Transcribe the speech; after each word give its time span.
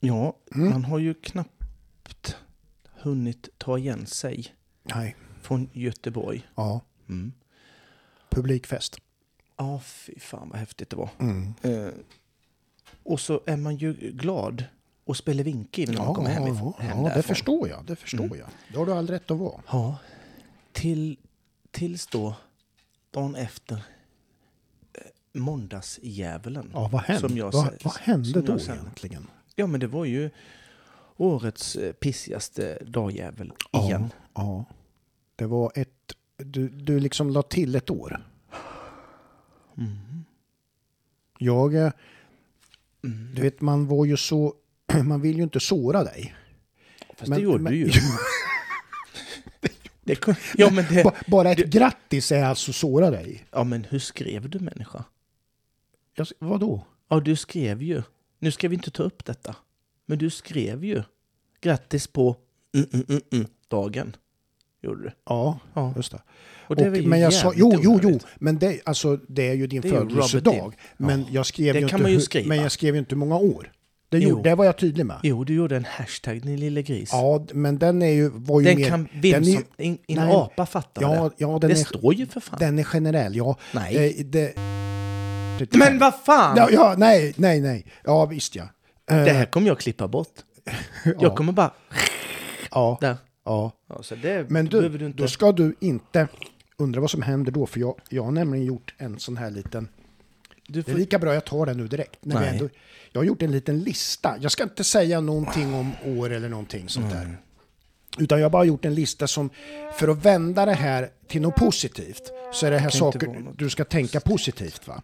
Ja, 0.00 0.36
Mm. 0.54 0.70
man 0.70 0.84
har 0.84 0.98
ju 0.98 1.14
knappt 1.14 2.36
hunnit 3.00 3.48
ta 3.58 3.78
igen 3.78 4.06
sig 4.06 4.46
Nej. 4.82 5.16
från 5.42 5.70
Göteborg. 5.72 6.46
Ja. 6.54 6.80
Mm. 7.08 7.32
Publikfest. 8.30 8.96
Ja, 9.56 9.80
fy 9.84 10.18
fan 10.20 10.48
vad 10.48 10.58
häftigt 10.58 10.90
det 10.90 10.96
var. 10.96 11.10
Mm. 11.18 11.54
Eh, 11.62 11.88
och 13.02 13.20
så 13.20 13.40
är 13.46 13.56
man 13.56 13.76
ju 13.76 13.92
glad 13.92 14.64
och 15.04 15.16
spelar 15.16 15.44
vinke 15.44 15.86
när 15.86 15.96
man 15.98 16.06
Ja, 16.06 16.14
kommer 16.14 16.30
hem, 16.30 16.46
ja, 16.46 16.74
hem 16.78 17.04
ja, 17.04 17.14
det 17.14 17.22
förstår 17.22 17.68
jag. 17.68 17.84
Det 17.84 17.96
förstår 17.96 18.24
Mm. 18.24 18.38
jag. 18.38 18.48
Det 18.72 18.78
har 18.78 18.86
du 18.86 18.92
all 18.92 19.06
rätt 19.06 19.30
att 19.30 19.38
vara. 19.38 19.60
Ja, 19.70 19.96
till, 20.72 21.16
tills 21.70 22.06
då, 22.06 22.34
dagen 23.10 23.34
efter, 23.34 23.74
eh, 23.74 23.80
måndagsdjävulen. 25.40 26.70
Ja, 26.74 26.88
vad 26.92 27.02
hände, 27.02 27.28
Som 27.28 27.36
jag 27.36 27.52
vad, 27.52 27.74
vad 27.84 27.96
hände 27.96 28.40
då 28.42 28.58
egentligen? 28.60 29.26
Ja, 29.56 29.66
men 29.66 29.80
det 29.80 29.86
var 29.86 30.04
ju 30.04 30.30
årets 31.16 31.76
eh, 31.76 31.92
pissigaste 31.92 32.78
dagjävel 32.86 33.52
igen. 33.72 34.10
Ja. 34.34 34.64
Det 35.36 35.46
var 35.46 35.72
ett... 35.74 36.12
Du, 36.36 36.68
du 36.68 37.00
liksom 37.00 37.30
la 37.30 37.42
till 37.42 37.74
ett 37.74 37.90
år. 37.90 38.20
Mm. 39.78 40.24
Jag... 41.38 41.74
eh, 41.74 41.90
Mm. 43.04 43.34
Du 43.34 43.42
vet, 43.42 43.60
man 43.60 43.86
var 43.86 44.04
ju 44.04 44.16
så... 44.16 44.54
Man 45.04 45.20
vill 45.20 45.36
ju 45.36 45.42
inte 45.42 45.60
såra 45.60 46.04
dig. 46.04 46.34
Fast 47.16 47.28
Men- 47.28 47.38
det 47.38 47.44
gjorde 47.44 47.58
men- 47.62 47.72
du 47.72 47.78
ju. 47.78 47.90
det, 50.04 50.26
ja, 50.54 50.70
men 50.70 50.84
det, 50.90 51.04
Ba- 51.04 51.14
Bara 51.26 51.50
ett 51.52 51.58
grattis 51.70 52.32
är 52.32 52.44
alltså 52.44 52.72
såra 52.72 53.10
dig. 53.10 53.46
ja, 53.52 53.64
men 53.64 53.84
hur 53.84 53.98
skrev 53.98 54.50
du 54.50 54.58
människa? 54.58 55.04
Jag, 56.14 56.26
vadå? 56.38 56.84
Ja, 57.08 57.20
du 57.20 57.36
skrev 57.36 57.82
ju. 57.82 58.02
Nu 58.38 58.50
ska 58.50 58.68
vi 58.68 58.74
inte 58.74 58.90
ta 58.90 59.02
upp 59.02 59.24
detta. 59.24 59.56
Men 60.06 60.18
du 60.18 60.30
skrev 60.30 60.84
ju. 60.84 61.02
Grattis 61.60 62.06
på 62.06 62.36
mm, 62.74 63.06
mm, 63.32 63.46
dagen. 63.68 64.16
Gjorde 64.82 65.02
du. 65.02 65.10
Ja, 65.26 65.58
Ja. 65.74 65.92
just 65.96 66.12
det. 66.12 66.22
Och 66.68 66.76
det 66.76 66.90
Och, 66.90 67.04
men 67.04 67.20
jag 67.20 67.32
sa, 67.32 67.52
jo, 67.56 67.72
jo, 67.82 68.00
jo, 68.02 68.18
men 68.36 68.58
det, 68.58 68.80
alltså, 68.84 69.16
det 69.28 69.48
är 69.48 69.54
ju 69.54 69.66
din 69.66 69.80
Det 69.80 69.88
är 69.88 69.92
födelsedag. 69.92 70.74
Men 70.96 71.20
Ja. 71.20 71.26
jag 71.30 71.46
skrev 71.46 71.74
Det 71.74 71.80
ju 71.80 71.86
inte 71.88 72.10
ju 72.10 72.20
skriva. 72.20 72.48
Men 72.48 72.58
jag 72.62 72.72
skrev 72.72 72.94
ju 72.94 72.98
inte 72.98 73.10
hur 73.14 73.18
många 73.18 73.36
år. 73.36 73.72
Det, 74.08 74.18
Jo. 74.18 74.28
gjorde, 74.28 74.50
det 74.50 74.54
var 74.54 74.64
jag 74.64 74.78
tydlig 74.78 75.06
med. 75.06 75.16
Jo, 75.22 75.44
du 75.44 75.54
gjorde 75.54 75.76
en 75.76 75.84
hashtag, 75.84 76.42
din 76.42 76.60
lille 76.60 76.82
gris. 76.82 77.08
Ja, 77.12 77.46
men 77.52 77.78
den 77.78 78.02
är 78.02 78.10
ju, 78.10 78.28
var 78.28 78.60
ju 78.60 78.66
den 78.66 78.76
mer... 78.76 78.88
kan 78.88 79.08
vem 79.12 79.20
den 79.22 79.44
är 79.48 79.54
som... 79.54 79.64
In 79.76 79.98
Nej. 80.08 80.32
apa 80.34 80.66
fattar 80.66 81.02
Ja, 81.02 81.24
det. 81.24 81.30
ja, 81.38 81.58
den 81.58 81.70
det 81.70 81.80
är- 81.80 81.84
står 81.84 82.14
ju 82.14 82.26
för 82.26 82.40
fan. 82.40 82.58
Den 82.58 82.78
är 82.78 82.82
generell, 82.84 83.36
ja. 83.36 83.56
Nej. 83.74 84.16
Eh, 84.20 84.24
det, 84.26 84.52
Men 85.70 85.98
vad 85.98 86.14
fan! 86.24 86.56
ja, 86.56 86.68
ja, 86.72 86.94
nej, 86.98 87.34
nej, 87.36 87.60
nej. 87.60 87.86
Ja, 88.04 88.26
visst 88.26 88.54
ja. 88.56 88.62
Eh, 89.10 89.24
Det 89.24 89.32
här 89.32 89.44
kommer 89.46 89.66
jag 89.66 89.78
klippa 89.80 90.08
bort. 90.08 90.32
ja, 91.04 91.12
Jag 91.20 91.36
kommer 91.36 91.52
bara... 91.52 91.70
ja, 92.70 92.98
Där. 93.00 93.16
ja. 93.44 93.72
Ja, 93.88 94.02
så 94.02 94.14
det 94.14 94.50
Men 94.50 94.66
du, 94.66 94.88
du 94.88 95.06
inte... 95.06 95.22
då 95.22 95.28
ska 95.28 95.52
du 95.52 95.74
inte 95.80 96.28
undra 96.78 97.00
vad 97.00 97.10
som 97.10 97.22
händer 97.22 97.52
då, 97.52 97.66
för 97.66 97.80
jag, 97.80 97.94
jag 98.08 98.22
har 98.24 98.30
nämligen 98.32 98.66
gjort 98.66 98.94
en 98.98 99.18
sån 99.18 99.36
här 99.36 99.50
liten... 99.50 99.88
du 100.66 100.72
Det 100.82 100.88
är 100.90 100.92
får... 100.92 100.98
lika 100.98 101.18
bra 101.18 101.34
jag 101.34 101.44
tar 101.44 101.66
den 101.66 101.76
nu 101.76 101.88
direkt. 101.88 102.24
När 102.24 102.36
vi 102.38 102.44
Nej. 102.44 102.52
ändå, 102.54 102.68
jag 103.12 103.20
har 103.20 103.24
gjort 103.26 103.42
en 103.42 103.50
liten 103.50 103.80
lista. 103.80 104.36
Jag 104.40 104.52
ska 104.52 104.62
inte 104.62 104.84
säga 104.84 105.20
någonting 105.20 105.74
om 105.74 105.92
år 106.04 106.30
eller 106.30 106.48
någonting 106.48 106.88
sånt 106.88 107.10
där. 107.10 107.38
Utan 108.18 108.38
jag 108.38 108.44
har 108.44 108.50
bara 108.50 108.64
gjort 108.64 108.84
en 108.84 108.94
lista 108.94 109.26
som, 109.26 109.50
för 109.98 110.08
att 110.08 110.24
vända 110.24 110.66
det 110.66 110.74
här 110.74 111.10
till 111.28 111.42
något 111.42 111.54
positivt, 111.54 112.32
så 112.52 112.66
är 112.66 112.70
det 112.70 112.78
här 112.78 112.90
saker 112.90 113.52
du 113.56 113.70
ska 113.70 113.84
tänka 113.84 114.20
positivt. 114.20 114.88
Va? 114.88 115.02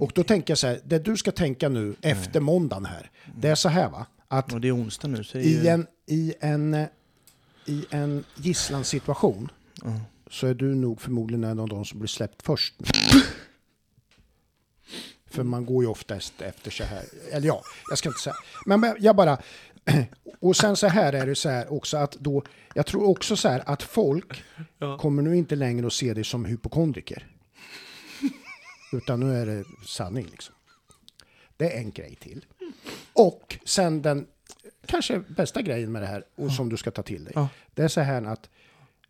Och 0.00 0.12
då 0.14 0.24
tänker 0.24 0.50
jag 0.50 0.58
så 0.58 0.66
här, 0.66 0.80
det 0.84 0.98
du 0.98 1.16
ska 1.16 1.32
tänka 1.32 1.68
nu 1.68 1.94
efter 2.00 2.40
måndagen 2.40 2.84
här, 2.84 3.10
det 3.36 3.48
är 3.48 3.54
så 3.54 3.68
här 3.68 3.88
va, 3.88 4.06
att 4.28 4.52
Och 4.52 4.60
det 4.60 4.68
är 4.68 4.76
onsdag 4.76 5.08
nu, 5.08 5.24
så 5.24 5.38
i 5.38 5.68
en, 5.68 5.86
i 6.06 6.34
en, 6.40 6.86
i 7.66 7.84
en 7.90 8.24
gisslansituation 8.36 9.48
Ja. 9.84 10.00
så 10.30 10.46
är 10.46 10.54
du 10.54 10.74
nog 10.74 11.00
förmodligen 11.00 11.44
en 11.44 11.58
av 11.58 11.68
de 11.68 11.84
som 11.84 11.98
blir 11.98 12.08
släppt 12.08 12.42
först. 12.42 12.74
För 15.30 15.42
man 15.42 15.66
går 15.66 15.84
ju 15.84 15.90
oftast 15.90 16.42
efter 16.42 16.70
så 16.70 16.84
här, 16.84 17.04
eller 17.30 17.46
ja, 17.46 17.62
jag 17.88 17.98
ska 17.98 18.08
inte 18.08 18.20
säga, 18.20 18.34
men 18.66 18.96
jag 18.98 19.16
bara, 19.16 19.38
och 20.40 20.56
sen 20.56 20.76
så 20.76 20.86
här 20.86 21.12
är 21.12 21.26
det 21.26 21.34
så 21.34 21.48
här 21.48 21.72
också 21.72 21.96
att 21.96 22.12
då, 22.12 22.42
jag 22.74 22.86
tror 22.86 23.08
också 23.08 23.36
så 23.36 23.48
här 23.48 23.62
att 23.66 23.82
folk 23.82 24.42
Ja. 24.78 24.98
kommer 24.98 25.22
nu 25.22 25.36
inte 25.36 25.56
längre 25.56 25.86
att 25.86 25.92
se 25.92 26.14
dig 26.14 26.24
som 26.24 26.44
hypokondriker. 26.44 27.26
Utan 28.92 29.20
nu 29.20 29.36
är 29.36 29.46
det 29.46 29.64
sanning 29.86 30.26
liksom. 30.30 30.54
Det 31.56 31.72
är 31.72 31.78
en 31.78 31.90
grej 31.90 32.14
till. 32.20 32.46
Och 33.12 33.58
sen 33.64 34.02
den 34.02 34.26
kanske 34.86 35.18
bästa 35.28 35.62
grejen 35.62 35.92
med 35.92 36.02
det 36.02 36.06
här 36.06 36.24
och 36.34 36.52
som 36.52 36.68
du 36.68 36.76
ska 36.76 36.90
ta 36.90 37.02
till 37.02 37.24
dig. 37.24 37.32
Ja. 37.36 37.48
Det 37.74 37.82
är 37.82 37.88
så 37.88 38.00
här 38.00 38.22
att 38.22 38.50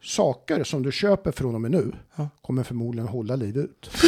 saker 0.03 0.65
som 0.65 0.83
du 0.83 0.93
köper 0.93 1.33
från 1.33 1.55
och 1.55 1.61
med 1.61 1.71
nu 1.71 1.93
Ja. 2.17 2.29
kommer 2.43 2.63
förmodligen 2.63 3.09
hålla 3.09 3.37
livet 3.37 3.65
ut. 3.65 3.91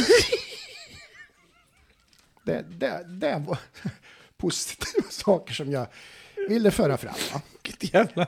det, 2.45 2.65
det, 2.79 3.05
det 3.09 3.43
var 3.47 3.59
positiva 4.37 5.09
saker 5.11 5.55
som 5.55 5.71
jag 5.71 5.87
ville 6.49 6.71
föra 6.71 6.97
fram. 6.97 7.15
Va? 7.35 7.43
Vilket 7.63 7.95
jävla, 7.95 8.27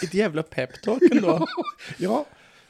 vilket 0.00 0.14
jävla 0.14 0.42
peptalk 0.42 1.02
ändå. 1.10 1.46
Ja, 1.98 2.24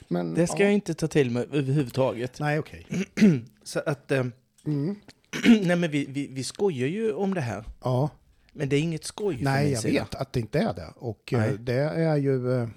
men... 0.09 0.35
Det 0.35 0.47
ska 0.47 0.57
ja. 0.59 0.65
jag 0.65 0.73
inte 0.73 0.95
ta 0.95 1.09
till 1.09 1.31
mig 1.31 1.47
överhuvudtaget. 1.53 2.41
Nej, 2.41 2.59
okej. 2.59 2.87
Så 3.65 3.81
att... 3.87 4.11
Eh, 4.11 4.25
Mm. 4.67 4.97
nej, 5.63 5.77
men 5.77 5.91
vi, 5.91 6.07
vi, 6.09 6.27
vi 6.27 6.45
skojar 6.45 6.89
ju 6.89 7.13
om 7.13 7.35
det 7.35 7.41
här. 7.41 7.65
Ja, 7.83 8.11
Men 8.53 8.69
det 8.69 8.77
är 8.77 8.81
inget 8.81 9.05
skoj 9.05 9.39
nej, 9.41 9.71
jag 9.73 9.83
sida. 9.83 10.01
vet 10.03 10.15
att 10.15 10.33
det 10.33 10.41
inte 10.41 10.59
är 10.59 10.75
det. 10.75 10.93
Och 10.97 11.33
eh, 11.33 11.39
Nej. 11.39 11.57
det 11.61 11.75
är 11.75 12.17
ju... 12.17 12.53
eh, 12.63 12.69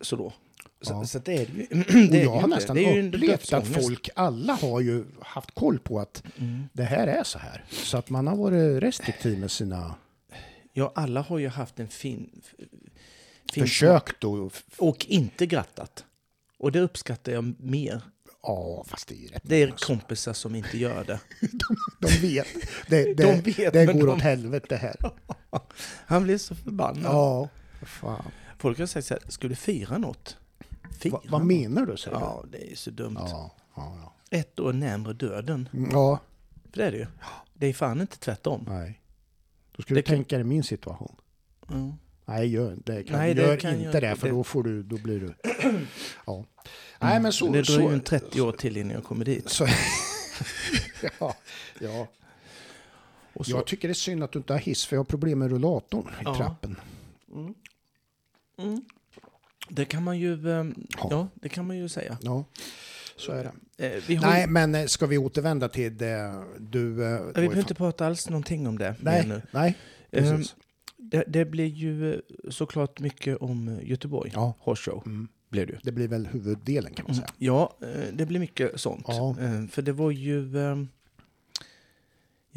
Så 0.00 0.16
då. 0.16 0.32
Så, 0.80 0.92
Ja. 0.92 1.04
så 1.04 1.18
det 1.18 1.32
är 1.32 1.46
det 1.46 1.52
ju. 1.52 1.66
Det 2.08 2.20
är 2.20 2.24
jag 2.24 2.30
har 2.30 2.48
nästan 2.48 2.76
det 2.76 2.84
är 2.84 3.06
upplevt 3.08 3.52
att 3.52 3.66
folk, 3.68 4.08
alla 4.16 4.52
har 4.54 4.80
ju 4.80 5.04
haft 5.20 5.50
koll 5.54 5.78
på 5.78 6.00
att 6.00 6.22
Mm. 6.38 6.62
det 6.72 6.84
här 6.84 7.06
är 7.06 7.24
så 7.24 7.38
här. 7.38 7.64
Så 7.70 7.96
att 7.98 8.10
man 8.10 8.26
har 8.26 8.36
varit 8.36 8.82
restriktiv 8.82 9.38
med 9.38 9.50
sina 9.50 9.94
Ja, 10.76 10.92
alla 10.94 11.20
har 11.20 11.38
ju 11.38 11.48
haft 11.48 11.80
en 11.80 11.88
fin... 11.88 12.42
fin 13.52 13.62
försök 13.64 14.20
då. 14.20 14.50
Och 14.78 15.06
inte 15.06 15.46
grattat. 15.46 16.04
Och 16.58 16.72
det 16.72 16.80
uppskattar 16.80 17.32
jag 17.32 17.54
mer. 17.60 18.02
Ja, 18.42 18.84
fast 18.88 19.08
det 19.08 19.14
är 19.14 19.18
ju 19.18 19.26
rätt. 19.28 19.42
Det 19.44 19.56
är 19.62 19.70
alltså. 19.70 19.86
kompisar 19.86 20.32
som 20.32 20.54
inte 20.54 20.78
gör 20.78 21.04
det. 21.04 21.20
De 22.00 22.08
vet. 22.08 22.46
Det, 22.88 23.04
det, 23.14 23.24
De 23.24 23.40
vet, 23.52 23.72
det 23.72 23.86
går 23.86 24.06
de- 24.06 24.08
åt 24.16 24.20
helvete 24.22 24.76
här. 24.76 24.96
Han 26.06 26.22
blir 26.22 26.38
så 26.38 26.54
förbannad. 26.54 27.04
Ja, 27.12 27.48
fan. 27.82 28.24
Folk 28.58 28.78
har 28.78 28.86
sagt 28.86 29.06
så 29.06 29.14
här, 29.14 29.22
ska 29.30 29.48
du 29.48 29.54
fira 29.54 29.98
något? 29.98 30.36
Fira 30.98 31.12
Va, 31.12 31.22
vad 31.28 31.40
något? 31.40 31.48
menar 31.48 31.86
du? 31.86 31.96
Säger 31.96 32.16
Ja, 32.16 32.44
det 32.52 32.72
är 32.72 32.76
så 32.76 32.90
dumt. 32.90 33.14
du? 33.14 33.30
Ja, 33.30 33.54
ja, 33.76 34.14
Ett 34.30 34.60
år 34.60 34.72
närmare 34.72 35.12
döden. 35.12 35.68
ja. 35.72 35.88
ja, 35.92 36.20
För 36.70 36.78
det 36.78 36.84
är 36.86 36.90
det 36.92 36.98
ju. 36.98 37.06
Det 37.54 37.66
är 37.66 37.72
fan 37.72 38.00
inte 38.00 38.18
tvärtom. 38.18 38.64
nej. 38.68 39.00
Då 39.76 39.82
ska 39.82 39.94
Det 39.94 40.00
du 40.00 40.02
kan- 40.02 40.16
tänka 40.16 40.36
dig 40.36 40.44
min 40.44 40.62
situation. 40.64 41.16
Mm. 41.70 41.92
Nej, 42.26 42.46
gör, 42.48 42.76
det 42.84 43.02
kan, 43.04 43.18
Nej, 43.18 43.34
det 43.34 43.42
gör 43.42 43.56
kan 43.56 43.70
jag 43.70 43.80
inte 43.80 44.00
det, 44.00 44.08
inte. 44.10 44.20
för 44.20 44.28
Det- 44.28 44.34
då, 44.34 44.44
får 44.44 44.62
du, 44.62 44.82
då 44.82 44.96
blir 44.96 45.20
du... 45.20 45.34
Ja. 46.26 46.44
Nej, 47.00 47.20
men 47.20 47.32
så... 47.32 47.52
det 47.52 47.62
dröjer 47.62 47.88
ju 47.88 47.94
en 47.94 48.00
30 48.00 48.40
år 48.40 48.52
till 48.52 48.76
innan 48.76 48.92
jag 48.94 49.04
kommer 49.04 49.24
dit. 49.24 49.48
Så, 49.50 49.66
ja, 51.20 51.36
ja. 51.80 52.08
Och 53.32 53.46
så, 53.46 53.52
Jag 53.52 53.66
tycker 53.66 53.88
det 53.88 53.92
är 53.92 53.94
synd 53.94 54.22
att 54.22 54.32
du 54.32 54.38
inte 54.38 54.52
har 54.52 54.60
hiss, 54.60 54.86
för 54.86 54.96
jag 54.96 55.00
har 55.00 55.04
problem 55.04 55.38
med 55.38 55.50
rullatorn 55.50 56.08
i 56.08 56.22
Ja. 56.24 56.36
trappen. 56.36 56.80
mm. 58.58 58.84
Det 59.68 59.84
kan 59.84 60.02
man 60.04 60.18
ju, 60.18 60.50
ehm, 60.52 60.86
Ja. 60.96 61.08
ja, 61.10 61.28
det 61.34 61.48
kan 61.48 61.66
man 61.66 61.76
ju 61.76 61.88
säga. 61.88 62.18
Ja, 62.22 62.44
så 63.16 63.32
är 63.32 63.44
det. 63.76 63.86
Eh, 63.86 64.02
vi, 64.08 64.14
har 64.14 64.26
Nej, 64.30 64.46
men 64.46 64.74
eh, 64.74 64.86
ska 64.86 65.06
vi 65.06 65.18
återvända 65.18 65.68
till 65.68 65.96
det 65.96 66.44
du... 66.58 66.88
eh, 67.04 67.10
vi 67.20 67.24
var 67.24 67.32
behöver 67.32 67.58
inte 67.58 67.74
prata 67.74 68.06
alls 68.06 68.28
någonting 68.30 68.66
om 68.66 68.78
det. 68.78 68.94
Nej, 69.00 69.26
nu. 69.26 69.42
nej. 69.50 69.76
Ehm, 70.10 70.24
Precis. 70.36 70.54
det, 70.96 71.24
det 71.26 71.44
blir 71.44 71.66
ju 71.66 72.14
eh, 72.14 72.20
såklart 72.50 73.00
mycket 73.00 73.36
om 73.36 73.68
eh, 73.68 73.88
Göteborg. 73.90 74.30
Ja. 74.34 74.54
Horse 74.58 74.90
show 74.90 75.02
Mm. 75.06 75.28
blev 75.48 75.66
det. 75.66 75.78
Det 75.82 75.92
blir 75.92 76.08
väl 76.08 76.26
huvuddelen 76.26 76.94
kan 76.94 77.04
man 77.06 77.14
säga. 77.14 77.28
Ja, 77.38 77.76
eh, 77.80 77.86
det 78.12 78.26
blir 78.26 78.40
mycket 78.40 78.80
sånt. 78.80 79.04
Ja. 79.08 79.36
Eh, 79.40 79.66
För 79.66 79.82
det 79.82 79.92
var 79.92 80.10
ju... 80.10 80.58
eh, 80.58 80.76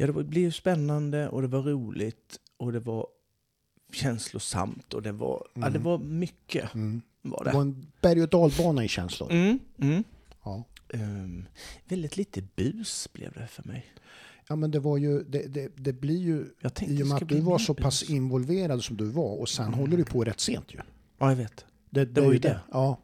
Ja, 0.00 0.06
det 0.06 0.12
blev 0.12 0.44
ju 0.44 0.52
spännande 0.52 1.28
och 1.28 1.42
det 1.42 1.48
var 1.48 1.62
roligt 1.62 2.40
och 2.56 2.72
det 2.72 2.80
var 2.80 3.06
känslosamt 3.92 4.94
och 4.94 5.02
det 5.02 5.12
var... 5.12 5.46
Ja, 5.54 5.60
det 5.60 5.66
Mm. 5.66 5.82
var 5.82 5.98
mycket 5.98 6.74
Mm. 6.74 7.02
var 7.22 7.44
Det 7.44 7.50
det. 7.50 7.54
var 7.54 7.62
en 7.62 7.86
berg 8.00 8.22
och 8.22 8.28
dalbana 8.28 8.84
i 8.84 8.88
känslor. 8.88 9.32
Mm, 9.32 9.58
mm. 9.78 10.04
Ja. 10.44 10.64
Ehm, 10.94 11.48
väldigt 11.84 12.16
lite 12.16 12.42
bus 12.42 13.08
blev 13.12 13.32
det 13.32 13.46
för 13.46 13.62
mig. 13.62 13.86
ja, 14.48 14.56
men 14.56 14.70
det 14.70 14.78
var 14.80 14.96
ju... 14.96 15.22
Det, 15.24 15.42
det, 15.54 15.68
det 15.76 15.92
blir 15.92 16.18
ju... 16.18 16.46
I 16.80 17.02
och 17.02 17.06
med 17.06 17.16
att 17.22 17.28
du 17.28 17.40
var 17.40 17.58
så 17.58 17.74
pass 17.74 18.00
bus. 18.00 18.10
involverad 18.10 18.84
som 18.84 18.96
du 18.96 19.04
var 19.04 19.40
och 19.40 19.48
sen 19.48 19.74
håller 19.74 19.96
du 19.96 20.04
på 20.04 20.24
rätt 20.24 20.40
sent 20.40 20.74
ju. 20.74 20.78
Ja, 21.18 21.28
jag 21.28 21.36
vet. 21.36 21.66
Det, 21.90 22.04
Det 22.04 22.20
var 22.20 22.28
är 22.28 22.32
ju 22.32 22.38
det. 22.38 22.60
Ja. 22.72 22.98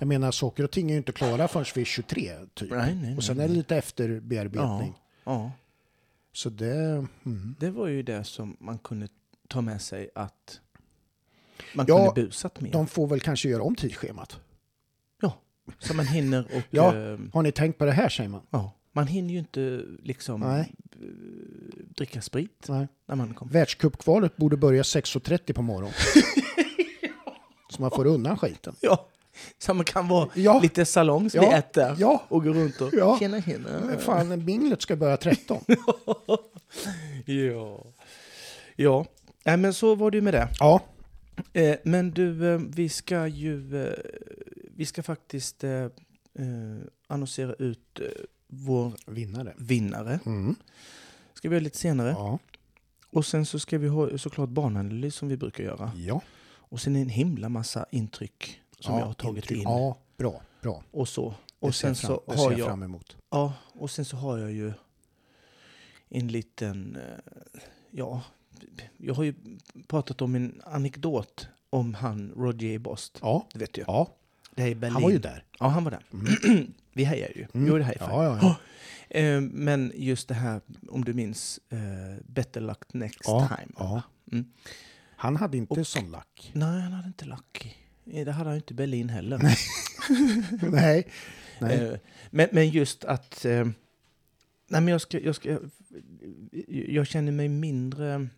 Jag 0.00 0.06
menar, 0.08 0.30
saker 0.30 0.64
och 0.64 0.70
ting 0.70 0.88
är 0.90 0.94
ju 0.94 0.98
inte 0.98 1.12
klara 1.12 1.48
förrän 1.48 1.66
vid 1.74 1.86
23 1.86 2.32
typ. 2.54 2.70
Nej, 2.70 2.94
nej, 2.94 3.16
och 3.16 3.24
sen 3.24 3.36
nej, 3.36 3.44
är 3.44 3.48
det 3.48 3.54
lite 3.54 3.76
efterbearbetning. 3.76 4.94
Ja, 5.24 5.32
ja, 5.32 5.52
Så 6.32 6.50
det... 6.50 7.06
Mm. 7.26 7.54
det 7.60 7.70
var 7.70 7.86
ju 7.86 8.02
det 8.02 8.24
som 8.24 8.56
man 8.60 8.78
kunde 8.78 9.08
ta 9.48 9.60
med 9.60 9.82
sig 9.82 10.10
att 10.14 10.60
man 11.74 11.86
Ja, 11.88 12.06
kunde 12.14 12.26
busat 12.26 12.60
mer. 12.60 12.72
De 12.72 12.86
får 12.86 13.06
väl 13.06 13.20
kanske 13.20 13.48
göra 13.48 13.62
om 13.62 13.76
tidsschemat. 13.76 14.40
Så 15.78 15.94
man 15.94 16.06
hinner 16.06 16.40
och... 16.56 16.62
Ja. 16.70 16.96
eh, 16.96 17.18
Har 17.32 17.42
ni 17.42 17.52
tänkt 17.52 17.78
på 17.78 17.84
det 17.84 17.92
här 17.92 18.08
säger 18.08 18.30
man? 18.30 18.40
ja. 18.50 18.72
Man 18.96 19.06
hinner 19.06 19.30
ju 19.32 19.38
inte 19.38 19.82
liksom 20.02 20.40
Nej. 20.40 20.72
eh, 20.92 20.98
dricka 21.96 22.20
sprit 22.22 22.64
Nej. 22.68 22.88
när 23.06 23.16
man 23.16 23.34
kommer. 23.34 23.52
Världscupkvalet 23.52 24.36
borde 24.36 24.56
börja 24.56 24.82
6.30 24.82 25.52
på 25.52 25.62
morgonen. 25.62 25.92
Så 27.70 27.82
man 27.82 27.90
får 27.90 28.06
undan 28.06 28.36
skiten. 28.38 28.74
Ja, 28.80 29.08
så 29.58 29.74
man 29.74 29.84
kan 29.84 30.08
vara 30.08 30.28
Ja. 30.34 30.60
lite 30.62 30.84
salongs 30.84 31.34
Ja. 31.34 31.62
där 31.74 31.96
Ja, 31.98 32.22
och 32.28 32.44
gå 32.44 32.52
runt 32.52 32.80
och 32.80 32.90
Ja. 32.92 33.16
tjena 33.18 33.42
tjena. 33.42 33.68
men 33.84 33.98
fan, 33.98 34.44
minglet 34.44 34.82
ska 34.82 34.96
börja 34.96 35.16
13. 35.16 35.64
Ja. 37.26 37.84
Ja, 38.76 39.06
Nej, 39.44 39.56
men 39.56 39.74
så 39.74 39.94
var 39.94 40.10
det 40.10 40.16
ju 40.16 40.22
med 40.22 40.34
det. 40.34 40.48
Ja, 40.58 40.80
Eh, 41.52 41.76
men 41.84 42.10
du, 42.10 42.56
vi 42.74 42.88
ska 42.88 43.26
ju... 43.26 43.70
Vi 44.76 44.86
ska 44.86 45.02
faktiskt 45.02 45.64
eh, 45.64 45.70
eh, 45.70 45.90
annonsera 47.06 47.52
ut 47.54 48.00
eh, 48.00 48.06
vår 48.46 48.92
vinnare. 49.06 49.54
vinnare. 49.56 50.20
Mm. 50.26 50.54
ska 51.34 51.48
vi 51.48 51.54
göra 51.54 51.62
lite 51.64 51.78
senare. 51.78 52.10
Ja. 52.10 52.38
Och 53.10 53.26
sen 53.26 53.46
så 53.46 53.58
ska 53.58 53.78
vi 53.78 53.88
ha 53.88 54.18
såklart 54.18 54.48
bananalys 54.48 55.14
som 55.14 55.28
vi 55.28 55.36
brukar 55.36 55.64
göra. 55.64 55.92
ja. 55.96 56.20
Och 56.66 56.80
sen 56.80 56.96
en 56.96 57.08
himla 57.08 57.48
massa 57.48 57.86
intryck 57.90 58.60
som 58.80 58.94
ja, 58.94 59.00
jag 59.00 59.06
har 59.06 59.14
tagit 59.14 59.36
intryck. 59.36 59.58
in. 59.58 59.62
Ja, 59.64 59.98
bra, 60.16 60.42
bra. 60.62 60.82
Och 60.90 61.08
så. 61.08 61.34
Och 61.58 61.74
sen 61.74 61.94
fram, 61.94 62.08
så 62.08 62.22
det 62.26 62.36
har 62.36 62.50
jag 62.50 62.60
jag... 62.60 62.66
fram 62.66 62.82
emot. 62.82 63.16
Ja, 63.30 63.52
och 63.72 63.90
sen 63.90 64.04
så 64.04 64.16
har 64.16 64.38
jag 64.38 64.52
ju 64.52 64.72
en 66.08 66.28
liten... 66.28 66.96
eh, 66.96 67.60
Ja, 67.90 68.22
jag 68.96 69.14
har 69.14 69.24
ju 69.24 69.34
pratat 69.86 70.22
om 70.22 70.34
en 70.34 70.62
anekdot 70.64 71.48
om 71.70 71.94
han 71.94 72.32
Roger 72.36 72.78
Bost. 72.78 73.18
Ja, 73.22 73.46
Det 73.52 73.58
vet 73.58 73.72
du. 73.72 73.84
ja. 73.86 74.08
Det 74.54 74.62
är 74.62 74.74
Berlin. 74.74 74.92
han 74.92 75.02
var 75.02 75.10
ju 75.10 75.18
där. 75.18 75.44
Ja, 75.60 75.68
han 75.68 75.84
var 75.84 75.90
där. 75.90 76.02
Vi 76.92 77.04
hejar 77.04 77.28
ju. 77.36 77.46
Mm. 77.54 77.66
gjorde 77.68 77.84
high 77.84 77.92
five. 77.98 78.04
Ja, 78.10 78.24
ja, 78.24 78.38
ja. 78.42 78.56
Eh, 79.10 79.40
Men 79.40 79.92
just 79.94 80.28
det 80.28 80.34
här, 80.34 80.60
om 80.88 81.04
du 81.04 81.14
minns, 81.14 81.60
eh, 81.68 81.78
Better 82.26 82.60
luck 82.60 82.94
next 82.94 83.22
time. 83.24 83.68
ja. 83.78 84.02
Mm. 84.32 84.44
Han 85.16 85.36
hade 85.36 85.56
inte 85.56 85.80
Och- 85.80 85.86
sån 85.86 86.10
lack. 86.10 86.50
Nej, 86.54 86.80
han 86.80 86.92
hade 86.92 87.06
inte. 87.06 87.24
Eh, 88.12 88.24
Det 88.24 88.32
hade 88.32 88.48
han 88.50 88.56
inte 88.56 88.72
i 88.72 88.76
Berlin 88.76 89.08
heller. 89.08 89.38
Nej. 90.70 91.06
Nej. 91.60 91.76
Eh, 91.88 91.98
Men, 92.30 92.48
men 92.52 92.68
just 92.70 93.04
att... 93.04 93.44
eh, 93.44 93.64
Nej, 94.68 94.80
men 94.80 94.88
jag, 94.88 95.00
ska, 95.00 95.18
jag, 95.20 95.34
ska, 95.34 95.58
jag 96.68 97.06
känner 97.06 97.32
mig 97.32 97.48
mindre, 97.48 98.28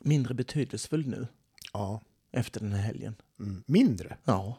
mindre 0.00 0.34
betydelsefull 0.34 1.06
nu 1.08 1.26
Ja. 1.72 2.00
efter 2.32 2.60
den 2.60 2.72
här 2.72 2.82
helgen. 2.82 3.14
Mm. 3.40 3.62
Mindre. 3.66 4.16
Ja. 4.24 4.58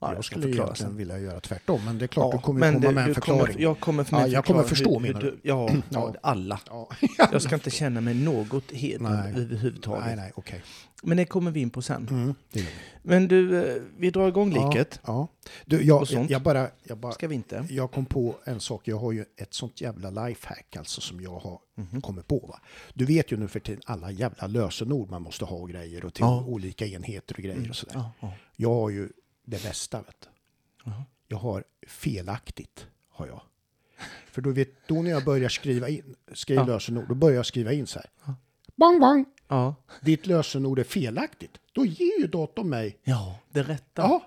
Ja 0.00 0.14
jag 0.14 0.24
skulle 0.24 0.48
egentligen 0.48 0.96
vilja 0.96 1.18
göra 1.18 1.40
tvärtom, 1.40 1.84
men 1.84 1.98
det 1.98 2.04
är 2.04 2.06
klart 2.06 2.32
Ja, 2.34 2.38
du 2.38 2.42
kommer 2.42 2.72
komma 2.72 2.80
det- 2.88 2.92
med 2.94 3.08
en 3.08 3.14
förklaring. 3.14 3.40
Kommer, 3.46 3.60
jag 3.62 3.80
kommer 3.80 4.04
för 4.04 4.16
Ja, 4.20 4.26
jag 4.26 4.44
kommer 4.44 4.62
förstå, 4.62 4.92
hur, 4.98 5.00
menar 5.00 5.20
du? 5.20 5.38
Ja, 5.42 5.70
ja, 5.88 6.14
alla. 6.22 6.60
Ja. 6.70 6.88
Jag 7.32 7.42
ska 7.42 7.54
inte 7.54 7.70
känna 7.70 8.00
mig 8.00 8.14
något 8.14 8.64
Nej. 8.72 9.32
överhuvudtaget. 9.36 10.04
Nej, 10.06 10.16
nej, 10.16 10.32
okej. 10.34 10.62
Men 11.02 11.16
det 11.16 11.24
kommer 11.24 11.50
vi 11.50 11.60
in 11.60 11.70
på 11.70 11.82
sen. 11.82 12.08
Mm. 12.10 12.34
Men 13.02 13.28
du, 13.28 13.64
eh, 13.70 13.82
vi 13.98 14.10
drar 14.10 14.28
igång 14.28 14.48
liket. 14.52 15.00
Ja, 15.06 15.28
ja. 15.42 15.50
Du, 15.66 15.82
jag, 15.82 16.06
jag, 16.28 16.42
bara, 16.42 16.68
jag, 16.82 16.98
bara, 16.98 17.12
Ska 17.12 17.28
vi 17.28 17.34
inte? 17.34 17.66
jag 17.70 17.90
kom 17.90 18.06
på 18.06 18.34
en 18.44 18.60
sak. 18.60 18.88
Jag 18.88 18.96
har 18.98 19.12
ju 19.12 19.24
ett 19.36 19.54
sånt 19.54 19.80
jävla 19.80 20.10
lifehack 20.26 20.76
alltså 20.76 21.00
som 21.00 21.20
jag 21.20 21.38
har 21.38 21.58
Mhm. 21.76 22.00
kommit 22.02 22.26
på. 22.28 22.38
Va? 22.38 22.60
Du 22.94 23.04
vet 23.04 23.32
ju 23.32 23.36
nu 23.36 23.48
för 23.48 23.60
tiden 23.60 23.80
alla 23.86 24.10
jävla 24.10 24.46
lösenord 24.46 25.10
man 25.10 25.22
måste 25.22 25.44
ha 25.44 25.56
och 25.56 25.68
grejer 25.70 26.04
och 26.04 26.14
till 26.14 26.24
olika 26.24 26.86
enheter 26.86 27.34
och 27.36 27.42
grejer 27.42 27.68
och 27.70 27.76
sådär. 27.76 27.94
Ja, 27.94 28.12
ja. 28.20 28.32
Jag 28.56 28.74
har 28.74 28.90
ju 28.90 29.08
det 29.50 29.62
bästa, 29.62 30.02
vet 30.02 30.20
du. 30.84 30.90
Jag 31.28 31.36
har 31.38 31.64
felaktigt, 31.86 32.86
har 33.10 33.26
jag. 33.26 33.40
För 34.26 34.42
då, 34.42 34.50
vet, 34.50 34.68
då 34.88 35.02
när 35.02 35.10
jag 35.10 35.24
börjar 35.24 35.48
skriva 35.48 35.88
in, 35.88 36.14
skriva 36.32 36.62
Ja. 36.62 36.66
lösenord, 36.66 37.08
då 37.08 37.14
börjar 37.14 37.36
jag 37.36 37.46
skriva 37.46 37.72
in 37.72 37.86
så 37.86 37.98
här. 37.98 38.10
Ja. 38.24 38.34
Bang, 38.76 39.00
bang! 39.00 39.24
ja. 39.48 39.74
Ditt 40.02 40.26
lösenord 40.26 40.78
är 40.78 40.84
felaktigt. 40.84 41.60
Då 41.72 41.84
ger 41.86 42.20
ju 42.20 42.26
datorn 42.26 42.68
mig, 42.68 42.98
Ja, 43.04 43.38
det 43.50 43.62
rätta. 43.62 44.02
ja, 44.02 44.26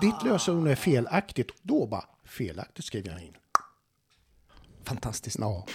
ditt 0.00 0.22
lösenord 0.24 0.68
är 0.68 0.74
felaktigt. 0.74 1.50
Då 1.62 1.86
bara, 1.86 2.04
felaktigt 2.24 2.84
skriver 2.84 3.10
jag 3.10 3.22
in. 3.22 3.36
Fantastiskt. 4.84 5.38
Ja. 5.38 5.66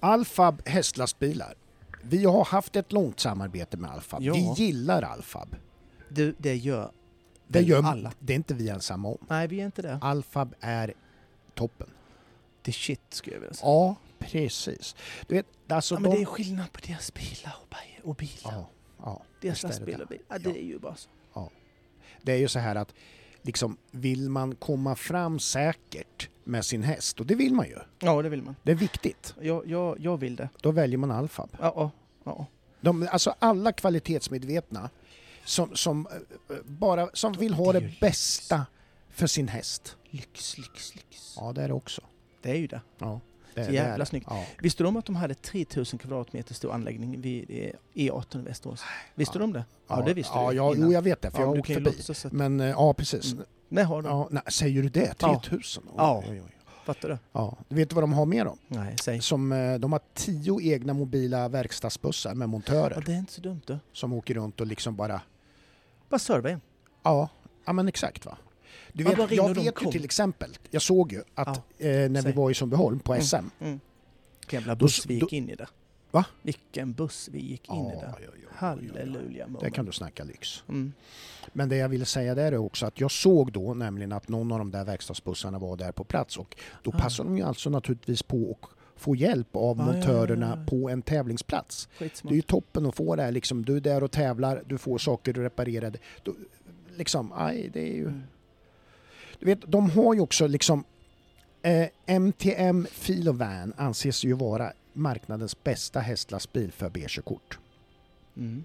Alfab 0.00 0.62
hästlastbilar. 0.68 1.54
Vi 2.02 2.24
har 2.24 2.44
haft 2.44 2.76
ett 2.76 2.92
långt 2.92 3.20
samarbete 3.20 3.76
med 3.76 3.90
Alfab. 3.90 4.22
Ja. 4.22 4.34
Vi 4.34 4.64
gillar 4.64 5.02
Alfab. 5.02 5.56
Du, 6.10 6.34
det 6.38 6.56
gör 6.56 6.92
Det 7.48 7.60
gör 7.60 7.82
alla. 7.82 8.12
Det 8.18 8.32
är 8.32 8.36
inte 8.36 8.54
vi 8.54 8.68
ensamma 8.68 9.08
om. 9.08 9.18
Nej, 9.28 9.48
vi 9.48 9.60
är 9.60 9.66
inte 9.66 9.82
det. 9.82 9.98
Alfab 10.02 10.54
är 10.60 10.94
toppen. 11.54 11.90
Det 12.62 12.70
är 12.70 12.72
shit, 12.72 13.00
skulle 13.10 13.36
jag 13.36 13.40
vilja 13.40 13.54
säga. 13.54 13.68
Ja, 13.70 13.96
precis. 14.18 14.96
Du 15.26 15.34
vet, 15.34 15.46
alltså 15.68 15.94
Ja, 15.94 16.00
men 16.00 16.10
de... 16.10 16.16
det 16.16 16.22
är 16.22 16.26
skillnad 16.26 16.72
på 16.72 16.80
deras 16.86 17.14
bilar 17.14 17.56
och, 17.62 18.08
och 18.10 18.14
bilar. 18.14 18.52
Ja, 18.52 18.68
ja, 18.98 19.22
deras 19.40 19.62
lastbilar 19.62 20.00
och 20.00 20.08
bilar. 20.08 20.24
Ja, 20.28 20.38
det 20.38 20.50
är 20.58 20.64
ju 20.64 20.78
bara 20.78 20.96
så. 20.96 21.08
Det 22.22 22.32
är 22.32 22.36
ju 22.36 22.48
så 22.48 22.58
här 22.58 22.76
att 22.76 22.94
liksom, 23.42 23.76
vill 23.90 24.30
man 24.30 24.54
komma 24.54 24.96
fram 24.96 25.38
säkert 25.38 26.28
med 26.44 26.64
sin 26.64 26.82
häst, 26.82 27.20
och 27.20 27.26
det 27.26 27.34
vill 27.34 27.54
man 27.54 27.66
ju, 27.66 27.78
Ja, 27.98 28.22
det 28.22 28.28
vill 28.28 28.42
man. 28.42 28.56
det 28.62 28.70
är 28.70 28.76
viktigt, 28.76 29.34
Jag, 29.40 29.66
jag, 29.66 30.00
jag 30.00 30.16
vill 30.16 30.36
det. 30.36 30.48
då 30.60 30.70
väljer 30.70 30.98
man 30.98 31.10
Alfab. 31.10 31.50
Ja, 31.60 31.72
ja, 31.76 31.90
ja. 32.24 32.46
De, 32.80 33.08
alltså 33.12 33.34
alla 33.38 33.72
kvalitetsmedvetna 33.72 34.90
som, 35.50 35.76
som, 35.76 36.06
eh, 36.06 36.56
bara, 36.64 37.08
som 37.12 37.32
vill 37.32 37.54
ha 37.54 37.72
Det 37.72 38.00
bästa 38.00 38.66
för 39.10 39.26
sin 39.26 39.48
häst. 39.48 39.96
Lyx, 40.10 40.58
lyx, 40.58 40.94
lyx. 40.94 41.34
Ja, 41.36 41.52
det 41.52 41.62
är 41.62 41.68
det 41.68 41.74
också. 41.74 42.00
Det 42.42 42.50
är 42.50 42.54
ju 42.54 42.66
det. 42.66 42.80
Ja, 42.98 43.20
det, 43.54 43.64
Så 43.64 43.72
jävla 43.72 43.94
är 43.94 43.98
det. 43.98 44.06
snyggt. 44.06 44.26
Ja. 44.30 44.44
Visste 44.62 44.82
du 44.82 44.88
om 44.88 44.96
att 44.96 45.04
de 45.06 45.16
hade 45.16 45.34
3000 45.34 45.98
kvadratmeter 45.98 46.54
stor 46.54 46.72
anläggning 46.72 47.20
vid 47.20 47.50
eh, 47.50 47.72
E18 47.94 48.40
i 48.40 48.42
Västerås? 48.42 48.80
Visste 49.14 49.38
du 49.38 49.44
om 49.44 49.52
det? 49.52 49.64
Ja, 49.88 50.02
det 50.06 50.14
visste 50.14 50.32
ja, 50.38 50.50
du 50.50 50.56
ja. 50.56 50.74
Jo, 50.76 50.92
jag 50.92 51.02
vet 51.02 51.22
det, 51.22 51.30
för 51.30 51.38
Ja, 51.38 51.42
jag 51.42 51.48
har 51.48 51.54
du 51.54 51.60
åkt 51.60 51.72
förbi. 51.72 52.26
att... 52.26 52.32
Men 52.32 52.60
eh, 52.60 52.66
ja, 52.68 52.94
precis. 52.94 53.32
Mm. 53.32 53.44
Nej, 53.68 53.84
har 53.84 54.02
de. 54.02 54.08
Ja, 54.08 54.28
nej, 54.30 54.42
säger 54.48 54.82
du 54.82 54.88
det? 54.88 55.14
Ja. 55.20 55.40
3000? 55.44 55.82
Oj, 55.86 55.92
Ja. 55.96 56.24
oj, 56.28 56.42
oj. 56.46 56.56
Fattar 56.84 57.08
du? 57.08 57.18
Ja. 57.32 57.56
Du 57.68 57.76
vet 57.76 57.92
vad 57.92 58.02
de 58.02 58.12
har 58.12 58.26
med 58.26 58.46
dem? 58.46 58.58
Nej, 58.68 58.96
säg. 59.02 59.20
Som, 59.20 59.52
eh, 59.52 59.74
de 59.78 59.92
har 59.92 60.00
tio 60.14 60.60
egna 60.60 60.92
mobila 60.92 61.48
verkstadsbussar 61.48 62.34
med 62.34 62.48
montörer 62.48 62.92
Ja, 62.96 63.02
det 63.06 63.12
är 63.12 63.16
inte 63.18 63.32
så 63.32 63.40
dumt 63.40 63.60
du. 63.66 63.78
som 63.92 64.12
åker 64.12 64.34
runt 64.34 64.60
och 64.60 64.66
liksom 64.66 64.96
bara... 64.96 65.20
Bara 66.10 66.18
serva. 66.18 66.60
Ja, 67.02 67.28
ja 67.64 67.72
men 67.72 67.88
exakt 67.88 68.26
va. 68.26 68.36
Du 68.92 69.04
Ja, 69.04 69.10
vet, 69.14 69.30
jag 69.32 69.54
vet 69.54 69.66
ju 69.66 69.72
kom. 69.72 69.92
till 69.92 70.04
exempel, 70.04 70.58
jag 70.70 70.82
såg 70.82 71.12
ju 71.12 71.22
att 71.34 71.56
eh, 71.56 71.62
när 71.78 72.08
vi 72.08 72.22
säg. 72.22 72.32
var 72.32 72.50
i 72.50 72.54
Sundbyholm 72.54 72.98
på 72.98 73.12
Mm. 73.14 73.24
SM. 73.24 73.36
Mm. 73.60 73.80
Vilken 74.40 74.60
jävla 74.60 74.74
Då 74.74 74.84
buss 74.84 74.98
s- 74.98 75.06
vi 75.06 75.18
då- 75.20 75.24
gick 75.26 75.32
in 75.32 75.50
i 75.50 75.54
där. 75.54 75.68
Va? 76.10 76.24
Vilken 76.42 76.92
buss 76.92 77.28
vi 77.32 77.40
gick 77.40 77.68
in 77.68 77.74
i 77.74 77.90
Ja, 77.94 78.00
där. 78.00 78.06
ja, 78.08 78.14
ja, 78.20 78.26
ja, 78.34 78.38
ja. 78.42 78.48
Halleluja. 78.54 79.44
Det 79.46 79.50
moment. 79.52 79.74
kan 79.74 79.84
du 79.86 79.92
snacka 79.92 80.24
lyx. 80.24 80.64
Mm. 80.68 80.92
Men 81.52 81.68
det 81.68 81.76
jag 81.76 81.88
ville 81.88 82.04
säga 82.04 82.34
där 82.34 82.52
är 82.52 82.56
också 82.58 82.86
att 82.86 83.00
jag 83.00 83.10
såg 83.10 83.52
då 83.52 83.74
nämligen 83.74 84.12
att 84.12 84.28
någon 84.28 84.52
av 84.52 84.58
de 84.58 84.70
där 84.70 84.84
verkstadsbussarna 84.84 85.58
var 85.58 85.76
där 85.76 85.92
på 85.92 86.04
plats 86.04 86.36
och 86.36 86.56
då 86.82 86.90
Ah. 86.94 86.98
passar 86.98 87.24
de 87.24 87.36
ju 87.36 87.42
alltså 87.42 87.70
naturligtvis 87.70 88.22
på 88.22 88.58
att 88.62 88.70
få 89.00 89.16
hjälp 89.16 89.56
av 89.56 89.80
Ah, 89.80 89.86
ja, 89.86 89.92
montörerna 89.92 90.46
ja, 90.46 90.56
ja. 90.60 90.66
på 90.70 90.88
en 90.90 91.02
tävlingsplats. 91.02 91.88
Det 91.98 92.04
är 92.04 92.08
Skitsmart. 92.08 92.32
ju 92.34 92.42
toppen 92.42 92.86
att 92.86 92.96
få 92.96 93.16
det 93.16 93.22
här 93.22 93.32
liksom, 93.32 93.64
du 93.64 93.76
är 93.76 93.80
där 93.80 94.02
och 94.02 94.10
tävlar, 94.10 94.62
du 94.66 94.78
får 94.78 94.98
saker 94.98 95.32
reparerade. 95.32 95.98
Då, 96.22 96.34
liksom, 96.96 97.32
aj, 97.36 97.70
det 97.72 97.80
är 97.80 97.94
ju... 97.94 98.06
Mm. 98.08 98.22
Du 99.38 99.46
vet, 99.46 99.60
de 99.66 99.90
har 99.90 100.14
ju 100.14 100.20
också 100.20 100.46
liksom 100.46 100.84
eh, 101.62 101.86
MTM 102.20 102.86
Filovan 102.90 103.72
anses 103.76 104.24
ju 104.24 104.32
vara 104.32 104.72
marknadens 104.92 105.62
bästa 105.64 106.00
hästlastbil 106.00 106.72
för 106.72 106.90
B-körkort. 106.90 107.58
Mm. 108.36 108.64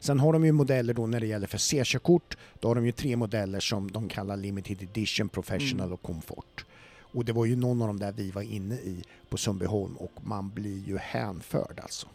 Sen 0.00 0.20
har 0.20 0.32
de 0.32 0.44
ju 0.44 0.52
modeller 0.52 0.94
då 0.94 1.06
när 1.06 1.20
det 1.20 1.26
gäller 1.26 1.46
för 1.46 1.58
C-körkort. 1.58 2.36
Då 2.60 2.68
har 2.68 2.74
de 2.74 2.86
ju 2.86 2.92
tre 2.92 3.16
modeller 3.16 3.60
som 3.60 3.90
de 3.90 4.08
kallar 4.08 4.36
Limited 4.36 4.82
Edition, 4.82 5.28
Professional 5.28 5.80
Mm. 5.86 5.92
och 5.92 6.02
Comfort. 6.02 6.64
Och 7.12 7.24
det 7.24 7.32
var 7.32 7.44
ju 7.44 7.56
någon 7.56 7.82
av 7.82 7.88
dem 7.88 7.98
där 7.98 8.12
vi 8.12 8.30
var 8.30 8.42
inne 8.42 8.74
i 8.74 9.04
på 9.28 9.36
Sundbyholm 9.36 9.96
och 9.96 10.12
man 10.22 10.50
blir 10.50 10.78
ju 10.78 10.98
hänförd 10.98 11.80
alltså. 11.80 12.06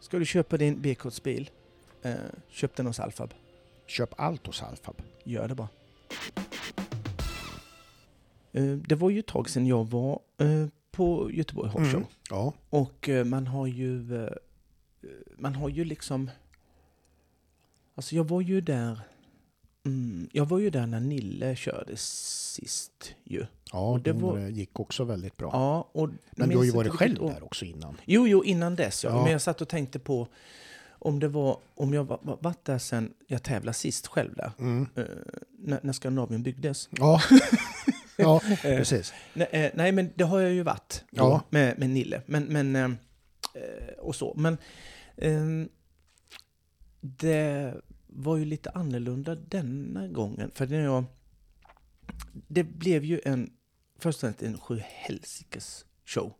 Ska 0.00 0.18
du 0.18 0.24
köpa 0.24 0.56
din 0.56 0.80
B-kortsbil, 0.80 1.50
eh, 2.02 2.14
köp 2.48 2.76
den 2.76 2.86
hos 2.86 3.00
Alfab. 3.00 3.34
Köp 3.86 4.20
allt 4.20 4.46
hos 4.46 4.62
Alfab. 4.62 5.02
Gör 5.24 5.48
det 5.48 5.54
bara. 5.54 5.68
Eh, 8.52 8.64
det 8.64 8.94
var 8.94 9.10
ju 9.10 9.18
ett 9.18 9.26
tag 9.26 9.50
sedan 9.50 9.66
jag 9.66 9.84
var 9.84 10.20
eh, 10.38 10.66
på 10.90 11.30
Göteborg 11.32 11.70
Horse 11.70 11.90
Show. 11.90 12.00
Mm. 12.00 12.08
Ja. 12.30 12.52
Och 12.70 13.08
eh, 13.08 13.24
man 13.24 13.46
har 13.46 13.66
ju... 13.66 14.28
Man 15.36 15.54
har 15.54 15.68
ju 15.68 15.84
liksom... 15.84 16.30
Alltså 17.94 18.16
jag 18.16 18.28
var 18.28 18.40
ju 18.40 18.60
där 18.60 19.00
Mm, 19.86 20.28
jag 20.32 20.44
var 20.46 20.58
ju 20.58 20.70
där 20.70 20.86
när 20.86 21.00
Nille 21.00 21.56
körde 21.56 21.96
sist 21.96 23.14
ju. 23.24 23.46
Ja, 23.72 24.00
det 24.04 24.12
det 24.12 24.18
var- 24.18 24.38
gick 24.38 24.80
också 24.80 25.04
väldigt 25.04 25.36
bra. 25.36 25.50
Ja, 25.52 25.88
och 25.92 26.08
Men 26.36 26.48
du 26.48 26.56
har 26.56 26.64
ju 26.64 26.70
varit 26.70 26.92
själv 26.92 27.22
år. 27.22 27.30
där 27.32 27.44
också 27.44 27.64
innan. 27.64 27.96
Jo, 28.04 28.26
jo, 28.28 28.44
innan 28.44 28.76
dess 28.76 29.04
ja. 29.04 29.10
Ja. 29.10 29.22
Men 29.22 29.32
jag 29.32 29.42
satt 29.42 29.60
och 29.60 29.68
tänkte 29.68 29.98
på 29.98 30.28
om 30.98 31.20
det 31.20 31.28
var, 31.28 31.58
om 31.74 31.94
jag 31.94 32.04
var, 32.04 32.18
var- 32.22 32.38
varit 32.40 32.64
där 32.64 32.78
sen 32.78 33.14
jag 33.26 33.42
tävlade 33.42 33.74
sist 33.74 34.06
själv 34.06 34.34
där. 34.34 34.52
Mm. 34.58 34.86
eh, 34.96 35.04
när, 35.58 35.80
när 35.82 35.92
Skandinavien 35.92 36.42
byggdes. 36.42 36.88
Ja, 36.90 37.20
ja 38.16 38.40
precis. 38.62 39.12
Nej, 39.34 39.48
eh, 39.52 39.70
nej, 39.74 39.92
men 39.92 40.10
det 40.14 40.24
har 40.24 40.40
jag 40.40 40.52
ju 40.52 40.62
varit 40.62 41.04
då, 41.10 41.22
Ja. 41.22 41.42
med, 41.50 41.78
med 41.78 41.90
Nille. 41.90 42.22
Men, 42.26 42.44
men, 42.44 42.76
eh, 42.76 42.84
eh, 43.54 43.94
och 43.98 44.14
så. 44.16 44.34
Men 44.36 44.58
ehm, 45.16 45.68
det 47.00 47.74
var 48.14 48.36
ju 48.36 48.44
lite 48.44 48.70
annorlunda 48.70 49.34
denna 49.34 50.08
gången. 50.08 50.50
För 50.54 50.66
när 50.66 50.80
jag, 50.84 51.04
det 52.32 52.64
blev 52.64 53.04
ju 53.04 53.20
en, 53.24 53.52
först 53.98 54.16
och 54.16 54.20
främst 54.20 54.42
en 54.42 54.58
sjuhelsikes 54.58 55.84
show. 56.04 56.32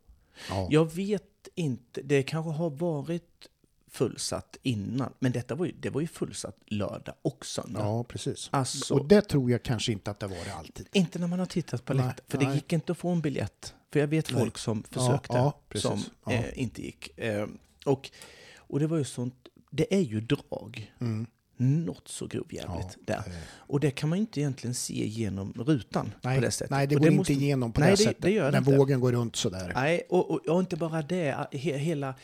Ja. 0.49 0.67
Jag 0.71 0.93
vet 0.93 1.47
inte, 1.55 2.01
det 2.01 2.23
kanske 2.23 2.51
har 2.51 2.69
varit 2.69 3.49
fullsatt 3.87 4.57
innan, 4.61 5.13
men 5.19 5.31
detta 5.31 5.55
var 5.55 5.65
ju, 5.65 5.71
det 5.71 5.89
var 5.89 6.01
ju 6.01 6.07
fullsatt 6.07 6.57
lördag 6.65 7.15
och 7.21 7.45
söndag. 7.45 7.79
ja, 7.79 8.03
precis. 8.03 8.49
Alltså, 8.51 8.93
Och 8.95 9.07
det 9.07 9.21
tror 9.21 9.51
jag 9.51 9.63
kanske 9.63 9.91
inte 9.91 10.11
att 10.11 10.19
det 10.19 10.27
var 10.27 10.45
det 10.45 10.53
alltid. 10.53 10.87
inte 10.93 11.19
när 11.19 11.27
man 11.27 11.39
har 11.39 11.45
tittat 11.45 11.85
på 11.85 11.93
läktaren, 11.93 12.25
för 12.27 12.37
det 12.37 12.45
nej. 12.45 12.55
gick 12.55 12.73
inte 12.73 12.91
att 12.91 12.97
få 12.97 13.09
en 13.09 13.21
biljett. 13.21 13.73
För 13.91 13.99
jag 13.99 14.07
vet 14.07 14.31
Nej. 14.31 14.39
folk 14.41 14.57
som 14.57 14.83
Ja, 14.89 14.99
försökte, 14.99 15.33
ja, 15.37 15.61
precis. 15.69 15.87
som 15.89 15.99
Ja. 16.25 16.31
eh, 16.31 16.59
inte 16.61 16.81
gick. 16.85 17.19
Eh, 17.19 17.47
och, 17.85 18.09
och 18.57 18.79
det 18.79 18.87
var 18.87 18.97
ju 18.97 19.03
sånt, 19.03 19.35
det 19.71 19.93
är 19.95 19.99
ju 20.01 20.21
drag. 20.21 20.93
Mm. 21.01 21.27
Något 21.57 22.07
så 22.07 22.27
grovjävligt 22.27 22.97
där. 23.05 23.15
eh, 23.17 23.33
Och 23.57 23.79
det 23.79 23.91
kan 23.91 24.09
man 24.09 24.17
inte 24.19 24.39
egentligen 24.39 24.73
se 24.73 25.07
genom 25.07 25.53
rutan 25.57 26.13
Nej, 26.21 26.37
på 26.37 26.45
det 26.45 26.51
sättet. 26.51 26.69
nej, 26.71 26.87
det 26.87 26.95
går 26.95 27.05
inte 27.07 27.17
måste- 27.17 27.33
igenom 27.33 27.71
på 27.71 27.79
Nej, 27.81 27.89
det, 27.89 27.95
det- 27.95 28.03
sättet. 28.03 28.21
det 28.21 28.31
gör 28.31 28.45
det 28.45 28.51
när 28.51 28.57
inte. 28.59 28.77
vågen 28.77 28.99
går 28.99 29.11
runt 29.11 29.35
sådär. 29.35 29.71
Nej, 29.75 30.01
och, 30.09 30.31
och, 30.31 30.47
och 30.47 30.59
inte 30.59 30.75
bara 30.75 31.01
det. 31.01 31.47
He, 31.51 31.77
hela, 31.77 32.15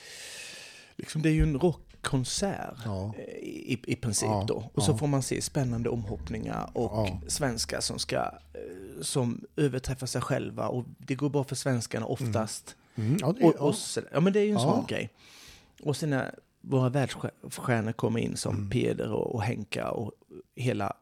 liksom 0.96 1.22
det 1.22 1.30
är 1.30 1.34
ju 1.34 1.44
en 1.44 1.60
rockkonsert 1.60 2.76
Ja. 2.86 3.14
eh, 3.18 3.24
i, 3.44 3.80
i 3.88 3.96
princip 3.96 4.28
Ja, 4.30 4.46
då. 4.48 4.70
Och 4.74 4.84
så 4.84 4.92
ja. 4.92 4.98
får 4.98 5.08
man 5.08 5.24
se 5.24 5.42
spännande 5.42 5.90
omhoppningar 5.90 6.70
och 6.74 6.92
Ja. 6.92 7.22
svenskar 7.28 7.80
som 7.82 8.00
ska 8.00 8.16
eh, 8.18 9.02
som 9.02 9.46
överträffar 9.56 10.08
sig 10.08 10.22
själva 10.22 10.68
och 10.68 10.86
det 10.98 11.16
går 11.16 11.30
bra 11.30 11.44
för 11.44 11.56
svenskarna 11.56 12.06
oftast. 12.06 12.76
Mm, 12.96 13.18
ja, 13.22 13.34
det, 13.40 13.46
Och, 13.46 13.54
ja. 13.58 13.64
och 13.64 13.76
ja, 14.12 14.20
men 14.20 14.34
det 14.34 14.40
är 14.40 14.44
ju 14.44 14.50
en 14.50 14.54
Ja. 14.54 14.60
sån 14.76 14.86
grej. 14.88 15.10
Och 15.84 15.98
sen 15.98 16.22
våra 16.62 16.90
världsstjärnor 16.90 17.92
kommer 17.92 18.20
in 18.20 18.38
som 18.38 18.56
Mm. 18.56 18.70
Peder 18.70 19.12
och, 19.12 19.36
och 19.36 19.44
Henka 19.44 19.92
och 19.92 20.12
hela 20.56 20.94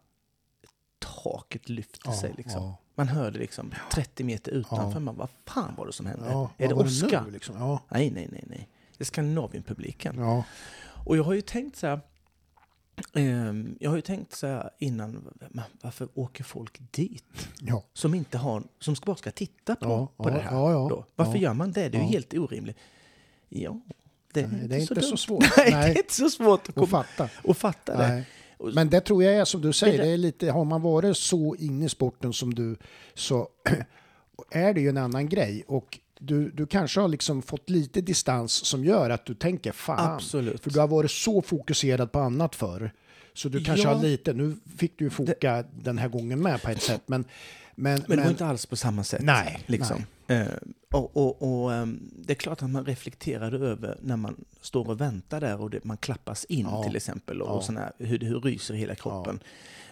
taket 1.00 1.70
lyfter 1.70 2.02
Ja, 2.06 2.14
sig 2.14 2.34
liksom. 2.38 2.64
ja. 2.64 2.78
Man 2.96 3.08
hör 3.08 3.32
det 3.32 3.40
liksom 3.40 3.74
30 3.92 4.24
meter 4.24 4.52
utanför. 4.52 4.92
Ja. 4.94 5.00
Man, 5.00 5.16
vad 5.16 5.30
fan 5.46 5.76
var 5.78 5.86
det 5.86 5.94
som 5.94 6.06
hände? 6.06 6.26
Ja, 6.30 6.50
är 6.58 6.68
det 6.68 6.74
Oscar? 6.74 7.26
liksom? 7.32 7.56
Ja, 7.60 7.84
Nej, 7.90 8.12
nej, 8.12 8.28
nej, 8.32 8.44
nej. 8.48 8.68
Det 8.98 9.04
är 9.04 9.06
Skandinavienpubliken. 9.06 10.16
ja. 10.20 10.44
Och 11.06 11.18
jag 11.18 11.24
har 11.24 11.34
ju 11.34 11.42
tänkt 11.42 11.78
så 11.78 11.88
här, 11.88 12.00
ehm, 13.14 13.78
jag 13.80 13.90
har 13.90 13.96
ju 13.96 14.02
tänkt 14.02 14.34
så 14.36 14.48
här 14.48 14.70
innan, 14.78 15.34
varför 15.82 16.08
åker 16.14 16.44
folk 16.44 16.78
dit? 16.92 17.48
ja. 17.62 17.84
Som 17.94 18.14
inte 18.14 18.38
har, 18.38 18.64
som 18.80 18.96
bara 19.06 19.16
ska 19.16 19.32
titta 19.32 19.76
på, 19.76 20.08
på 20.18 20.30
det 20.30 20.40
här. 20.40 20.52
då. 20.90 21.06
Varför 21.16 21.38
gör 21.38 21.54
man 21.54 21.72
det? 21.72 21.90
Det 21.90 21.98
är 21.98 22.02
ju 22.02 22.08
helt 22.08 22.34
orimligt. 22.34 22.78
Ja, 23.50 23.80
det 24.34 24.40
är, 24.42 24.48
Nej, 24.48 24.62
inte, 24.62 24.68
det 24.68 24.76
är 24.76 24.86
så 24.86 24.94
inte 24.94 25.02
så 25.08 25.18
svårt. 25.18 25.42
Nej, 25.58 25.72
Nej. 25.72 25.90
det 25.94 26.00
är 26.00 26.04
inte 26.04 26.14
så 26.14 26.30
svårt 26.30 26.70
att, 26.70 26.76
komma, 26.76 26.88
fatta. 26.88 27.30
och 27.44 27.58
fatta 27.58 27.98
det. 27.98 28.24
Men 28.74 28.90
det 28.90 29.02
tror 29.02 29.24
jag 29.24 29.34
är 29.36 29.46
som 29.46 29.62
du 29.62 29.74
säger, 29.74 29.98
Det- 29.98 30.04
det 30.04 30.10
är 30.10 30.18
lite, 30.18 30.52
har 30.52 30.66
man 30.66 30.82
varit 30.82 31.18
så 31.18 31.56
inne 31.56 31.86
i 31.86 31.90
sporten 31.90 32.34
som 32.34 32.54
du 32.54 32.76
så 33.14 33.48
är 34.52 34.74
det 34.74 34.82
ju 34.82 34.90
en 34.90 34.98
annan 34.98 35.30
grej. 35.30 35.64
Och 35.68 36.00
du, 36.20 36.50
du 36.52 36.68
kanske 36.68 37.00
har 37.00 37.08
liksom 37.08 37.42
fått 37.42 37.70
lite 37.70 38.02
distans 38.02 38.52
som 38.66 38.86
gör 38.86 39.10
att 39.10 39.26
du 39.26 39.34
tänker 39.36 39.72
fan. 39.72 40.14
Absolut. 40.14 40.64
För 40.64 40.70
du 40.70 40.80
har 40.80 40.88
varit 40.88 41.12
så 41.12 41.42
fokuserad 41.42 42.12
på 42.12 42.20
annat 42.20 42.56
förr. 42.56 42.92
Så 43.34 43.50
du 43.50 43.64
kanske 43.64 43.88
Ja. 43.88 43.94
har 43.94 44.04
lite, 44.04 44.34
nu 44.34 44.56
fick 44.78 44.98
du 44.98 45.06
ju 45.06 45.10
foka 45.10 45.64
den 45.84 45.98
här 45.98 46.08
gången 46.08 46.42
med 46.42 46.62
på 46.62 46.70
ett 46.70 46.82
sätt. 46.82 47.02
Men, 47.06 47.26
men, 47.80 48.04
Men 48.08 48.18
det 48.18 48.24
var 48.24 48.32
inte 48.32 48.46
alls 48.46 48.66
på 48.66 48.76
samma 48.76 49.04
sätt. 49.04 49.22
Nej, 49.24 49.60
liksom. 49.66 50.04
Eh, 50.28 50.48
och 50.92 51.18
och, 51.18 51.64
och 51.64 51.74
ehm, 51.74 52.12
det 52.18 52.34
är 52.34 52.36
klart 52.36 52.62
att 52.64 52.70
man 52.70 52.86
reflekterade 52.86 53.58
över 53.58 53.98
när 54.02 54.18
man 54.18 54.46
står 54.62 54.90
och 54.90 55.02
väntar 55.02 55.42
där 55.42 55.62
och 55.62 55.70
det, 55.70 55.84
man 55.84 55.98
klappas 55.98 56.46
in 56.46 56.68
Ja. 56.72 56.84
till 56.84 56.96
exempel 56.96 57.42
och, 57.42 57.48
Ja. 57.50 57.52
och 57.54 57.64
sån 57.64 57.78
här, 57.78 57.92
hur, 57.98 58.20
hur 58.20 58.42
ryser 58.42 58.74
hela 58.74 58.96
kroppen. 58.96 59.40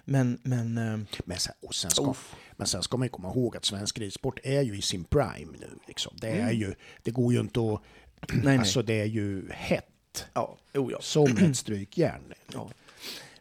Men, 0.06 0.40
men 0.44 0.78
ehm, 0.78 1.06
Men 1.26 1.38
sen, 1.38 1.54
och 1.62 1.76
sen 1.76 1.92
ska, 1.92 2.14
men 2.58 2.68
sen 2.68 2.84
ska 2.84 2.98
man 2.98 3.10
komma 3.10 3.30
ihåg 3.32 3.58
att 3.58 3.66
svensk 3.66 4.00
ridsport 4.00 4.40
är 4.44 4.62
ju 4.62 4.78
i 4.78 4.82
sin 4.82 5.04
prime 5.04 5.52
nu. 5.60 5.70
Liksom. 5.88 6.14
Det, 6.22 6.30
är 6.30 6.52
ju, 6.52 6.76
det 7.04 7.12
går 7.12 7.34
ju 7.34 7.40
inte 7.40 7.60
att... 7.60 7.82
nej, 8.34 8.42
nej. 8.44 8.58
Alltså 8.58 8.82
det 8.82 9.02
är 9.02 9.06
ju 9.06 9.50
hett 9.52 10.28
ja, 10.34 10.58
oh 10.74 10.92
ja. 10.92 10.98
som 11.02 11.38
ett 11.38 11.58
strykjärn. 11.58 12.34
ja. 12.54 12.70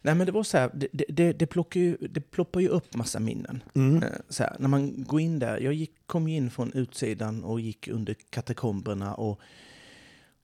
Nej 0.07 0.15
men 0.15 0.27
det 0.27 0.33
var 0.33 0.43
så 0.43 0.59
här, 0.59 0.71
det, 0.75 1.05
det- 1.09 1.33
det, 1.33 1.47
plockar 1.47 1.81
ju, 1.81 1.97
det 1.97 2.21
ploppar 2.21 2.61
ju 2.61 2.69
upp 2.69 2.95
massa 2.95 3.21
minnen. 3.21 3.63
Mm. 3.75 4.03
Eh, 4.03 4.09
Så 4.29 4.43
här, 4.43 4.57
när 4.59 4.69
man 4.69 5.05
går 5.05 5.21
in 5.21 5.39
där, 5.39 5.61
jag 5.61 5.75
gick, 5.75 5.95
kom 6.07 6.29
in 6.29 6.51
från 6.51 6.73
utsidan 6.73 7.45
och 7.45 7.61
gick 7.61 7.89
under 7.89 8.15
katakomberna 8.31 9.15
och 9.15 9.41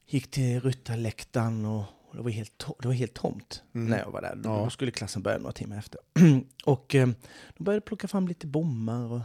gick 0.06 0.30
till 0.30 0.60
ryttarläktaren 0.60 1.64
och 1.64 1.84
och 2.08 2.16
det 2.18 2.22
var 2.24 2.30
helt, 2.30 2.66
det 2.80 2.88
var 2.88 2.94
helt 2.94 3.14
tomt 3.14 3.62
Mm. 3.74 3.86
när 3.90 3.98
jag 3.98 4.10
var 4.10 4.22
där. 4.22 4.40
Ja. 4.44 4.62
Då 4.64 4.70
skulle 4.70 4.90
klassen 4.90 5.22
börja 5.22 5.38
några 5.38 5.52
timmar 5.52 5.78
efter. 5.78 6.00
och 6.64 6.94
eh, 6.94 7.08
de 7.56 7.64
började 7.64 7.80
plocka 7.80 8.08
fram 8.08 8.28
lite 8.28 8.46
bommar 8.46 9.12
och 9.12 9.20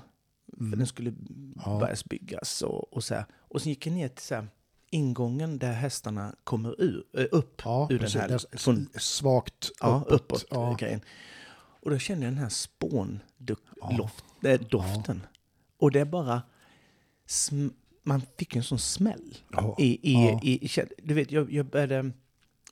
för 0.57 0.77
den 0.77 0.87
skulle 0.87 1.09
Mm. 1.09 1.53
Ja. 1.65 1.79
börjas 1.79 2.05
byggas 2.05 2.61
och, 2.61 2.93
och 2.93 3.03
så 3.03 3.13
här. 3.15 3.25
Och 3.37 3.61
sen 3.61 3.69
gick 3.69 3.87
jag 3.87 3.93
ner 3.93 4.07
till 4.07 4.25
så 4.25 4.35
här, 4.35 4.47
ingången 4.89 5.59
där 5.59 5.71
hästarna 5.73 6.35
kommer 6.43 6.81
ur, 6.81 7.03
eh, 7.17 7.25
upp 7.31 7.61
Ja, 7.65 7.87
ur 7.91 7.99
precis. 7.99 8.13
den 8.13 8.21
här 8.21 8.29
är 8.51 8.57
från, 8.57 8.89
svagt 8.99 9.71
ja, 9.79 10.03
uppåt. 10.07 10.21
uppåt 10.21 10.45
Ja. 10.49 10.75
grejen. 10.79 11.01
Och 11.81 11.89
då 11.91 11.97
kände 11.99 12.25
jag 12.25 12.33
den 12.33 12.37
här 12.37 12.51
Ja. 13.79 14.09
spåndoften. 14.39 15.21
Och 15.77 15.91
det 15.91 15.99
är 15.99 16.05
bara... 16.05 16.41
Man 18.03 18.21
fick 18.37 18.55
en 18.55 18.63
sån 18.63 18.79
smäll. 18.79 19.37
Ja. 19.51 19.75
I, 19.79 20.11
i, 20.11 20.13
Ja. 20.13 20.39
i, 20.43 20.65
i, 20.65 20.69
du 21.03 21.13
vet, 21.13 21.31
jag, 21.31 21.51
jag 21.51 21.65
började... 21.65 22.11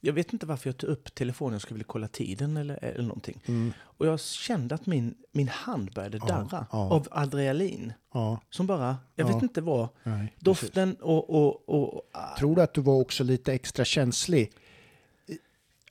Jag 0.01 0.13
vet 0.13 0.33
inte 0.33 0.45
varför 0.45 0.69
jag 0.69 0.77
tog 0.77 0.89
upp 0.89 1.15
telefonen, 1.15 1.53
jag 1.53 1.61
skulle 1.61 1.75
vilja 1.75 1.87
kolla 1.87 2.07
tiden 2.07 2.57
eller, 2.57 2.83
eller 2.83 3.03
någonting. 3.07 3.41
Mm. 3.45 3.73
Och 3.81 4.07
jag 4.07 4.19
kände 4.19 4.75
att 4.75 4.85
min, 4.85 5.15
min 5.31 5.47
hand 5.47 5.91
började 5.93 6.17
Ja, 6.17 6.25
darra 6.27 6.65
ja. 6.71 6.77
av 6.91 7.07
adrenalin. 7.11 7.93
Ja, 8.13 8.39
Som 8.49 8.67
bara, 8.67 8.97
jag 9.15 9.29
Ja. 9.29 9.33
vet 9.33 9.43
inte 9.43 9.61
vad, 9.61 9.87
nej, 10.03 10.35
doften 10.39 10.95
och... 11.01 11.29
och, 11.29 11.69
och 11.69 12.01
ah, 12.11 12.37
Tror 12.39 12.55
du 12.55 12.61
att 12.61 12.73
du 12.73 12.81
var 12.81 12.93
också 13.01 13.23
lite 13.23 13.53
extra 13.53 13.85
känslig? 13.85 14.51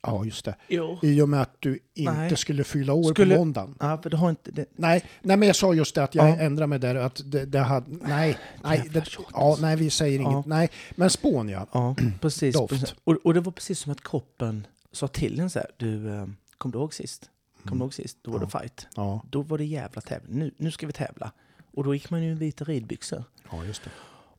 Ja, 0.07 0.25
just 0.25 0.45
det. 0.45 0.55
jo. 0.67 0.99
I 1.01 1.21
och 1.21 1.29
med 1.29 1.41
att 1.41 1.55
du 1.59 1.79
inte 1.93 2.11
Nej. 2.13 2.37
skulle 2.37 2.63
fylla 2.63 2.93
år 2.93 3.13
Skulle- 3.13 3.33
på 3.35 3.39
måndagen. 3.39 3.75
Ja, 3.79 3.97
för 4.03 4.09
det 4.09 4.17
har 4.17 4.29
inte... 4.29 4.51
Det, 4.51 4.65
Nej, 4.75 5.03
nej, 5.21 5.37
men 5.37 5.47
jag 5.47 5.55
sa 5.55 5.73
just 5.73 5.95
det 5.95 6.03
att 6.03 6.15
jag 6.15 6.29
Ja. 6.29 6.35
ändrade 6.37 6.67
mig 6.67 6.79
där. 6.79 6.95
Att 6.95 7.21
det, 7.25 7.45
det 7.45 7.59
hade, 7.59 7.85
nej, 8.07 8.37
nej, 8.63 8.89
det, 8.93 9.03
ja, 9.33 9.57
nej, 9.61 9.75
vi 9.75 9.89
säger 9.89 10.19
Ja. 10.19 10.31
inget. 10.31 10.45
Nej, 10.45 10.69
men 10.95 11.09
spån 11.09 11.49
ja. 11.49 11.67
Ja, 11.71 11.95
precis. 12.21 12.55
Precis. 12.69 12.95
Och, 13.03 13.13
och 13.23 13.33
det 13.33 13.39
var 13.41 13.51
precis 13.51 13.79
som 13.79 13.91
att 13.91 14.01
kroppen 14.03 14.67
sa 14.91 15.07
till 15.07 15.39
en 15.39 15.49
så 15.49 15.59
här, 15.59 15.69
du, 15.77 16.09
eh, 16.13 16.25
kom 16.57 16.71
du 16.71 16.77
ihåg 16.77 16.93
sist? 16.93 17.29
Kom 17.65 17.77
du 17.79 17.83
ihåg 17.83 17.93
sist? 17.93 18.17
Då 18.21 18.31
var 18.31 18.39
det 18.39 18.47
fight. 18.47 18.87
Ja, 18.95 19.23
Då 19.29 19.41
var 19.41 19.57
det 19.57 19.65
jävla 19.65 20.01
tävling. 20.01 20.39
Nu, 20.39 20.51
nu 20.57 20.71
ska 20.71 20.87
vi 20.87 20.93
tävla. 20.93 21.31
Och 21.73 21.83
då 21.83 21.93
gick 21.93 22.09
man 22.09 22.23
ju 22.23 22.31
i 22.31 22.33
vita 22.33 22.63
ridbyxor. 22.65 23.23
ja 23.51 23.65
just 23.65 23.83
det. 23.83 23.89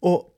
Och 0.00 0.30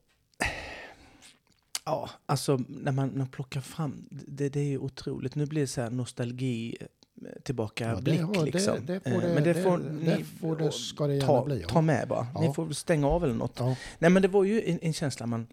ja, 1.88 2.10
alltså 2.26 2.60
när 2.68 2.92
man, 2.92 3.08
när 3.08 3.18
man 3.18 3.26
plockar 3.28 3.60
fram, 3.60 4.06
det, 4.10 4.48
det 4.48 4.60
är 4.60 4.64
ju 4.64 4.78
otroligt. 4.78 5.34
Nu 5.34 5.46
blir 5.46 5.60
det 5.60 5.66
så 5.66 5.80
här 5.80 5.90
nostalgi 5.90 6.76
eh, 6.80 6.86
tillbaka 7.42 7.88
Ja, 7.88 7.94
det 7.96 8.02
blick 8.02 8.20
har- 8.20 8.34
det- 8.34 8.42
liksom. 8.52 8.86
det 8.86 9.00
får 9.00 9.10
Eh, 9.10 9.20
det- 9.20 9.34
Men 9.34 9.42
det 9.44 9.52
det- 9.52 9.62
får 9.62 9.78
det 9.78 10.16
ni 10.16 10.24
får 10.24 10.56
det- 10.56 10.72
ska 10.72 11.06
det 11.06 11.20
ta, 11.20 11.44
bli, 11.44 11.60
ja. 11.60 11.68
ta 11.68 11.80
med 11.80 12.08
bara. 12.08 12.26
Ja. 12.34 12.40
Ni 12.40 12.54
får 12.54 12.72
stänga 12.72 13.08
av 13.08 13.24
eller 13.24 13.34
något. 13.34 13.54
Ja, 13.58 13.76
Nej 13.98 14.10
men 14.10 14.22
det 14.22 14.28
var 14.28 14.44
ju 14.44 14.62
en, 14.70 14.78
en 14.82 14.92
känsla 14.92 15.26
man 15.26 15.46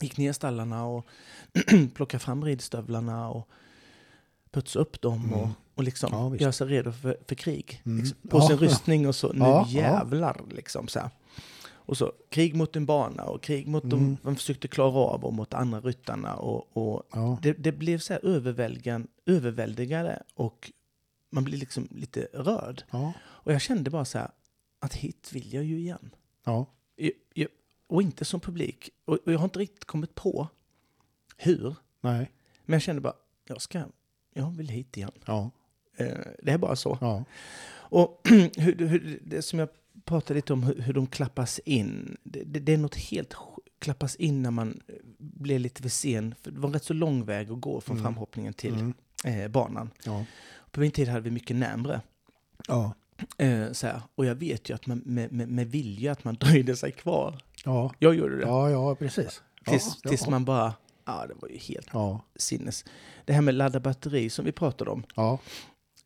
gick 0.00 0.16
ner 0.16 0.30
i 0.30 0.34
stallarna 0.34 0.86
och 0.86 1.06
plockade 1.94 2.18
fram 2.24 2.44
ridstövlarna 2.44 3.28
och 3.28 3.48
putsade 4.50 4.82
upp 4.82 5.00
dem 5.00 5.32
och, 5.34 5.48
och 5.74 5.82
liksom 5.84 6.14
Mm. 6.14 6.32
Ja, 6.34 6.36
göra 6.40 6.52
sig 6.52 6.66
redo 6.66 6.92
för, 6.92 7.16
för 7.28 7.34
krig. 7.34 7.82
Mm. 7.86 7.98
Liksom, 7.98 8.18
på 8.28 8.40
sin 8.40 8.56
rustning 8.58 9.08
och 9.08 9.14
så, 9.16 9.32
nu 9.32 9.38
ja. 9.40 9.66
jävlar 9.70 10.40
liksom 10.50 10.88
så 10.88 10.98
här. 11.00 11.10
Och 11.86 11.96
så 11.96 12.12
krig 12.28 12.54
mot 12.54 12.76
en 12.76 12.86
bana 12.86 13.24
och 13.24 13.42
krig 13.42 13.66
mot 13.68 13.84
Mm. 13.84 14.16
man 14.22 14.36
försökte 14.36 14.68
klara 14.68 14.98
av 14.98 15.24
och 15.24 15.34
mot 15.34 15.54
andra 15.54 15.80
ryttarna 15.80 16.34
och, 16.34 16.76
och 16.76 17.02
ja. 17.12 17.38
det, 17.42 17.52
det 17.52 17.72
blev 17.72 17.98
så 17.98 18.12
här 18.12 18.24
överväldigan, 18.26 19.08
överväldigande 19.26 20.22
och 20.34 20.72
man 21.30 21.44
blir 21.44 21.58
liksom 21.58 21.88
lite 21.90 22.28
rörd. 22.32 22.82
ja. 22.90 23.12
Och 23.22 23.52
jag 23.52 23.60
kände 23.60 23.90
bara 23.90 24.04
så 24.04 24.18
här 24.18 24.30
att 24.80 24.94
hit 24.94 25.30
vill 25.32 25.54
jag 25.54 25.64
ju 25.64 25.78
igen. 25.78 26.10
ja. 26.44 26.66
Jag- 26.96 27.12
jag- 27.34 27.48
Och 27.88 28.02
inte 28.02 28.24
som 28.24 28.40
publik. 28.40 28.90
Och 29.04 29.18
och 29.26 29.32
jag 29.32 29.38
har 29.38 29.44
inte 29.44 29.58
riktigt 29.58 29.84
kommit 29.84 30.14
på 30.14 30.48
hur. 31.36 31.74
Nej. 32.00 32.30
Men 32.64 32.72
jag 32.72 32.82
kände 32.82 33.00
bara, 33.02 33.14
jag 33.48 33.62
ska, 33.62 33.82
jag 34.34 34.50
vill 34.50 34.68
hit 34.68 34.96
igen. 34.96 35.10
Ja. 35.26 35.50
Eh, 35.96 36.18
det 36.42 36.50
är 36.52 36.58
bara 36.58 36.76
så. 36.76 36.98
Ja. 37.00 37.24
Och 37.68 38.20
hur, 38.56 38.86
hur, 38.88 39.20
det 39.24 39.42
som 39.42 39.58
jag 39.58 39.68
pratade 40.06 40.34
lite 40.34 40.52
om, 40.52 40.62
hur, 40.62 40.80
hur 40.80 40.92
de 40.92 41.06
klappas 41.06 41.58
in. 41.58 42.16
Det, 42.22 42.42
det, 42.44 42.60
det 42.60 42.72
är 42.72 42.78
något 42.78 42.94
helt 42.96 43.34
klappas 43.78 44.16
in 44.16 44.42
när 44.42 44.50
man 44.50 44.80
eh, 44.88 44.94
blir 45.18 45.58
lite 45.58 45.82
för 45.82 45.88
sen. 45.88 46.34
För 46.42 46.50
det 46.50 46.60
var 46.60 46.68
en 46.68 46.72
rätt 46.72 46.84
så 46.84 46.94
lång 46.94 47.24
väg 47.24 47.50
att 47.50 47.60
gå 47.60 47.80
från 47.80 47.96
Mm. 47.96 48.04
framhoppningen 48.04 48.52
till 48.54 48.74
Mm. 48.74 48.94
eh, 49.24 49.48
banan. 49.48 49.90
Ja. 50.04 50.24
På 50.70 50.80
min 50.80 50.90
tid 50.90 51.08
hade 51.08 51.20
vi 51.20 51.30
mycket 51.30 51.56
närmre. 51.56 52.00
Ja. 52.68 52.94
Eh, 53.38 53.72
så 53.72 53.86
här. 53.86 54.00
Och 54.14 54.26
jag 54.26 54.34
vet 54.34 54.70
ju 54.70 54.74
att 54.74 54.86
man 54.86 54.98
med, 55.04 55.32
med, 55.32 55.48
med 55.48 55.66
vilja 55.70 56.12
att 56.12 56.24
man 56.24 56.34
dröjde 56.40 56.76
sig 56.76 56.92
kvar. 56.92 57.38
Ja. 57.64 57.92
Jag 57.98 58.14
gjorde 58.14 58.36
det. 58.36 58.42
Ja, 58.46 58.70
ja, 58.70 58.94
precis. 58.94 59.42
tills, 59.66 59.98
ja, 60.02 60.10
tills 60.10 60.28
man 60.28 60.44
bara, 60.44 60.74
ja 61.04 61.24
det 61.28 61.34
var 61.34 61.48
ju 61.48 61.58
helt 61.58 61.90
sinnes. 62.36 62.84
Det 63.24 63.32
här 63.32 63.42
med 63.42 63.54
ladda 63.54 63.80
batteri 63.80 64.30
som 64.30 64.44
vi 64.44 64.52
pratade 64.52 64.90
om. 64.90 65.02
ja 65.14 65.38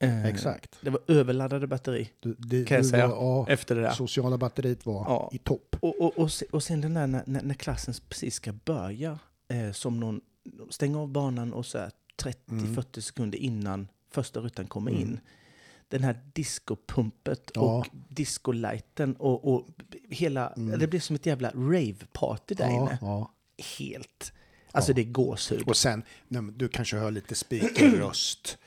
Eh, 0.02 0.25
exakt. 0.26 0.76
Det 0.80 0.90
var 0.90 1.00
överladdade 1.09 1.66
batteri 1.66 2.11
Du, 2.21 2.35
det, 2.38 2.64
kan 2.64 2.76
jag 2.76 2.87
säga. 2.87 3.07
Var, 3.09 3.16
ja, 3.16 3.47
efter 3.49 3.75
det 3.75 3.80
där. 3.83 3.90
sociala 3.92 4.38
batteriet 4.38 4.87
var 4.87 5.04
Ja. 5.09 5.30
i 5.33 5.38
topp. 5.38 5.76
Och, 5.80 6.00
och, 6.00 6.19
och, 6.19 6.30
och 6.52 6.62
sen 6.62 6.80
den 6.80 6.95
där 6.95 7.07
när, 7.07 7.23
när, 7.42 7.54
klassen 7.54 7.95
precis 8.09 8.35
ska 8.35 8.52
börja, 8.52 9.19
eh, 9.49 9.73
som 9.73 10.00
någon 10.00 10.21
stänger 10.71 10.99
av 10.99 11.09
banan 11.09 11.52
och 11.52 11.66
så 11.66 11.78
här 11.78 11.90
30-40 12.23 13.00
sekunder 13.00 13.38
innan 13.38 13.88
första 14.11 14.40
rutan 14.40 14.66
kommer 14.66 14.90
Mm. 14.90 15.02
in. 15.02 15.21
Den 15.88 16.02
här 16.04 16.21
discopumpet 16.33 17.50
Ja. 17.54 17.61
och 17.78 17.87
discolighten 18.09 19.16
och, 19.16 19.54
och 19.54 19.69
hela, 20.11 20.52
det 20.78 20.87
blir 20.87 21.00
som 21.00 21.16
ett 21.16 21.26
jävla 21.26 21.50
rave-party 21.50 22.54
där 22.54 22.64
Mm. 22.64 22.76
Ja, 22.76 22.87
inne. 22.88 22.99
ja. 23.00 23.33
Helt. 23.78 24.33
Alltså 24.73 24.92
det 24.92 25.00
är 25.00 25.04
gåshud. 25.12 25.62
Och 25.69 25.76
sen, 25.76 26.02
nej, 26.28 26.42
du 26.57 26.69
kanske 26.69 26.97
hör 26.97 27.11
lite 27.11 27.35
speakerröst. 27.35 28.59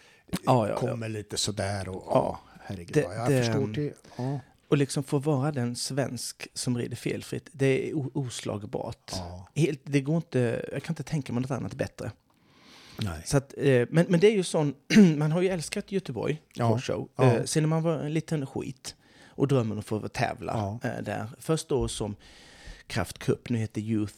Ja, 0.45 0.67
ja, 0.67 0.69
ja. 0.69 0.75
kommer 0.79 1.09
lite 1.09 1.37
sådär 1.37 1.89
och 1.89 2.03
Ja. 2.07 2.11
ja, 2.13 2.39
herregud. 2.63 2.93
Det- 2.93 3.01
ja, 3.01 3.13
jag 3.13 3.29
det- 3.31 3.43
förstår 3.45 3.73
till. 3.73 3.93
Ja. 4.17 4.39
Och 4.67 4.77
liksom 4.77 5.03
få 5.03 5.19
vara 5.19 5.51
den 5.51 5.75
svensk 5.75 6.47
som 6.53 6.77
rider 6.77 6.95
felfritt, 6.95 7.49
det 7.51 7.89
är 7.89 8.17
oslagbart. 8.17 9.11
Ja. 9.11 9.47
Helt, 9.55 9.81
det 9.83 10.01
går 10.01 10.15
inte, 10.15 10.65
jag 10.71 10.83
kan 10.83 10.91
inte 10.91 11.03
tänka 11.03 11.33
mig 11.33 11.41
något 11.41 11.51
annat 11.51 11.73
bättre. 11.73 12.11
Nej. 13.01 13.21
Så 13.25 13.37
att, 13.37 13.53
eh, 13.57 13.87
men, 13.89 14.05
men 14.09 14.19
det 14.19 14.27
är 14.27 14.31
ju 14.35 14.43
sån, 14.43 14.73
man 15.17 15.31
har 15.31 15.41
ju 15.41 15.49
älskat 15.49 15.91
Göteborg 15.91 16.41
Ja, 16.53 16.79
Show. 16.79 17.09
ja. 17.15 17.23
Eh, 17.23 17.43
sen 17.43 17.63
när 17.63 17.67
man 17.67 17.83
var 17.83 17.93
en 17.99 18.13
liten 18.13 18.45
skit 18.47 18.95
och 19.27 19.47
drömmen 19.47 19.79
att 19.79 19.85
få 19.85 20.07
tävla 20.07 20.79
Ja. 20.83 20.89
eh, 20.89 21.03
där. 21.03 21.27
Först 21.39 21.69
då 21.69 21.87
som 21.87 22.15
Kraft 22.87 23.19
Cup, 23.19 23.49
nu 23.49 23.57
heter 23.57 23.81
Youth 23.81 24.15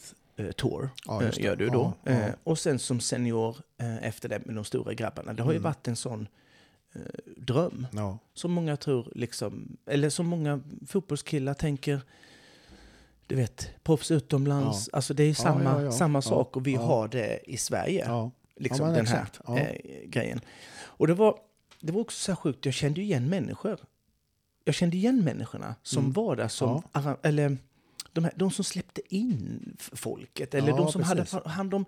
Tour, 0.56 0.90
Ja, 1.06 1.22
eh, 1.22 1.30
gör 1.40 1.56
du 1.56 1.68
då. 1.68 1.92
Ja, 2.04 2.12
ja. 2.12 2.18
Eh, 2.18 2.34
och 2.44 2.58
sen 2.58 2.78
som 2.78 3.00
senior 3.00 3.56
eh, 3.78 4.04
efter 4.06 4.28
det 4.28 4.46
med 4.46 4.54
de 4.54 4.64
stora 4.64 4.94
grabbarna. 4.94 5.32
Det 5.32 5.42
har 5.42 5.52
ju 5.52 5.56
Mm. 5.56 5.62
varit 5.64 5.88
en 5.88 5.96
sån 5.96 6.28
eh, 6.94 7.00
dröm. 7.36 7.86
Ja. 7.92 8.18
Som 8.34 8.52
många 8.52 8.76
tror, 8.76 9.12
liksom, 9.14 9.76
eller 9.86 10.10
som 10.10 10.26
många 10.26 10.60
fotbollskillar 10.86 11.54
tänker, 11.54 12.00
du 13.26 13.34
vet, 13.36 13.70
proffs 13.82 14.10
utomlands. 14.10 14.88
Alltså 14.92 15.14
det 15.14 15.22
är 15.22 15.34
samma, 15.34 15.92
samma 15.92 16.22
son 16.22 16.46
och 16.52 16.66
vi 16.66 16.74
har 16.74 17.08
det 17.08 17.40
i 17.50 17.56
Sverige. 17.56 18.30
Liksom 18.56 18.92
den 18.92 19.06
här 19.06 19.28
eh, 19.48 20.08
grejen. 20.08 20.40
Och 20.78 21.06
det 21.06 21.14
var, 21.14 21.38
det 21.80 21.92
var 21.92 22.00
också 22.00 22.18
så 22.32 22.36
sjukt, 22.36 22.64
jag 22.64 22.74
kände 22.74 23.00
igen 23.00 23.28
människor. 23.28 23.78
Jag 24.64 24.74
kände 24.74 24.96
igen 24.96 25.24
människorna 25.24 25.74
som 25.82 26.00
Mm. 26.02 26.12
var 26.12 26.36
där 26.36 26.48
som, 26.48 26.82
eller 27.22 27.56
de, 28.16 28.24
här, 28.24 28.32
de 28.36 28.50
som 28.50 28.64
släppte 28.64 29.14
in 29.14 29.76
folket, 29.78 30.54
eller 30.54 30.68
Ja, 30.68 30.76
de 30.76 30.92
som 30.92 31.02
precis. 31.02 31.32
hade 31.32 31.48
hand 31.48 31.74
om 31.74 31.84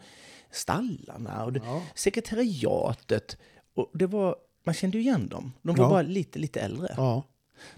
stallarna 0.51 1.45
och 1.45 1.53
det, 1.53 1.61
Ja. 1.65 1.83
sekretariatet. 1.95 3.37
Och 3.75 3.91
det 3.95 4.07
var, 4.07 4.37
man 4.65 4.75
kände 4.75 4.99
ju 4.99 5.03
igen 5.05 5.29
dem. 5.29 5.53
De 5.63 5.77
var 5.77 5.85
Ja. 5.85 5.91
bara 5.91 6.03
lite, 6.03 6.39
lite 6.39 6.61
äldre. 6.61 6.95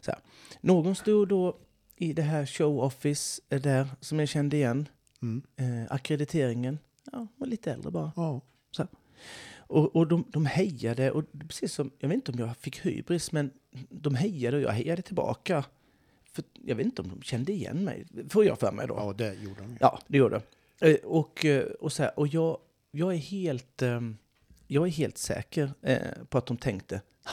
Så 0.00 0.11
här. 0.11 0.19
Någon 0.61 0.95
stod 0.97 1.28
då 1.28 1.59
i 1.97 2.12
det 2.12 2.23
här 2.23 2.47
show 2.47 2.78
office 2.85 3.42
eh, 3.49 3.61
där 3.61 3.88
som 4.00 4.19
jag 4.19 4.28
kände 4.28 4.57
igen. 4.57 4.88
Mm. 5.23 5.42
Eh, 5.57 5.92
akkrediteringen, 5.95 6.78
ja, 7.12 7.26
var 7.37 7.47
lite 7.47 7.73
äldre 7.73 7.90
bara. 7.90 8.12
Ja. 8.16 8.40
Så. 8.71 8.83
här. 8.83 8.88
Och, 9.57 9.96
och 9.96 10.07
de, 10.07 10.25
de 10.29 10.46
hejade, 10.46 11.11
och 11.11 11.25
precis 11.48 11.72
som, 11.75 11.90
jag 11.98 12.09
vet 12.09 12.14
inte 12.16 12.33
om 12.33 12.38
jag 12.38 12.57
fick 12.57 12.87
hybris, 12.87 13.33
men 13.33 13.51
de 13.90 14.14
hejade 14.14 14.57
och 14.57 14.62
jag 14.62 14.72
hejade 14.72 15.03
tillbaka. 15.03 15.64
För 16.33 16.45
jag 16.64 16.77
vet 16.77 16.85
inte 16.87 17.03
om 17.03 17.09
de 17.09 17.23
kände 17.23 17.53
igen 17.53 17.85
mig, 17.85 18.07
får 18.29 18.45
jag 18.45 18.59
för 18.59 18.73
mig 18.73 18.87
då. 18.87 18.95
ja, 18.95 19.12
det 19.12 19.35
gjorde 19.35 19.61
de 19.61 19.71
ju. 19.71 19.77
Ja, 19.81 20.01
det 20.07 20.19
gjorde 20.19 20.43
det. 20.79 20.90
Eh, 20.90 20.97
Och, 21.05 21.45
eh, 21.45 21.62
och, 21.64 21.93
så 21.93 22.03
här, 22.03 22.19
och 22.19 22.27
jag, 22.29 22.59
jag, 22.90 23.12
är 23.14 23.19
helt, 23.19 23.83
eh, 23.83 24.01
jag 24.66 24.87
är 24.87 24.90
helt 24.90 25.19
säker 25.19 25.73
eh, 25.83 25.99
på 26.29 26.38
att 26.38 26.47
de 26.47 26.57
tänkte, 26.57 27.03
"Ah, 27.25 27.31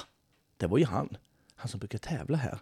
det 0.58 0.68
var 0.68 0.78
ju 0.78 0.86
han, 0.86 1.18
han 1.56 1.68
som 1.70 1.80
brukar 1.80 1.98
tävla 1.98 2.38
här. 2.38 2.60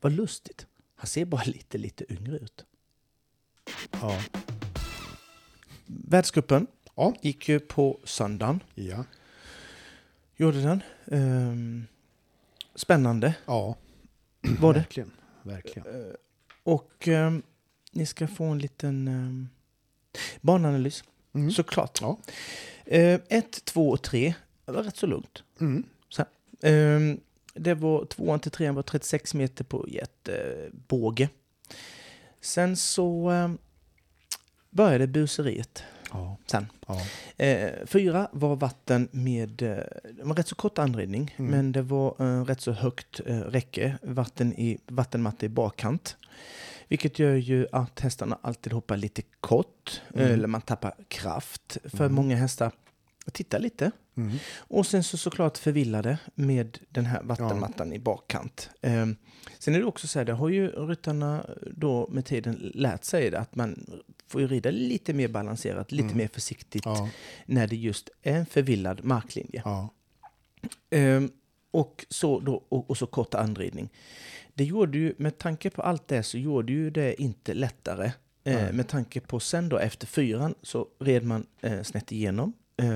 Vad 0.00 0.12
lustigt. 0.12 0.66
Han 0.96 1.06
ser 1.06 1.24
bara 1.24 1.42
lite, 1.46 1.78
lite 1.78 2.12
yngre 2.12 2.36
ut. 2.36 2.64
Ja. 3.92 4.20
Världscupen 5.86 6.66
Ja. 6.94 7.14
gick 7.22 7.48
ju 7.48 7.60
på 7.60 8.00
söndagen. 8.04 8.60
Ja. 8.74 9.04
Gjorde 10.36 10.62
den. 10.62 10.82
Ehm, 11.06 11.86
spännande 12.74 13.34
ja. 13.46 13.76
var 14.40 14.72
det. 14.74 14.78
Verkligen. 14.80 15.12
Verkligen. 15.48 15.88
Eh, 16.08 16.12
och 16.62 17.08
ehm, 17.08 17.42
ni 17.92 18.06
ska 18.06 18.26
få 18.28 18.44
en 18.44 18.58
liten 18.58 19.08
um, 19.08 19.48
bananalys, 20.40 21.04
Mm. 21.34 21.50
såklart. 21.50 21.98
Ja. 22.00 22.18
Eh, 22.86 23.20
ett, 23.28 23.64
två 23.64 23.90
och 23.90 24.02
tre 24.02 24.34
det 24.64 24.72
var 24.72 24.82
rätt 24.82 24.96
så 24.96 25.06
lugnt. 25.06 25.42
Mm. 25.60 25.84
Ehm, 26.62 27.20
det 27.54 27.74
var 27.74 28.04
tvåan 28.04 28.40
till 28.40 28.50
trean 28.50 28.74
var 28.74 28.82
36 28.82 29.34
meter 29.34 29.64
på 29.64 29.86
jättebåge. 29.88 31.28
Sen 32.40 32.76
så 32.76 33.30
ehm, 33.30 33.58
började 34.70 35.06
buseriet. 35.06 35.82
Ja. 36.12 36.36
Sen. 36.46 36.66
Ja. 36.86 37.00
Eh, 37.44 37.70
fyra 37.86 38.28
var 38.32 38.56
vatten 38.56 39.08
med 39.12 39.62
eh, 39.62 39.68
det 40.16 40.22
var 40.24 40.34
rätt 40.34 40.48
så 40.48 40.54
kort 40.54 40.78
anredning, 40.78 41.34
Mm. 41.38 41.50
men 41.50 41.72
det 41.72 41.82
var 41.82 42.14
eh, 42.18 42.44
rätt 42.44 42.60
så 42.60 42.72
högt 42.72 43.20
eh, 43.26 43.38
räcke, 43.40 43.98
vatten 44.02 44.52
i, 44.52 44.78
vattenmatta 44.86 45.46
i 45.46 45.48
bakkant. 45.48 46.16
Vilket 46.88 47.18
gör 47.18 47.34
ju 47.34 47.66
att 47.72 48.00
hästarna 48.00 48.38
alltid 48.42 48.72
hoppar 48.72 48.96
lite 48.96 49.22
kort, 49.40 50.02
Mm. 50.14 50.26
eller 50.32 50.48
man 50.48 50.60
tappar 50.60 50.94
kraft. 51.08 51.78
För 51.84 52.04
Mm. 52.04 52.14
många 52.14 52.36
hästar 52.36 52.72
tittar 53.32 53.58
lite. 53.58 53.90
Mm. 54.18 54.36
Och 54.58 54.86
sen 54.86 55.02
så 55.04 55.16
såklart 55.16 55.58
förvillade 55.58 56.18
med 56.34 56.78
den 56.88 57.06
här 57.06 57.22
vattenmattan 57.22 57.92
i 57.92 57.98
bakkant. 57.98 58.70
Ehm, 58.82 59.16
sen 59.58 59.74
är 59.74 59.78
det 59.78 59.84
också 59.84 60.06
så 60.08 60.18
här, 60.18 60.26
det 60.26 60.32
har 60.32 60.48
ju 60.48 60.68
ryttarna 60.68 61.46
då 61.76 62.08
med 62.10 62.24
tiden 62.24 62.70
lärt 62.74 63.04
sig 63.04 63.34
att 63.34 63.54
man 63.54 63.86
får 64.26 64.40
ju 64.40 64.46
rida 64.46 64.70
lite 64.70 65.12
mer 65.12 65.28
balanserat, 65.28 65.92
lite 65.92 66.04
Mm. 66.04 66.16
mer 66.16 66.28
försiktigt 66.28 66.84
Ja. 66.84 67.08
när 67.46 67.66
det 67.66 67.76
just 67.76 68.10
är 68.22 68.34
en 68.34 68.46
förvillad 68.46 69.04
marklinje. 69.04 69.62
Ja. 69.64 69.88
Ehm, 70.90 71.30
och, 71.70 72.06
så 72.08 72.40
då, 72.40 72.64
och, 72.68 72.90
och 72.90 72.98
så 72.98 73.06
kort 73.06 73.34
anridning. 73.34 73.88
Det 74.54 74.64
gjorde 74.64 74.98
ju, 74.98 75.14
med 75.18 75.38
tanke 75.38 75.70
på 75.70 75.82
allt 75.82 76.08
det 76.08 76.22
så 76.22 76.38
gjorde 76.38 76.72
ju 76.72 76.90
det 76.90 77.22
inte 77.22 77.54
lättare. 77.54 78.12
Eh, 78.44 78.72
med 78.72 78.88
tanke 78.88 79.20
på 79.20 79.40
sen 79.40 79.68
då 79.68 79.78
efter 79.78 80.06
fyran 80.06 80.54
så 80.62 80.86
red 81.00 81.24
man 81.24 81.46
eh, 81.60 81.82
snett 81.82 82.12
igenom 82.12 82.48
eh, 82.48 82.54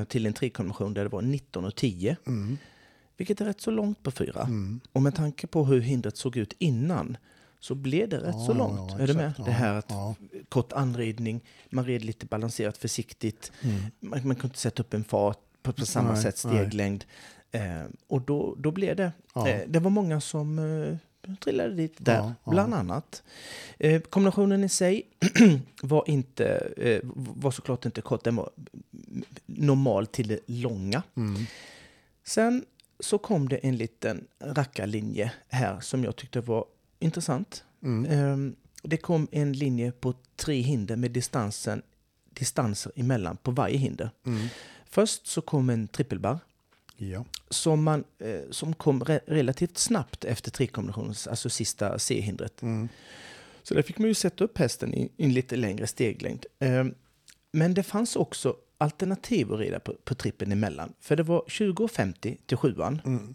till 0.08 0.26
en 0.26 0.32
trikombination 0.32 0.94
där 0.94 1.02
det 1.02 1.08
var 1.08 1.22
19 1.22 1.64
och 1.64 1.74
10. 1.76 2.16
Mm. 2.26 2.58
Vilket 3.16 3.40
är 3.40 3.44
rätt 3.44 3.60
så 3.60 3.70
långt 3.70 4.02
på 4.02 4.10
fyra. 4.10 4.40
Mm. 4.42 4.80
Och 4.92 5.02
med 5.02 5.14
tanke 5.14 5.46
på 5.46 5.64
hur 5.64 5.80
hindret 5.80 6.16
såg 6.16 6.36
ut 6.36 6.54
innan 6.58 7.16
så 7.60 7.74
blev 7.74 8.08
det 8.08 8.16
rätt 8.18 8.34
Ja, 8.38 8.46
så 8.46 8.52
ja, 8.52 8.56
långt. 8.58 8.90
ja, 8.92 8.98
är 8.98 9.06
du 9.06 9.14
med? 9.14 9.30
exakt. 9.30 9.44
Det 9.44 9.50
Ja, 9.50 9.56
här 9.56 9.74
att 9.74 9.86
ja. 9.90 10.14
kort 10.48 10.72
anridning, 10.72 11.40
man 11.70 11.84
red 11.84 12.04
lite 12.04 12.26
balanserat 12.26 12.76
försiktigt. 12.78 13.52
Mm. 13.62 13.76
Man, 14.00 14.10
man 14.10 14.36
kunde 14.36 14.44
inte 14.44 14.58
sätta 14.58 14.82
upp 14.82 14.94
en 14.94 15.04
fart 15.04 15.38
på, 15.62 15.72
på 15.72 15.86
samma 15.86 16.12
Nej, 16.12 16.22
sätt, 16.22 16.38
steglängd. 16.38 17.04
Eh, 17.50 17.82
och 18.06 18.20
då, 18.22 18.54
då 18.58 18.70
blev 18.70 18.96
det... 18.96 19.12
Ja. 19.34 19.48
Eh, 19.48 19.60
det 19.68 19.78
var 19.78 19.90
många 19.90 20.20
som 20.20 20.58
eh, 20.58 20.96
trillade 21.40 21.74
dit 21.74 21.94
där, 21.98 22.14
Ja, 22.16 22.34
ja. 22.44 22.50
bland 22.50 22.74
annat. 22.74 23.22
Eh, 23.78 24.02
kombinationen 24.02 24.64
i 24.64 24.68
sig 24.68 25.02
var, 25.82 26.04
inte, 26.06 26.46
eh, 26.76 27.00
var 27.14 27.50
såklart 27.50 27.84
inte 27.84 28.00
kort, 28.00 28.24
den 28.24 28.36
var 28.36 28.50
normal 29.46 30.06
till 30.06 30.28
det 30.28 30.38
långa. 30.46 31.02
Mm. 31.16 31.44
Sen 32.24 32.64
så 33.00 33.18
kom 33.18 33.48
det 33.48 33.56
en 33.56 33.76
liten 33.76 34.26
rackarlinje 34.40 35.32
här 35.48 35.80
som 35.80 36.04
jag 36.04 36.16
tyckte 36.16 36.40
var 36.40 36.64
intressant. 36.98 37.64
Mm. 37.82 38.10
Ehm, 38.10 38.56
Det 38.84 38.96
kom 38.96 39.28
en 39.32 39.52
linje 39.52 39.92
på 39.92 40.14
tre 40.36 40.60
hinder 40.60 40.96
med 40.96 41.10
distansen, 41.10 41.82
distanser 42.34 42.92
emellan 42.96 43.36
på 43.36 43.50
varje 43.50 43.76
hinder. 43.76 44.10
Mm. 44.26 44.46
Först 44.86 45.26
så 45.26 45.40
kom 45.40 45.70
en 45.70 45.88
trippelbar 45.88 46.38
Ja. 47.10 47.24
som, 47.50 47.82
man, 47.84 48.04
eh, 48.18 48.40
som 48.50 48.74
kom 48.74 49.04
re 49.04 49.20
relativt 49.26 49.78
snabbt 49.78 50.24
efter 50.24 50.50
trekombinationens, 50.50 51.26
alltså 51.26 51.50
sista 51.50 51.98
C-hindret. 51.98 52.62
Mm. 52.62 52.88
Så 53.62 53.74
där 53.74 53.82
fick 53.82 53.98
man 53.98 54.08
ju 54.08 54.14
sätta 54.14 54.44
upp 54.44 54.58
hästen 54.58 54.94
i, 54.94 55.12
i 55.16 55.24
en 55.24 55.32
lite 55.32 55.56
längre 55.56 55.86
steglängd. 55.86 56.46
Ehm, 56.58 56.94
Men 57.52 57.74
det 57.74 57.82
fanns 57.82 58.16
också 58.16 58.56
alternativ 58.78 59.52
att 59.52 59.58
rida 59.60 59.80
på, 59.80 59.94
på 60.04 60.14
trippen 60.14 60.52
emellan. 60.52 60.92
För 61.00 61.16
det 61.16 61.22
var 61.22 61.40
20,50 61.48 62.36
till 62.46 62.56
sjuan. 62.56 63.00
Mm. 63.04 63.34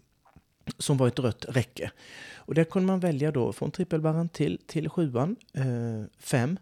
som 0.78 0.96
var 0.96 1.08
ett 1.08 1.18
rött 1.18 1.44
räcke. 1.48 1.90
Och 2.34 2.54
där 2.54 2.64
kunde 2.64 2.86
man 2.86 3.00
välja 3.00 3.30
då 3.32 3.52
från 3.52 3.70
trippelbarren 3.70 4.28
till, 4.28 4.58
till 4.66 4.88
sjuan, 4.88 5.36
eh, 5.54 6.04
fem, 6.18 6.58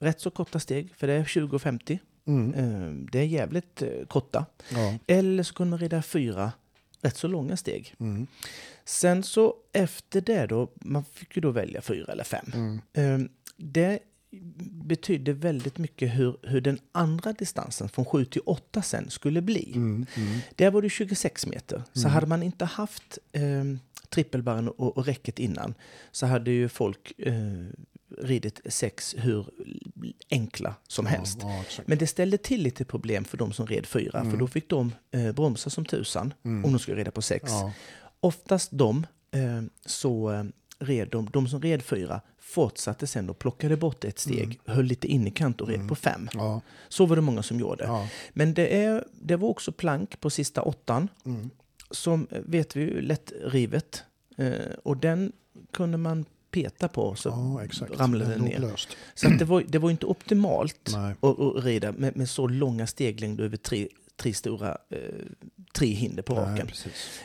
rätt 0.00 0.20
så 0.20 0.30
korta 0.30 0.60
steg, 0.60 0.94
för 0.96 1.06
det 1.06 1.12
är 1.12 1.24
20 1.24 1.56
och 1.56 1.62
50. 1.62 1.98
Mm. 2.26 2.54
Eh, 2.54 3.06
det 3.12 3.18
är 3.18 3.24
jävligt 3.24 3.82
eh, 3.82 3.88
korta. 4.08 4.46
Ja. 4.70 4.98
Eller 5.06 5.42
så 5.42 5.54
kunde 5.54 5.70
man 5.70 5.78
rida 5.78 6.02
fyra 6.02 6.52
rätt 7.00 7.16
så 7.16 7.28
långa 7.28 7.56
steg. 7.56 7.94
Mm. 8.00 8.26
Sen 8.84 9.22
så 9.22 9.54
efter 9.72 10.20
det 10.20 10.46
då, 10.46 10.68
man 10.74 11.04
fick 11.04 11.36
ju 11.36 11.40
då 11.42 11.50
välja 11.50 11.80
fyra 11.82 12.12
eller 12.12 12.24
fem. 12.24 12.46
Mm. 12.54 12.80
Eh, 12.92 13.28
det 13.56 13.98
betydde 14.70 15.32
väldigt 15.32 15.78
mycket 15.78 16.18
hur, 16.18 16.36
hur 16.42 16.60
den 16.60 16.78
andra 16.92 17.32
distansen 17.32 17.88
från 17.88 18.04
7 18.04 18.24
till 18.24 18.42
8 18.46 18.82
sen 18.82 19.10
skulle 19.10 19.40
bli. 19.42 19.72
Mm. 19.76 20.06
Mm. 20.16 20.38
Där 20.56 20.70
var 20.70 20.82
det 20.82 20.90
26 20.90 21.46
meter. 21.46 21.82
Så 21.92 22.00
Mm. 22.00 22.12
hade 22.12 22.26
man 22.26 22.42
inte 22.42 22.64
haft 22.64 23.18
eh, 23.32 23.64
trippelbarren 24.08 24.68
och, 24.68 24.96
och 24.98 25.06
räcket 25.06 25.38
innan 25.38 25.74
så 26.12 26.26
hade 26.26 26.50
ju 26.50 26.68
folk 26.68 27.12
eh, 27.18 27.34
ridit 28.18 28.60
sex 28.66 29.14
hur 29.18 29.46
enkla 30.30 30.74
som 30.88 31.06
helst. 31.06 31.38
Ja. 31.40 31.64
Men 31.86 31.98
det 31.98 32.06
ställde 32.06 32.38
till 32.38 32.62
lite 32.62 32.84
problem 32.84 33.24
för 33.24 33.36
de 33.36 33.52
som 33.52 33.66
red 33.66 33.86
fyra, 33.86 34.18
Mm. 34.20 34.30
för 34.32 34.38
då 34.38 34.46
fick 34.46 34.68
de 34.68 34.92
eh, 35.10 35.32
bromsa 35.32 35.70
som 35.70 35.84
tusan 35.84 36.34
Mm. 36.44 36.64
om 36.64 36.72
de 36.72 36.78
skulle 36.78 36.96
rida 37.00 37.10
på 37.10 37.22
sex. 37.22 37.44
Ja. 37.50 37.72
Oftast 38.20 38.68
de 38.72 39.06
eh, 39.30 39.62
så 39.86 40.30
eh, 40.32 40.44
red 40.78 41.08
de, 41.10 41.28
de 41.32 41.48
som 41.48 41.60
red 41.62 41.82
fyra 41.82 42.20
fortsatte 42.38 43.06
sen 43.06 43.30
och 43.30 43.38
plockade 43.38 43.76
bort 43.76 44.04
ett 44.04 44.18
steg, 44.18 44.60
höll 44.66 44.84
lite 44.84 45.06
innerkant 45.08 45.60
och 45.60 45.66
red 45.68 45.76
Mm. 45.76 45.88
på 45.88 45.94
fem. 45.94 46.28
Ja. 46.34 46.60
Så 46.88 47.06
var 47.06 47.16
det 47.16 47.22
många 47.22 47.42
som 47.42 47.60
gjorde. 47.60 47.84
Ja. 47.84 48.08
Men 48.32 48.54
det, 48.54 48.82
är, 48.84 49.04
det 49.12 49.36
var 49.36 49.48
också 49.48 49.72
plank 49.72 50.20
på 50.20 50.30
sista 50.30 50.62
åttan 50.62 51.08
Mm. 51.24 51.50
som 51.90 52.26
eh, 52.30 52.40
vet 52.46 52.76
vi 52.76 52.80
ju 52.80 53.00
lätt 53.00 53.32
rivet. 53.44 54.02
Eh, 54.38 54.52
och 54.84 54.96
den 54.96 55.32
kunde 55.72 55.98
man 55.98 56.24
peta 56.52 56.88
på 56.88 57.14
så 57.14 57.28
ja, 57.28 57.64
exakt. 57.64 57.98
ramlade 58.00 58.30
den 58.30 58.40
ner. 58.44 58.58
löst. 58.58 58.96
Så 59.14 59.28
det, 59.28 59.44
var, 59.44 59.64
det 59.68 59.78
var 59.78 59.90
inte 59.90 60.06
optimalt 60.06 60.88
att, 61.20 61.40
att 61.40 61.64
rida 61.64 61.92
med, 61.92 62.16
med 62.16 62.28
så 62.28 62.46
långa 62.46 62.86
steglängder 62.86 63.44
över 63.44 63.56
tre, 63.56 63.88
tre 64.16 64.34
stora 64.34 64.78
eh, 64.90 64.98
tre 65.74 65.86
hinder 65.86 66.22
på 66.22 66.34
raken. 66.34 66.68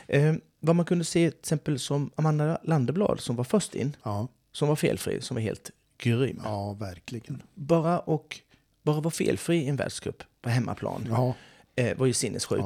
Eh, 0.08 0.34
vad 0.60 0.76
man 0.76 0.84
kunde 0.86 1.04
se 1.04 1.30
till 1.30 1.38
exempel 1.40 1.78
som 1.78 2.10
Amanda 2.16 2.58
Landeblad 2.64 3.20
som 3.20 3.36
var 3.36 3.44
först 3.44 3.74
in, 3.74 3.96
Ja. 4.02 4.28
som 4.52 4.68
var 4.68 4.76
felfri, 4.76 5.20
som 5.20 5.34
var 5.34 5.42
helt 5.42 5.70
grym. 5.98 6.40
ja, 6.44 6.72
verkligen. 6.72 7.42
Bara 7.54 7.98
och 7.98 8.40
bara 8.82 9.00
vara 9.00 9.10
felfri 9.10 9.56
i 9.56 9.68
en 9.68 9.76
världscup 9.76 10.22
på 10.42 10.48
hemmaplan 10.50 11.06
Ja. 11.10 11.34
eh, 11.76 11.96
var 11.98 12.06
ju 12.06 12.12
sinnessjukt. 12.12 12.64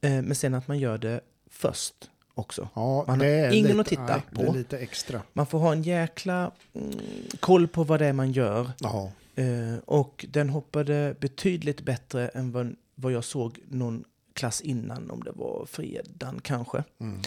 Ja. 0.00 0.08
Eh, 0.08 0.22
men 0.22 0.34
sen 0.34 0.54
att 0.54 0.68
man 0.68 0.78
gör 0.78 0.98
det 0.98 1.20
först 1.50 1.94
också. 2.34 2.68
Ja, 2.74 3.04
Man 3.08 3.20
har 3.20 3.52
ingen 3.52 3.68
lite, 3.68 3.80
att 3.80 3.86
titta 3.86 4.22
nej, 4.30 4.46
på. 4.46 4.52
lite 4.52 4.78
extra. 4.78 5.22
Man 5.32 5.46
får 5.46 5.58
ha 5.58 5.72
en 5.72 5.82
jäkla 5.82 6.50
mm, 6.74 6.90
koll 7.40 7.68
på 7.68 7.84
vad 7.84 8.00
det 8.00 8.06
är 8.06 8.12
man 8.12 8.32
gör. 8.32 8.70
Ja. 8.78 9.10
Eh, 9.34 9.78
och 9.84 10.26
den 10.28 10.48
hoppade 10.50 11.16
betydligt 11.20 11.80
bättre 11.80 12.28
än 12.28 12.52
vad, 12.52 12.76
vad 12.94 13.12
jag 13.12 13.24
såg 13.24 13.58
någon 13.68 14.04
klass 14.32 14.60
innan, 14.60 15.10
om 15.10 15.22
det 15.22 15.32
var 15.34 15.66
fredagen 15.66 16.40
kanske. 16.42 16.84
Mm. 17.00 17.22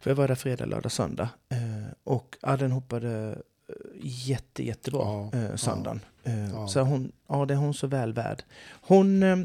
För 0.00 0.10
jag 0.10 0.16
var 0.16 0.28
där 0.28 0.34
fredag, 0.34 0.66
lördag, 0.66 0.92
söndag. 0.92 1.28
Eh, 1.48 1.92
och 2.04 2.36
ja, 2.42 2.56
den 2.56 2.72
hoppade 2.72 3.38
eh, 3.68 3.74
jätte, 4.02 4.66
jättebra 4.66 5.00
Ja, 5.02 5.30
eh, 5.38 5.56
söndagen. 5.56 6.00
Eh, 6.24 6.50
ja. 6.50 6.68
Så 6.68 6.80
hon, 6.80 7.12
ja, 7.28 7.46
det 7.46 7.54
är 7.54 7.58
hon 7.58 7.74
så 7.74 7.86
väl 7.86 8.12
värd. 8.12 8.42
Hon, 8.80 9.22
eh, 9.22 9.36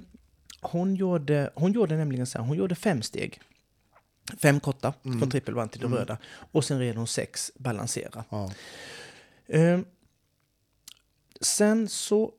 hon, 0.62 0.96
gjorde, 0.96 1.50
hon 1.56 1.72
gjorde 1.74 1.96
nämligen 1.98 2.26
så 2.26 2.38
här, 2.38 2.46
hon 2.46 2.58
gjorde 2.58 2.76
fem 2.76 3.02
steg. 3.02 3.42
Fem 4.38 4.60
korta 4.60 4.94
Mm. 5.06 5.20
från 5.20 5.30
trippelband 5.30 5.72
till 5.72 5.80
det 5.82 5.86
Mm. 5.88 6.00
röda. 6.00 6.18
Och 6.52 6.66
sen 6.66 6.80
red 6.80 6.96
hon 6.96 7.08
sex 7.08 7.52
balansera. 7.56 8.24
Ja. 8.30 8.52
Eh, 9.48 9.80
sen 11.42 11.90
så 11.90 12.32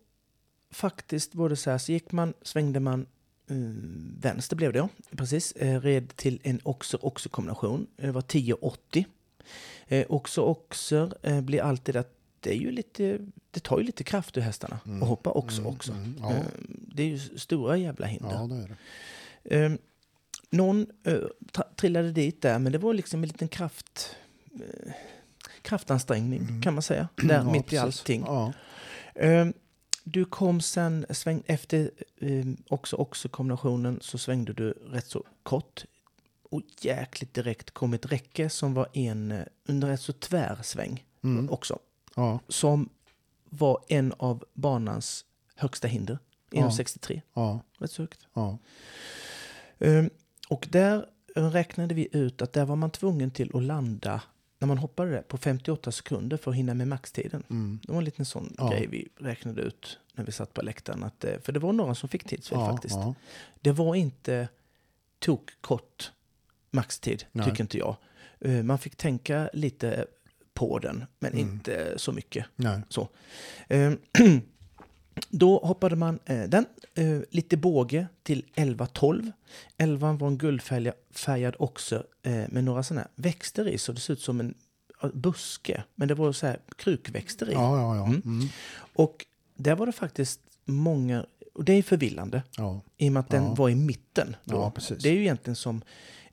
faktiskt 0.70 1.34
var 1.34 1.48
det 1.48 1.56
så 1.56 1.70
här, 1.70 1.78
så 1.78 1.92
gick 1.92 2.12
man, 2.12 2.34
svängde 2.42 2.80
man 2.80 3.06
mm, 3.50 4.16
vänster 4.20 4.56
blev 4.56 4.72
det 4.72 4.78
ja, 4.78 4.88
precis. 5.16 5.52
Eh, 5.52 5.80
red 5.80 6.16
till 6.16 6.40
en 6.42 6.60
oxer-oxer-kombination. 6.64 7.86
Det 7.96 8.10
var 8.12 8.20
10,80. 8.22 9.04
Eh, 9.86 10.06
oxer-oxer 10.08 11.14
eh, 11.22 11.40
blir 11.40 11.62
alltid 11.62 11.96
att 11.96 12.10
det 12.40 12.50
är 12.50 12.58
ju 12.58 12.70
lite, 12.70 13.18
det 13.50 13.60
tar 13.60 13.78
ju 13.78 13.84
lite 13.84 14.04
kraft 14.04 14.36
ur 14.36 14.40
hästarna 14.40 14.78
Mm. 14.86 15.02
att 15.02 15.08
hoppa 15.08 15.30
också 15.30 15.60
Mm, 15.60 15.72
också. 15.74 15.92
mm, 15.92 16.16
ja. 16.20 16.30
Eh, 16.32 16.42
det 16.68 17.02
är 17.02 17.06
ju 17.06 17.18
stora 17.18 17.76
jävla 17.76 18.06
hinder. 18.06 18.30
ja, 18.32 18.46
det 18.46 18.68
det. 19.42 19.64
Eh, 19.64 19.72
någon 20.50 20.86
eh, 21.04 21.18
trillade 21.76 22.12
dit 22.12 22.42
där, 22.42 22.58
men 22.58 22.72
det 22.72 22.78
var 22.78 22.94
liksom 22.94 23.22
en 23.22 23.28
liten 23.28 23.48
kraft, 23.48 24.16
eh, 24.54 24.92
kraftansträngning 25.62 26.40
Mm. 26.40 26.62
kan 26.62 26.74
man 26.74 26.82
säga. 26.82 27.08
Där 27.16 27.34
Ja, 27.34 27.52
mitt 27.52 27.72
i 27.72 27.78
allting. 27.78 28.22
Ja. 28.26 28.52
Eh, 29.14 29.46
du 30.04 30.24
kom 30.24 30.60
sen, 30.60 31.06
sväng, 31.10 31.42
efter 31.46 31.90
eh, 32.20 32.44
också, 32.68 32.96
också 32.96 33.28
kombinationen 33.28 33.98
så 34.02 34.18
svängde 34.18 34.52
du 34.52 34.70
rätt 34.70 35.06
så 35.06 35.24
kort. 35.42 35.84
Och 36.50 36.62
jäkligt 36.80 37.34
direkt 37.34 37.70
kom 37.70 37.94
ett 37.94 38.12
räcke 38.12 38.50
som 38.50 38.74
var 38.74 38.88
en, 38.92 39.32
eh, 39.32 39.44
under 39.68 39.88
rätt 39.88 40.00
så 40.00 40.12
tvär 40.12 40.58
sväng 40.62 41.04
Mm. 41.22 41.50
också. 41.50 41.78
Ja. 42.16 42.40
Som 42.48 42.88
var 43.44 43.84
en 43.88 44.12
av 44.12 44.44
banans 44.54 45.24
högsta 45.56 45.88
hinder. 45.88 46.18
Ja. 46.50 46.60
1,63. 46.70 47.22
Ja. 47.34 47.60
Rätt 47.78 47.90
så 47.90 48.02
högt. 48.02 48.26
Ja. 48.34 48.58
Ehm, 49.78 50.10
Och 50.48 50.66
där 50.70 51.06
räknade 51.34 51.94
vi 51.94 52.08
ut 52.12 52.42
att 52.42 52.52
där 52.52 52.64
var 52.64 52.76
man 52.76 52.90
tvungen 52.90 53.30
till 53.30 53.50
att 53.56 53.62
landa 53.62 54.22
när 54.58 54.66
man 54.68 54.78
hoppade 54.78 55.10
det, 55.10 55.22
på 55.28 55.38
58 55.38 55.92
sekunder 55.92 56.36
för 56.36 56.50
att 56.50 56.56
hinna 56.56 56.74
med 56.74 56.88
maxtiden. 56.88 57.42
Mm. 57.50 57.80
Det 57.82 57.92
var 57.92 57.98
en 57.98 58.04
liten 58.04 58.24
sån 58.24 58.54
Ja. 58.58 58.68
grej 58.70 58.86
vi 58.86 59.08
räknade 59.16 59.62
ut 59.62 59.98
när 60.14 60.24
vi 60.24 60.32
satt 60.32 60.54
på 60.54 60.62
läktaren. 60.62 61.04
Att, 61.04 61.24
eh, 61.24 61.38
för 61.42 61.52
det 61.52 61.60
var 61.60 61.72
några 61.72 61.94
som 61.94 62.08
fick 62.08 62.24
tidsfel 62.24 62.58
Ja, 62.58 62.72
faktiskt. 62.72 62.94
ja. 62.94 63.14
Det 63.60 63.72
var 63.72 63.94
inte 63.94 64.48
tok 65.18 65.50
kort 65.60 66.12
maxtid, 66.70 67.24
Nej. 67.32 67.46
tycker 67.46 67.60
inte 67.64 67.78
jag. 67.78 67.96
Eh, 68.40 68.62
Man 68.62 68.78
fick 68.78 68.96
tänka 68.96 69.50
lite 69.52 70.06
på 70.54 70.78
den, 70.78 71.04
men 71.18 71.32
Mm. 71.32 71.44
inte 71.48 71.94
så 71.98 72.12
mycket. 72.12 72.46
Nej. 72.56 72.80
Så. 72.88 73.08
Då 75.28 75.58
hoppade 75.58 75.96
man 75.96 76.18
eh, 76.24 76.42
den 76.42 76.66
eh, 76.94 77.20
lite 77.30 77.56
båge 77.56 78.06
till 78.22 78.44
11-12. 78.54 79.32
11 79.76 80.12
var 80.12 80.28
en 80.28 80.38
guldfärgad 80.38 81.54
också 81.58 82.04
eh, 82.22 82.32
med 82.32 82.64
några 82.64 82.82
sådana 82.82 83.00
här 83.00 83.10
växter 83.14 83.68
i, 83.68 83.78
så 83.78 83.92
det 83.92 84.00
ser 84.00 84.12
ut 84.12 84.20
som 84.20 84.40
en 84.40 84.54
buske. 85.12 85.84
Men 85.94 86.08
det 86.08 86.14
var 86.14 86.32
så 86.32 86.46
här 86.46 86.58
krukväxter 86.76 87.50
i. 87.50 87.52
Ja, 87.52 87.78
ja, 87.78 87.96
ja. 87.96 88.04
Mm. 88.06 88.22
Mm. 88.24 88.48
Och 88.94 89.26
där 89.56 89.76
var 89.76 89.86
det 89.86 89.92
faktiskt 89.92 90.40
många, 90.64 91.26
och 91.54 91.64
det 91.64 91.72
är 91.72 91.82
förvillande 91.82 92.42
ja. 92.56 92.80
i 92.96 93.08
och 93.08 93.12
med 93.12 93.20
att 93.20 93.30
den 93.30 93.44
Ja. 93.44 93.54
var 93.54 93.68
i 93.68 93.74
mitten. 93.74 94.36
Då. 94.44 94.72
Ja. 94.88 94.96
Det 95.02 95.08
är 95.08 95.12
ju 95.12 95.20
egentligen 95.20 95.56
som 95.56 95.82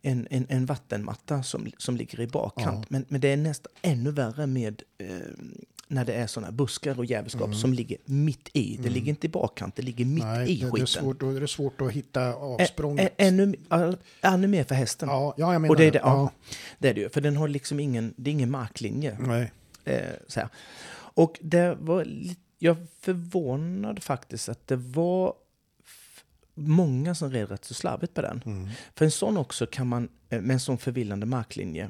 en, 0.02 0.28
en, 0.30 0.46
en 0.50 0.66
vattenmatta 0.66 1.44
som, 1.44 1.72
som 1.78 1.98
ligger 1.98 2.20
i 2.22 2.28
bakkant. 2.28 2.90
Men, 2.90 3.06
men 3.08 3.22
det 3.22 3.28
är 3.28 3.38
nästan 3.38 3.72
ännu 3.82 4.12
värre 4.12 4.48
med 4.48 4.84
eh, 4.98 5.08
när 5.92 6.06
det 6.06 6.14
är 6.14 6.28
sådana 6.28 6.52
buskar 6.52 6.98
och 7.00 7.06
jävelskap 7.06 7.56
som 7.56 7.74
ligger 7.74 7.98
mitt 8.06 8.50
i. 8.54 8.78
Det 8.78 8.90
ligger 8.90 9.10
inte 9.10 9.28
i 9.28 9.30
bakkant, 9.30 9.76
det 9.76 9.82
ligger 9.82 10.06
mitt 10.06 10.24
Mm. 10.24 10.36
Nej, 10.38 10.52
i 10.52 10.56
det, 10.56 10.62
det, 10.62 10.68
är 10.68 10.72
skiten. 10.72 10.88
svårt, 10.88 11.20
då 11.20 11.30
är 11.30 11.40
det 11.42 11.48
svårt 11.48 11.82
att 11.82 11.92
hitta 11.92 12.22
Ä- 12.22 12.34
avsprånget. 12.34 13.06
ä- 13.18 13.28
ännu, 13.28 13.56
all- 13.70 13.98
ännu 14.22 14.48
mer 14.48 14.64
för 14.64 14.76
hästen. 14.76 15.10
ja, 15.10 15.34
ja, 15.38 15.54
jag 15.54 15.62
menar 15.62 15.70
och 15.74 15.78
det 15.78 15.86
är 15.86 15.92
det, 15.92 16.00
Ja. 16.04 16.08
ja. 16.08 16.32
det 16.80 16.90
är 16.90 16.94
det 16.94 17.02
ju. 17.02 17.10
För 17.10 17.22
den 17.22 17.38
har 17.38 17.48
liksom 17.48 17.80
ingen, 17.80 18.14
det 18.18 18.30
är 18.30 18.32
ingen 18.32 18.52
marklinje. 18.52 19.18
Nej. 19.20 19.52
Eh, 19.86 20.02
så 20.28 20.40
här. 20.40 20.50
Och 21.14 21.40
det 21.42 21.78
var 21.80 22.08
jag 22.60 22.78
förvånade 23.00 24.02
faktiskt 24.02 24.50
att 24.50 24.68
det 24.68 24.76
var 24.76 25.34
många 26.54 27.16
som 27.16 27.32
red 27.32 27.50
rätt 27.52 27.66
så 27.66 27.74
slarvigt 27.74 28.14
på 28.14 28.22
den. 28.22 28.42
Mm. 28.46 28.70
För 28.96 29.06
en 29.06 29.12
sån 29.12 29.38
också 29.38 29.66
kan 29.66 29.88
man, 29.88 30.10
eh, 30.30 30.42
med 30.42 30.54
en 30.54 30.60
sån 30.60 30.78
förvillande 30.78 31.26
marklinje 31.26 31.90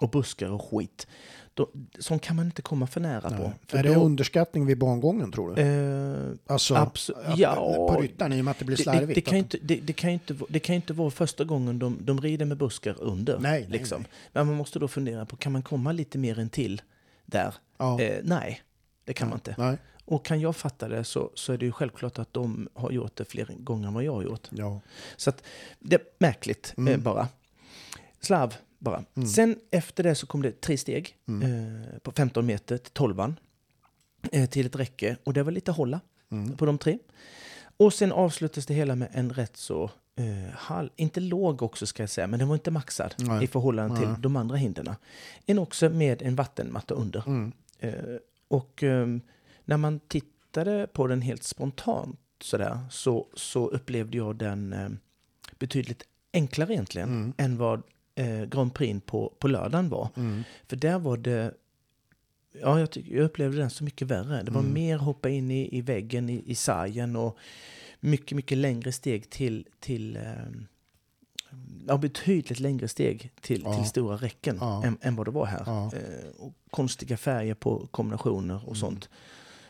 och 0.00 0.10
buskar 0.10 0.50
och 0.50 0.64
skit, 0.70 1.06
då, 1.54 1.70
sån 1.98 2.18
kan 2.18 2.36
man 2.36 2.46
inte 2.46 2.62
komma 2.62 2.86
för 2.86 3.00
nära 3.00 3.30
på. 3.30 3.42
Nej. 3.42 3.52
För 3.66 3.78
Är 3.78 3.82
det 3.82 3.94
då, 3.94 4.00
underskattning 4.00 4.66
vid 4.66 4.78
bangången 4.78 5.32
tror 5.32 5.54
du? 5.54 5.62
eh, 5.62 6.36
alltså, 6.54 6.74
abso- 6.74 7.12
att- 7.24 7.38
ja, 7.38 7.54
på 7.88 8.00
ryttaren 8.00 8.32
i 8.32 8.40
och 8.40 8.44
med 8.44 8.52
att 8.52 8.58
det 8.58 8.64
blir 8.64 8.76
slarvigt. 8.76 9.08
det, 9.08 9.14
det, 9.14 9.20
kan 9.20 9.38
inte, 9.38 9.58
det, 9.62 9.76
det, 9.76 9.92
kan 9.92 10.10
inte, 10.10 10.36
det 10.48 10.58
kan 10.58 10.74
inte 10.74 10.92
vara 10.92 11.10
första 11.10 11.44
gången 11.44 11.78
de, 11.78 11.98
de 12.00 12.20
rider 12.20 12.44
med 12.46 12.56
buskar 12.56 12.96
under. 13.00 13.38
Nej, 13.38 13.60
nej, 13.60 13.78
liksom. 13.78 14.00
nej. 14.00 14.10
Men 14.32 14.46
man 14.46 14.56
måste 14.56 14.78
då 14.78 14.88
fundera 14.88 15.26
på, 15.26 15.36
kan 15.36 15.52
man 15.52 15.62
komma 15.62 15.92
lite 15.92 16.18
mer 16.18 16.38
än 16.38 16.48
till 16.48 16.82
där? 17.26 17.54
ja. 17.78 18.00
Eh, 18.00 18.20
nej, 18.22 18.62
det 19.04 19.12
kan 19.12 19.28
man 19.28 19.36
inte. 19.36 19.54
Nej. 19.58 19.76
Och 20.04 20.24
kan 20.24 20.40
jag 20.40 20.56
fatta 20.56 20.88
det 20.88 21.04
så, 21.04 21.30
så 21.34 21.52
är 21.52 21.58
det 21.58 21.64
ju 21.66 21.72
självklart 21.72 22.18
att 22.18 22.32
de 22.32 22.68
har 22.74 22.90
gjort 22.90 23.16
det 23.16 23.24
fler 23.24 23.46
gånger 23.58 23.88
än 23.88 23.94
vad 23.94 24.04
jag 24.04 24.12
har 24.14 24.22
gjort. 24.22 24.48
Ja. 24.50 24.80
Så 25.16 25.30
att 25.30 25.42
det 25.78 25.96
är 25.96 26.02
märkligt 26.18 26.74
Mm. 26.76 26.92
eh, 26.94 26.98
bara. 27.00 27.28
Slarv 28.20 28.54
bara. 28.80 29.04
Mm. 29.14 29.28
Sen 29.28 29.56
efter 29.70 30.02
det 30.02 30.14
så 30.14 30.26
kom 30.26 30.42
det 30.42 30.60
tre 30.60 30.76
steg 30.78 31.16
Mm. 31.28 31.42
eh, 31.82 31.98
på 31.98 32.12
15 32.12 32.46
meter 32.46 32.78
till 32.78 32.92
12 32.92 33.34
eh, 34.32 34.46
till 34.48 34.66
ett 34.66 34.76
räcke. 34.76 35.16
Och 35.24 35.32
det 35.32 35.42
var 35.42 35.52
lite 35.52 35.72
hålla 35.72 36.00
Mm. 36.32 36.56
på 36.56 36.66
de 36.66 36.78
tre. 36.78 36.98
Och 37.76 37.92
sen 37.94 38.12
avslutades 38.12 38.66
det 38.66 38.74
hela 38.74 38.94
med 38.94 39.08
en 39.12 39.32
rätt 39.32 39.56
så 39.56 39.90
eh, 40.16 40.54
hal, 40.54 40.90
inte 40.96 41.20
låg 41.20 41.62
också 41.62 41.86
ska 41.86 42.02
jag 42.02 42.10
säga, 42.10 42.26
men 42.26 42.38
den 42.38 42.48
var 42.48 42.54
inte 42.56 42.70
maxad 42.70 43.14
Nej. 43.18 43.44
i 43.44 43.46
förhållande 43.46 43.96
till 44.00 44.08
Nej. 44.08 44.16
de 44.20 44.36
andra 44.36 44.56
hindren. 44.56 44.94
En 45.46 45.58
också 45.58 45.88
med 45.90 46.22
en 46.22 46.34
vattenmatta 46.36 46.94
under. 46.94 47.22
Mm. 47.26 47.52
Eh, 47.78 47.92
och 48.48 48.82
ehm, 48.82 49.20
när 49.64 49.76
man 49.76 50.00
tittade 50.00 50.86
på 50.92 51.06
den 51.06 51.22
helt 51.22 51.42
spontant 51.42 52.18
sådär, 52.42 52.78
så, 52.90 53.26
så 53.34 53.68
upplevde 53.68 54.16
jag 54.16 54.36
den 54.36 54.72
eh, 54.72 54.88
betydligt 55.58 56.02
enklare 56.32 56.72
egentligen 56.72 57.08
Mm. 57.08 57.32
än 57.36 57.56
vad 57.56 57.82
eh, 58.14 58.44
Grand 58.44 58.74
Prix 58.74 59.00
på, 59.06 59.32
på 59.38 59.48
lördagen 59.48 59.88
var. 59.88 60.08
Mm. 60.16 60.42
För 60.68 60.76
där 60.76 60.98
var 60.98 61.16
det... 61.16 61.54
Ja, 62.60 62.80
jag, 62.80 62.90
tyck, 62.90 63.08
jag 63.08 63.24
upplevde 63.24 63.58
den 63.58 63.70
så 63.70 63.84
mycket 63.84 64.08
värre. 64.08 64.42
Det 64.42 64.50
var 64.50 64.60
Mm. 64.60 64.72
mer 64.72 64.96
hoppa 64.98 65.28
in 65.28 65.50
i, 65.50 65.76
i 65.78 65.80
väggen 65.80 66.30
i, 66.30 66.42
i 66.46 66.54
sargen 66.54 67.16
och 67.16 67.36
mycket, 68.00 68.36
mycket 68.36 68.58
längre 68.58 68.92
steg 68.92 69.30
till... 69.30 69.66
till 69.80 70.16
ehm, 70.16 70.66
ja, 71.88 71.96
betydligt 71.96 72.60
längre 72.60 72.88
steg 72.88 73.30
till, 73.40 73.62
Ja. 73.64 73.74
till 73.74 73.88
stora 73.88 74.16
räcken 74.16 74.56
Ja. 74.60 74.84
än, 74.84 74.98
än 75.00 75.16
vad 75.16 75.26
det 75.26 75.30
var 75.30 75.46
här. 75.46 75.62
Ja. 75.66 75.90
Eh, 75.94 76.30
och 76.38 76.54
konstiga 76.70 77.16
färger 77.16 77.54
på 77.54 77.86
kombinationer 77.90 78.54
och 78.56 78.62
Mm. 78.62 78.74
sånt. 78.76 79.08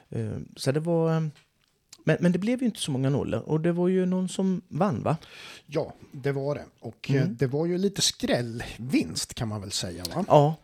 Eh, 0.09 0.39
så 0.57 0.73
det 0.73 0.81
var... 0.81 1.31
men, 2.05 2.17
men 2.21 2.33
det 2.33 2.39
blev 2.39 2.61
ju 2.61 2.67
inte 2.67 2.81
så 2.81 2.91
många 2.91 3.11
nollor 3.11 3.41
och 3.41 3.61
det 3.61 3.73
var 3.73 3.89
ju 3.89 4.07
någon 4.07 4.29
som 4.29 4.63
vann 4.69 5.03
va? 5.03 5.17
Ja, 5.67 5.95
det 6.13 6.33
var 6.33 6.55
det. 6.55 6.65
Och 6.81 7.11
eh, 7.11 7.17
Mm. 7.23 7.37
det 7.37 7.47
var 7.47 7.67
ju 7.67 7.79
lite 7.79 8.03
skrällvinst 8.03 9.35
kan 9.35 9.49
man 9.49 9.61
väl 9.61 9.73
säga. 9.73 10.05
Va? 10.15 10.25
Ja. 10.29 10.57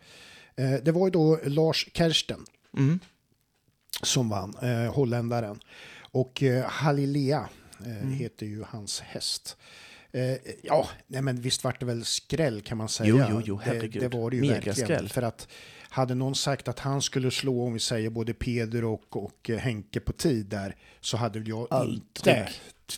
Eh, 0.55 0.73
det 0.83 0.91
var 0.91 1.07
ju 1.07 1.11
då 1.11 1.39
Lars 1.43 1.87
Kersten 1.93 2.45
Mm. 2.77 2.99
som 4.03 4.29
vann, 4.29 4.53
eh, 4.61 4.93
holländaren. 4.93 5.59
Och 6.11 6.43
eh, 6.43 6.65
Halilea 6.65 7.49
eh, 7.85 7.97
Mm. 7.97 8.11
heter 8.13 8.45
ju 8.45 8.63
hans 8.69 8.99
häst. 8.99 9.57
Eh, 10.11 10.37
ja, 10.63 10.87
nej 11.07 11.21
men 11.21 11.41
visst 11.41 11.63
vart 11.63 11.79
det 11.79 11.85
väl 11.85 12.05
skräll 12.05 12.61
kan 12.61 12.77
man 12.77 12.89
säga. 12.89 13.09
Jo, 13.09 13.23
jo, 13.29 13.41
jo, 13.45 13.57
det, 13.57 13.63
herregud. 13.63 14.01
det 14.03 14.07
var 14.17 14.29
det 14.29 14.35
ju 14.35 14.41
Mega 14.41 14.53
verkligen. 14.53 14.75
skräll. 14.75 15.09
För 15.09 15.21
att 15.21 15.47
hade 15.89 16.15
någon 16.15 16.35
sagt 16.35 16.67
att 16.67 16.79
han 16.79 17.01
skulle 17.01 17.31
slå, 17.31 17.65
om 17.67 17.73
vi 17.73 17.79
säger 17.79 18.09
både 18.09 18.33
Peder 18.33 18.83
och, 18.83 19.15
och 19.25 19.49
eh, 19.49 19.57
Henke 19.57 19.99
på 19.99 20.13
tid 20.13 20.45
där, 20.45 20.75
så 21.01 21.17
hade 21.17 21.39
jag 21.39 21.67
Aldrig. 21.69 21.97
inte 21.97 22.47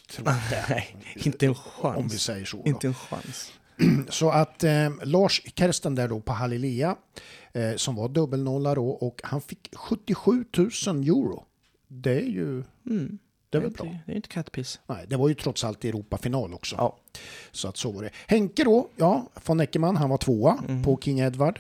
trott 0.10 0.26
det. 0.50 0.66
Nej, 0.70 0.96
inte 1.16 1.46
en 1.46 1.50
Om 1.50 1.56
vi 2.04 2.10
chans. 2.10 2.22
säger 2.24 2.46
så. 2.46 2.58
då. 2.58 2.64
Inte 2.70 2.88
en 2.88 2.94
chans. 2.94 3.52
Så 4.10 4.30
att 4.30 4.64
eh, 4.64 4.90
Lars 5.04 5.42
Kersten 5.56 5.96
där 5.96 6.08
då 6.08 6.20
på 6.22 6.34
Halilea, 6.34 6.96
eh, 7.54 7.76
som 7.76 7.96
var 7.96 8.10
dubbelnolla 8.10 8.76
då, 8.76 8.90
och 8.90 9.22
han 9.24 9.42
fick 9.42 9.70
77 9.76 10.46
000 10.58 10.68
euro. 10.88 11.46
Det 11.88 12.12
är 12.22 12.26
ju, 12.30 12.64
Mm. 12.86 13.20
Det 13.50 13.58
är 13.58 13.62
väl 13.62 13.70
inte, 13.70 13.84
bra. 13.84 13.96
Det 14.06 14.12
är 14.12 14.16
inte 14.16 14.28
kattpiss. 14.30 14.80
Nej, 14.88 15.06
det 15.08 15.18
var 15.18 15.28
ju 15.30 15.34
trots 15.36 15.64
allt 15.64 15.86
Europafinal 15.86 16.54
också. 16.54 16.76
Ja. 16.76 16.98
Så 17.52 17.68
att 17.68 17.78
så 17.78 17.92
var 17.92 18.04
det. 18.04 18.10
Henke 18.28 18.64
då, 18.64 18.90
ja, 18.96 19.28
von 19.46 19.60
Eckermann, 19.60 19.98
han 19.98 20.10
var 20.10 20.18
tvåa 20.18 20.64
Mm. 20.70 20.84
på 20.84 21.00
King 21.02 21.20
Edward. 21.20 21.60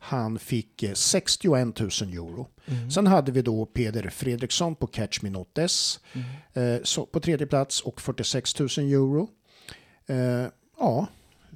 Han 0.00 0.38
fick 0.38 0.82
eh, 0.82 0.92
61 0.92 1.80
000 1.80 1.90
euro. 2.12 2.46
Mm. 2.66 2.90
Sen 2.90 3.06
hade 3.06 3.32
vi 3.32 3.42
då 3.42 3.66
Peder 3.66 4.08
Fredriksson 4.10 4.74
på 4.74 4.86
Catch 4.86 5.22
Me 5.22 5.30
Not 5.30 5.58
S 5.58 6.00
Mm. 6.52 6.82
eh, 6.82 7.04
på 7.12 7.20
tredje 7.20 7.46
plats 7.46 7.80
och 7.80 8.00
46 8.00 8.58
000 8.60 8.68
euro. 8.78 9.28
Eh, 10.06 10.46
ja, 10.78 11.06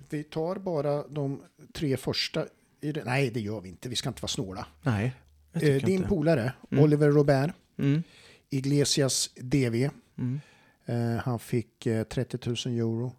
vi 0.08 0.22
tar 0.24 0.56
bara 0.56 1.08
de 1.08 1.42
tre 1.74 1.96
första. 1.96 2.44
Det. 2.80 3.04
Nej, 3.04 3.30
det 3.30 3.40
gör 3.40 3.60
vi 3.60 3.68
inte. 3.68 3.88
Vi 3.88 3.96
ska 3.96 4.08
inte 4.08 4.22
vara 4.22 4.28
snåla. 4.28 4.66
Nej, 4.82 5.12
Eh, 5.52 5.60
din 5.60 5.88
inte. 5.88 6.08
polare, 6.08 6.52
Oliver 6.70 7.08
Robert, 7.10 7.50
Mm. 7.78 8.02
Iglesias 8.50 9.30
DV. 9.36 9.90
Mm. 10.18 10.40
Eh, 10.86 11.16
han 11.22 11.38
fick 11.38 11.86
eh, 11.86 12.02
30 12.04 12.38
000 12.68 12.78
euro. 12.78 13.12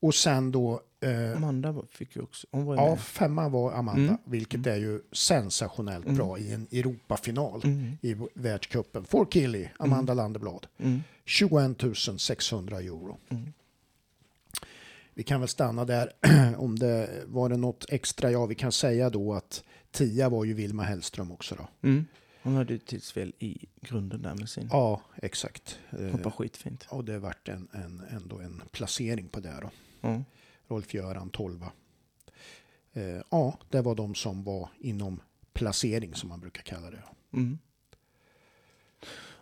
Och 0.00 0.14
sen 0.14 0.52
då, 0.52 0.80
eh, 1.00 1.36
Amanda 1.36 1.74
fick 1.90 2.16
ju 2.16 2.22
också... 2.22 2.46
Hon 2.50 2.64
var 2.64 2.76
ja, 2.76 2.88
med. 2.90 3.00
femma 3.00 3.48
var 3.48 3.72
Amanda, 3.72 4.02
Mm. 4.02 4.16
vilket 4.24 4.66
är 4.66 4.76
ju 4.76 5.00
sensationellt 5.12 6.06
bra 6.06 6.38
i 6.38 6.52
en 6.52 6.66
Europafinal 6.72 7.60
Mm. 7.64 7.98
i 8.02 8.16
världscupen. 8.34 9.04
For 9.04 9.24
Killy, 9.30 9.68
Amanda 9.78 10.14
Landeblad. 10.14 10.66
Mm. 10.78 11.02
21 11.24 12.18
600 12.20 12.80
euro. 12.80 13.18
Mm. 13.28 13.52
Vi 15.14 15.22
kan 15.22 15.40
väl 15.40 15.48
stanna 15.48 15.84
där. 15.84 16.12
Om 16.58 16.78
det 16.78 17.22
var 17.26 17.48
det 17.48 17.56
något 17.56 17.86
extra, 17.88 18.30
ja 18.30 18.46
vi 18.46 18.54
kan 18.54 18.72
säga 18.72 19.10
då 19.10 19.34
att 19.34 19.64
tia 19.90 20.28
var 20.28 20.44
ju 20.44 20.54
Vilma 20.54 20.82
Hellström 20.82 21.32
också 21.32 21.54
då. 21.54 21.68
Mm. 22.46 22.54
Hon 22.54 22.56
hade 22.56 22.72
ju 22.72 22.78
tidsfel 22.78 23.32
i 23.38 23.66
grunden 23.80 24.22
där 24.22 24.34
med 24.34 24.48
sin... 24.48 24.68
Ja, 24.72 25.00
exakt. 25.16 25.78
Eh, 25.90 26.10
Hoppa 26.10 26.30
skitfint. 26.30 26.86
och 26.90 27.04
det 27.04 27.18
vart 27.18 27.48
en, 27.48 27.68
en, 27.72 28.02
ändå 28.10 28.38
en 28.38 28.62
placering 28.70 29.28
på 29.28 29.40
det 29.40 29.58
då. 29.62 29.70
Ja. 30.00 30.22
Rolf-Göran 30.68 31.30
12. 31.30 31.64
Eh, 32.92 33.02
ja, 33.30 33.58
det 33.70 33.82
var 33.82 33.94
de 33.94 34.14
som 34.14 34.44
var 34.44 34.68
inom 34.78 35.20
placering 35.52 36.14
som 36.14 36.28
man 36.28 36.40
brukar 36.40 36.62
kalla 36.62 36.90
det. 36.90 37.02
Mm. 37.32 37.58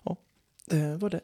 Ja, 0.02 0.16
det 0.66 0.96
var 0.96 1.10
det. 1.10 1.20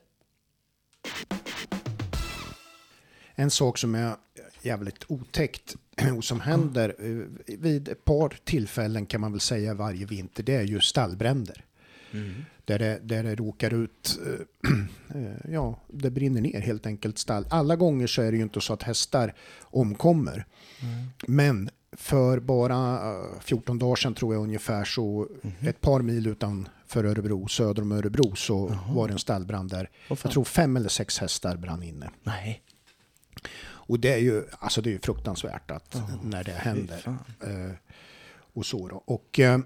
En 3.35 3.51
sak 3.51 3.79
som 3.79 3.95
är 3.95 4.16
jävligt 4.62 5.05
otäckt 5.09 5.77
och 6.16 6.25
som 6.25 6.40
händer 6.40 6.95
eh, 6.99 7.57
vid 7.59 7.88
ett 7.88 8.05
par 8.05 8.38
tillfällen 8.45 9.07
kan 9.07 9.21
man 9.21 9.33
väl 9.33 9.40
säga 9.40 9.75
varje 9.75 10.07
vinter, 10.07 10.43
det 10.43 10.55
är 10.55 10.62
ju 10.62 10.81
stallbränder. 10.81 11.64
Där 12.64 12.79
det, 12.79 13.01
där 13.03 13.23
det 13.23 13.35
råkar 13.35 13.75
ut, 13.75 14.18
eh, 14.27 14.70
eh, 15.23 15.53
ja, 15.53 15.81
det 15.88 16.11
brinner 16.11 16.40
ner 16.40 16.61
helt 16.61 16.87
enkelt 16.87 17.18
stall. 17.18 17.46
Alla 17.51 17.77
gånger 17.77 18.07
så 18.07 18.23
är 18.23 18.31
det 18.31 18.37
ju 18.37 18.42
inte 18.42 18.61
så 18.61 18.73
att 18.73 18.83
hästar 18.83 19.35
omkommer. 19.61 20.46
Men 21.27 21.70
för 21.92 22.40
bara 22.40 22.94
eh, 22.94 23.40
14 23.40 23.79
dagar 23.79 23.96
sedan 23.96 24.14
tror 24.14 24.35
jag 24.35 24.42
ungefär 24.42 24.85
så 24.85 25.29
ett 25.61 25.81
par 25.81 26.01
mil 26.01 26.27
utanför 26.27 27.05
Örebro, 27.05 27.49
söder 27.49 27.83
om 27.83 27.92
Örebro, 27.92 28.37
så 28.37 28.79
var 28.88 29.09
det 29.09 29.12
en 29.12 29.18
stallbrand 29.18 29.70
där. 29.70 29.90
Jag 30.09 30.18
tror 30.18 30.44
fem 30.44 30.77
eller 30.77 30.88
sex 30.88 31.18
hästar 31.18 31.57
brann 31.57 31.83
inne. 31.83 32.11
Nej. 32.23 32.62
Och 33.90 34.01
det 34.01 34.12
är 34.12 34.18
ju, 34.18 34.44
alltså 34.59 34.81
det 34.83 34.94
är 34.94 34.99
fruktansvärt 34.99 35.70
att 35.70 36.03
när 36.23 36.44
det 36.44 36.53
händer. 36.53 37.18
Eh, 37.40 37.73
och 38.53 38.66
så 38.66 38.88
då. 38.88 38.96
Och 38.96 39.40
eh, 39.40 39.59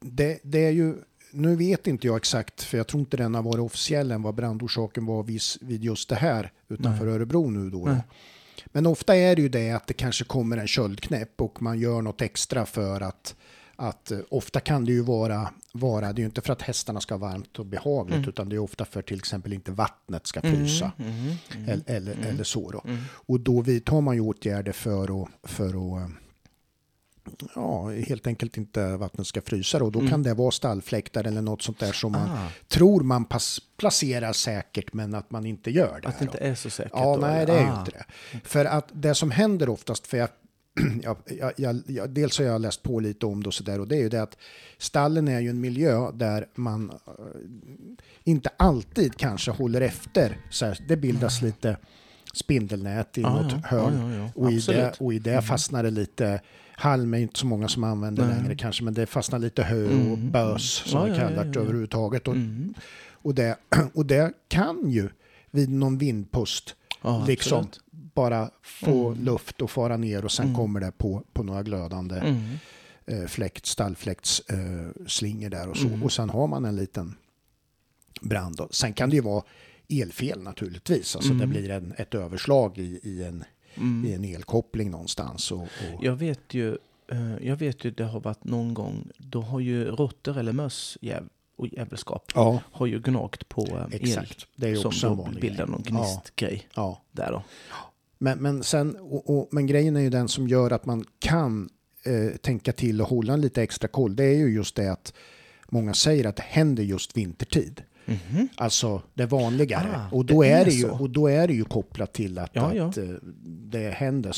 det, 0.00 0.40
det 0.42 0.64
är 0.64 0.70
ju, 0.70 0.94
nu 1.30 1.56
vet 1.56 1.86
inte 1.86 2.06
jag 2.06 2.16
exakt, 2.16 2.62
för 2.62 2.78
jag 2.78 2.86
tror 2.86 3.00
inte 3.00 3.16
den 3.16 3.34
har 3.34 3.42
varit 3.42 3.60
officiell 3.60 4.10
än 4.10 4.22
vad 4.22 4.34
brandorsaken 4.34 5.06
var 5.06 5.22
vid, 5.22 5.84
just 5.84 6.08
det 6.08 6.14
här 6.14 6.52
utanför 6.68 7.06
Örebro 7.06 7.50
nu 7.50 7.70
då. 7.70 7.84
Nej. 7.84 8.02
Men 8.66 8.86
ofta 8.86 9.16
är 9.16 9.36
det 9.36 9.42
ju 9.42 9.48
det 9.48 9.70
att 9.70 9.86
det 9.86 9.94
kanske 9.94 10.24
kommer 10.24 10.56
en 10.56 10.68
köldknäpp 10.68 11.40
och 11.40 11.62
man 11.62 11.78
gör 11.78 12.02
något 12.02 12.22
extra 12.22 12.66
för 12.66 13.00
att 13.00 13.34
att 13.80 14.10
eh, 14.10 14.18
ofta 14.28 14.60
kan 14.60 14.84
det 14.84 14.92
ju 14.92 15.02
vara, 15.02 15.50
vara, 15.72 16.12
det 16.12 16.18
är 16.18 16.22
ju 16.22 16.26
inte 16.26 16.40
för 16.40 16.52
att 16.52 16.62
hästarna 16.62 17.00
ska 17.00 17.14
ha 17.14 17.18
varmt 17.18 17.58
och 17.58 17.66
behagligt 17.66 18.28
utan 18.28 18.48
det 18.48 18.56
är 18.56 18.58
ofta 18.58 18.84
för 18.84 19.02
till 19.02 19.18
exempel 19.18 19.52
inte 19.52 19.72
vattnet 19.72 20.26
ska 20.26 20.40
frysa. 20.40 20.92
Mm. 20.98 21.68
Eller, 21.68 21.82
eller, 21.86 22.16
eller 22.28 22.44
så 22.44 22.70
då. 22.70 22.82
Och 23.10 23.40
då 23.40 23.60
vidtar 23.60 24.00
man 24.00 24.14
ju 24.14 24.20
åtgärder 24.20 24.72
för 24.72 25.22
att, 25.22 25.28
för 25.42 25.68
att 25.68 26.02
eh, 26.02 26.08
ja, 27.54 27.88
helt 27.90 28.26
enkelt 28.26 28.56
inte 28.56 28.96
vattnet 28.96 29.26
ska 29.26 29.40
frysa. 29.40 29.84
Och 29.84 29.92
då 29.92 30.08
kan 30.08 30.22
det 30.22 30.34
vara 30.34 30.50
stallfläktar 30.50 31.24
eller 31.26 31.42
något 31.42 31.62
sånt 31.62 31.78
där 31.78 31.92
som 31.92 32.12
man 32.12 32.30
Ah. 32.30 32.46
tror 32.68 33.00
man 33.00 33.24
pass, 33.24 33.60
placerar 33.76 34.32
säkert 34.32 34.92
men 34.92 35.14
att 35.14 35.30
man 35.30 35.46
inte 35.46 35.70
gör 35.70 36.00
det. 36.02 36.08
Att 36.08 36.18
det 36.18 36.24
inte 36.24 36.38
är 36.38 36.54
så 36.54 36.70
säkert. 36.70 36.92
Ja, 36.94 37.16
då, 37.16 37.20
nej 37.26 37.46
det 37.46 37.52
är 37.52 37.60
ju 37.62 37.68
Ah. 37.70 37.78
inte 37.80 37.90
det. 37.90 38.04
För 38.44 38.64
att 38.64 38.88
det 38.92 39.14
som 39.14 39.30
händer 39.30 39.68
oftast, 39.68 40.06
för 40.06 40.16
jag, 41.02 41.16
jag, 41.26 41.52
jag, 41.56 41.82
jag, 41.86 42.10
dels 42.10 42.38
har 42.38 42.44
jag 42.44 42.60
läst 42.60 42.82
på 42.82 43.00
lite 43.00 43.26
om 43.26 43.42
det 43.42 43.46
och 43.46 43.54
så 43.54 43.62
där 43.64 43.80
och 43.80 43.88
det 43.88 43.96
är 43.96 44.00
ju 44.00 44.08
det 44.08 44.22
att 44.22 44.36
stallen 44.78 45.28
är 45.28 45.40
ju 45.40 45.50
en 45.50 45.60
miljö 45.60 46.10
där 46.14 46.46
man 46.54 46.90
eh, 47.06 47.12
inte 48.24 48.50
alltid 48.56 49.16
kanske 49.16 49.50
håller 49.50 49.80
efter. 49.80 50.36
Så 50.50 50.66
här, 50.66 50.78
det 50.88 50.96
bildas 50.96 51.42
lite 51.42 51.76
spindelnät 52.34 53.18
i 53.18 53.20
Ja, 53.20 53.42
något 53.42 53.52
ja. 53.52 53.58
hörn 53.64 53.94
Ja, 54.10 54.16
ja, 54.16 54.30
ja. 54.36 54.42
och, 54.44 54.52
i 54.52 54.58
det. 54.60 54.80
Mm. 54.82 54.92
och 54.98 55.14
i 55.14 55.18
det 55.18 55.42
fastnar 55.42 55.82
det 55.82 55.90
lite 55.90 56.40
halm 56.80 57.14
är 57.14 57.18
inte 57.18 57.38
så 57.38 57.46
många 57.46 57.68
som 57.68 57.84
använder 57.84 58.26
Nej. 58.26 58.36
längre 58.36 58.54
kanske 58.56 58.84
men 58.84 58.94
det 58.94 59.06
fastnar 59.06 59.38
lite 59.38 59.62
hö 59.62 59.84
och 59.84 59.90
Mm. 59.92 60.30
bös 60.30 60.62
som 60.72 60.98
Ja, 61.00 61.04
vi 61.04 61.10
ja, 61.10 61.16
kallar 61.16 61.36
ja, 61.36 61.44
det 61.44 61.58
ja. 61.58 61.60
överhuvudtaget. 61.60 62.28
Och, 62.28 62.34
Mm. 62.34 62.74
och, 63.12 63.34
det, 63.34 63.56
och 63.94 64.06
det 64.06 64.32
kan 64.48 64.90
ju 64.90 65.08
vid 65.50 65.70
någon 65.70 65.98
vindpust 65.98 66.74
Ja, 67.02 67.24
liksom 67.26 67.58
absolut. 67.58 67.80
bara 68.14 68.50
få 68.62 69.08
Mm. 69.08 69.24
luft 69.24 69.62
och 69.62 69.70
fara 69.70 69.96
ner 69.96 70.24
och 70.24 70.32
sen 70.32 70.44
Mm. 70.44 70.56
kommer 70.56 70.80
det 70.80 70.92
på, 70.98 71.22
på 71.32 71.42
några 71.42 71.62
glödande 71.62 72.16
Mm. 72.16 72.42
eh, 73.06 73.26
fläkt, 73.28 73.66
stallfläktsslingor 73.66 75.44
eh, 75.54 75.58
där 75.60 75.68
och 75.68 75.76
så. 75.76 75.86
Mm. 75.86 76.02
Och 76.02 76.12
sen 76.12 76.30
har 76.30 76.46
man 76.46 76.64
en 76.64 76.76
liten 76.76 77.14
brand. 78.20 78.60
Sen 78.70 78.92
kan 78.92 79.10
det 79.10 79.16
ju 79.16 79.22
vara 79.22 79.42
elfel 79.88 80.42
naturligtvis. 80.42 81.16
Alltså 81.16 81.30
det 81.32 81.44
Mm. 81.44 81.50
blir 81.50 81.70
en, 81.70 81.94
ett 81.98 82.14
överslag 82.14 82.78
i, 82.78 83.00
i, 83.02 83.24
en, 83.24 83.44
Mm. 83.74 84.10
i 84.10 84.14
en 84.14 84.24
elkoppling 84.24 84.90
någonstans. 84.90 85.52
Och, 85.52 85.60
och, 85.62 85.68
Jag 86.00 86.16
vet 86.16 86.54
ju, 86.54 86.78
eh, 87.12 87.36
jag 87.46 87.56
vet 87.56 87.84
ju 87.84 87.90
det 87.90 88.04
har 88.04 88.20
varit 88.20 88.44
någon 88.44 88.74
gång, 88.74 89.08
då 89.18 89.40
har 89.40 89.60
ju 89.60 89.84
råttor 89.84 90.38
eller 90.38 90.52
möss 90.52 90.98
jäv, 91.00 91.28
och 91.56 91.66
djävulskap 91.66 92.32
ja, 92.34 92.62
har 92.72 92.86
ju 92.86 93.00
gnagt 93.00 93.48
på 93.48 93.62
eh, 93.62 93.74
el 93.74 93.88
exakt. 93.90 94.46
Det 94.56 94.66
är 94.66 94.70
ju 94.70 94.76
som 94.76 94.88
också 94.88 95.06
en 95.06 95.16
då 95.16 95.40
bildar 95.40 95.66
någon 95.66 95.82
gnistgrej 95.82 96.68
Ja, 96.74 97.02
där 97.12 97.32
då. 97.32 97.42
Men, 98.18 98.38
men, 98.38 98.62
sen, 98.62 98.96
och, 98.96 99.30
och, 99.30 99.48
men 99.50 99.66
grejen 99.66 99.96
är 99.96 100.00
ju 100.00 100.10
den 100.10 100.28
som 100.28 100.48
gör 100.48 100.70
att 100.70 100.86
man 100.86 101.04
kan 101.18 101.68
eh, 102.04 102.36
tänka 102.36 102.72
till 102.72 103.00
och 103.02 103.08
hålla 103.08 103.32
en 103.32 103.40
lite 103.40 103.62
extra 103.62 103.88
koll. 103.88 104.16
Det 104.16 104.24
är 104.24 104.36
ju 104.36 104.54
just 104.54 104.74
det 104.76 104.92
att 104.92 105.14
många 105.68 105.94
säger 105.94 106.26
att 106.26 106.36
det 106.36 106.42
händer 106.42 106.82
just 106.82 107.16
vintertid. 107.16 107.82
Mhm. 108.10 108.48
Alltså 108.56 109.02
det 109.14 109.26
vanligare. 109.26 109.88
Ah, 109.96 110.16
och, 110.16 110.24
då 110.24 110.42
det 110.42 110.48
är 110.48 110.60
är 110.60 110.64
det 110.64 110.70
ju, 110.70 110.88
och 110.90 111.10
då 111.10 111.26
är 111.28 111.48
det 111.48 111.54
ju 111.54 111.64
kopplat 111.64 112.12
till 112.12 112.38
att, 112.38 112.50
Ja, 112.52 112.74
ja. 112.74 112.84
att 112.88 112.98
eh, 112.98 113.04
det 113.44 113.90
händer 113.90 114.32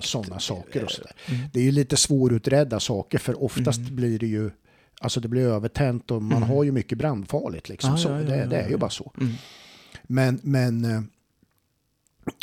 sådana 0.00 0.38
saker. 0.40 0.84
Och 0.84 0.90
så. 0.90 1.02
Mm. 1.28 1.40
Det 1.52 1.60
är 1.60 1.64
ju 1.64 1.70
lite 1.72 1.96
svårutredda 1.96 2.80
saker 2.80 3.18
för 3.18 3.42
oftast 3.44 3.78
Mm. 3.78 3.96
blir 3.96 4.18
det 4.18 4.26
ju 4.26 4.50
Alltså 5.00 5.20
det 5.20 5.28
blir 5.28 5.42
övertänt 5.46 6.10
och 6.10 6.22
man 6.22 6.36
Mm. 6.36 6.48
har 6.48 6.64
ju 6.64 6.72
mycket 6.72 6.98
brandfarligt 6.98 7.68
liksom. 7.68 7.90
Ja, 7.90 7.96
så 7.96 8.08
ja, 8.08 8.14
det, 8.14 8.46
det 8.46 8.56
är 8.56 8.68
ju 8.68 8.76
bara 8.76 8.90
så. 8.90 9.12
Mm. 9.20 9.32
Men, 10.02 10.40
men 10.42 11.08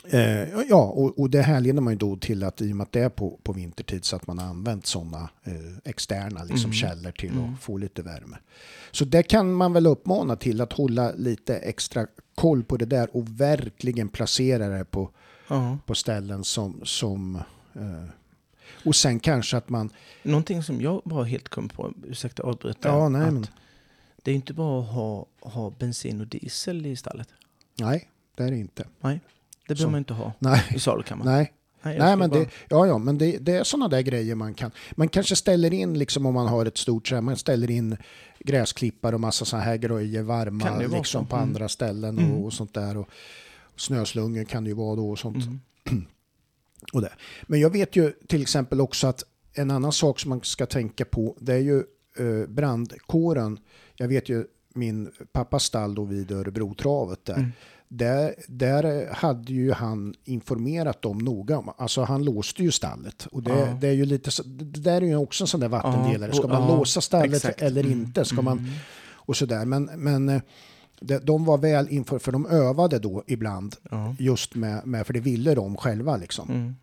eh, 0.10 0.62
ja, 0.70 0.84
och, 0.84 1.20
och 1.20 1.30
det 1.30 1.42
härleder 1.42 1.82
man 1.82 1.94
ju 1.94 1.98
då 2.00 2.16
till 2.18 2.44
att 2.44 2.62
i 2.62 2.72
och 2.72 2.76
med 2.76 2.84
att 2.84 2.92
det 2.92 3.00
är 3.02 3.10
på, 3.10 3.40
på 3.44 3.54
vintertid 3.54 4.06
så 4.06 4.16
att 4.16 4.28
man 4.28 4.40
har 4.40 4.46
använt 4.48 4.86
sådana 4.86 5.30
eh, 5.44 5.54
externa 5.84 6.44
liksom, 6.44 6.66
Mm. 6.72 6.74
källor 6.74 7.12
till 7.12 7.32
Mm. 7.32 7.54
att 7.54 7.60
få 7.62 7.78
lite 7.78 8.02
värme. 8.02 8.38
Så 8.92 9.06
det 9.06 9.24
kan 9.24 9.54
man 9.54 9.74
väl 9.74 9.88
uppmana 9.88 10.36
till 10.36 10.62
att 10.62 10.74
hålla 10.74 11.12
lite 11.12 11.58
extra 11.58 12.08
koll 12.36 12.64
på 12.64 12.78
det 12.78 12.86
där 12.86 13.16
och 13.16 13.42
verkligen 13.42 14.10
placera 14.10 14.68
det 14.68 14.86
på, 14.86 15.10
Ja. 15.48 15.78
på 15.86 15.96
ställen 15.96 16.44
som, 16.44 16.82
som 16.84 17.36
eh, 17.74 18.04
och 18.86 18.96
sen 18.96 19.20
kanske 19.20 19.58
att 19.58 19.70
man, 19.70 19.90
Någonting 20.24 20.64
som 20.64 20.82
jag 20.82 21.02
bara 21.06 21.24
helt 21.24 21.50
kom 21.50 21.70
på, 21.70 21.94
ursäkta 22.04 22.44
avbryta. 22.44 22.88
ja 22.90 23.10
nej 23.10 23.32
men, 23.32 23.48
Det 24.24 24.32
är 24.32 24.36
inte 24.36 24.54
bara 24.54 24.82
att 24.84 24.90
ha, 24.94 25.26
ha 25.40 25.70
bensin 25.80 26.22
och 26.22 26.28
diesel 26.28 26.86
i 26.86 26.96
stallet. 26.96 27.28
nej 27.80 28.10
det 28.36 28.44
är 28.44 28.52
det 28.52 28.58
inte. 28.58 28.86
Det 29.68 29.74
behöver 29.76 29.92
man 29.92 29.98
inte 29.98 30.14
ha 30.14 30.34
Nej, 30.40 30.64
i 30.76 30.80
salukammaren. 30.80 31.32
nej. 31.32 31.54
Nej, 31.82 32.00
Nej, 32.00 32.16
men 32.18 32.30
bara- 32.30 32.40
det, 32.40 32.50
ja, 32.70 32.88
ja, 32.88 32.98
men 32.98 33.18
det, 33.18 33.38
det 33.38 33.52
är 33.52 33.64
sådana 33.64 33.88
där 33.88 34.02
grejer 34.02 34.36
man 34.36 34.54
kan. 34.54 34.72
Man 34.96 35.08
kanske 35.10 35.36
ställer 35.36 35.74
in, 35.74 36.00
liksom 36.00 36.26
om 36.26 36.34
man 36.34 36.48
har 36.48 36.66
ett 36.66 36.78
stort 36.78 37.06
träd, 37.10 37.24
man 37.24 37.38
ställer 37.38 37.72
in 37.72 37.98
gräsklippare 38.40 39.16
och 39.16 39.22
massa 39.22 39.46
sådana 39.46 39.66
här 39.66 39.78
grejer 39.78 40.22
varma 40.24 40.78
liksom 40.80 41.26
på 41.28 41.36
Mm. 41.36 41.50
andra 41.50 41.70
ställen 41.70 42.18
Mm. 42.20 42.32
och, 42.34 42.46
och 42.46 42.54
sånt 42.54 42.74
där. 42.74 42.98
Och 42.98 43.10
snöslungor 43.76 44.44
kan 44.44 44.64
det 44.64 44.68
ju 44.70 44.76
vara 44.76 44.96
då 44.96 45.10
och 45.10 45.20
sånt. 45.20 45.46
Mm. 45.46 45.60
Och 46.94 47.02
det. 47.02 47.12
Men 47.44 47.60
jag 47.60 47.70
vet 47.70 47.96
ju 47.96 48.12
till 48.28 48.42
exempel 48.42 48.82
också 48.82 49.08
att 49.08 49.24
en 49.54 49.72
annan 49.72 49.92
sak 49.92 50.20
som 50.20 50.30
man 50.30 50.42
ska 50.44 50.66
tänka 50.66 51.06
på, 51.06 51.36
det 51.40 51.54
är 51.54 51.60
ju 51.60 51.78
eh, 52.18 52.48
brandkåren. 52.48 53.60
Jag 53.96 54.08
vet 54.08 54.30
ju 54.30 54.46
min 54.74 55.12
pappas 55.32 55.64
stall 55.64 55.96
då 55.96 56.04
vid 56.04 56.32
Örebrotravet 56.32 57.26
där. 57.26 57.52
Där, 57.88 58.36
där 58.48 59.14
hade 59.14 59.54
ju 59.54 59.72
han 59.72 60.14
informerat 60.24 61.02
dem 61.02 61.18
noga. 61.18 61.58
om- 61.58 61.72
Alltså 61.78 62.04
han 62.04 62.24
låste 62.24 62.64
ju 62.64 62.72
stallet. 62.72 63.26
Och 63.32 63.44
det, 63.44 63.60
Ja. 63.60 63.78
det 63.82 63.88
är 63.88 63.92
ju 63.94 64.06
lite 64.06 64.44
det 64.46 64.80
där 64.80 65.02
är 65.02 65.06
ju 65.06 65.16
också 65.16 65.44
en 65.44 65.48
sån 65.48 65.60
där 65.60 65.68
vattendelare. 65.68 66.34
Ska 66.34 66.48
man 66.48 66.62
ja, 66.70 66.78
låsa 66.78 67.02
stallet 67.02 67.34
exakt. 67.36 67.62
eller 67.62 67.82
Mm, 67.84 67.92
inte? 68.00 68.26
Ska 68.26 68.42
man, 68.42 68.58
mm. 68.60 68.72
och 69.14 69.38
sådär. 69.38 69.66
Men, 69.66 69.84
men 69.96 70.30
eh, 70.30 70.42
de, 71.24 71.46
var 71.46 71.58
väl 71.58 71.88
inför, 71.90 72.20
för 72.20 72.32
de 72.32 72.46
övade 72.46 73.00
då 73.00 73.24
ibland 73.28 73.76
Ja. 73.92 74.16
just 74.20 74.56
med, 74.56 74.88
med 74.88 75.06
för 75.08 75.14
det 75.14 75.20
ville 75.20 75.56
de 75.56 75.78
själva 75.78 76.18
liksom. 76.18 76.50
Mm. 76.50 76.76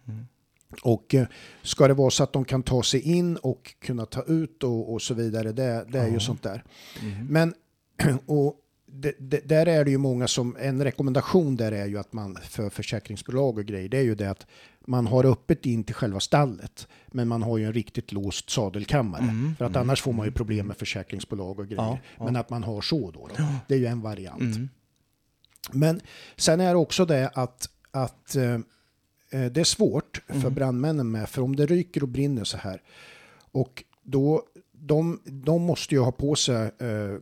Och 0.83 1.15
eh, 1.15 1.27
ska 1.63 1.89
det 1.89 1.95
vara 1.95 2.11
så 2.11 2.23
att 2.23 2.33
de 2.33 2.45
kan 2.45 2.63
ta 2.63 2.83
sig 2.83 3.01
in 3.01 3.37
och 3.37 3.75
kunna 3.81 4.07
ta 4.07 4.23
ut 4.23 4.63
och, 4.63 4.93
och 4.93 5.03
så 5.03 5.15
vidare, 5.15 5.53
det, 5.53 5.85
det 5.93 5.99
är 5.99 6.07
ju 6.09 6.13
Ja. 6.15 6.21
sånt 6.21 6.43
där. 6.43 6.65
Mm. 7.03 7.27
Men 7.27 7.55
och 8.27 8.57
det, 8.95 9.15
det, 9.19 9.49
där 9.49 9.67
är 9.67 9.85
det 9.85 9.91
ju 9.91 9.99
många 9.99 10.29
som, 10.29 10.57
en 10.61 10.85
rekommendation 10.85 11.57
där 11.57 11.73
är 11.73 11.87
ju 11.87 11.99
att 11.99 12.13
man 12.13 12.39
för 12.43 12.71
försäkringsbolag 12.71 13.59
och 13.59 13.65
grejer, 13.65 13.89
det 13.89 13.99
är 13.99 14.03
ju 14.03 14.15
det 14.15 14.31
att 14.31 14.47
man 14.87 15.07
har 15.07 15.25
öppet 15.25 15.67
in 15.67 15.85
till 15.85 15.95
själva 15.95 16.21
stallet, 16.21 16.89
men 17.07 17.29
man 17.29 17.43
har 17.43 17.59
ju 17.59 17.67
en 17.67 17.73
riktigt 17.73 18.13
låst 18.13 18.51
sadelkammare. 18.51 19.23
Mm, 19.23 19.55
För 19.59 19.65
att 19.65 19.71
mm, 19.71 19.81
annars 19.83 20.03
får 20.03 20.13
man 20.13 20.27
ju 20.27 20.33
problem 20.33 20.67
med 20.67 20.77
försäkringsbolag 20.77 21.59
och 21.59 21.67
grejer. 21.67 21.83
Ja, 21.83 21.99
ja. 22.19 22.25
Men 22.25 22.37
att 22.37 22.51
man 22.51 22.63
har 22.63 22.81
så 22.81 23.11
då, 23.11 23.29
då. 23.37 23.45
Det 23.69 23.75
är 23.75 23.79
ju 23.79 23.87
en 23.87 24.01
variant. 24.01 24.41
Mm. 24.41 24.69
Men 25.73 26.01
sen 26.37 26.61
är 26.61 26.69
det 26.69 26.77
också 26.77 27.05
det 27.05 27.31
att, 27.35 27.69
att 27.91 28.37
eh, 28.37 28.55
eh, 28.55 28.61
det 29.31 29.61
är 29.61 29.65
svårt 29.65 30.23
för 30.27 30.35
Mm. 30.35 30.55
brandmännen 30.55 31.11
med, 31.11 31.29
för 31.29 31.43
om 31.43 31.57
det 31.57 31.67
ryker 31.67 32.03
och 32.03 32.09
brinner 32.09 32.45
så 32.45 32.57
här 32.57 32.83
och 33.53 33.85
då 34.03 34.43
de, 34.85 35.21
de 35.25 35.63
måste 35.63 35.95
ju 35.95 36.01
ha 36.01 36.13
på 36.13 36.35
sig 36.35 36.55
eh, 36.57 36.71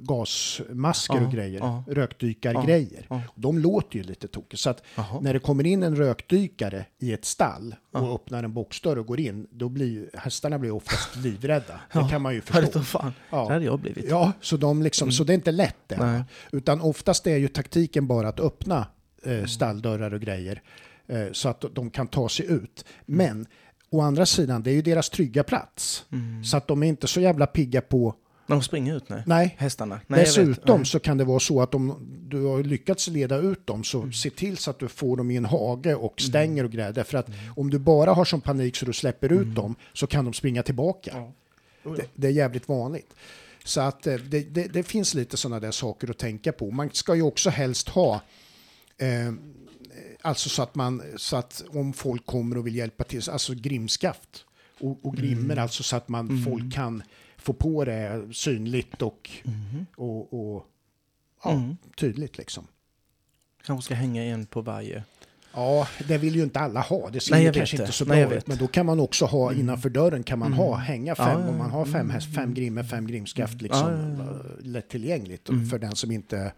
gasmasker 0.00 1.14
Ja, 1.14 1.26
och 1.26 1.32
grejer, 1.32 1.60
ja. 1.60 1.84
rökdykargrejer. 1.88 3.06
Ja. 3.10 3.22
De 3.34 3.58
låter 3.58 3.96
ju 3.96 4.02
lite 4.02 4.28
tokigt. 4.28 4.62
Så 4.62 4.70
att 4.70 4.82
när 5.20 5.32
det 5.32 5.38
kommer 5.38 5.66
in 5.66 5.82
en 5.82 5.96
rökdykare 5.96 6.86
i 6.98 7.12
ett 7.12 7.24
stall 7.24 7.74
och 7.92 8.14
öppnar 8.14 8.44
en 8.44 8.52
boxdörr 8.52 8.98
och 8.98 9.06
går 9.06 9.20
in, 9.20 9.46
då 9.50 9.68
blir 9.68 10.10
hästarna 10.14 10.58
blir 10.58 10.70
oftast 10.70 11.16
livrädda. 11.16 11.80
Det 11.92 12.08
kan 12.10 12.22
man 12.22 12.34
ju 12.34 12.40
förstå. 12.40 12.80
fan. 12.80 13.12
Ja. 13.30 13.46
Det 13.46 13.52
hade 13.52 13.64
jag 13.64 13.80
blivit. 13.80 14.04
Ja, 14.08 14.32
så, 14.40 14.56
de 14.56 14.82
liksom, 14.82 15.12
så 15.12 15.24
det 15.24 15.32
är 15.32 15.34
inte 15.34 15.52
lätt 15.52 15.76
det. 15.86 15.96
Nej. 15.96 16.22
Utan 16.52 16.80
oftast 16.80 17.26
är 17.26 17.36
ju 17.36 17.48
taktiken 17.48 18.06
bara 18.06 18.28
att 18.28 18.40
öppna 18.40 18.86
eh, 19.22 19.44
stalldörrar 19.44 20.14
och 20.14 20.20
grejer 20.20 20.62
eh, 21.06 21.26
så 21.32 21.48
att 21.48 21.64
de 21.72 21.90
kan 21.90 22.06
ta 22.06 22.28
sig 22.28 22.46
ut. 22.46 22.84
Men 23.06 23.46
å 23.90 24.00
andra 24.00 24.26
sidan, 24.26 24.62
det 24.62 24.70
är 24.70 24.74
ju 24.74 24.82
deras 24.82 25.10
trygga 25.10 25.42
plats. 25.42 26.04
Mm. 26.12 26.44
Så 26.44 26.56
att 26.56 26.66
de 26.68 26.82
är 26.82 26.86
inte 26.86 27.06
så 27.06 27.20
jävla 27.20 27.46
pigga 27.46 27.80
på... 27.80 28.14
När 28.46 28.56
de 28.56 28.62
springer 28.62 28.96
ut, 28.96 29.08
nej. 29.08 29.22
Nej, 29.26 29.54
Hästarna. 29.58 30.00
Nej, 30.06 30.20
dessutom 30.20 30.76
Nej. 30.76 30.86
så 30.86 30.98
kan 30.98 31.18
det 31.18 31.24
vara 31.24 31.40
så 31.40 31.62
att 31.62 31.74
om 31.74 31.96
du 32.28 32.44
har 32.44 32.62
lyckats 32.62 33.08
leda 33.08 33.36
ut 33.36 33.66
dem 33.66 33.84
så 33.84 33.98
Mm. 33.98 34.12
se 34.12 34.30
till 34.30 34.56
så 34.56 34.70
att 34.70 34.78
du 34.78 34.88
får 34.88 35.16
dem 35.16 35.30
i 35.30 35.36
en 35.36 35.44
hage 35.44 35.94
och 35.94 36.20
stänger 36.20 36.64
och 36.64 36.70
grejer. 36.70 36.92
Därför 36.92 37.18
att 37.18 37.28
om 37.56 37.70
du 37.70 37.78
bara 37.78 38.12
har 38.12 38.24
sån 38.24 38.40
panik 38.40 38.76
så 38.76 38.86
du 38.86 38.92
släpper 38.92 39.32
ut 39.32 39.54
dem 39.54 39.74
så 39.92 40.06
kan 40.06 40.24
de 40.24 40.34
springa 40.34 40.62
tillbaka. 40.62 41.10
Mm. 41.10 41.22
Ja. 41.82 41.90
Oh, 41.90 41.96
Det, 41.96 42.04
det 42.14 42.26
är 42.26 42.32
jävligt 42.32 42.68
vanligt. 42.68 43.14
Så 43.64 43.80
att 43.80 44.06
eh, 44.06 44.14
det, 44.14 44.40
det, 44.40 44.64
det 44.72 44.82
finns 44.82 45.14
lite 45.14 45.36
sådana 45.36 45.60
där 45.60 45.70
saker 45.70 46.10
att 46.10 46.18
tänka 46.18 46.52
på. 46.52 46.70
Man 46.70 46.90
ska 46.92 47.14
ju 47.14 47.22
också 47.22 47.50
helst 47.50 47.88
ha 47.88 48.14
eh, 48.98 49.32
alltså 50.22 50.48
så 50.48 50.62
att 50.62 50.74
man 50.74 51.02
så 51.16 51.36
att 51.36 51.64
om 51.68 51.92
folk 51.92 52.26
kommer 52.26 52.58
och 52.58 52.66
vill 52.66 52.76
hjälpa 52.76 53.04
till, 53.04 53.30
alltså 53.30 53.54
grimskaft 53.54 54.44
och, 54.80 54.98
och 55.06 55.16
grimmer, 55.16 55.44
Mm. 55.44 55.58
alltså 55.58 55.82
så 55.82 55.96
att 55.96 56.08
man 56.08 56.28
Mm. 56.28 56.44
folk 56.44 56.72
kan 56.74 57.02
få 57.36 57.52
på 57.52 57.84
det 57.84 58.28
synligt 58.32 59.02
och, 59.02 59.30
Mhm. 59.44 59.86
och, 59.96 60.32
och 60.54 60.66
ja, 61.44 61.52
Mm. 61.52 61.76
tydligt 61.96 62.38
liksom. 62.38 62.66
Kanske 63.66 63.84
ska 63.84 63.94
hänga 63.94 64.24
en 64.24 64.46
på 64.46 64.60
varje. 64.62 65.04
Ja, 65.54 65.88
det 66.08 66.18
vill 66.18 66.36
ju 66.36 66.42
inte 66.42 66.60
alla 66.60 66.80
ha. 66.80 67.10
Det 67.10 67.20
ser 67.20 67.32
Nej, 67.34 67.52
kanske 67.54 67.76
inte 67.76 67.92
så 67.92 68.04
bra 68.04 68.34
ut. 68.34 68.46
Men 68.46 68.58
då 68.58 68.66
kan 68.66 68.86
man 68.86 69.00
också 69.00 69.24
ha 69.24 69.48
Mm. 69.50 69.60
innanför 69.60 69.90
dörren 69.90 70.22
kan 70.22 70.38
man 70.38 70.46
Mm. 70.46 70.58
ha, 70.58 70.74
hänga 70.76 71.10
Ja, 71.18 71.24
fem, 71.26 71.40
ja, 71.42 71.48
om 71.48 71.58
man 71.58 71.70
har 71.70 71.84
fem, 71.84 72.10
häst, 72.10 72.26
fem 72.34 72.42
Mm. 72.42 72.54
grimmer, 72.54 72.82
fem 72.82 73.06
grimskaft 73.06 73.52
Mm. 73.52 73.62
liksom. 73.64 73.90
Ja, 74.18 74.24
ja, 74.24 74.42
Lättillgängligt 74.60 75.48
Mm. 75.48 75.66
för 75.68 75.78
den 75.78 75.96
som 75.96 76.10
inte 76.10 76.52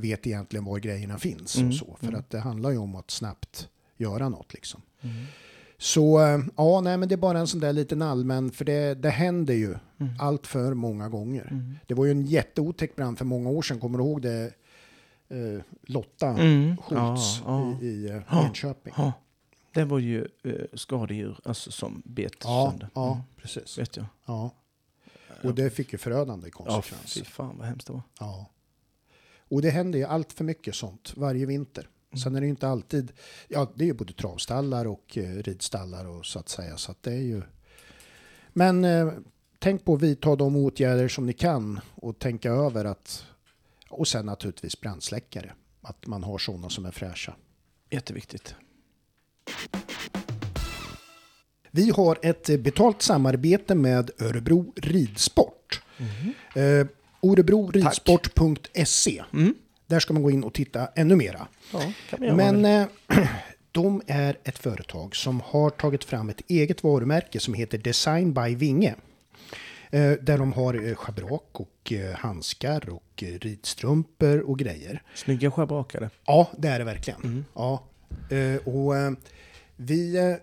vet 0.00 0.26
egentligen 0.26 0.64
var 0.64 0.78
grejerna 0.78 1.18
finns. 1.18 1.56
Mm. 1.56 1.68
Och 1.68 1.74
så. 1.74 1.96
För 2.00 2.06
Mm. 2.08 2.20
att 2.20 2.30
det 2.30 2.38
handlar 2.40 2.70
ju 2.70 2.78
om 2.78 2.94
att 2.96 3.10
snabbt 3.10 3.68
göra 3.96 4.28
något 4.28 4.54
liksom. 4.54 4.82
Mm. 5.00 5.24
Så 5.78 6.20
eh, 6.26 6.40
ja, 6.56 6.80
nej 6.80 6.96
men 6.96 7.08
det 7.08 7.14
är 7.14 7.16
bara 7.16 7.38
en 7.38 7.46
sån 7.46 7.60
där 7.60 7.72
liten 7.72 8.02
allmän, 8.02 8.50
för 8.50 8.64
det, 8.64 8.94
det 8.94 9.10
händer 9.10 9.54
ju 9.54 9.74
Mm. 10.00 10.12
allt 10.20 10.46
för 10.46 10.74
många 10.74 11.08
gånger. 11.08 11.48
Mm. 11.50 11.74
Det 11.86 11.94
var 11.94 12.04
ju 12.04 12.10
en 12.10 12.22
jätteotäck 12.26 12.96
brand 12.96 13.18
för 13.18 13.24
många 13.24 13.50
år 13.50 13.62
sedan, 13.62 13.80
kommer 13.80 13.98
du 13.98 14.04
ihåg 14.04 14.22
det? 14.22 14.52
Eh, 15.28 15.60
Lotta 15.82 16.26
Mm. 16.28 16.76
Schultz 16.76 17.40
Ja, 17.44 17.74
ja. 17.74 17.78
i, 17.82 17.86
i 17.86 18.08
eh, 18.10 18.22
Ja. 18.30 18.46
Enköping. 18.46 18.94
Ja. 18.96 19.12
Det 19.72 19.84
var 19.84 19.98
ju 19.98 20.28
uh, 20.46 20.62
skadedjur 20.74 21.40
alltså, 21.44 21.70
som 21.72 22.02
bet 22.04 22.32
Ja, 22.44 22.68
sönder. 22.70 22.88
ja 22.94 23.12
Mm. 23.12 23.22
precis. 23.36 23.78
Vet 23.78 23.96
jag. 23.96 24.06
Ja. 24.26 24.50
Och 25.44 25.54
det 25.54 25.70
fick 25.70 25.92
ju 25.92 25.98
förödande 25.98 26.46
Ja, 26.58 26.64
konsekvenser. 26.64 27.20
fy 27.20 27.24
fan 27.26 27.58
vad 27.58 27.66
hemskt 27.66 27.86
det 27.86 27.92
var. 27.92 28.02
Ja. 28.20 28.46
Och 29.48 29.62
det 29.62 29.70
händer 29.70 29.98
ju 29.98 30.04
allt 30.04 30.32
för 30.32 30.44
mycket 30.44 30.74
sånt 30.74 31.12
varje 31.16 31.46
vinter. 31.46 31.88
Mm. 32.10 32.18
Sen 32.18 32.36
är 32.36 32.40
det 32.40 32.46
ju 32.46 32.50
inte 32.50 32.68
alltid, 32.68 33.12
ja 33.48 33.72
det 33.74 33.84
är 33.84 33.86
ju 33.86 33.94
både 33.94 34.12
travstallar 34.12 34.86
och 34.86 35.18
eh, 35.18 35.42
ridstallar 35.42 36.08
och 36.08 36.26
så 36.26 36.38
att 36.38 36.48
säga. 36.48 36.76
Så 36.76 36.90
att 36.90 37.02
det 37.02 37.12
är 37.12 37.22
ju... 37.22 37.42
Men 38.52 38.84
eh, 38.84 39.12
tänk 39.58 39.84
på 39.84 39.94
att 39.94 40.02
vidta 40.02 40.36
de 40.36 40.56
åtgärder 40.56 41.08
som 41.08 41.26
ni 41.26 41.32
kan 41.32 41.80
och 41.94 42.18
tänka 42.18 42.50
över 42.50 42.84
att, 42.84 43.24
och 43.88 44.08
sen 44.08 44.26
naturligtvis 44.26 44.80
brandsläckare. 44.80 45.52
Att 45.82 46.06
man 46.06 46.24
har 46.24 46.38
sådana 46.38 46.68
som 46.68 46.84
är 46.84 46.90
fräscha. 46.90 47.34
Jätteviktigt. 47.90 48.54
Vi 51.70 51.90
har 51.90 52.18
ett 52.22 52.60
betalt 52.60 53.02
samarbete 53.02 53.74
med 53.74 54.10
Örebro 54.18 54.72
Ridsport. 54.76 55.82
Mhm. 55.98 56.34
Eh, 56.54 56.86
Örebroridsport.se. 57.22 59.22
Mm. 59.32 59.54
Där 59.86 60.00
ska 60.00 60.12
man 60.14 60.22
gå 60.22 60.30
in 60.30 60.44
och 60.44 60.54
titta 60.54 60.86
ännu 60.86 61.16
mera. 61.16 61.48
Ja, 61.72 61.82
Men 62.34 62.64
eh, 62.64 62.86
de 63.72 64.02
är 64.06 64.38
ett 64.44 64.58
företag 64.58 65.16
som 65.16 65.40
har 65.40 65.70
tagit 65.70 66.04
fram 66.04 66.28
ett 66.28 66.40
eget 66.48 66.82
varumärke 66.82 67.40
som 67.40 67.54
heter 67.54 67.78
Design 67.78 68.34
by 68.34 68.54
Vinge. 68.54 68.94
Eh, 69.90 70.10
Där 70.12 70.38
de 70.38 70.52
har 70.52 70.88
eh, 70.88 70.94
schabrak 70.94 71.48
och 71.52 71.92
eh, 71.92 72.14
handskar 72.16 72.88
och 72.90 73.22
eh, 73.22 73.26
ridstrumpor 73.38 74.38
och 74.40 74.58
grejer. 74.58 75.02
Snygga 75.14 75.50
schabrakare. 75.50 76.10
Ja, 76.26 76.50
det 76.58 76.68
är 76.68 76.78
det 76.78 76.84
verkligen. 76.84 77.20
Mm. 77.22 77.44
Ja. 77.54 77.84
Eh, 78.30 78.56
Och 78.74 78.96
eh, 78.96 79.12
Vi, 79.76 80.16
eh, 80.16 80.34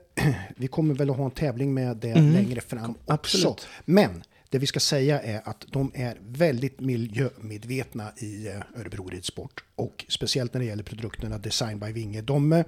vi 0.55 0.67
kommer 0.67 0.95
väl 0.95 1.09
att 1.09 1.17
ha 1.17 1.25
en 1.25 1.31
tävling 1.31 1.73
med 1.73 1.97
det 1.97 2.11
Mm. 2.11 2.33
längre 2.33 2.61
fram 2.61 2.91
också. 2.91 3.03
absolut. 3.13 3.67
Men 3.85 4.23
det 4.49 4.59
vi 4.59 4.67
ska 4.67 4.79
säga 4.79 5.21
är 5.21 5.41
att 5.45 5.65
de 5.67 5.91
är 5.95 6.17
väldigt 6.21 6.79
miljömedvetna 6.79 8.11
i 8.17 8.47
eh, 8.47 8.79
Örebro 8.79 9.09
Ridsport. 9.09 9.63
Och 9.75 10.05
speciellt 10.07 10.53
när 10.53 10.59
det 10.61 10.65
gäller 10.67 10.83
produkterna 10.83 11.37
Design 11.37 11.79
by 11.79 11.91
Vinge. 11.91 12.21
De 12.21 12.53
eh, 12.53 12.65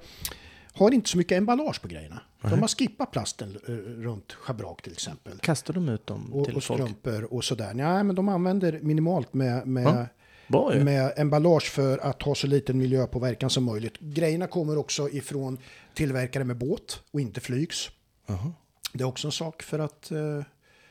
har 0.74 0.92
inte 0.92 1.10
så 1.10 1.18
mycket 1.18 1.38
emballage 1.38 1.82
på 1.82 1.88
grejerna. 1.88 2.22
De 2.42 2.62
har 2.62 2.68
skippat 2.68 3.12
plasten 3.12 3.58
eh, 3.68 3.72
runt 4.04 4.34
schabrak 4.34 4.82
till 4.82 4.92
exempel. 4.94 5.40
Kastar 5.40 5.74
de 5.74 5.90
ut 5.90 6.08
dem 6.08 6.34
Och, 6.34 6.46
till 6.46 6.56
och 6.56 6.64
folk? 6.64 6.82
strumpor 6.82 7.34
och 7.34 7.44
sådär. 7.44 7.74
Nej, 7.74 8.04
men 8.04 8.16
de 8.16 8.30
använder 8.30 8.80
minimalt 8.82 9.34
med, 9.34 9.68
med, 9.68 10.08
Ja, 10.50 10.72
med 10.84 11.14
emballage 11.18 11.72
för 11.72 11.98
att 11.98 12.24
ha 12.24 12.36
så 12.36 12.48
liten 12.48 12.78
miljöpåverkan 12.78 13.50
som 13.50 13.64
möjligt. 13.64 14.00
Grejerna 14.00 14.48
kommer 14.48 14.78
också 14.78 15.10
ifrån 15.10 15.58
tillverkare 15.94 16.44
med 16.44 16.58
båt 16.58 17.02
och 17.12 17.22
inte 17.22 17.40
flygs. 17.42 17.90
Jaha. 18.26 18.54
Det 18.94 19.04
är 19.04 19.08
också 19.08 19.28
en 19.28 19.32
sak 19.32 19.64
för 19.64 19.80
att 19.80 20.12
eh, 20.12 20.44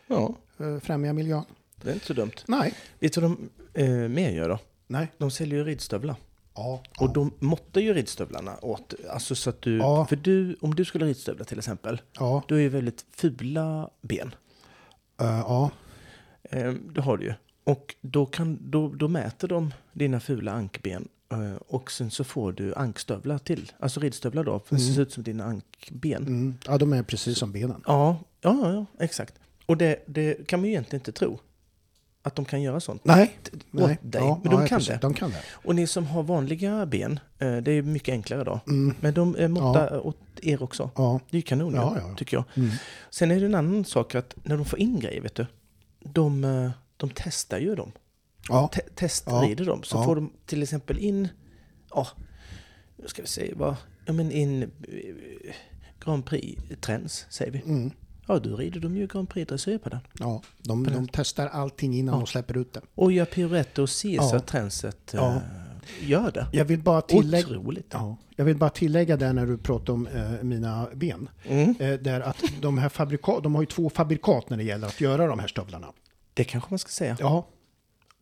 Ja, 0.07 0.35
främja 0.83 1.13
miljön. 1.13 1.45
det 1.83 1.91
är 1.91 1.95
inte 1.95 2.07
så 2.07 2.13
dumt. 2.13 2.33
Nej. 2.47 2.75
Vet 2.99 3.13
du 3.13 3.21
vad 3.21 3.31
de 3.31 3.49
eh, 3.83 4.09
mer 4.09 4.31
gör 4.31 4.49
då? 4.49 4.59
Nej. 4.87 5.13
De 5.19 5.31
säljer 5.31 5.59
ju 5.59 5.65
ridstövlar. 5.65 6.17
Ja. 6.55 6.83
Och 7.01 7.13
de 7.13 7.33
måttar 7.39 7.81
ju 7.81 7.95
ridstövlarna 7.95 8.57
åt, 8.63 8.95
alltså 9.11 9.35
så 9.35 9.51
att 9.51 9.63
du, 9.63 9.77
Ja. 9.79 10.07
för 10.07 10.17
du, 10.17 10.57
om 10.61 10.75
du 10.75 10.85
skulle 10.85 11.07
ridstövla 11.07 11.45
till 11.45 11.59
exempel, 11.59 12.01
Ja. 12.19 12.43
du 12.49 12.55
har 12.55 12.61
ju 12.61 12.69
väldigt 12.69 13.05
fula 13.11 13.91
ben. 14.03 14.35
Eh, 15.21 15.27
ja. 15.27 15.71
Eh, 16.43 16.73
det 16.73 17.01
har 17.01 17.17
du 17.17 17.25
ju. 17.25 17.35
Och 17.65 17.95
då, 18.01 18.27
kan, 18.27 18.59
då, 18.71 18.89
då 18.89 19.09
mäter 19.09 19.49
de 19.49 19.75
dina 19.93 20.21
fula 20.21 20.53
ankben 20.53 21.09
eh, 21.33 21.55
och 21.69 21.91
sen 21.91 22.11
så 22.11 22.25
får 22.25 22.53
du 22.53 22.75
ankstövlar 22.75 23.39
till. 23.39 23.73
Alltså 23.79 24.01
ridstövlar 24.01 24.45
då, 24.45 24.59
för 24.61 24.75
det 24.75 24.81
ser 24.81 25.03
ut 25.03 25.13
som 25.13 25.23
dina 25.23 25.45
ankben. 25.45 26.23
Mm. 26.27 26.55
ja, 26.67 26.79
de 26.79 26.93
är 26.93 27.03
precis 27.03 27.39
som 27.39 27.53
benen. 27.53 27.83
Ja, 27.87 28.17
ja, 28.41 28.59
ja, 28.63 28.73
ja, 28.73 28.87
exakt. 29.05 29.35
Och 29.67 29.77
det, 29.77 30.05
det 30.07 30.47
kan 30.49 30.61
man 30.61 30.65
ju 30.67 30.73
egentligen 30.73 31.01
inte 31.01 31.13
tro. 31.13 31.39
Att 32.23 32.35
de 32.37 32.45
kan 32.45 32.63
göra 32.63 32.81
sånt. 32.81 33.05
Nej. 33.05 33.39
Åt 33.53 33.61
Nej. 33.71 33.99
dig. 34.03 34.21
Ja, 34.21 34.41
Men 34.43 34.53
de 34.53 34.61
ja, 34.61 34.67
kan 34.67 34.79
precis. 34.79 34.93
det. 34.95 34.99
De 35.03 35.15
kan 35.15 35.31
det. 35.31 35.43
Och 35.53 35.75
ni 35.75 35.87
som 35.87 36.07
har 36.07 36.23
vanliga 36.23 36.87
ben, 36.87 37.21
eh, 37.39 37.57
det 37.57 37.73
är 37.73 37.83
mycket 37.83 38.13
enklare 38.13 38.45
då. 38.45 38.61
Mm. 38.67 38.95
Men 39.01 39.15
de 39.15 39.37
eh, 39.37 39.49
måttar 39.49 40.07
åt 40.07 40.19
er 40.43 40.63
också. 40.63 40.91
Ja. 40.97 41.21
Det 41.31 41.37
är 41.37 41.39
ju 41.39 41.43
kanon 41.43 41.75
Ja, 41.75 41.93
ja, 41.95 42.01
ja, 42.03 42.09
ja. 42.11 42.17
tycker 42.17 42.37
jag. 42.37 42.45
Mm. 42.55 42.71
Sen 43.11 43.31
är 43.31 43.41
det 43.41 43.47
en 43.47 43.55
annan 43.55 43.85
sak 43.85 44.15
att 44.15 44.35
när 44.43 44.57
de 44.57 44.65
får 44.65 44.79
in 44.79 45.01
grejer, 45.01 45.21
vet 45.21 45.35
du. 45.35 45.47
De, 46.01 46.45
eh, 46.45 46.71
de 46.97 47.11
testar 47.15 47.59
ju 47.59 47.75
dem. 47.75 47.93
Ja. 48.49 48.69
Te 48.73 48.81
testrider 48.95 49.65
dem. 49.65 49.83
Så 49.83 49.97
Ja. 49.97 50.05
får 50.05 50.15
de 50.17 50.33
till 50.47 50.63
exempel 50.63 50.99
in, 50.99 51.29
ja, 51.95 52.07
nu 52.97 53.09
ska 53.09 53.23
vi 53.23 53.29
se, 53.29 53.53
vad, 53.57 53.77
ja 54.07 54.13
men 54.13 54.31
in 54.33 54.63
eh, 54.63 54.69
Grand 56.05 56.25
Prix-trends, 56.27 57.27
säger 57.31 57.53
vi. 57.53 57.59
Mm. 57.67 57.91
Ja, 58.27 58.39
då 58.39 58.57
rider 58.57 58.81
de 58.81 58.97
ju 58.97 59.07
Grand 59.07 59.29
Prix-dressyr 59.29 59.79
på 59.79 59.89
den. 59.89 60.01
ja. 60.19 60.43
De, 60.59 60.85
de 60.85 61.09
testar 61.13 61.47
allting 61.47 61.95
innan 61.95 62.15
Ja. 62.15 62.19
de 62.21 62.27
släpper 62.27 62.57
ut 62.57 62.73
det. 62.73 62.81
Och 62.95 63.13
gör 63.13 63.25
piruetter 63.25 63.83
och 63.83 63.91
ser 63.91 64.21
så 64.21 64.37
att 64.37 64.47
tränset 64.47 65.11
Ja. 65.15 65.35
eh, 65.35 66.09
gör 66.09 66.31
det. 66.31 66.47
Jag 66.53 66.65
vill 66.65 66.83
bara 66.83 67.01
tillägga... 67.01 67.47
Otroligt. 67.47 67.87
Ja, 67.91 68.17
jag 68.37 68.45
vill 68.45 68.57
bara 68.57 68.71
tillägga 68.71 69.17
där 69.17 69.33
när 69.33 69.47
du 69.47 69.59
pratar 69.59 69.93
om 69.93 70.07
eh, 70.07 70.31
mina 70.43 70.89
ben. 70.95 71.29
Mm. 71.45 71.75
Eh, 71.79 71.93
där 72.01 72.21
att 72.21 72.43
de 72.61 72.79
här 72.79 72.89
fabrika- 72.89 73.41
de 73.43 73.55
har 73.55 73.63
ju 73.63 73.67
två 73.67 73.91
fabrikat 73.91 74.51
när 74.51 74.57
det 74.57 74.65
gäller 74.65 74.87
att 74.87 75.01
göra 75.01 75.27
de 75.27 75.39
här 75.39 75.49
stövlarna. 75.49 75.93
Det 76.35 76.45
kanske 76.45 76.71
man 76.71 76.79
ska 76.79 76.89
säga. 76.91 77.17
Ja. 77.21 77.47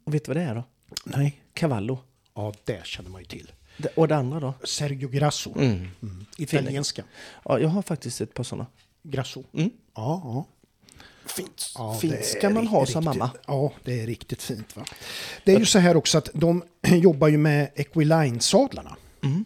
Och 0.05 0.15
vet 0.15 0.25
du 0.25 0.29
vad 0.29 0.37
det 0.37 0.43
är 0.43 0.55
då? 0.55 0.65
Nej. 1.05 1.43
Cavallo. 1.55 1.99
Ja, 2.35 2.53
det 2.65 2.87
känner 2.87 3.11
man 3.11 3.21
ju 3.21 3.27
till. 3.27 3.53
Det- 3.77 3.89
Och 3.97 4.09
det 4.09 4.17
andra 4.17 4.41
då? 4.41 4.55
Sergio 4.65 5.09
Grasso. 5.09 5.59
Mm. 5.59 5.87
Italienska. 6.39 7.05
Ja, 7.45 7.59
jag 7.59 7.69
har 7.69 7.83
faktiskt 7.83 8.21
ett 8.21 8.35
par 8.35 8.45
sådana. 8.45 8.67
Grasso. 9.05 9.45
Mm. 9.53 9.71
Ja, 9.95 10.21
ja. 10.25 10.47
Fint. 11.27 11.73
ja 11.75 11.95
Fint 11.95 12.25
ska 12.25 12.51
man 12.51 12.67
ha 12.67 12.81
riktigt, 12.81 12.93
som 12.93 13.05
mamma. 13.05 13.31
Ja, 13.47 13.73
det 13.85 14.01
är 14.01 14.07
riktigt 14.07 14.43
fint. 14.43 14.77
Va? 14.77 14.85
Det 15.45 15.53
är 15.53 15.59
ju 15.59 15.67
så 15.67 15.79
här 15.79 15.97
också 15.97 16.19
att 16.19 16.29
de 16.35 16.63
jobbar 16.83 17.29
ju 17.29 17.39
med 17.39 17.71
Equiline-sadlarna. 17.75 18.97
Mm. 19.23 19.45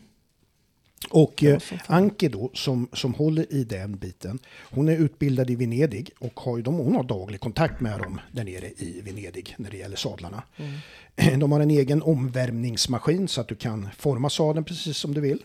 Och 1.10 1.44
eh. 1.44 1.60
Anke 1.86 2.28
då, 2.28 2.50
som, 2.54 2.88
som 2.92 3.14
håller 3.14 3.52
i 3.52 3.64
den 3.64 3.96
biten, 3.96 4.38
hon 4.60 4.88
är 4.88 4.96
utbildad 4.96 5.50
i 5.50 5.54
Venedig 5.54 6.10
och 6.18 6.40
har 6.40 6.56
ju, 6.56 6.62
de, 6.62 6.74
hon 6.74 6.96
har 6.96 7.02
daglig 7.02 7.40
kontakt 7.40 7.80
med 7.80 7.98
dem 8.00 8.20
där 8.32 8.44
nere 8.44 8.66
i 8.66 9.00
Venedig 9.04 9.54
när 9.58 9.70
det 9.70 9.76
gäller 9.76 9.96
sadlarna. 9.96 10.42
Mm. 10.56 11.40
De 11.40 11.52
har 11.52 11.60
en 11.60 11.70
egen 11.70 12.02
omvärmningsmaskin 12.02 13.28
så 13.28 13.40
att 13.40 13.48
du 13.48 13.54
kan 13.54 13.88
forma 13.98 14.30
sadeln 14.30 14.64
precis 14.64 14.96
som 14.96 15.14
du 15.14 15.20
vill. 15.20 15.42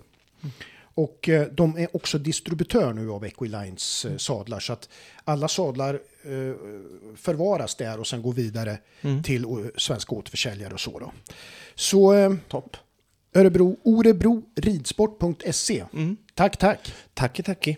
Och 0.95 1.29
eh, 1.29 1.47
de 1.51 1.77
är 1.77 1.95
också 1.95 2.17
distributör 2.17 2.93
nu 2.93 3.11
av 3.11 3.25
Equilines 3.25 4.05
eh, 4.05 4.17
sadlar 4.17 4.59
så 4.59 4.73
att 4.73 4.89
alla 5.23 5.47
sadlar 5.47 5.93
eh, 5.93 5.99
förvaras 7.15 7.75
där 7.75 7.99
och 7.99 8.07
sen 8.07 8.21
går 8.21 8.33
vidare 8.33 8.77
till 9.23 9.43
eh, 9.43 9.49
svenska 9.77 10.15
återförsäljare 10.15 10.73
och 10.73 10.79
så 10.79 10.99
då. 10.99 11.11
Så 11.75 12.37
Topp. 12.47 12.77
Örebro, 13.35 13.77
orebroridsport.se. 13.83 15.85
Mm. 15.93 16.17
Tack, 16.33 16.57
tack. 16.57 16.93
Tacki, 17.13 17.43
tacki. 17.43 17.77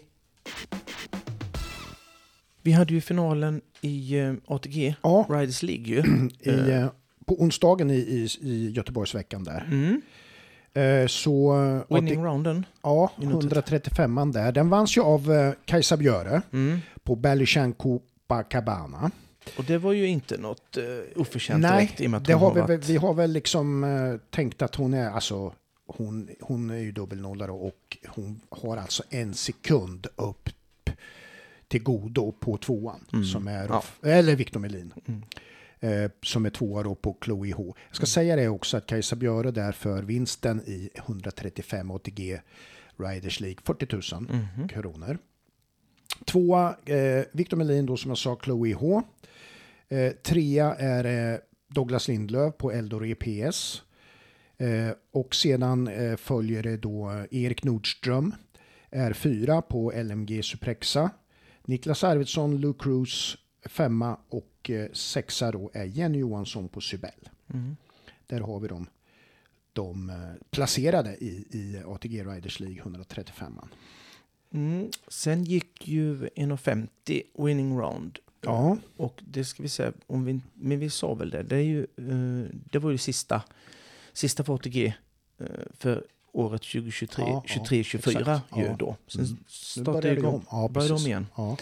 Vi 2.61 2.71
hade 2.71 2.93
ju 2.93 3.01
finalen 3.01 3.61
i 3.81 4.15
ATG, 4.45 4.95
Ja, 5.03 5.27
Riders 5.29 5.63
League 5.63 5.85
ju. 5.85 5.99
i, 6.51 6.85
på 7.25 7.41
onsdagen 7.41 7.91
i, 7.91 7.93
i, 7.93 8.29
i 8.41 8.71
Göteborgsveckan 8.71 9.43
där. 9.43 9.67
Mm. 9.71 10.01
Eh, 10.75 11.07
så 11.07 11.53
Winning 11.89 12.23
rounden. 12.25 12.65
ja, 12.81 13.11
i 13.21 13.25
notet. 13.25 13.51
135an 13.71 14.33
där. 14.33 14.51
Den 14.51 14.69
vanns 14.69 14.97
ju 14.97 15.01
av 15.01 15.31
eh, 15.31 15.53
Kajsa 15.65 15.97
Björe 15.97 16.41
Mm. 16.53 16.79
på 17.03 17.15
Berlichan 17.15 17.73
Copacabana. 17.73 19.11
Och 19.57 19.63
det 19.63 19.77
var 19.77 19.93
ju 19.93 20.07
inte 20.07 20.37
något 20.37 20.77
uh, 20.77 21.21
oförtjänt 21.21 21.61
Nej, 21.61 21.71
direkt 21.85 22.01
i 22.01 22.05
och 22.07 22.11
med 22.11 22.17
att 22.17 22.25
det 22.27 22.33
har 22.33 22.53
vi, 22.53 22.61
varit... 22.61 22.89
vi 22.89 22.97
har 22.97 23.13
väl 23.13 23.31
liksom 23.31 23.83
eh, 23.83 24.15
tänkt 24.29 24.61
att 24.61 24.75
hon 24.75 24.93
är, 24.93 25.09
alltså 25.09 25.53
hon, 25.87 26.29
hon 26.41 26.69
är 26.69 26.77
ju 26.77 26.91
dubbelnollare 26.91 27.51
och 27.51 27.97
hon 28.07 28.39
har 28.49 28.77
alltså 28.77 29.03
en 29.09 29.33
sekund 29.33 30.07
upp 30.15 30.49
till 31.67 31.83
godo 31.83 32.31
på 32.31 32.57
tvåan 32.57 33.05
Mm. 33.13 33.25
som 33.25 33.47
är, 33.47 33.67
Ja. 33.67 33.83
eller 34.03 34.35
Victor 34.35 34.59
Melin. 34.59 34.93
Mm. 35.07 35.23
Eh, 35.85 36.11
som 36.23 36.45
är 36.45 36.49
tvåa 36.49 36.83
då 36.83 36.95
på 36.95 37.17
Chloe 37.23 37.53
H. 37.53 37.75
Jag 37.87 37.95
ska 37.95 38.05
säga 38.05 38.35
det 38.35 38.47
också 38.47 38.77
att 38.77 38.85
Kajsa 38.85 39.15
Björe 39.15 39.51
där 39.51 39.71
för 39.71 40.03
vinsten 40.03 40.61
i 40.65 40.89
135 40.95 41.91
ATG 41.91 42.39
Riders 42.97 43.39
League 43.39 43.57
40 43.63 44.13
000 44.15 44.27
Mhm. 44.57 44.67
kronor. 44.67 45.17
Tvåa 46.25 46.75
eh, 46.85 47.23
Victor 47.31 47.57
Melin 47.57 47.85
då 47.85 47.97
som 47.97 48.11
jag 48.11 48.17
sa 48.17 48.39
Chloe 48.43 48.73
H. 48.73 49.03
Eh, 49.89 50.11
trea 50.11 50.75
är 50.75 51.33
eh, 51.33 51.39
Douglas 51.67 52.07
Lindlöf 52.07 52.57
på 52.57 52.71
Eldor 52.71 53.05
EPS. 53.05 53.81
Eh, 54.57 54.89
och 55.11 55.35
sedan 55.35 55.87
eh, 55.87 56.15
följer 56.15 56.63
det 56.63 56.77
då 56.77 57.11
eh, 57.11 57.43
Erik 57.43 57.63
Nordström. 57.63 58.35
Är 58.89 59.13
fyra 59.13 59.61
på 59.61 59.91
LMG 59.95 60.43
Suprexa. 60.43 61.09
Niklas 61.65 62.03
Arvidsson, 62.03 62.57
Lou 62.61 62.73
Cruz 62.73 63.37
femma 63.65 64.17
och 64.29 64.47
eh, 64.69 64.91
sexa 64.93 65.51
då 65.51 65.71
är 65.73 65.83
Jenny 65.85 66.17
Johansson 66.17 66.67
på 66.67 66.81
Sybell. 66.81 67.29
Mm. 67.53 67.75
Där 68.27 68.39
har 68.39 68.59
vi 68.59 68.67
dem 68.67 68.87
de 69.73 70.09
eh, 70.09 70.15
placerade 70.49 71.15
i, 71.15 71.45
i 71.51 71.81
ATG 71.85 72.23
Riders 72.23 72.59
League 72.59 72.77
135. 72.79 73.59
Mm. 74.53 74.89
Sen 75.07 75.43
gick 75.43 75.87
ju 75.87 76.27
1,50 76.27 77.21
winning 77.45 77.77
round. 77.79 78.19
Ja. 78.41 78.77
Och 78.97 79.21
det 79.27 79.43
ska 79.45 79.63
vi 79.63 79.69
säga, 79.69 79.93
om 80.07 80.25
vi, 80.25 80.39
men 80.53 80.79
vi 80.79 80.89
sa 80.89 81.13
väl 81.13 81.29
det, 81.29 81.43
det, 81.43 81.55
är 81.55 81.61
ju, 81.61 81.81
eh, 81.83 82.49
det 82.71 82.79
var 82.79 82.91
ju 82.91 82.97
sista, 82.97 83.41
sista 84.13 84.43
för 84.43 84.53
ATG 84.55 84.93
för 85.73 86.05
året 86.31 86.61
2023, 86.61 87.23
Ja, 87.27 87.31
ja, 87.31 87.43
23, 87.53 87.83
24 87.83 88.19
exakt. 88.19 88.57
ju 88.57 88.63
Ja. 88.63 88.75
då. 88.79 88.95
Sen 89.07 89.25
Mm. 89.25 89.37
Startade 89.47 90.11
igång. 90.13 90.33
om. 90.35 90.45
Ja, 90.51 90.67
började 90.67 90.93
om 90.93 90.99
igen. 90.99 91.27
Ja. 91.35 91.57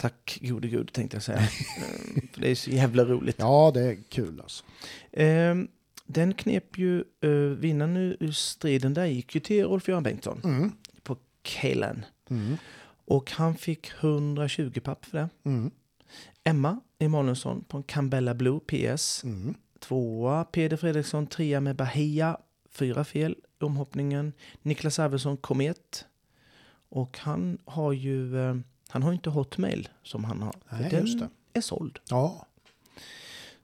Tack 0.00 0.38
gode 0.42 0.68
gud 0.68 0.92
tänkte 0.92 1.16
jag 1.16 1.22
säga. 1.22 1.38
Eh, 1.38 2.22
för 2.32 2.40
det 2.40 2.50
är 2.50 2.54
så 2.54 2.70
jävla 2.70 3.04
roligt. 3.04 3.36
ja, 3.38 3.70
det 3.74 3.80
är 3.80 3.96
kul 4.08 4.40
alltså. 4.40 4.64
Ehm, 5.12 5.68
den 6.06 6.34
knep 6.34 6.78
ju, 6.78 7.04
uh, 7.24 7.50
vinnaren 7.50 7.96
ur 8.20 8.32
striden 8.32 8.94
där 8.94 9.04
gick 9.06 9.34
ju 9.34 9.40
till 9.40 9.64
Rolf-Göran 9.64 10.02
Bengtsson 10.02 10.40
Mm. 10.44 10.72
på 11.02 11.16
Kalen. 11.42 12.04
Mm. 12.30 12.56
Och 13.04 13.30
han 13.30 13.54
fick 13.54 13.90
120 14.00 14.80
papp 14.80 15.04
för 15.04 15.18
det. 15.18 15.28
Mm. 15.44 15.70
Emma 16.44 16.80
Emanuelsson 16.98 17.64
på 17.64 17.76
en 17.76 17.82
Cambella 17.82 18.34
Blue 18.34 18.60
PS. 18.60 19.24
Mm. 19.24 19.54
Tvåa 19.78 20.44
Peder 20.44 20.76
Fredriksson, 20.76 21.26
trea 21.26 21.60
med 21.60 21.76
Bahia. 21.76 22.36
Fyra 22.70 23.04
fel 23.04 23.36
i 23.60 23.64
omhoppningen. 23.64 24.32
Niklas 24.62 24.98
Arvidsson 24.98 25.36
Komet. 25.36 26.04
Och 26.88 27.18
han 27.18 27.58
har 27.64 27.92
ju, 27.92 28.38
eh, 28.48 28.56
han 28.90 29.02
har 29.02 29.12
inte 29.12 29.30
Hotmail 29.30 29.88
som 30.02 30.24
han 30.24 30.42
har. 30.42 30.54
Nej, 30.68 30.90
den 30.90 31.06
just 31.06 31.18
det. 31.18 31.28
är 31.52 31.60
såld. 31.60 31.98
Ja. 32.08 32.46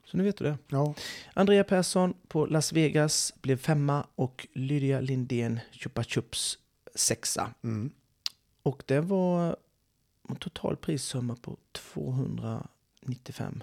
Så 0.04 0.16
nu 0.16 0.22
vet 0.22 0.36
du 0.36 0.44
det. 0.44 0.58
Ja. 0.68 0.94
Andrea 1.34 1.64
Persson 1.64 2.14
på 2.28 2.46
Las 2.46 2.72
Vegas 2.72 3.34
blev 3.42 3.56
femma 3.56 4.06
och 4.14 4.46
Lydia 4.52 5.00
Lindén 5.00 5.60
Chupa 5.72 6.04
Chups 6.04 6.58
sexa. 6.94 7.54
Mm. 7.62 7.90
Och 8.62 8.82
det 8.86 9.00
var 9.00 9.56
en 10.28 10.36
total 10.36 10.76
prissumma 10.76 11.36
på 11.36 11.56
295 11.72 13.62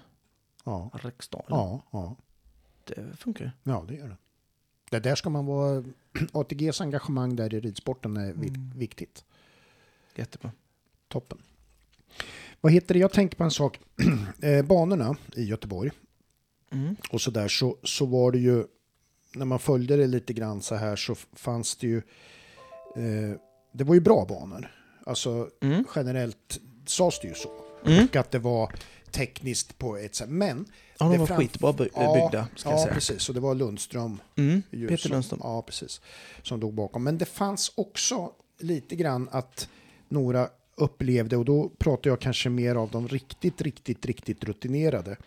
Ja, 0.63 0.89
riksdaler. 1.03 1.45
ja, 1.49 1.81
ja. 1.91 2.15
Det 2.83 3.17
funkar 3.17 3.51
ja 3.63 3.85
det 3.87 3.95
gör 3.95 4.07
det. 4.07 4.17
Det 4.89 4.99
där 4.99 5.15
ska 5.15 5.29
man 5.29 5.45
vara... 5.45 5.83
ATGs 6.33 6.81
engagemang 6.81 7.35
där 7.35 7.53
i 7.53 7.59
ridsporten 7.59 8.17
är 8.17 8.31
Mm. 8.31 8.71
viktigt. 8.75 9.25
Jättebra. 10.15 10.51
Toppen. 11.07 11.37
Vad 12.61 12.71
heter 12.71 12.93
det? 12.93 12.99
Jag 12.99 13.11
tänker 13.11 13.37
på 13.37 13.43
en 13.43 13.51
sak. 13.51 13.79
eh, 14.41 14.65
banorna 14.65 15.15
i 15.35 15.43
Göteborg 15.43 15.91
Mm. 16.71 16.95
och 17.11 17.21
så 17.21 17.31
där 17.31 17.47
så, 17.47 17.77
så 17.83 18.05
var 18.05 18.31
det 18.31 18.37
ju 18.39 18.63
när 19.35 19.45
man 19.45 19.59
följde 19.59 19.97
det 19.97 20.07
lite 20.07 20.33
grann 20.33 20.61
så 20.61 20.75
här 20.75 20.95
så 20.95 21.15
fanns 21.33 21.75
det 21.75 21.87
ju 21.87 21.97
eh, 22.95 23.37
det 23.73 23.83
var 23.83 23.93
ju 23.95 24.01
bra 24.01 24.25
banor. 24.29 24.71
Alltså 25.05 25.49
Mm. 25.61 25.83
generellt 25.95 26.59
sades 26.85 27.19
det 27.19 27.27
ju 27.27 27.33
så. 27.33 27.49
Mm. 27.85 28.05
Och 28.05 28.15
att 28.15 28.31
det 28.31 28.39
var 28.39 28.71
tekniskt 29.11 29.77
på 29.77 29.97
ett 29.97 30.15
sätt. 30.15 30.29
Men 30.29 30.65
Ja, 30.99 31.09
de 31.09 31.17
var 31.17 31.25
fram- 31.25 31.37
skitbra 31.39 31.73
by- 31.73 31.89
ja, 31.93 32.13
byggda, 32.13 32.47
ska 32.55 32.69
ja 32.69 32.77
säga. 32.83 32.93
precis. 32.93 33.29
Och 33.29 33.35
det 33.35 33.41
var 33.41 33.55
Lundström. 33.55 34.19
Mm. 34.35 34.61
ju 34.71 34.87
Peter 34.87 35.01
som- 35.01 35.11
Lundström. 35.11 35.39
Ja, 35.43 35.61
precis. 35.61 36.01
Som 36.43 36.59
låg 36.59 36.73
bakom. 36.73 37.03
Men 37.03 37.17
det 37.17 37.25
fanns 37.25 37.71
också 37.75 38.31
lite 38.59 38.95
grann 38.95 39.29
att 39.31 39.69
några 40.09 40.49
upplevde, 40.75 41.37
och 41.37 41.45
då 41.45 41.69
pratar 41.77 42.09
jag 42.09 42.21
kanske 42.21 42.49
mer 42.49 42.75
av 42.75 42.89
de 42.91 43.07
riktigt, 43.07 43.61
riktigt, 43.61 44.05
riktigt 44.05 44.43
rutinerade. 44.43 45.17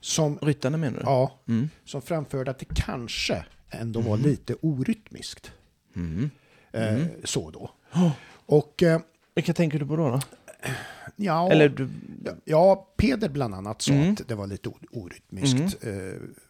Som, 0.00 0.38
Ryttarna 0.42 0.76
menar 0.76 0.98
du? 0.98 1.02
ja, 1.04 1.40
Mm. 1.48 1.68
som 1.84 2.02
framförde 2.02 2.50
att 2.50 2.58
det 2.58 2.74
kanske 2.74 3.44
ändå 3.70 4.00
var 4.00 4.16
lite 4.16 4.54
orytmiskt. 4.60 5.52
Mm. 5.96 6.30
Eh, 6.72 7.02
så 7.24 7.50
då. 7.50 7.70
Och 8.46 8.82
eh, 8.82 9.00
Vilka 9.34 9.52
tänker 9.54 9.78
du 9.78 9.86
på 9.86 9.96
då? 9.96 10.08
då? 10.10 10.20
ja, 11.16 11.50
Eller 11.50 11.68
du... 11.68 11.88
ja, 12.44 12.88
Peder 12.96 13.28
bland 13.28 13.54
annat 13.54 13.82
sa 13.82 13.92
Mm. 13.92 14.12
att 14.12 14.28
det 14.28 14.34
var 14.34 14.46
lite 14.46 14.70
orytmiskt 14.90 15.84
eh, 15.84 15.92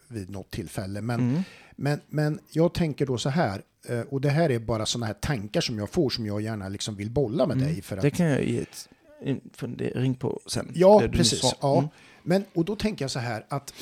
vid 0.07 0.29
något 0.29 0.51
tillfälle. 0.51 1.01
Men, 1.01 1.19
Mm. 1.19 1.43
Men, 1.75 2.01
men 2.09 2.39
jag 2.51 2.73
tänker 2.73 3.05
då 3.05 3.17
så 3.17 3.29
här, 3.29 3.61
eh, 3.87 4.01
och 4.01 4.21
det 4.21 4.29
här 4.29 4.49
är 4.49 4.59
bara 4.59 4.85
sådana 4.85 5.05
här 5.05 5.13
tankar 5.13 5.61
som 5.61 5.77
jag 5.79 5.89
får 5.89 6.09
som 6.09 6.25
jag 6.25 6.41
gärna 6.41 6.69
liksom 6.69 6.95
vill 6.95 7.11
bolla 7.11 7.47
med 7.47 7.57
dig. 7.57 7.81
För 7.81 7.97
att, 7.97 8.03
Mm. 8.03 8.11
Det 8.11 8.17
kan 8.17 8.25
jag 8.25 8.43
ge 8.43 8.61
ett 8.61 8.89
en 9.25 9.41
fundering 9.53 10.15
på 10.15 10.39
sen. 10.45 10.71
ja, 10.75 11.03
precis. 11.11 11.39
sa. 11.39 11.53
Ja. 11.61 11.77
Mm. 11.77 11.89
Men, 12.23 12.45
och 12.53 12.65
då 12.65 12.75
tänker 12.75 13.03
jag 13.03 13.11
så 13.11 13.19
här 13.19 13.45
att, 13.49 13.73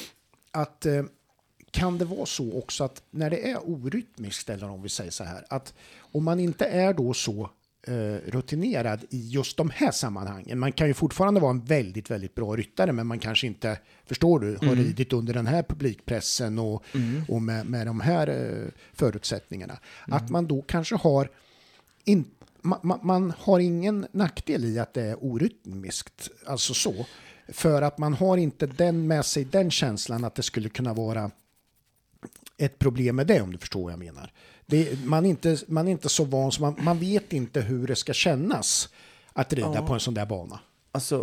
att 0.52 0.86
eh, 0.86 1.04
kan 1.72 1.98
det 1.98 2.06
vara 2.06 2.26
så 2.26 2.58
också 2.58 2.84
att 2.84 3.04
när 3.12 3.30
det 3.30 3.52
är 3.52 3.70
orytmiskt, 3.70 4.50
eller 4.50 4.70
om 4.70 4.82
vi 4.82 4.89
säger 4.89 5.12
så 5.12 5.24
här, 5.24 5.46
att 5.50 5.74
om 6.00 6.24
man 6.24 6.39
inte 6.39 6.66
är 6.66 6.94
då 6.94 7.14
så 7.14 7.50
rutinerad 8.26 9.06
i 9.10 9.30
just 9.30 9.58
de 9.58 9.70
här 9.70 9.92
sammanhangen. 9.92 10.60
Man 10.60 10.72
kan 10.72 10.88
ju 10.88 10.94
fortfarande 10.94 11.40
vara 11.40 11.52
en 11.52 11.66
väldigt, 11.66 12.12
väldigt 12.12 12.36
bra 12.36 12.56
ryttare, 12.56 12.92
men 12.92 13.08
man 13.08 13.20
kanske 13.20 13.48
inte, 13.48 13.80
förstår 14.06 14.40
du, 14.40 14.48
har 14.48 14.74
Mm. 14.74 14.76
ridit 14.84 15.14
under 15.14 15.34
den 15.34 15.48
här 15.48 15.64
publikpressen 15.64 16.60
och, 16.60 16.84
och 17.28 17.42
med, 17.42 17.66
med 17.66 17.88
de 17.88 18.00
här 18.00 18.28
eh, 18.28 18.68
förutsättningarna. 18.94 19.80
Mm. 20.08 20.18
Att 20.18 20.30
man 20.30 20.48
då 20.48 20.62
kanske 20.62 20.96
har 20.96 21.30
in, 22.06 22.26
man, 22.62 22.80
man, 22.84 23.00
man 23.04 23.34
har 23.38 23.60
ingen 23.60 24.08
nackdel 24.12 24.66
i 24.66 24.80
att 24.80 24.94
det 24.94 25.02
är 25.02 25.24
orytmiskt, 25.24 26.30
alltså 26.46 26.74
så. 26.74 27.06
För 27.48 27.82
att 27.82 27.98
man 27.98 28.14
har 28.14 28.38
inte 28.38 28.66
den 28.68 29.08
med 29.08 29.26
sig 29.26 29.46
den 29.46 29.72
känslan 29.72 30.24
att 30.24 30.36
det 30.36 30.44
skulle 30.44 30.70
kunna 30.70 30.94
vara 30.94 31.32
ett 32.58 32.80
problem 32.80 33.16
med 33.16 33.28
det 33.28 33.42
om 33.42 33.52
du 33.52 33.58
förstår 33.58 33.84
vad 33.84 33.92
jag 33.92 34.00
menar. 34.00 34.32
Det, 34.72 35.05
man, 35.05 35.26
är 35.26 35.30
inte, 35.30 35.57
man 35.67 35.88
är 35.88 35.91
inte 35.91 36.09
så 36.09 36.24
van 36.24 36.51
så 36.51 36.61
man, 36.61 36.76
man 36.80 36.99
vet 36.99 37.34
inte 37.34 37.61
hur 37.61 37.88
det 37.88 37.95
ska 37.95 38.13
kännas 38.13 38.89
att 39.34 39.53
rida 39.53 39.72
Ja. 39.76 39.88
på 39.88 39.93
en 39.93 39.99
sån 39.99 40.13
där 40.13 40.26
bana. 40.26 40.59
Alltså, 40.91 41.17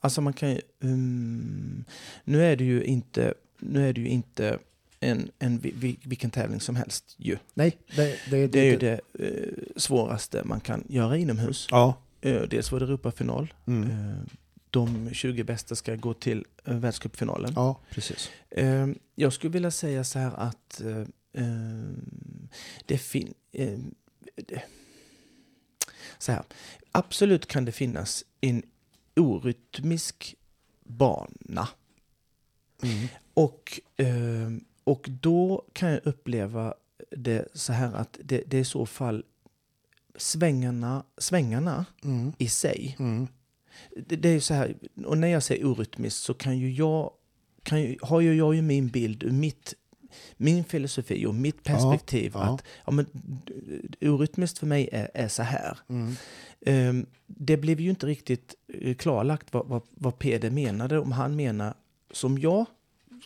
alltså 0.00 0.20
man 0.20 0.32
kan 0.32 0.50
ju... 0.50 0.60
Um, 0.80 1.84
nu 2.24 2.44
är 2.44 2.56
det 2.56 2.64
ju 2.64 2.84
inte, 2.84 3.34
nu 3.58 3.88
är 3.88 3.92
det 3.92 4.00
ju 4.00 4.08
inte 4.08 4.58
en, 5.00 5.30
en, 5.38 5.58
vi- 5.58 5.74
vi- 5.76 5.98
vilken 6.02 6.30
tävling 6.30 6.60
som 6.60 6.76
helst 6.76 7.14
ju. 7.18 7.36
Nej, 7.54 7.76
det, 7.96 8.16
det, 8.30 8.46
Det 8.46 8.60
är 8.60 8.64
ju 8.64 8.76
det 8.76 9.00
eh, 9.18 9.64
svåraste 9.76 10.42
man 10.44 10.60
kan 10.60 10.84
göra 10.88 11.16
inomhus. 11.16 11.68
Ja. 11.70 11.94
Eh, 12.20 12.42
dels 12.42 12.72
var 12.72 12.80
det 12.80 12.86
Europafinal. 12.86 13.54
Mm. 13.66 13.90
Eh, 13.90 14.16
de 14.70 15.10
20 15.12 15.44
bästa 15.44 15.74
ska 15.74 15.94
gå 15.96 16.14
till 16.14 16.44
uh, 16.68 16.74
världscupfinalen. 16.78 17.52
ja, 17.56 17.80
precis. 17.90 18.30
Eh, 18.50 18.86
jag 19.14 19.32
skulle 19.32 19.52
vilja 19.52 19.70
säga 19.70 20.04
så 20.04 20.18
här 20.18 20.32
att 20.36 20.80
eh, 20.80 20.98
eh, 20.98 21.04
det 22.86 22.98
finns... 22.98 23.34
Eh, 23.52 23.78
det- 24.36 24.62
så 26.18 26.32
här. 26.32 26.44
Absolut 26.92 27.46
kan 27.46 27.64
det 27.64 27.72
finnas 27.72 28.24
en 28.40 28.62
orytmisk 29.16 30.34
bana. 30.84 31.68
Mm. 32.82 33.08
Och, 33.34 33.80
eh, 33.96 34.50
och 34.84 35.06
då 35.20 35.64
kan 35.72 35.90
jag 35.90 36.00
uppleva 36.06 36.74
det 37.10 37.48
så 37.54 37.72
här 37.72 37.92
att 37.94 38.18
det, 38.24 38.42
det 38.46 38.56
är 38.56 38.60
i 38.60 38.64
så 38.64 38.86
fall 38.86 39.24
svängarna, 40.16 41.04
svängarna 41.18 41.84
Mm. 42.04 42.32
i 42.38 42.48
sig. 42.48 42.96
Mm. 42.98 43.26
Det, 44.06 44.16
det 44.16 44.28
är 44.28 44.40
så 44.40 44.54
här, 44.54 44.76
och 45.04 45.18
när 45.18 45.28
jag 45.28 45.42
säger 45.42 45.64
orytmiskt 45.64 46.22
så 46.22 46.34
kan 46.34 46.58
ju 46.58 46.72
jag, 46.72 47.10
kan 47.62 47.80
ju, 47.82 47.96
har 48.02 48.20
ju 48.20 48.34
jag 48.34 48.54
ju 48.54 48.62
min 48.62 48.88
bild 48.88 49.22
ur 49.22 49.30
mitt, 49.32 49.74
min 50.36 50.64
filosofi 50.64 51.26
och 51.26 51.34
mitt 51.34 51.62
perspektiv 51.64 52.32
ja. 52.34 52.40
att 52.40 52.64
ja, 52.86 52.92
men, 52.92 53.06
orytmiskt 54.00 54.58
för 54.58 54.66
mig 54.66 54.88
är, 54.92 55.10
är 55.14 55.28
så 55.28 55.42
här. 55.42 55.78
Mm. 55.88 56.14
Ehm, 56.66 57.06
det 57.26 57.56
blev 57.56 57.80
ju 57.80 57.90
inte 57.90 58.06
riktigt 58.06 58.54
eh, 58.80 58.94
klarlagt 58.94 59.52
vad, 59.52 59.66
vad, 59.66 59.82
vad 59.90 60.18
Peder 60.18 60.50
menade, 60.50 60.98
om 60.98 61.12
han 61.12 61.36
menar 61.36 61.74
som 62.12 62.38
jag 62.38 62.64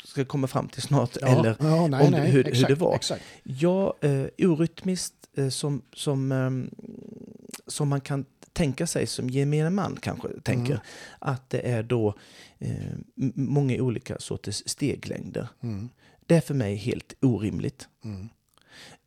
ska 0.04 0.24
komma 0.24 0.46
fram 0.46 0.68
till 0.68 0.82
snart, 0.82 1.16
Ja. 1.20 1.26
eller 1.28 1.56
ja, 1.60 1.86
nej, 1.86 2.06
om 2.06 2.12
nej, 2.12 2.20
hur- 2.20 2.32
hur 2.44 2.48
exakt, 2.48 2.68
det 2.68 2.74
var. 2.74 2.94
Exakt. 2.94 3.22
Ja, 3.42 3.94
eh, 4.00 4.24
orytmiskt 4.38 5.14
eh, 5.36 5.48
som, 5.48 5.82
som, 5.92 6.32
ehm, 6.32 6.70
som 7.66 7.88
man 7.88 8.00
kan 8.00 8.24
tänka 8.52 8.86
sig, 8.86 9.06
som 9.06 9.30
gemene 9.30 9.70
man 9.70 9.96
kanske 10.02 10.28
tänker, 10.42 10.72
Mm. 10.72 10.82
att 11.18 11.50
det 11.50 11.60
är 11.70 11.82
då 11.82 12.14
eh, 12.58 12.70
många 13.34 13.82
olika 13.82 14.16
sorters 14.18 14.62
steglängder. 14.66 15.48
Mm. 15.62 15.88
Det 16.28 16.36
är 16.36 16.40
för 16.40 16.54
mig 16.54 16.74
helt 16.76 17.14
orimligt. 17.22 17.88
Mm. 18.04 18.28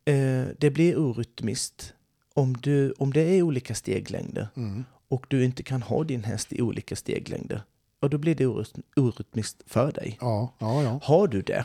Eh, 0.04 0.48
det 0.58 0.70
blir 0.70 0.96
orytmiskt 0.98 1.94
om, 2.34 2.52
du, 2.56 2.92
om 2.92 3.12
det 3.12 3.20
är 3.22 3.42
olika 3.42 3.74
steglängder 3.74 4.48
Mm. 4.56 4.84
och 5.08 5.26
du 5.28 5.44
inte 5.44 5.62
kan 5.62 5.82
ha 5.82 6.04
din 6.04 6.24
häst 6.24 6.52
i 6.52 6.62
olika 6.62 6.96
steglängder. 6.96 7.62
Och 8.00 8.10
då 8.10 8.18
blir 8.18 8.34
det 8.34 8.46
oryt- 8.46 8.82
orytmiskt 8.96 9.62
för 9.66 9.92
dig. 9.92 10.18
Ja, 10.20 10.54
ja, 10.58 10.82
ja. 10.82 11.00
Har 11.02 11.28
du 11.28 11.42
det, 11.42 11.64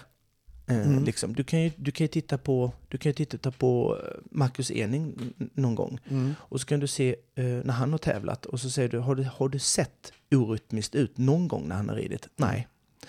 eh, 0.68 0.88
Mm. 0.88 1.04
liksom, 1.04 1.34
du 1.34 1.44
kan 1.44 1.62
ju, 1.64 1.72
du 1.78 1.92
kan 1.92 2.04
ju 2.04 2.08
titta 2.08 2.38
på, 2.38 2.72
du 2.88 2.98
kan 2.98 3.10
ju 3.10 3.14
titta 3.26 3.52
på 3.52 3.98
eh, 4.04 4.20
Marcus 4.32 4.72
Ening 4.72 5.34
någon 5.54 5.76
gång. 5.76 6.00
Mm. 6.10 6.34
Och 6.40 6.60
så 6.62 6.66
kan 6.68 6.80
du 6.80 6.88
se 6.88 7.16
eh, 7.36 7.44
när 7.46 7.74
han 7.74 7.92
har 7.92 7.98
tävlat 7.98 8.46
och 8.46 8.60
så 8.60 8.70
säger 8.70 8.90
du, 8.90 9.00
har 9.00 9.16
du, 9.16 9.24
har 9.24 9.50
du 9.50 9.60
sett 9.60 10.12
orytmiskt 10.32 10.96
ut 10.96 11.18
någon 11.18 11.48
gång 11.48 11.68
när 11.68 11.76
han 11.76 11.90
har 11.90 11.96
ridit? 11.96 12.28
Nej. 12.36 12.68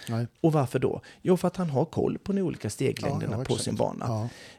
Nej. 0.08 0.26
Och 0.40 0.52
varför 0.52 0.78
då? 0.78 1.00
Jo, 1.22 1.36
för 1.36 1.48
att 1.48 1.56
han 1.56 1.70
har 1.70 1.84
koll 1.84 2.18
på 2.18 2.32
de 2.32 2.42
olika 2.42 2.70
steglängderna 2.70 3.32
Ja, 3.32 3.38
ja, 3.38 3.44
på 3.44 3.56
sin 3.56 3.74
bana. 3.76 4.04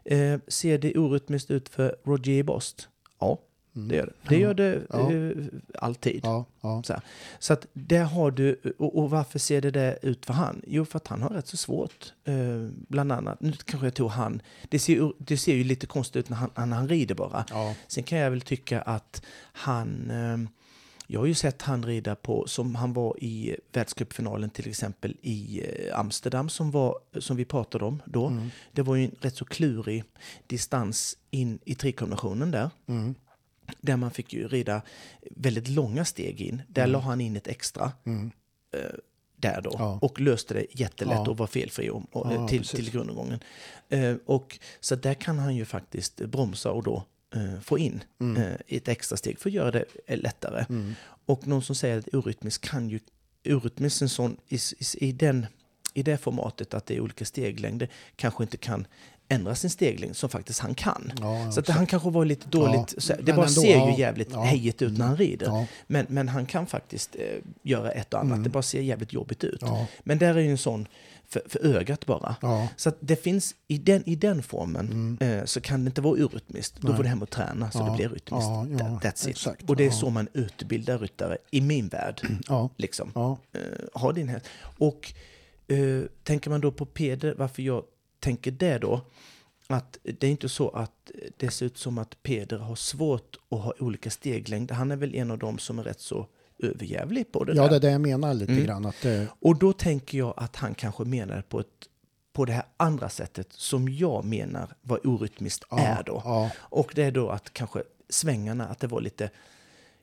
Ja. 0.06 0.16
Eh, 0.16 0.40
ser 0.48 0.78
det 0.78 0.98
orytmiskt 0.98 1.52
ut 1.52 1.70
för 1.70 1.96
Roger 2.04 2.44
Bost? 2.44 2.88
Ja, 3.20 3.38
Mm. 3.76 3.88
det 3.88 3.96
gör 3.96 4.06
det. 4.06 4.14
Det 4.30 4.36
gör 4.38 4.54
det 4.54 5.32
eh, 5.40 5.46
alltid. 5.84 6.24
Så, 6.84 6.96
så 7.40 7.54
att 7.54 7.66
där 7.74 8.04
har 8.04 8.32
du, 8.32 8.62
och, 8.80 8.98
och 8.98 9.10
varför 9.10 9.40
ser 9.40 9.62
det 9.62 9.72
där 9.72 9.98
ut 10.02 10.26
för 10.26 10.34
han? 10.34 10.62
Jo, 10.68 10.86
för 10.86 10.98
att 10.98 11.08
han 11.08 11.22
har 11.22 11.30
rätt 11.30 11.48
så 11.48 11.58
svårt. 11.58 12.14
Eh, 12.24 12.34
bland 12.88 13.12
annat, 13.12 13.42
nu 13.42 13.54
kanske 13.66 13.86
jag 13.88 13.94
tog 13.94 14.10
han, 14.10 14.42
det 14.70 14.80
ser, 14.80 15.12
det 15.18 15.38
ser 15.38 15.54
ju 15.56 15.64
lite 15.64 15.88
konstigt 15.88 16.16
ut 16.16 16.30
när 16.30 16.38
han, 16.38 16.50
när 16.70 16.78
han 16.78 16.88
rider 16.88 17.16
bara. 17.16 17.46
Sen 17.88 18.04
kan 18.04 18.18
jag 18.18 18.30
väl 18.32 18.42
tycka 18.42 18.82
att 18.82 19.22
han, 19.54 20.10
eh, 20.12 20.50
jag 21.12 21.20
har 21.20 21.28
ju 21.28 21.34
sett 21.34 21.62
han 21.62 21.86
rida 21.86 22.16
på, 22.16 22.48
som 22.48 22.76
han 22.76 22.94
var 22.94 23.24
i 23.24 23.56
världscupfinalen 23.74 24.50
till 24.50 24.70
exempel 24.70 25.18
i 25.22 25.62
eh, 25.66 26.00
Amsterdam 26.00 26.50
som, 26.50 26.72
var, 26.72 27.00
som 27.20 27.38
vi 27.38 27.46
pratade 27.46 27.86
om 27.86 28.02
då. 28.06 28.28
Mm. 28.28 28.50
Det 28.72 28.82
var 28.82 28.96
ju 28.96 29.06
en 29.06 29.16
rätt 29.22 29.36
så 29.36 29.46
klurig 29.46 30.04
distans 30.48 31.18
in 31.32 31.60
i 31.66 31.76
trikombinationen 31.76 32.52
där. 32.52 32.70
Mm. 32.88 33.16
Där 33.82 33.98
man 33.98 34.12
fick 34.12 34.34
ju 34.34 34.48
rida 34.48 34.82
väldigt 35.32 35.68
långa 35.68 36.06
steg 36.06 36.42
in. 36.42 36.62
Där 36.68 36.88
la 36.88 37.00
han 37.00 37.22
in 37.22 37.36
ett 37.36 37.48
extra 37.48 37.92
Mm. 38.06 38.32
där 39.36 39.62
då 39.62 39.76
Ja. 39.78 40.00
och 40.02 40.20
löste 40.22 40.54
det 40.54 40.66
jättelätt 40.72 41.22
Ja. 41.26 41.30
och 41.30 41.38
var 41.38 41.48
felfri 41.48 41.90
och, 41.90 42.04
och, 42.12 42.34
Ja, 42.34 42.48
till, 42.48 42.60
precis. 42.60 42.76
till 42.80 42.92
grundomgången. 42.92 43.40
Eh, 43.90 44.16
och, 44.26 44.60
så 44.80 44.96
där 44.96 45.14
kan 45.14 45.40
han 45.40 45.56
ju 45.56 45.66
faktiskt 45.66 46.16
bromsa 46.16 46.72
och 46.72 46.84
då 46.84 46.96
eh, 46.98 47.04
få 47.62 47.78
in 47.78 48.04
Mm. 48.20 48.42
eh, 48.44 48.56
ett 48.68 48.88
extra 48.88 49.18
steg 49.18 49.40
för 49.40 49.50
att 49.50 49.54
göra 49.54 49.72
det 49.72 49.86
eh, 50.08 50.18
lättare. 50.20 50.66
Mm. 50.70 50.94
Och 51.26 51.48
någon 51.48 51.62
som 51.62 51.76
säger 51.76 51.98
att 51.98 52.14
orytmisk 52.14 52.62
kan 52.62 52.90
ju, 52.90 53.00
orytmisk 53.46 54.02
en 54.02 54.10
sån, 54.10 54.38
i, 54.48 54.56
i, 54.56 55.08
i, 55.08 55.12
den, 55.12 55.46
i 55.94 56.04
det 56.04 56.18
formatet 56.18 56.74
att 56.74 56.86
det 56.86 56.96
är 56.96 57.00
olika 57.02 57.26
steglängder 57.26 57.90
kanske 58.16 58.44
inte 58.44 58.58
kan 58.58 58.88
ändra 59.30 59.56
sin 59.56 59.70
stegling 59.70 60.14
som 60.14 60.30
faktiskt 60.30 60.60
han 60.60 60.76
kan. 60.76 61.12
Ja, 61.22 61.52
så 61.52 61.60
att 61.60 61.68
han 61.68 61.86
kanske 61.86 62.10
var 62.10 62.26
lite 62.26 62.48
dåligt, 62.50 62.94
Ja, 62.96 63.02
så, 63.02 63.14
det 63.14 63.34
bara 63.34 63.48
ändå, 63.48 63.62
ser 63.62 63.78
ja, 63.78 63.92
ju 63.92 64.00
jävligt 64.00 64.30
ja. 64.32 64.42
hejigt 64.44 64.82
ut 64.82 64.98
när 64.98 65.06
han 65.06 65.18
rider. 65.18 65.66
Men, 65.88 66.06
men 66.10 66.28
han 66.30 66.46
kan 66.46 66.68
faktiskt 66.68 67.16
eh, 67.16 67.22
göra 67.64 67.92
ett 67.92 68.14
och 68.14 68.20
annat, 68.20 68.44
det 68.44 68.50
bara 68.50 68.64
ser 68.64 68.82
jävligt 68.82 69.14
jobbigt 69.14 69.44
ut. 69.44 69.64
Men 70.04 70.18
där 70.18 70.36
är 70.36 70.40
ju 70.40 70.52
en 70.52 70.58
sån 70.58 70.88
för, 71.28 71.42
för 71.48 71.66
ögat 71.66 72.06
bara. 72.06 72.36
Så 72.76 72.90
att 72.90 72.98
det 73.00 73.16
finns, 73.24 73.56
i 73.68 73.78
den, 73.78 74.10
i 74.10 74.16
den 74.16 74.44
formen 74.44 75.18
eh, 75.22 75.46
så 75.46 75.62
kan 75.62 75.84
det 75.86 75.88
inte 75.90 76.02
vara 76.02 76.18
urrytmiskt. 76.20 76.82
Då 76.82 76.96
får 76.96 77.04
du 77.04 77.10
hem 77.10 77.22
och 77.22 77.30
träna 77.30 77.72
så 77.72 77.86
det 77.86 77.92
blir 77.96 78.10
rytmiskt. 78.10 78.50
That- 78.50 79.02
That's 79.02 79.24
it. 79.24 79.28
exakt. 79.28 79.70
Och 79.70 79.76
det 79.76 79.86
är 79.86 79.92
så 79.92 80.10
man 80.10 80.28
utbildar 80.34 81.00
ryttare 81.00 81.38
i 81.52 81.62
min 81.62 81.88
värld. 81.88 82.22
Liksom. 82.78 83.12
Eh, 83.54 83.62
ha 83.94 84.12
din 84.12 84.30
häst. 84.30 84.46
Och 84.78 85.14
eh, 85.68 86.02
tänker 86.24 86.50
man 86.50 86.62
då 86.62 86.72
på 86.72 86.86
Peder, 86.86 87.36
varför 87.38 87.62
jag 87.62 87.84
tänker 88.20 88.52
det 88.52 88.78
då? 88.78 89.02
Att 89.68 89.98
det 90.04 90.28
är 90.28 90.32
inte 90.32 90.50
så 90.50 90.70
att 90.70 91.12
det 91.38 91.50
ser 91.52 91.66
ut 91.66 91.78
som 91.78 91.98
att 91.98 92.24
Peder 92.24 92.58
har 92.58 92.76
svårt 92.76 93.38
att 93.52 93.60
ha 93.60 93.74
olika 93.80 94.10
steglängder. 94.10 94.76
Han 94.76 94.92
är 94.92 94.96
väl 94.96 95.16
en 95.16 95.32
av 95.32 95.38
dem 95.38 95.58
som 95.60 95.80
är 95.80 95.84
rätt 95.84 96.00
så 96.00 96.28
överjävlig 96.64 97.32
på 97.32 97.44
det 97.44 97.54
ja, 97.56 97.64
där. 97.64 97.70
det 97.70 97.76
är 97.76 97.80
det 97.80 97.92
jag 97.92 98.02
menar 98.02 98.34
lite 98.34 98.52
Mm. 98.52 98.66
grann. 98.66 98.86
Att, 98.86 99.06
eh, 99.06 99.24
Och 99.40 99.60
då 99.60 99.74
tänker 99.74 100.18
jag 100.18 100.34
att 100.38 100.56
han 100.56 100.76
kanske 100.76 101.04
menar 101.04 101.42
på, 101.42 101.60
ett, 101.60 101.68
på 102.34 102.46
det 102.46 102.54
här 102.54 102.64
andra 102.78 103.10
sättet 103.10 103.54
som 103.54 103.90
jag 103.90 104.26
menar 104.26 104.74
vad 104.82 105.06
orytmiskt 105.06 105.64
ja, 105.70 105.80
är 105.80 106.04
då. 106.04 106.22
Ja, 106.26 106.52
Och 106.58 106.92
det 106.96 107.04
är 107.04 107.12
då 107.12 107.30
att 107.30 107.54
kanske 107.54 107.84
svängarna, 108.10 108.68
att 108.68 108.80
det 108.80 108.88
var 108.88 109.02
lite 109.02 109.30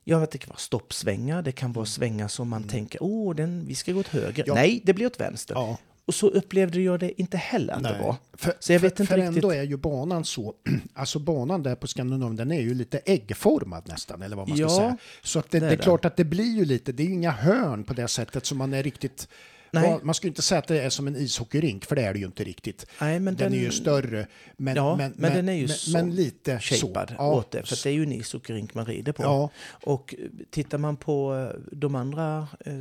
Ja, 0.08 0.22
att 0.22 0.30
det 0.30 0.38
kan 0.38 0.48
vara 0.48 0.58
stoppsvängar, 0.58 1.42
det 1.42 1.52
kan 1.52 1.72
vara 1.72 1.86
svängar 1.86 2.28
som 2.28 2.48
man 2.48 2.62
tänker, 2.68 3.02
åh, 3.02 3.34
den, 3.34 3.66
vi 3.66 3.74
ska 3.74 3.92
gå 3.92 4.00
åt 4.00 4.06
höger. 4.08 4.44
Mm. 4.44 4.46
Ja. 4.46 4.54
Nej, 4.54 4.80
det 4.84 4.94
blir 4.94 5.06
åt 5.06 5.20
vänster. 5.20 5.54
ja. 5.54 5.78
Och 6.06 6.14
så 6.14 6.28
upplevde 6.28 6.80
jag 6.80 7.00
det 7.00 7.20
inte 7.20 7.36
heller 7.36 7.72
att 7.74 7.82
det 7.82 7.90
Nej. 7.92 8.02
var. 8.02 8.16
För, 8.32 8.52
Så 8.60 8.72
jag 8.72 8.80
vet 8.80 8.96
för, 8.96 9.02
inte 9.02 9.14
för 9.14 9.20
riktigt. 9.20 9.36
ändå 9.44 9.50
är 9.54 9.62
ju 9.62 9.76
banan 9.76 10.24
så, 10.24 10.54
alltså 10.94 11.18
banan 11.18 11.62
där 11.62 11.74
på 11.74 11.86
Skandinavien, 11.86 12.36
den 12.36 12.52
är 12.52 12.60
ju 12.60 12.74
lite 12.74 12.98
äggformad 12.98 13.88
nästan, 13.88 14.22
eller 14.22 14.36
vad 14.36 14.48
man 14.48 14.56
ska 14.56 14.66
Ja, 14.66 14.76
säga. 14.76 14.96
Så 15.22 15.38
att 15.38 15.50
det, 15.50 15.60
det 15.60 15.66
det 15.66 15.72
är 15.72 15.76
det. 15.76 15.82
klart 15.82 16.04
att 16.04 16.16
det 16.16 16.24
blir 16.24 16.56
ju 16.56 16.64
lite, 16.64 16.92
det 16.92 17.02
är 17.02 17.06
ju 17.06 17.12
inga 17.12 17.30
hörn 17.30 17.84
på 17.84 17.94
det 17.94 18.08
sättet 18.08 18.46
som 18.46 18.58
man 18.58 18.72
är 18.74 18.82
riktigt, 18.82 19.28
Nej. 19.70 19.98
Man 20.02 20.14
skulle 20.14 20.28
inte 20.28 20.42
säga 20.42 20.58
att 20.58 20.66
det 20.66 20.82
är 20.82 20.90
som 20.90 21.06
en 21.06 21.16
ishockeyrink, 21.16 21.84
för 21.84 21.96
det 21.96 22.02
är 22.02 22.12
det 22.12 22.18
ju 22.18 22.26
inte 22.26 22.44
riktigt. 22.44 22.86
Nej, 23.00 23.20
men 23.20 23.34
den, 23.36 23.52
den, 23.52 23.60
är 23.60 23.64
ju 23.64 23.70
större, 23.70 24.26
men, 24.56 24.76
Ja, 24.76 24.96
men, 24.96 25.12
men 25.16 25.32
den 25.32 25.48
är 25.48 25.52
ju 25.52 25.66
men, 25.66 25.68
så 25.76 25.90
men 25.90 26.14
lite 26.14 26.60
shapad 26.60 27.14
så. 27.16 27.22
Åt 27.24 27.50
det. 27.50 27.62
För 27.68 27.78
det 27.84 27.90
är 27.90 27.92
ju 27.94 28.02
en 28.02 28.12
ishockeyrink 28.12 28.74
man 28.74 28.86
rider 28.86 29.12
på. 29.12 29.22
ja, 29.22 29.50
Och 29.66 30.14
eh, 30.18 30.24
tittar 30.50 30.78
man 30.78 30.96
på 30.96 31.34
eh, 31.54 31.60
de 31.72 31.94
andra 31.94 32.48
eh, 32.66 32.72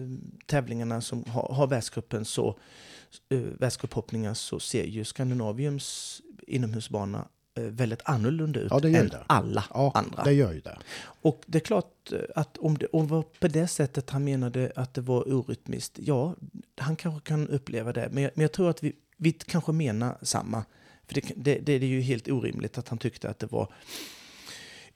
tävlingarna 0.46 1.02
som 1.02 1.24
har, 1.24 1.54
har 1.54 1.68
världscupen 1.68 2.26
så 2.26 2.60
eh, 3.30 3.38
världscuphoppningar 3.40 4.34
så 4.34 4.60
ser 4.60 4.84
ju 4.84 5.04
Skandinaviums 5.06 6.22
inomhusbana 6.48 7.28
eh, 7.58 7.64
väldigt 7.64 8.02
annorlunda 8.06 8.60
ut 8.60 8.72
Ja, 8.72 8.78
än 8.86 8.92
det. 9.10 9.24
alla 9.28 9.64
ja, 9.74 9.92
andra. 9.96 10.24
det 10.24 10.34
gör 10.34 10.54
ju 10.54 10.60
det. 10.60 10.78
Och 11.22 11.42
det 11.46 11.58
är 11.58 11.60
klart 11.60 12.12
eh, 12.12 12.20
att 12.36 12.58
om 12.58 12.78
det 12.78 12.86
om 12.86 13.08
var 13.08 13.22
på 13.40 13.48
det 13.48 13.68
sättet 13.68 14.10
han 14.10 14.24
menade 14.24 14.72
att 14.76 14.94
det 14.94 15.02
var 15.02 15.34
orytmiskt, 15.34 16.00
ja, 16.02 16.36
han 16.78 16.96
kanske 16.96 17.22
kan 17.30 17.48
uppleva 17.50 17.94
det. 17.94 18.10
Men 18.12 18.24
jag, 18.24 18.32
men 18.36 18.42
jag 18.42 18.52
tror 18.52 18.70
att 18.70 18.84
vi, 18.84 18.94
vi 19.18 19.32
kanske 19.32 19.72
menar 19.72 20.18
samma. 20.22 20.66
För 21.08 21.14
det, 21.16 21.32
det, 21.36 21.60
det 21.60 21.74
är 21.74 21.80
ju 21.80 22.02
helt 22.02 22.28
orimligt 22.30 22.78
att 22.78 22.88
han 22.90 22.98
tyckte 22.98 23.30
att 23.30 23.40
det 23.40 23.52
var 23.52 23.68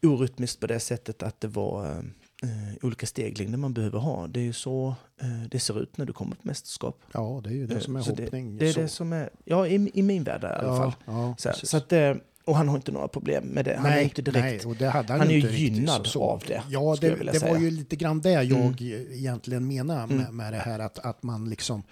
orytmiskt 0.02 0.60
på 0.60 0.68
det 0.68 0.80
sättet 0.80 1.24
att 1.24 1.42
det 1.42 1.48
var 1.48 1.86
eh, 1.92 2.02
olika 2.82 3.06
steglängder 3.06 3.58
man 3.58 3.74
behöver 3.74 4.00
ha. 4.00 4.28
Det 4.28 4.40
är 4.40 4.44
ju 4.44 4.54
så 4.54 4.96
eh, 5.22 5.28
det 5.52 5.60
ser 5.60 5.82
ut 5.82 5.98
när 5.98 6.06
du 6.06 6.14
kommer 6.14 6.36
på 6.36 6.42
mästerskap. 6.48 7.02
Ja, 7.14 7.42
det 7.44 7.50
är 7.50 7.54
ju 7.54 7.68
det 7.68 7.76
Eh, 7.76 7.80
som 7.82 7.96
är 7.96 8.02
så 8.02 8.10
hoppning. 8.10 8.58
Det, 8.58 8.66
det 8.66 8.70
är 8.70 8.74
så. 8.74 8.80
det 8.80 8.88
som 8.88 9.14
är, 9.14 9.30
ja, 9.46 9.68
i, 9.68 9.92
i 9.94 10.02
min 10.02 10.24
värld 10.24 10.44
i 10.44 10.48
alla 10.48 10.78
fall. 10.78 10.94
Ja, 11.06 11.36
Så, 11.38 11.52
så 11.54 11.78
att, 11.78 11.94
eh, 11.94 12.14
och 12.46 12.56
han 12.56 12.68
har 12.68 12.76
inte 12.76 12.92
några 12.92 13.08
problem 13.08 13.44
med 13.44 13.66
det. 13.66 13.78
Han 13.78 13.92
är 13.92 14.02
inte 14.02 14.22
direkt 14.22 14.66
nej, 14.80 14.90
han, 14.90 15.06
han 15.08 15.22
är 15.22 15.32
ju 15.32 15.50
gynnad 15.50 16.08
så. 16.08 16.24
av 16.24 16.44
det, 16.48 16.64
Ja, 16.70 16.98
det, 17.02 17.16
det 17.16 17.42
var. 17.42 17.50
Mm. 17.50 17.64
ju 17.64 17.72
lite 17.72 17.96
grann 17.96 18.22
det 18.22 18.32
jag 18.32 18.82
egentligen 18.82 19.68
menar 19.68 20.08
med, 20.08 20.34
med 20.34 20.54
det 20.54 20.58
här 20.60 20.80
att, 20.80 21.00
att 21.00 21.24
man 21.24 21.50
liksom 21.50 21.84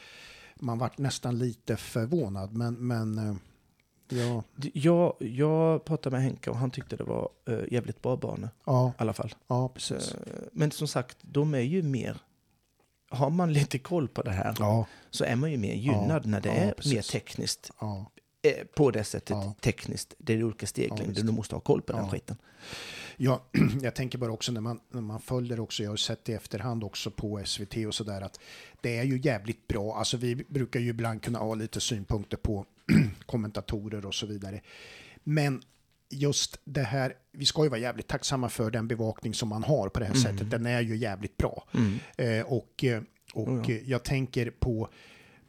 man 0.56 0.78
vart 0.78 0.98
nästan 0.98 1.40
lite 1.40 1.76
förvånad, 1.78 2.54
men, 2.54 2.88
men 2.88 3.18
eh, 3.18 3.36
ja, 4.10 4.44
Jag, 4.74 5.14
jag 5.20 5.86
pratade 5.86 6.16
med 6.16 6.24
Henke 6.24 6.50
och 6.50 6.58
han 6.58 6.72
tyckte 6.72 6.96
det 6.96 7.04
var 7.04 7.30
uh, 7.50 7.74
jävligt 7.74 8.02
bra 8.02 8.18
banor 8.18 8.50
ja, 8.66 8.90
i 8.90 8.94
alla 9.02 9.14
fall. 9.14 9.36
ja, 9.48 9.70
precis. 9.70 10.16
men 10.52 10.72
som 10.72 10.88
sagt, 10.88 11.18
de 11.22 11.54
är 11.54 11.60
ju 11.60 11.84
mer... 11.84 12.18
Har 13.10 13.30
man 13.30 13.54
lite 13.54 13.80
koll 13.80 14.08
på 14.08 14.22
det 14.22 14.32
här 14.32 14.56
Ja, 14.60 14.86
så 15.10 15.24
är 15.24 15.36
man 15.36 15.52
ju 15.52 15.58
mer 15.58 15.74
gynnad 15.74 16.26
när 16.26 16.42
det 16.42 16.50
ja, 16.50 16.56
är 16.56 16.72
precis. 16.72 16.94
mer 16.94 17.02
tekniskt. 17.02 17.72
ja, 17.80 18.06
Eh, 18.42 18.66
på 18.76 18.92
det 18.92 19.04
sättet 19.04 19.30
Ja. 19.30 19.54
tekniskt. 19.62 20.14
Det 20.18 20.34
är 20.34 20.44
olika 20.44 20.64
Ja, 20.64 20.68
steglängder. 20.68 21.24
du 21.24 21.32
måste 21.32 21.56
ha 21.56 21.60
koll 21.60 21.82
på 21.82 21.94
den 21.94 22.04
Ja. 22.06 22.10
skiten. 22.12 22.38
Ja, 23.18 23.44
jag 23.82 23.96
tänker 23.96 24.18
bara 24.18 24.32
också 24.32 24.52
när 24.52 24.62
man, 24.62 24.80
när 24.90 25.02
man 25.02 25.20
följer 25.20 25.60
också, 25.60 25.84
jag 25.84 25.90
har 25.90 25.98
sett 25.98 26.30
i 26.30 26.34
efterhand 26.34 26.84
också 26.84 27.12
på 27.12 27.42
SVT 27.46 27.76
och 27.88 27.96
sådär 27.96 28.22
att 28.22 28.40
det 28.82 28.98
är 28.98 29.04
ju 29.04 29.20
jävligt 29.20 29.68
bra. 29.68 29.96
Alltså 29.96 30.18
vi 30.18 30.36
brukar 30.36 30.80
ju 30.80 30.90
ibland 30.90 31.22
kunna 31.22 31.40
ha 31.40 31.56
lite 31.56 31.82
synpunkter 31.82 32.38
på 32.38 32.66
kommentatorer 33.26 34.06
och 34.06 34.16
så 34.16 34.26
vidare. 34.26 34.62
Men 35.24 35.62
just 36.10 36.60
det 36.64 36.84
här, 36.84 37.14
vi 37.32 37.46
ska 37.46 37.64
ju 37.64 37.70
vara 37.70 37.80
jävligt 37.80 38.08
tacksamma 38.08 38.50
för 38.50 38.72
den 38.72 38.88
bevakning 38.88 39.34
som 39.34 39.50
man 39.50 39.64
har 39.64 39.90
på 39.90 40.00
det 40.00 40.06
här 40.06 40.14
sättet. 40.14 40.52
Den 40.52 40.66
är 40.66 40.82
ju 40.82 40.98
jävligt 40.98 41.38
bra. 41.38 41.68
Eh, 42.18 42.42
och 42.42 42.84
eh, 42.84 43.02
och 43.34 43.48
Oh 43.48 43.72
ja. 43.72 43.80
jag 43.86 44.04
tänker 44.04 44.50
på 44.50 44.90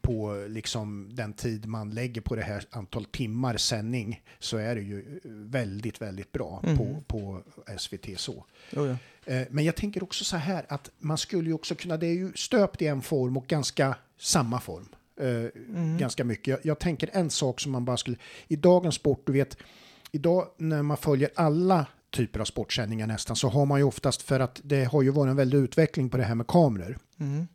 på 0.09 0.46
liksom 0.48 1.09
den 1.12 1.32
tid 1.32 1.66
man 1.66 1.90
lägger 1.90 2.20
på 2.20 2.36
det 2.36 2.42
här 2.42 2.64
antal 2.70 3.04
timmar 3.04 3.56
sändning 3.56 4.22
så 4.38 4.56
är 4.56 4.74
det 4.74 4.80
ju 4.80 4.98
eh, 5.00 5.30
väldigt, 5.30 6.00
väldigt 6.02 6.32
bra 6.32 6.62
på, 6.76 7.02
på 7.06 7.42
SVT 7.78 8.06
så. 8.20 8.44
Oh, 8.76 8.86
ja. 8.86 8.96
Eh, 9.32 9.46
Men 9.50 9.64
jag 9.64 9.76
tänker 9.76 10.02
också 10.02 10.24
så 10.24 10.36
här 10.36 10.66
att 10.68 10.90
man 10.98 11.18
skulle 11.18 11.48
ju 11.48 11.54
också 11.54 11.74
kunna, 11.74 11.96
det 11.96 12.06
är 12.06 12.14
ju 12.14 12.32
stöpt 12.34 12.82
i 12.82 12.86
en 12.86 13.02
form 13.02 13.36
och 13.36 13.46
ganska 13.46 13.96
samma 14.18 14.61
form. 14.61 14.88
Eh, 15.20 15.98
Ganska 15.98 16.24
mycket. 16.24 16.46
Jag, 16.46 16.59
jag 16.62 16.78
tänker 16.78 17.11
en 17.12 17.30
sak 17.30 17.61
som 17.61 17.72
man 17.72 17.84
bara 17.84 17.96
skulle, 17.96 18.16
i 18.48 18.56
dagens 18.56 18.94
sport, 18.94 19.22
du 19.26 19.32
vet, 19.32 19.56
idag 20.12 20.48
när 20.56 20.82
man 20.82 20.96
följer 20.96 21.30
alla 21.34 21.86
typer 22.11 22.40
av 22.40 22.44
sportsändningar 22.44 23.06
nästan 23.06 23.36
så 23.36 23.48
har 23.48 23.66
man 23.66 23.78
ju 23.78 23.84
oftast 23.84 24.22
för 24.22 24.40
att 24.40 24.61
det 24.64 24.84
har 24.84 25.02
ju 25.02 25.11
varit 25.11 25.30
en 25.30 25.36
väldig 25.36 25.59
utveckling 25.59 26.11
på 26.11 26.16
det 26.16 26.24
här 26.24 26.34
med 26.34 26.46
kameror. 26.46 26.98
Mm. 27.20 27.48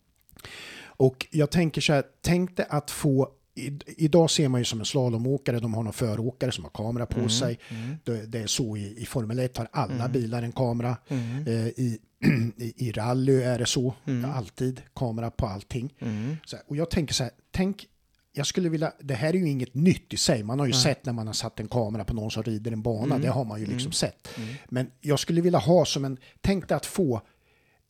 Och 0.97 1.27
jag 1.31 1.51
tänker 1.51 1.81
så 1.81 1.93
här, 1.93 2.03
tänk 2.21 2.57
dig 2.57 2.65
att 2.69 2.91
få 2.91 3.29
i, 3.55 3.79
idag 3.87 4.29
ser 4.29 4.49
man 4.49 4.61
ju 4.61 4.65
som 4.65 4.79
en 4.79 4.85
slalomåkare, 4.85 5.59
de 5.59 5.73
har 5.73 5.83
någon 5.83 5.93
föråkare 5.93 6.51
som 6.51 6.63
har 6.63 6.71
kamera 6.71 7.05
på 7.05 7.29
sig. 7.29 7.59
Det, 8.03 8.25
det 8.25 8.39
är 8.39 8.47
så 8.47 8.77
i, 8.77 9.01
i 9.01 9.05
Formel 9.05 9.39
1 9.39 9.57
har 9.57 9.67
alla 9.71 10.09
bilar 10.09 10.43
en 10.43 10.51
kamera. 10.51 10.97
Mm. 11.07 11.47
Eh, 11.47 11.67
i, 11.67 11.99
i, 12.57 12.87
I 12.87 12.91
rally 12.91 13.41
är 13.41 13.59
det 13.59 13.65
så, 13.65 13.93
alltid 14.35 14.81
kamera 14.95 15.31
på 15.31 15.47
allting. 15.47 15.93
Mm. 15.99 16.37
Så 16.45 16.57
och 16.67 16.75
jag 16.75 16.89
tänker 16.89 17.13
så 17.13 17.23
här, 17.23 17.31
tänk, 17.51 17.87
jag 18.33 18.47
skulle 18.47 18.69
vilja, 18.69 18.93
det 18.99 19.13
här 19.13 19.29
är 19.29 19.37
ju 19.37 19.49
inget 19.49 19.73
nytt 19.73 20.13
i 20.13 20.17
sig, 20.17 20.43
man 20.43 20.59
har 20.59 20.65
ju 20.65 20.73
sett 20.73 21.05
när 21.05 21.13
man 21.13 21.27
har 21.27 21.33
satt 21.33 21.59
en 21.59 21.67
kamera 21.67 22.03
på 22.03 22.13
någon 22.13 22.31
som 22.31 22.43
rider 22.43 22.71
en 22.71 22.81
bana, 22.81 23.17
det 23.17 23.27
har 23.27 23.45
man 23.45 23.59
ju 23.59 23.65
liksom 23.65 23.91
sett. 23.91 24.27
Men 24.69 24.91
jag 25.01 25.19
skulle 25.19 25.41
vilja 25.41 25.59
ha 25.59 25.85
som 25.85 26.05
en, 26.05 26.17
tänk 26.41 26.69
dig 26.69 26.75
att 26.75 26.85
få 26.85 27.21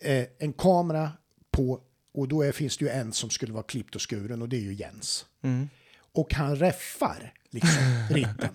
eh, 0.04 0.26
en 0.40 0.54
kamera 0.54 1.12
på, 1.52 1.80
och 2.14 2.28
då 2.28 2.42
är, 2.42 2.52
finns 2.52 2.78
det 2.78 2.86
ju 2.86 2.92
en 2.92 3.14
som 3.14 3.30
skulle 3.30 3.54
vara 3.54 3.64
klippt 3.64 3.96
och 3.96 4.10
skuren 4.10 4.42
och 4.42 4.50
det 4.50 4.58
är 4.58 4.62
ju 4.62 4.74
Jens. 4.74 5.26
Mm. 5.42 5.70
Och 6.14 6.34
han 6.34 6.56
räffar 6.56 7.34
liksom 7.50 7.82
ritten. 8.10 8.50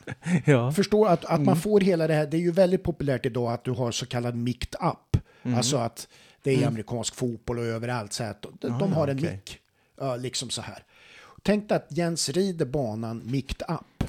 Ja. 0.44 0.72
Förstår 0.72 1.08
att, 1.08 1.24
att 1.24 1.40
man 1.40 1.60
får 1.60 1.80
hela 1.80 2.06
det 2.06 2.14
här, 2.14 2.26
det 2.26 2.36
är 2.36 2.40
ju 2.40 2.50
väldigt 2.52 2.82
populärt 2.82 3.26
idag 3.26 3.52
att 3.52 3.64
du 3.64 3.70
har 3.70 3.92
så 3.92 4.06
kallad 4.06 4.34
micked 4.36 4.74
up. 4.80 5.22
Alltså 5.56 5.76
att 5.76 6.08
det 6.42 6.50
är 6.50 6.58
i 6.60 6.64
amerikansk 6.64 7.14
fotboll 7.14 7.58
och 7.58 7.64
överallt 7.64 8.12
så 8.12 8.24
att 8.24 8.42
de, 8.42 8.58
de 8.60 8.82
Ah, 8.82 8.86
har 8.86 9.08
en 9.08 9.18
okej. 9.18 9.30
mick. 9.32 9.58
Ja, 10.00 10.16
liksom 10.16 10.50
så 10.50 10.62
här. 10.62 10.82
Tänk 11.42 11.68
dig 11.68 11.76
att 11.76 11.86
Jens 11.90 12.28
rider 12.28 12.66
banan 12.66 13.22
micked 13.24 13.62
up. 13.68 14.04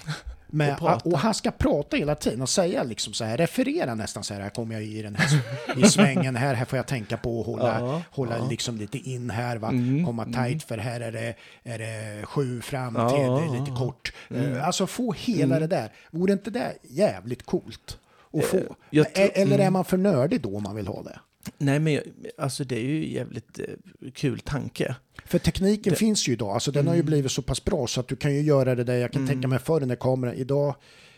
Med, 0.51 0.77
Och 0.79 1.07
och 1.07 1.19
han 1.19 1.33
ska 1.33 1.51
prata 1.51 1.97
hela 1.97 2.15
tiden 2.15 2.41
och 2.41 2.49
säga 2.49 2.83
liksom 2.83 3.13
så 3.13 3.23
här, 3.23 3.37
referera 3.37 3.95
nästan 3.95 4.23
så 4.23 4.33
här, 4.33 4.41
här 4.41 4.49
kommer 4.49 4.75
jag 4.75 4.83
i 4.83 5.01
den 5.01 5.15
här 5.15 5.39
i 5.77 5.83
svängen 5.87 6.35
här, 6.35 6.53
här 6.53 6.65
får 6.65 6.77
jag 6.77 6.87
tänka 6.87 7.17
på 7.17 7.39
att 7.39 7.45
hålla, 7.45 7.79
Ja, 7.79 8.01
hålla 8.11 8.37
ja. 8.37 8.47
liksom 8.49 8.77
lite 8.77 8.97
in 8.97 9.29
här, 9.29 9.57
va? 9.57 9.67
Mm, 9.69 10.05
komma 10.05 10.25
tight 10.25 10.63
för 10.63 10.77
här 10.77 11.01
är 11.01 11.11
det, 11.11 11.35
är 11.63 11.79
det 11.79 12.25
sju 12.25 12.61
fram 12.61 12.95
Ja, 12.95 13.09
till, 13.09 13.19
det 13.19 13.23
är 13.25 13.45
ja, 13.55 13.59
lite 13.59 13.71
ja. 13.71 13.75
kort. 13.77 14.13
Eh, 14.29 14.67
Alltså 14.67 14.87
få 14.87 15.13
hela 15.13 15.59
det 15.59 15.67
där, 15.67 15.91
vore 16.11 16.33
inte 16.33 16.49
det 16.49 16.73
jävligt 16.81 17.45
coolt? 17.45 17.97
Att 18.33 18.45
få? 18.45 18.57
Eh, 18.57 18.63
E- 18.91 19.03
tror- 19.03 19.29
Eller 19.33 19.55
är 19.55 19.61
mm. 19.61 19.73
man 19.73 19.85
för 19.85 19.97
nördig 19.97 20.41
då 20.41 20.57
om 20.57 20.63
man 20.63 20.75
vill 20.75 20.87
ha 20.87 21.03
det? 21.03 21.19
Nej, 21.57 21.79
men 21.79 22.01
alltså 22.37 22.63
det 22.63 22.75
är 22.75 22.83
ju 22.83 23.09
jävligt 23.13 23.59
eh, 23.59 23.65
kul 24.13 24.39
tanke. 24.39 24.95
För 25.25 25.39
tekniken 25.39 25.95
finns 25.95 26.27
ju 26.29 26.33
idag, 26.33 26.49
alltså 26.49 26.71
den 26.71 26.87
har 26.87 26.93
Mm. 26.93 27.05
ju 27.05 27.09
blivit 27.09 27.31
så 27.31 27.41
pass 27.41 27.63
bra 27.65 27.87
så 27.87 27.99
att 27.99 28.07
du 28.07 28.15
kan 28.15 28.33
ju 28.35 28.41
göra 28.41 28.75
det 28.75 28.83
där, 28.83 28.95
jag 28.97 29.11
kan 29.11 29.27
tänka 29.27 29.47
mig 29.47 29.59
förr 29.59 29.79
den 29.79 29.89
där 29.89 29.95
kameran, 29.95 30.33
idag 30.33 30.75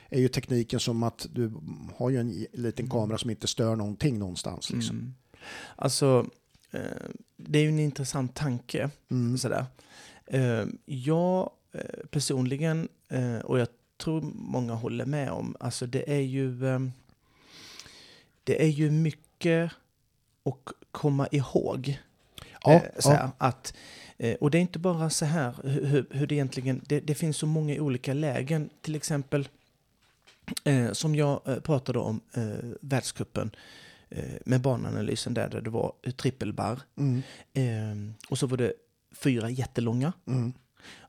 är 0.09 0.19
ju 0.19 0.27
tekniken 0.27 0.79
som 0.79 1.03
att 1.03 1.27
du 1.33 1.51
har 1.95 2.09
ju 2.09 2.17
en 2.17 2.45
liten 2.53 2.89
kamera 2.89 3.17
som 3.17 3.29
inte 3.29 3.47
stör 3.47 3.75
någonting 3.75 4.19
någonstans. 4.19 4.69
Liksom. 4.69 4.95
Mm. 4.97 5.13
Alltså, 5.75 6.25
eh, 6.71 6.79
det 7.37 7.59
är 7.59 7.63
ju 7.63 7.69
en 7.69 7.79
intressant 7.79 8.35
tanke. 8.35 8.89
Mm. 9.11 9.37
Sådär. 9.37 9.65
Eh, 10.25 10.65
jag 10.85 11.49
personligen, 12.09 12.87
och 13.43 13.59
jag 13.59 13.67
tror 13.97 14.21
många 14.35 14.73
håller 14.73 15.05
med 15.05 15.31
om. 15.31 15.55
Alltså 15.59 15.85
det 15.85 16.11
är 16.11 16.19
ju... 16.21 16.59
Det 18.43 18.63
är 18.63 18.67
ju 18.67 18.91
mycket 18.91 19.71
att 20.45 20.73
komma 20.91 21.27
ihåg. 21.31 21.99
Ja, 22.63 22.71
eh, 22.73 22.81
så 22.99 23.09
ja. 23.11 23.31
att, 23.37 23.73
eh, 24.17 24.35
och 24.35 24.51
det 24.51 24.57
är 24.57 24.61
inte 24.61 24.79
bara 24.79 25.09
så 25.09 25.25
här 25.25 25.55
hur, 25.63 26.05
hur- 26.11 26.27
det 26.27 26.35
egentligen... 26.35 26.81
Det, 26.87 26.99
det 26.99 27.15
finns 27.15 27.37
så 27.37 27.45
många 27.45 27.81
olika 27.81 28.13
lägen. 28.13 28.69
Till 28.81 28.95
exempel 28.95 29.49
eh, 30.63 30.91
som 30.91 31.15
jag 31.15 31.63
pratade 31.63 31.99
om 31.99 32.21
eh, 32.33 32.43
världscupen 32.81 33.51
eh, 34.09 34.23
med 34.45 34.61
bananalysen 34.61 35.33
där, 35.33 35.49
där 35.49 35.61
det 35.61 35.69
var 35.69 35.93
trippelbarr. 36.17 36.79
Mm, 36.97 37.21
Eh, 37.53 38.13
och 38.29 38.37
så 38.39 38.47
var 38.47 38.57
det 38.57 38.73
fyra 39.15 39.49
jättelånga. 39.49 40.13
mm, 40.27 40.53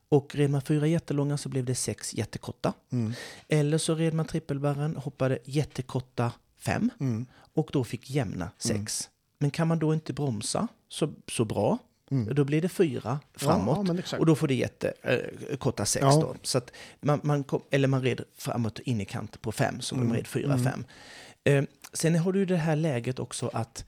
Och 0.09 0.35
red 0.35 0.51
man 0.51 0.63
fyra 0.63 0.87
jättelånga 0.87 1.39
så 1.39 1.49
blev 1.49 1.65
det 1.65 1.75
sex 1.75 2.15
jättekorta. 2.15 2.73
mm, 2.93 3.13
Eller 3.49 3.79
så 3.79 3.95
red 3.95 4.15
man 4.15 4.27
trippelbarren, 4.27 4.97
hoppade 4.97 5.39
jättekorta 5.45 6.33
fem 6.59 6.91
mm, 7.01 7.27
och 7.55 7.71
då 7.73 7.85
fick 7.85 8.11
jämna 8.11 8.51
sex. 8.59 9.09
Men 9.43 9.51
kan 9.51 9.69
man 9.69 9.79
då 9.79 9.95
inte 9.95 10.13
bromsa 10.13 10.69
så, 10.89 11.13
så 11.29 11.45
bra, 11.45 11.79
mm. 12.11 12.35
då 12.35 12.45
blir 12.45 12.63
det 12.63 12.69
fyra 12.69 13.21
framåt. 13.35 13.89
Ja, 13.89 13.99
exakt. 13.99 14.21
och 14.21 14.27
då 14.27 14.35
får 14.35 14.49
det 14.49 14.55
jättekorta 14.55 15.83
eh, 15.83 15.87
sex 15.87 16.03
Ja. 16.03 16.21
då. 16.21 16.35
Så 16.43 16.61
man, 17.01 17.21
man 17.23 17.45
kom, 17.45 17.63
eller 17.71 17.89
man 17.89 18.03
red 18.03 18.21
framåt 18.37 18.79
in 18.79 19.01
i 19.01 19.05
kant 19.05 19.43
på 19.43 19.53
fem, 19.53 19.81
så 19.81 19.95
Mm, 19.95 20.09
man 20.09 20.17
red 20.17 20.27
fyra, 20.27 20.53
mm. 20.53 20.65
fem. 20.65 20.85
Eh, 21.45 21.65
sen 21.93 22.15
har 22.15 22.33
du 22.33 22.45
det 22.47 22.57
här 22.57 22.77
läget 22.77 23.19
också 23.19 23.51
att 23.53 23.85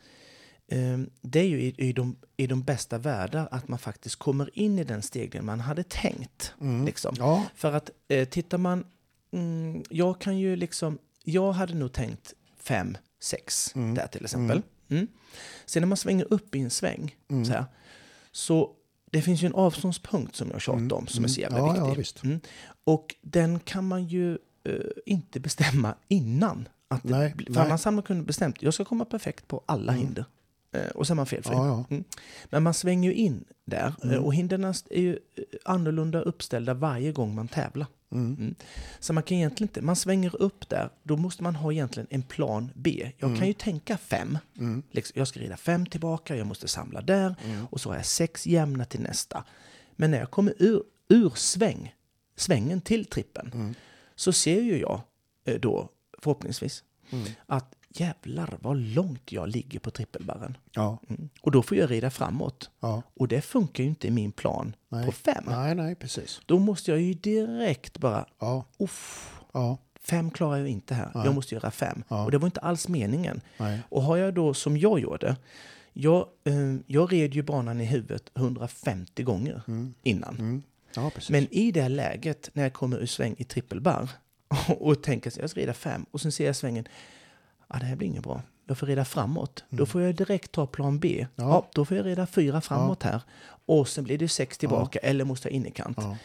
eh, 0.68 0.98
det 1.20 1.40
är 1.40 1.46
ju 1.48 1.61
i, 1.62 1.74
i, 1.78 1.92
de, 1.92 2.16
i 2.36 2.46
de 2.46 2.62
bästa 2.62 2.98
världar 2.98 3.48
att 3.50 3.68
man 3.68 3.78
faktiskt 3.78 4.16
kommer 4.16 4.59
in 4.59 4.78
i 4.78 4.84
den 4.84 5.02
stegringen 5.02 5.46
man 5.46 5.61
hade 5.61 5.82
tänkt. 5.82 6.55
Mm. 6.61 6.84
Liksom. 6.84 7.14
Ja, 7.18 7.44
För 7.55 7.72
att 7.72 7.90
eh, 8.09 8.28
tittar 8.28 8.59
man, 8.59 8.84
mm, 9.32 9.82
jag 9.90 10.20
kan 10.20 10.38
ju 10.38 10.57
liksom, 10.57 10.98
jag 11.24 11.52
hade 11.52 11.74
nog 11.74 11.92
tänkt 11.92 12.34
fem, 12.59 12.96
sex 13.20 13.72
Mm. 13.74 13.94
där 13.94 14.07
till 14.07 14.24
exempel. 14.24 14.62
Mm. 14.89 15.07
Sen 15.66 15.80
när 15.82 15.87
man 15.89 15.97
svänger 15.97 16.32
upp 16.32 16.55
i 16.55 16.61
en 16.61 16.70
sväng, 16.70 17.16
Mm. 17.30 17.45
så, 17.45 17.53
här, 17.53 17.64
så 18.32 18.70
det 19.11 19.22
finns 19.22 19.43
ju 19.43 19.47
en 19.47 19.55
avståndspunkt 19.55 20.37
som 20.37 20.51
jag 20.51 20.61
tjatar 20.61 20.93
om 20.93 21.07
som 21.07 21.24
är 21.24 21.28
så 21.28 21.41
jävla 21.41 21.59
Mm. 21.59 21.68
ja, 21.68 21.72
viktig. 21.74 21.91
Ja, 21.91 21.95
visst. 21.99 22.24
Mm. 22.24 22.41
Och 22.85 23.14
den 23.22 23.61
kan 23.61 23.89
man 23.89 24.05
ju 24.05 24.39
eh, 24.64 24.74
inte 25.07 25.41
bestämma 25.41 25.95
innan. 26.09 26.68
Att 26.89 27.03
det 27.03 27.09
Nej, 27.18 27.32
blir- 27.37 27.47
för 27.47 27.55
nej. 27.55 27.62
annars 27.64 27.85
hade 27.85 27.95
man 27.95 28.03
kunnat 28.03 28.26
bestämt, 28.26 28.62
jag 28.62 28.74
ska 28.74 28.85
komma 28.85 29.05
perfekt 29.05 29.49
på 29.49 29.62
alla 29.66 29.93
Mm. 29.93 30.05
hinder. 30.07 30.24
Eh, 30.75 30.87
och 30.95 31.07
så 31.07 31.12
är 31.12 31.14
man 31.14 31.27
felfri. 31.27 31.53
Ja, 31.55 31.66
ja. 31.66 31.85
Mm. 31.91 32.05
Men 32.51 32.62
man 32.62 32.75
svänger 32.75 33.11
ju 33.11 33.14
in 33.16 33.45
där 33.64 33.87
eh, 34.03 34.09
Mm. 34.11 34.25
och 34.25 34.35
hindren 34.35 34.64
är 34.64 34.75
ju 35.01 35.12
eh, 35.12 35.43
annorlunda 35.64 36.20
uppställda 36.20 36.75
varje 36.75 37.12
gång 37.12 37.35
man 37.35 37.49
tävlar. 37.49 37.87
Mm. 38.12 38.35
Mm. 38.39 38.55
Så 39.01 39.12
man 39.12 39.22
kan 39.22 39.37
egentligen 39.39 39.68
inte, 39.68 39.83
man 39.83 39.97
svänger 39.97 40.43
upp 40.43 40.68
där, 40.68 40.91
då 41.03 41.16
måste 41.16 41.43
man 41.43 41.57
ha 41.57 41.72
egentligen 41.72 42.07
en 42.11 42.22
plan 42.22 42.70
B. 42.75 43.12
Jag 43.18 43.29
Mm. 43.29 43.39
kan 43.39 43.49
ju 43.49 43.55
tänka 43.55 43.97
fem, 43.99 44.39
Mm. 44.59 44.83
liksom, 44.91 45.18
jag 45.18 45.29
ska 45.29 45.41
rida 45.41 45.57
fem 45.57 45.87
tillbaka, 45.87 46.37
jag 46.37 46.47
måste 46.47 46.68
samla 46.68 47.01
där 47.01 47.35
Mm. 47.45 47.66
och 47.70 47.81
så 47.81 47.89
har 47.91 47.97
jag 47.97 48.07
sex 48.07 48.47
jämna 48.47 48.85
till 48.85 49.01
nästa. 49.01 49.45
Men 49.97 50.11
när 50.11 50.18
jag 50.18 50.31
kommer 50.31 50.55
ur, 50.59 50.83
ur 51.09 51.31
sväng, 51.37 51.95
svängen 52.37 52.81
till 52.81 53.05
trippen, 53.05 53.51
Mm. 53.55 53.75
så 54.14 54.33
ser 54.33 54.61
ju 54.61 54.79
jag 54.81 55.01
då 55.61 55.89
förhoppningsvis 56.22 56.85
Mm. 57.11 57.27
att 57.47 57.75
jävlar 58.01 58.57
vad 58.61 58.76
långt 58.76 59.32
jag 59.32 59.49
ligger 59.49 59.78
på 59.78 59.90
trippelbarren. 59.90 60.57
Ja, 60.72 60.99
Mm. 61.09 61.28
Och 61.40 61.51
då 61.51 61.62
får 61.62 61.76
jag 61.76 61.90
rida 61.90 62.11
framåt. 62.11 62.70
ja. 62.80 63.03
Och 63.14 63.28
det 63.28 63.40
funkar 63.40 63.82
ju 63.84 63.88
inte 63.88 64.07
i 64.07 64.11
min 64.11 64.32
plan 64.32 64.76
Nej. 64.88 65.07
på 65.07 65.12
fem. 65.12 65.45
Nej, 65.47 65.74
nej, 65.74 65.95
precis. 65.95 66.40
Då 66.47 66.59
måste 66.59 66.90
jag 66.90 67.01
ju 67.01 67.14
direkt 67.14 67.99
bara, 67.99 68.26
Ja, 68.38 68.64
uff, 68.78 69.34
ja, 69.53 69.78
fem 70.01 70.30
klarar 70.30 70.57
jag 70.57 70.68
inte 70.68 70.95
här. 70.95 71.11
Nej. 71.14 71.24
Jag 71.24 71.34
måste 71.34 71.55
göra 71.55 71.70
fem. 71.70 72.05
Ja. 72.09 72.24
Och 72.24 72.30
det 72.30 72.38
var 72.38 72.47
inte 72.47 72.61
alls 72.61 72.88
meningen. 72.88 73.40
nej. 73.59 73.80
Och 73.88 74.03
har 74.03 74.16
jag 74.16 74.34
då, 74.34 74.55
som 74.55 74.76
jag 74.76 75.01
gjorde, 75.01 75.36
jag, 75.92 76.26
eh, 76.45 76.55
jag 76.86 77.12
red 77.12 77.34
ju 77.34 77.42
banan 77.42 77.80
i 77.80 77.84
huvudet 77.84 78.30
150 78.34 79.22
gånger 79.22 79.62
Mm. 79.68 79.95
innan. 80.03 80.34
Mm. 80.38 80.62
Ja, 80.97 81.11
precis. 81.14 81.30
Men 81.30 81.49
i 81.55 81.70
det 81.72 81.82
här 81.82 81.88
läget, 81.88 82.51
när 82.53 82.62
jag 82.62 82.72
kommer 82.72 82.99
ur 82.99 83.07
sväng 83.07 83.34
i 83.38 83.45
trippelbar 83.45 84.09
och 84.78 85.03
tänker 85.03 85.30
att 85.30 85.36
jag 85.36 85.51
ska 85.51 85.61
rida 85.61 85.74
fem 85.74 86.07
och 86.11 86.20
sen 86.20 86.32
ser 86.32 86.47
jag 86.47 86.57
svängen, 86.57 86.88
ja 87.69 87.77
det 87.79 87.87
här 87.87 87.97
blir 87.97 88.09
inget 88.09 88.23
bra. 88.23 88.43
Jag 88.67 88.79
får 88.79 88.87
rida 88.87 89.05
framåt. 89.05 89.65
Då 89.69 89.87
får 89.87 90.03
jag 90.03 90.15
direkt 90.15 90.53
ta 90.53 90.67
plan 90.67 90.99
B. 90.99 91.15
Mm. 91.19 91.29
Ja. 91.37 91.45
Ja. 91.55 91.67
då 91.75 91.85
får 91.85 91.97
jag 91.97 92.07
rida 92.07 92.27
fyra 92.27 92.61
framåt 92.61 93.03
här. 93.03 93.21
Och 93.67 93.89
sen 93.89 94.05
blir 94.05 94.19
det 94.19 94.29
sex 94.29 94.59
tillbaka 94.59 94.99
eller 94.99 95.25
måste 95.25 95.49
jag 95.49 95.53
in 95.53 95.67
i 95.67 95.71
kant. 95.71 95.99
ja. 96.01 96.17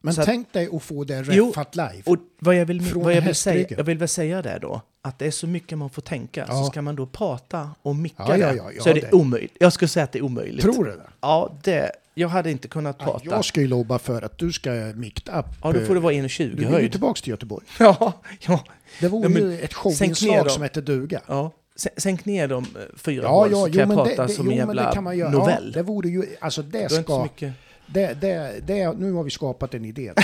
Men 0.00 0.14
Så 0.14 0.20
att- 0.20 0.26
tänk 0.26 0.52
dig 0.52 0.68
att 0.72 0.82
få 0.82 1.04
det 1.04 1.22
räffat 1.22 1.76
live. 1.76 2.02
Och 2.06 2.16
vad 2.38 2.54
jag 2.54 2.66
vill, 2.66 2.82
Från 2.82 3.02
vad 3.04 3.14
jag 3.14 3.22
vill, 3.22 3.34
säga, 3.34 3.66
jag 3.70 3.84
vill 3.84 3.98
väl 3.98 4.08
säga 4.08 4.42
det 4.42 4.58
då, 4.62 4.80
att 5.02 5.18
det 5.18 5.26
är 5.26 5.30
så 5.30 5.46
mycket 5.46 5.78
man 5.78 5.90
får 5.90 6.02
tänka. 6.02 6.44
Ja. 6.48 6.54
Så 6.54 6.64
ska 6.70 6.82
man 6.82 6.96
då 6.96 7.06
prata 7.06 7.70
och 7.82 7.96
micka 7.96 8.24
Ja, 8.28 8.36
ja, 8.36 8.48
det, 8.50 8.56
ja, 8.56 8.70
ja, 8.76 8.82
så 8.82 8.88
är 8.88 8.94
det, 8.94 9.00
det- 9.00 9.12
omöjligt. 9.12 9.56
Jag 9.60 9.72
skulle 9.72 9.88
säga 9.88 10.04
att 10.04 10.12
det 10.12 10.18
är 10.18 10.22
omöjligt. 10.22 10.62
Tror 10.62 10.84
du 10.84 10.90
det? 10.90 11.02
Ja, 11.20 11.52
det, 11.62 11.90
jag 12.18 12.28
hade 12.28 12.50
inte 12.50 12.68
kunnat 12.68 12.96
Ja, 12.98 13.04
prata. 13.04 13.24
jag 13.24 13.44
ska 13.44 13.60
ju 13.60 13.66
lobba 13.68 13.98
för 13.98 14.22
att 14.22 14.38
du 14.38 14.52
ska 14.52 14.70
mikt 14.94 15.28
upp. 15.28 15.46
Ja, 15.62 15.72
då 15.72 15.80
får 15.80 15.94
det 15.94 16.00
vara 16.00 16.12
Du 16.14 16.18
1,20 16.20 16.48
vill 16.50 16.58
ju 16.60 16.64
höjd. 16.66 16.90
tillbaka 16.90 17.20
till 17.20 17.30
Göteborg. 17.30 17.66
Ja, 17.78 18.12
ja, 18.46 18.64
Det 19.00 19.08
vore 19.08 19.28
Ja, 19.32 19.38
ju 19.38 19.60
ett 19.60 19.74
showinslag 19.74 20.36
dem. 20.38 20.50
som 20.50 20.62
hette 20.62 20.80
duga. 20.80 21.20
ja. 21.26 21.50
Sän- 21.76 21.90
Sänk 21.96 22.24
ner 22.24 22.48
de 22.48 22.64
eh, 22.64 22.68
fyra 22.96 23.22
Ja, 23.22 23.28
hål 23.30 23.48
ja, 23.52 23.56
så 23.56 23.64
kan 23.64 23.72
jo, 23.74 23.80
jag 23.80 23.88
prata 24.06 24.22
det, 24.22 24.28
det, 24.28 24.34
som 24.34 24.48
en 24.50 24.56
jävla 24.56 24.86
det 24.88 24.94
kan 24.94 25.04
man 25.04 25.18
göra. 25.18 25.30
novell. 25.30 25.64
Ja, 25.66 25.72
det 25.74 25.82
vore 25.82 26.08
ju, 26.08 26.24
alltså 26.40 26.62
det 26.62 26.82
är 26.82 26.88
ska, 26.88 27.22
mycket. 27.22 27.52
det, 27.86 28.20
det, 28.20 28.54
det, 28.66 28.92
nu 28.98 29.12
har 29.12 29.22
vi 29.24 29.30
skapat 29.30 29.74
en 29.74 29.84
idé. 29.84 30.12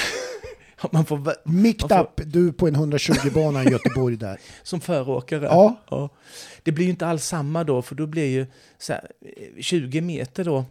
Man 0.91 1.05
får, 1.05 1.35
Mikt 1.49 1.81
Man 1.81 1.89
får- 1.89 2.01
up, 2.01 2.21
du 2.33 2.53
på 2.53 2.69
en 2.69 2.77
120-bana 2.77 3.65
i 3.65 3.69
Göteborg 3.69 4.17
där. 4.17 4.39
som 4.63 4.81
föråkare. 4.81 5.45
Ja. 5.45 6.09
Det 6.63 6.73
blir 6.73 6.85
ju 6.85 6.91
inte 6.91 7.07
alls 7.07 7.25
samma 7.27 7.65
då, 7.65 7.83
för 7.83 7.95
då 7.95 8.07
blir 8.07 8.27
ju 8.27 8.47
här, 8.89 9.09
eh, 9.57 9.61
20 9.63 10.01
meter 10.01 10.45
då, 10.45 10.65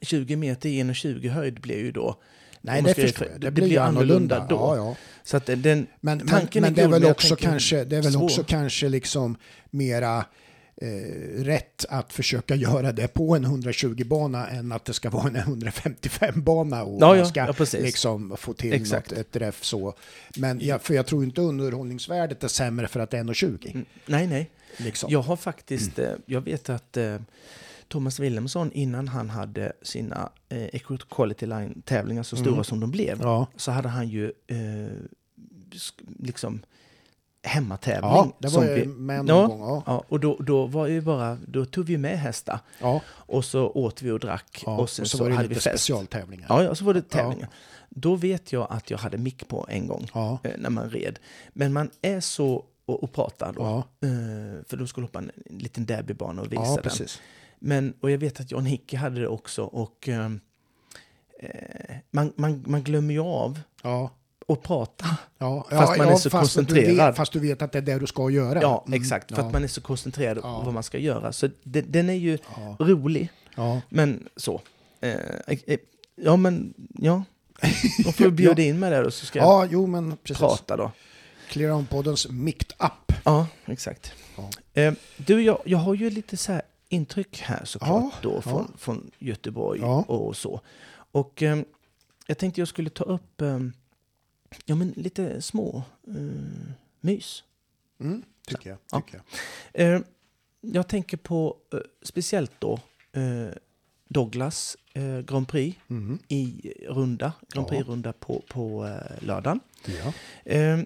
20 0.00 0.36
meter 0.36 0.68
i 0.68 0.82
1,20 0.82 1.28
höjd 1.28 1.60
blir 1.60 1.78
ju 1.78 1.92
då 1.92 2.16
Nej, 2.60 2.82
det 2.82 2.94
förstår 2.94 3.28
jag. 3.32 3.40
det 3.40 3.50
blir 3.50 3.78
annorlunda 3.78 4.46
då. 4.48 4.54
Ja, 4.56 4.76
ja. 4.76 4.96
Så 5.24 5.36
att 5.36 5.46
den, 5.46 5.62
Men, 5.62 5.86
men, 6.00 6.26
Tanken 6.26 6.64
är 6.64 6.66
men 6.66 6.74
det 6.74 6.80
är 6.80 6.84
god, 6.84 6.92
väl 6.92 7.02
men 7.02 7.10
också 7.10 7.36
kanske, 7.36 7.84
det 7.84 7.96
är 7.96 8.02
väl 8.02 8.12
svår. 8.12 8.24
också 8.24 8.44
kanske 8.44 8.88
liksom 8.88 9.36
mera 9.70 10.24
eh, 10.76 11.44
rätt 11.44 11.84
att 11.88 12.12
försöka 12.12 12.54
göra 12.54 12.92
det 12.92 13.08
på 13.08 13.36
en 13.36 13.46
120-bana 13.46 14.48
än 14.48 14.72
att 14.72 14.84
det 14.84 14.92
ska 14.92 15.10
vara 15.10 15.28
en 15.28 15.36
155-bana 15.36 16.82
och 16.82 17.02
Ja, 17.02 17.14
man 17.16 17.26
ska 17.26 17.54
liksom 17.78 18.36
få 18.36 18.52
till 18.52 18.72
Exakt. 18.72 19.10
något, 19.10 19.18
ett 19.18 19.36
räff 19.36 19.64
så. 19.64 19.94
Men 20.36 20.60
jag, 20.60 20.82
för 20.82 20.94
jag 20.94 21.06
tror 21.06 21.24
inte 21.24 21.40
underhållningsvärdet 21.40 22.44
är 22.44 22.48
sämre 22.48 22.88
för 22.88 23.00
att 23.00 23.10
det 23.10 23.18
är 23.18 23.24
1,20. 23.24 23.70
Mm, 23.70 23.86
nej, 24.06 24.26
nej. 24.26 24.50
Liksom. 24.76 25.10
Jag 25.10 25.22
har 25.22 25.36
faktiskt, 25.36 25.98
eh, 25.98 26.10
jag 26.26 26.40
vet 26.40 26.70
att 26.70 26.96
eh, 26.96 27.16
Thomas 27.88 28.20
Wilhelmsson 28.20 28.72
innan 28.72 29.08
han 29.08 29.30
hade 29.30 29.72
sina 29.82 30.30
eh, 30.48 30.64
Equality 30.64 31.46
Line-tävlingar 31.46 32.22
så 32.22 32.36
stora 32.36 32.52
Mm. 32.52 32.64
som 32.64 32.80
de 32.80 32.90
blev, 32.90 33.18
Ja. 33.22 33.46
så 33.56 33.70
hade 33.70 33.88
han 33.88 34.08
ju 34.08 34.32
eh, 34.46 34.56
liksom 36.18 36.60
hemmatävling. 37.42 38.10
ja, 38.10 38.32
det 38.38 38.50
som 38.50 38.66
var 38.66 38.74
vi- 38.74 38.86
med 38.86 39.24
någon 39.24 39.28
Ja. 39.40 39.46
gång. 39.46 39.60
Ja. 39.60 39.82
Ja, 39.86 40.04
och 40.08 40.20
då, 40.20 40.36
då 40.36 40.66
var 40.66 40.86
ju 40.86 41.00
bara, 41.00 41.38
då 41.46 41.64
tog 41.64 41.84
vi 41.86 41.98
med 41.98 42.18
hästar 42.18 42.58
Ja. 42.80 43.00
och 43.08 43.44
så 43.44 43.66
åt 43.70 44.02
vi 44.02 44.10
och 44.10 44.20
drack 44.20 44.62
Ja. 44.66 44.76
och 44.78 44.90
sen 44.90 45.06
så, 45.06 45.18
var 45.18 45.28
det 45.28 45.34
hade 45.34 45.48
lite 45.48 45.58
vi 45.58 45.60
fest. 45.60 45.84
specialtävlingar. 45.84 46.46
Ja, 46.48 46.62
ja, 46.62 46.70
och 46.70 46.78
så 46.78 46.84
var 46.84 46.94
det 46.94 47.08
tävlingar. 47.08 47.48
Då 47.90 48.14
vet 48.14 48.52
jag 48.52 48.66
att 48.70 48.90
jag 48.90 48.98
hade 48.98 49.18
mick 49.18 49.48
på 49.48 49.66
en 49.68 49.86
gång 49.86 50.08
eh, 50.14 50.50
när 50.58 50.70
man 50.70 50.90
red. 50.90 51.18
Men 51.52 51.72
man 51.72 51.90
är 52.02 52.20
så 52.20 52.64
och, 52.86 53.02
och 53.02 53.12
pratar 53.12 53.52
då. 53.52 53.66
Eh, 54.06 54.64
för 54.68 54.76
de 54.76 54.88
skulle 54.88 55.06
hoppa 55.06 55.18
en, 55.18 55.30
en 55.50 55.58
liten 55.58 55.86
derbybana 55.86 56.42
och 56.42 56.52
visa 56.52 56.62
den. 56.74 56.82
precis. 56.82 57.20
Men, 57.58 57.94
och 58.00 58.10
jag 58.10 58.18
vet 58.18 58.40
att 58.40 58.50
John 58.50 58.66
Hickey 58.66 58.96
hade 58.96 59.20
det 59.20 59.28
också. 59.28 59.64
Och 59.64 60.08
ehm, 60.08 60.40
eh, 61.40 61.96
man, 62.10 62.32
man, 62.36 62.64
man 62.66 62.82
glömmer 62.82 63.14
ju 63.14 63.20
av 63.20 63.60
Ja. 63.82 64.10
att 64.48 64.62
prata. 64.62 65.06
Ja, 65.38 65.66
Fast 65.70 65.96
ja, 65.96 66.04
man 66.04 66.12
är 66.12 66.16
så 66.16 66.30
fast 66.30 66.54
Du 66.54 66.60
koncentrerad. 66.64 66.96
vet, 67.08 67.16
fast 67.16 67.32
du 67.32 67.38
vet 67.40 67.62
att 67.62 67.72
det 67.72 67.78
är 67.78 67.82
det 67.82 67.98
du 67.98 68.06
ska 68.06 68.30
göra. 68.30 68.62
Ja, 68.62 68.84
Mm, 68.86 69.00
exakt. 69.02 69.34
För 69.34 69.42
att 69.42 69.52
man 69.52 69.64
är 69.64 69.68
så 69.68 69.80
koncentrerad 69.80 70.42
på 70.42 70.48
vad 70.64 70.74
man 70.74 70.82
ska 70.82 70.98
göra. 70.98 71.32
Så 71.32 71.48
det, 71.62 71.80
den 71.82 72.10
är 72.10 72.14
ju 72.14 72.38
rolig. 72.78 73.28
Ja. 73.54 73.80
Men 73.88 74.28
så. 74.36 74.60
Eh, 75.00 75.10
eh, 75.46 75.78
ja, 76.16 76.36
men 76.36 76.74
ja. 76.94 77.24
Då 78.04 78.12
får 78.12 78.30
bjuda 78.30 78.62
in 78.62 78.78
mig 78.78 78.90
där 78.90 79.04
och 79.04 79.12
så 79.14 79.26
ska 79.26 79.38
jag 79.38 79.46
ja, 79.48 79.68
jo 79.70 79.86
men 79.86 80.16
prata 80.34 80.76
då. 80.76 80.90
Clear 81.50 81.72
On-poddens 81.72 82.28
Mikt 82.30 82.72
Up. 82.78 83.12
Ja, 83.24 83.46
exakt. 83.66 84.12
Ja. 84.36 84.50
Eh, 84.82 84.94
du, 85.16 85.42
jag, 85.42 85.58
jag 85.64 85.78
har 85.78 85.94
ju 85.94 86.10
lite 86.10 86.36
så 86.36 86.52
här 86.52 86.62
intryck 86.88 87.38
här 87.40 87.64
såklart 87.64 88.12
Ja, 88.14 88.18
då 88.22 88.40
från, 88.40 88.68
ja. 88.72 88.78
från 88.78 89.10
Göteborg 89.18 89.80
Ja. 89.80 90.02
och 90.02 90.36
så. 90.36 90.60
Och 91.12 91.42
eh, 91.42 91.58
jag 92.26 92.38
tänkte 92.38 92.60
jag 92.60 92.68
skulle 92.68 92.90
ta 92.90 93.04
upp 93.04 93.40
eh, 93.40 93.58
ja, 94.64 94.74
men 94.74 94.90
lite 94.96 95.42
små 95.42 95.82
eh, 96.08 96.14
mys. 97.00 97.42
Mm, 98.00 98.22
tycker 98.46 98.70
jag. 98.70 98.78
Ja. 98.92 99.00
Tycker 99.00 99.20
jag. 99.72 99.94
Eh, 99.94 100.00
jag 100.60 100.88
tänker 100.88 101.16
på 101.16 101.56
eh, 101.72 101.78
speciellt 102.02 102.52
då 102.58 102.80
eh, 103.12 103.48
Douglas 104.08 104.76
eh, 104.92 105.18
Grand 105.20 105.48
Prix 105.48 105.78
Mm. 105.88 106.18
i 106.28 106.72
runda, 106.88 107.32
Grand. 107.48 107.68
Prix-runda 107.68 108.12
på, 108.12 108.42
på 108.48 108.98
lördagen. 109.20 109.60
Ja. 109.86 110.12
Eh, 110.52 110.78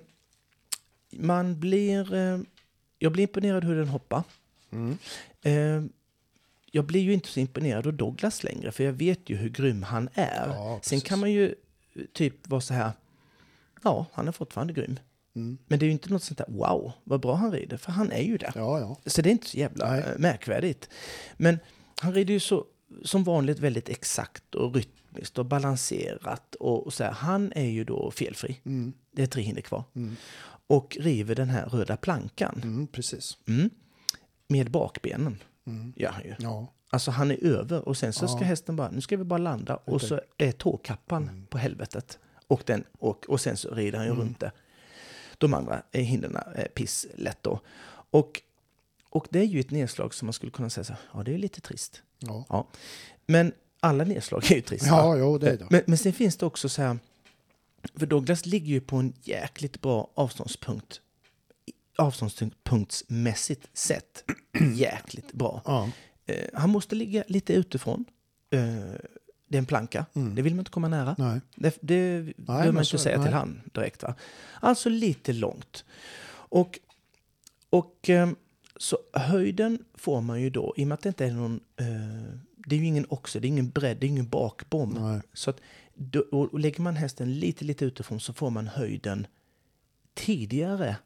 man 1.11 1.61
blir... 1.61 2.15
Eh, 2.15 2.39
jag 3.03 3.13
blir 3.13 3.23
imponerad 3.23 3.65
hur 3.65 3.77
den 3.77 3.89
hoppar. 3.89 4.23
Mm. 4.73 4.99
Eh, 5.43 5.91
jag 6.73 6.85
blir 6.85 7.01
ju 7.01 7.13
inte 7.13 7.29
så 7.29 7.41
imponerad 7.41 7.87
av 7.87 7.95
Douglas 7.95 8.45
längre, 8.45 8.73
för 8.73 8.85
jag 8.85 8.93
vet 8.93 9.31
ju 9.31 9.37
hur 9.37 9.49
grym 9.49 9.83
han 9.83 10.09
är. 10.15 10.47
Ja, 10.49 10.81
Sen 10.83 11.01
kan 11.01 11.19
man 11.19 11.33
ju 11.33 11.55
eh, 11.95 12.03
typ 12.13 12.49
vara 12.49 12.61
så 12.61 12.75
här, 12.75 12.93
ja, 13.83 14.07
han 14.13 14.29
är 14.29 14.33
fortfarande 14.33 14.73
grym. 14.73 14.99
Mm. 15.35 15.59
Men 15.67 15.79
det 15.79 15.85
är 15.85 15.87
ju 15.87 15.93
inte 15.93 16.11
något 16.11 16.23
sånt 16.23 16.39
där, 16.39 16.47
wow, 16.49 16.93
vad 17.05 17.21
bra 17.21 17.35
han 17.35 17.53
rider, 17.53 17.77
för 17.77 17.93
han 17.93 18.13
är 18.13 18.23
ju 18.23 18.37
det. 18.37 18.53
Ja, 18.55 18.81
ja. 18.81 18.97
Så 19.07 19.23
det 19.23 19.29
är 19.29 19.33
inte 19.33 19.49
så 19.49 19.59
jävla 19.59 19.91
Nej. 19.91 20.01
eh, 20.01 20.19
märkvärdigt. 20.19 20.89
Men 21.37 21.59
han 22.01 22.15
rider 22.15 22.35
ju 22.35 22.41
så, 22.41 22.65
som 23.05 23.25
vanligt 23.25 23.59
väldigt 23.59 23.89
exakt 23.89 24.55
och 24.55 24.75
rytmiskt 24.75 25.39
och 25.39 25.47
balanserat. 25.47 26.55
Och, 26.55 26.87
och 26.87 26.93
så 26.93 27.05
här, 27.05 27.13
han 27.13 27.53
är 27.53 27.69
ju 27.69 27.85
då 27.85 28.11
felfri. 28.11 28.61
Mm. 28.65 28.93
Det 29.13 29.23
är 29.23 29.27
tre 29.27 29.43
hinder 29.43 29.63
kvar. 29.63 29.85
Mm. 29.95 30.17
Och 30.67 30.97
river 31.01 31.35
den 31.35 31.49
här 31.49 31.67
röda 31.67 31.97
plankan. 31.97 32.61
Mm, 32.65 32.87
precis. 32.87 33.39
Med 34.51 34.71
bakbenen 34.71 35.43
Mm. 35.67 35.93
gör 35.97 36.11
han 36.11 36.25
ju. 36.25 36.35
Ja. 36.39 36.73
Alltså 36.91 37.11
han 37.11 37.31
är 37.31 37.45
över 37.45 37.89
och 37.89 37.97
sen 37.97 38.13
så 38.13 38.29
ska 38.29 38.39
Ja. 38.41 38.45
hästen 38.45 38.77
bara, 38.77 38.91
nu 38.91 39.01
ska 39.01 39.17
vi 39.17 39.25
bara 39.25 39.39
landa 39.39 39.77
och 39.77 40.03
så 40.03 40.21
är 40.39 40.53
tåkappan 40.53 41.23
Mm. 41.23 41.47
på 41.47 41.59
helvetet. 41.59 42.19
Och, 42.47 42.63
den, 42.67 42.85
och, 42.99 43.27
och 43.29 43.41
sen 43.41 43.57
så 43.57 43.75
rider 43.75 43.99
han 43.99 44.07
ju 44.07 44.13
Mm. 44.13 44.23
runt 44.25 44.41
det. 44.41 44.53
De 45.39 45.55
andra 45.55 45.83
eh, 45.93 46.03
hindren 46.05 46.37
är 46.37 46.69
pisslätt 46.75 47.39
då. 47.43 47.61
Och, 48.11 48.43
och 49.11 49.27
det 49.31 49.39
är 49.39 49.45
ju 49.45 49.61
ett 49.61 49.71
nedslag 49.71 50.15
som 50.15 50.27
man 50.27 50.33
skulle 50.33 50.53
kunna 50.53 50.71
säga 50.71 50.85
så 50.85 50.95
ja 51.15 51.23
det 51.23 51.35
är 51.35 51.39
lite 51.39 51.61
trist. 51.61 52.03
Ja. 52.19 52.45
Ja. 52.49 52.67
Men 53.27 53.53
alla 53.81 54.05
nedslag 54.05 54.51
är 54.53 54.55
ju 54.55 54.61
trista. 54.63 54.87
Ja, 54.89 55.17
jo, 55.17 55.39
det 55.39 55.51
är 55.51 55.57
det. 55.59 55.67
Men, 55.71 55.83
men 55.87 55.99
sen 55.99 56.13
finns 56.13 56.37
det 56.37 56.47
också 56.47 56.69
så 56.69 56.83
här, 56.83 56.99
för 57.95 58.07
Douglas 58.07 58.47
ligger 58.47 58.67
ju 58.73 58.81
på 58.81 58.97
en 58.97 59.13
jäkligt 59.23 59.81
bra 59.81 60.11
avståndspunkt. 60.15 61.01
Avståndspunktsmässigt 62.01 63.69
sett 63.73 64.25
jäkligt 64.75 65.33
bra. 65.33 65.63
Ja. 65.65 65.91
Eh, 66.27 66.49
han 66.55 66.71
måste 66.71 66.95
ligga 66.95 67.25
lite 67.27 67.53
utifrån. 67.53 68.05
Eh, 68.51 68.61
det 69.49 69.57
är 69.57 69.59
en 69.59 69.67
planka. 69.67 70.07
Mm. 70.15 70.35
Det 70.35 70.43
vill 70.43 70.55
man 70.55 70.61
inte 70.61 70.71
komma 70.71 70.89
nära. 70.89 71.15
Nej. 71.19 71.41
Det, 71.55 71.79
det 71.81 72.37
behöver 72.37 72.65
men 72.65 72.75
man 72.75 72.85
inte 72.85 72.99
säga 72.99 73.19
nej. 73.19 73.27
till 73.27 73.35
han 73.35 73.61
direkt. 73.73 74.03
Va? 74.03 74.15
Alltså 74.61 74.89
lite 74.89 75.33
långt. 75.33 75.85
Och, 76.33 76.79
och 77.71 78.11
eh, 78.11 78.31
så 78.77 78.99
höjden 79.13 79.85
får 79.95 80.21
man 80.21 80.41
ju 80.41 80.51
då, 80.51 80.75
i 80.77 80.85
och 80.85 80.89
med 80.89 80.95
att 80.95 81.03
det 81.03 81.09
inte 81.09 81.27
är 81.27 81.33
någon... 81.33 81.61
Det 82.67 82.77
är 82.77 82.81
ju 82.81 82.87
ingen 82.87 83.07
oxe, 83.09 83.41
det 83.41 83.47
är 83.47 83.49
ingen 83.49 83.71
bredd, 83.71 83.97
det 83.97 84.07
är 84.07 84.09
ingen 84.09 84.29
bakbom. 84.29 84.97
Nej. 85.01 85.21
Så 85.33 85.51
att, 85.51 85.61
då, 85.95 86.21
och 86.21 86.61
lägger 86.61 86.83
man 86.83 86.97
hästen 86.97 87.39
lite, 87.39 87.65
lite 87.65 87.85
utifrån 87.85 88.21
så 88.21 88.33
får 88.33 88.51
man 88.51 88.69
höjden 88.69 89.27
tidigare, 90.15 90.97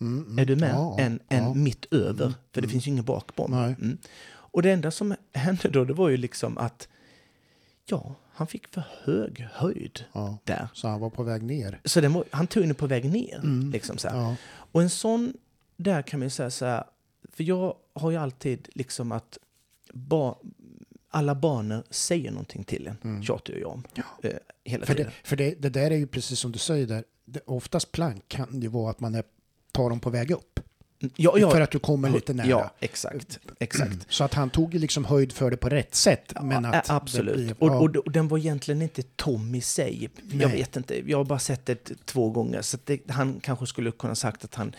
Mm, 0.00 0.24
mm. 0.24 0.38
är 0.38 0.44
du 0.44 0.56
med, 0.56 0.70
Ja, 0.74 0.96
än, 1.00 1.20
ja. 1.28 1.36
än 1.36 1.62
mitt 1.62 1.92
över. 1.94 2.34
För 2.52 2.60
det 2.62 2.68
finns 2.68 2.86
ju 2.86 2.90
ingen 2.90 3.04
bakbom. 3.04 3.52
Mm. 3.54 3.98
Och 4.26 4.62
det 4.62 4.70
enda 4.70 4.90
som 4.90 5.14
hände 5.32 5.68
då, 5.68 5.84
det 5.84 5.92
var 5.92 6.08
ju 6.08 6.16
liksom 6.16 6.58
att 6.58 6.88
ja, 7.86 8.14
han 8.32 8.46
fick 8.46 8.68
för 8.68 8.82
hög 9.04 9.46
höjd 9.52 10.04
Ja. 10.12 10.38
där. 10.44 10.68
Så 10.72 10.88
han 10.88 11.00
var 11.00 11.10
på 11.10 11.22
väg 11.22 11.42
ner. 11.42 11.80
Så 11.84 12.00
den 12.00 12.12
var, 12.12 12.24
han 12.30 12.46
tog 12.46 12.62
den 12.62 12.74
på 12.74 12.86
väg 12.86 13.04
ner. 13.12 13.36
Mm. 13.36 13.70
Liksom 13.70 13.98
så. 13.98 14.34
Och 14.72 14.82
en 14.82 14.90
sån, 14.90 15.32
där 15.76 16.02
kan 16.02 16.20
man 16.20 16.26
ju 16.26 16.30
säga 16.30 16.50
så 16.50 16.64
här, 16.64 16.84
för 17.32 17.44
jag 17.44 17.76
har 17.92 18.10
ju 18.10 18.16
alltid 18.16 18.68
liksom 18.74 19.12
att 19.12 19.38
ba, 19.92 20.38
alla 21.10 21.34
banor 21.34 21.82
säger 21.90 22.30
någonting 22.30 22.64
till 22.64 22.86
en, 22.86 22.96
Mm. 23.04 23.22
tjatar 23.22 23.54
ju 23.54 23.60
jag 23.60 23.70
om. 23.70 23.82
Ja. 23.94 24.02
Eh, 24.22 24.36
hela 24.64 24.86
För, 24.86 24.94
tiden. 24.94 25.12
det, 25.22 25.28
för 25.28 25.36
det, 25.36 25.54
det 25.62 25.68
där 25.68 25.90
är 25.90 25.96
ju 25.96 26.06
precis 26.06 26.38
som 26.38 26.52
du 26.52 26.58
säger 26.58 26.86
där. 26.86 27.04
Det, 27.24 27.40
oftast 27.46 27.92
plank 27.92 28.28
kan 28.28 28.60
det 28.60 28.68
vara 28.68 28.90
att 28.90 29.00
man 29.00 29.14
är, 29.14 29.24
tar 29.74 29.90
dem 29.90 30.00
på 30.00 30.10
väg 30.10 30.30
upp. 30.30 30.60
ja, 31.16 31.38
ja, 31.38 31.50
För 31.50 31.60
att 31.60 31.70
du 31.70 31.78
kommer 31.78 32.10
lite 32.10 32.34
nära. 32.34 32.46
Ja, 32.48 32.70
exakt. 32.80 33.38
exakt. 33.60 34.06
Så 34.08 34.24
att 34.24 34.34
han 34.34 34.50
tog 34.50 34.74
liksom 34.74 35.04
höjd 35.04 35.32
för 35.32 35.50
det 35.50 35.56
på 35.56 35.68
rätt 35.68 35.94
sätt. 35.94 36.32
Men 36.42 36.64
att 36.64 36.90
absolut. 36.90 37.36
blir- 37.36 37.62
och, 37.62 37.82
och, 37.82 37.96
och 37.96 38.12
den 38.12 38.28
var 38.28 38.38
egentligen 38.38 38.82
inte 38.82 39.02
tom 39.02 39.54
i 39.54 39.60
sig. 39.60 40.10
Jag 40.30 40.48
Nej. 40.48 40.56
vet 40.56 40.76
inte. 40.76 41.10
Jag 41.10 41.18
har 41.18 41.24
bara 41.24 41.38
sett 41.38 41.66
det 41.66 42.06
två 42.06 42.30
gånger. 42.30 42.62
Så 42.62 42.78
det, 42.84 43.10
han 43.10 43.40
kanske 43.42 43.66
skulle 43.66 43.90
kunna 43.90 44.14
sagt 44.14 44.44
att 44.44 44.54
han 44.54 44.74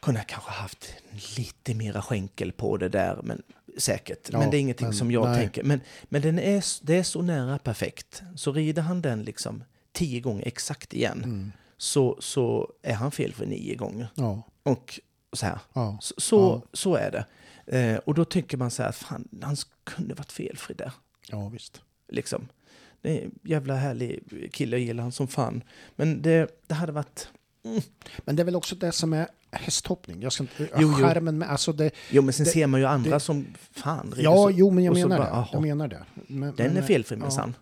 kunde 0.00 0.24
kanske 0.28 0.50
haft 0.50 0.94
lite 1.36 1.74
mera 1.74 2.02
skänkel 2.02 2.52
på 2.52 2.76
det 2.76 2.88
där. 2.88 3.20
Men 3.22 3.42
säkert. 3.78 4.32
Men 4.32 4.50
det 4.50 4.56
är 4.56 4.60
ingenting 4.60 4.86
men 4.86 4.96
som 4.96 5.10
jag 5.10 5.28
nej. 5.28 5.40
tänker. 5.40 5.62
Men, 5.64 5.80
men 6.04 6.22
den 6.22 6.38
är, 6.38 6.64
det 6.82 6.94
är 6.96 7.02
så 7.02 7.22
nära 7.22 7.58
perfekt. 7.58 8.22
Så 8.36 8.52
rider 8.52 8.82
han 8.82 9.02
den 9.02 9.22
liksom 9.22 9.64
tio 9.92 10.20
gånger 10.20 10.46
exakt 10.46 10.94
igen. 10.94 11.22
Mm. 11.24 11.52
Så, 11.82 12.16
så 12.20 12.72
är 12.82 12.94
han 12.94 13.10
fel 13.10 13.34
för 13.34 13.46
nio 13.46 13.74
gånger. 13.74 14.08
Ja, 14.14 14.42
Och 14.62 15.00
så 15.32 15.46
här. 15.46 15.58
ja. 15.72 15.98
Så, 16.00 16.14
så, 16.18 16.62
så 16.72 16.94
är 16.94 17.10
det. 17.10 17.24
Eh, 17.78 17.96
och 17.98 18.14
då 18.14 18.24
tycker 18.24 18.56
man 18.56 18.70
så 18.70 18.82
här, 18.82 18.92
fan, 18.92 19.28
han 19.42 19.56
kunde 19.84 20.14
varit 20.14 20.32
felfri 20.32 20.74
där. 20.74 20.92
ja, 21.28 21.48
visst. 21.48 21.80
Liksom. 22.08 22.48
Det 23.00 23.18
är 23.18 23.24
en 23.24 23.30
jävla 23.42 23.74
härlig 23.76 24.22
kille, 24.52 24.76
jag 24.76 24.86
gillar 24.86 25.02
han 25.02 25.12
som 25.12 25.28
fan. 25.28 25.62
Men 25.96 26.22
det, 26.22 26.62
det 26.66 26.74
hade 26.74 26.92
varit... 26.92 27.28
Men 28.18 28.36
det 28.36 28.42
är 28.42 28.44
väl 28.44 28.56
också 28.56 28.74
det 28.74 28.92
som 28.92 29.12
är 29.12 29.26
hästhoppning. 29.50 30.22
Jag 30.22 30.32
ska 30.32 30.42
inte... 30.42 30.68
Jo, 30.78 30.92
skärmen 30.92 31.38
med... 31.38 31.50
Alltså 31.50 31.72
det, 31.72 31.90
Jo, 32.10 32.22
men 32.22 32.32
sen 32.32 32.44
Det- 32.44 32.50
ser 32.50 32.66
man 32.66 32.80
ju 32.80 32.86
andra 32.86 33.10
det- 33.10 33.20
som 33.20 33.46
fan 33.70 34.14
ja, 34.16 34.50
jo, 34.50 34.70
men 34.70 34.84
jag 34.84 34.94
menar 34.94 35.18
bara, 35.18 35.40
det. 35.40 35.48
Jag 35.52 35.62
menar 35.62 35.88
det. 35.88 36.04
Men, 36.14 36.54
Den 36.56 36.66
men, 36.72 36.76
är 36.76 36.86
felfri 36.86 37.16
ja. 37.16 37.22
minsann. 37.22 37.54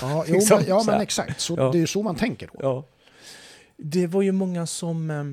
Ja, 0.00 0.24
jo, 0.28 0.34
Liksom, 0.34 0.58
men, 0.58 0.68
ja 0.68 0.82
men 0.86 1.00
exakt. 1.00 1.40
Så, 1.40 1.54
Ja. 1.56 1.70
Det 1.72 1.78
är 1.78 1.80
ju 1.80 1.86
så 1.86 2.02
man 2.02 2.16
tänker 2.16 2.46
då. 2.52 2.58
Ja. 2.62 2.84
Det 3.82 4.06
var 4.06 4.22
ju 4.22 4.32
många 4.32 4.66
som 4.66 5.10
eh, 5.10 5.24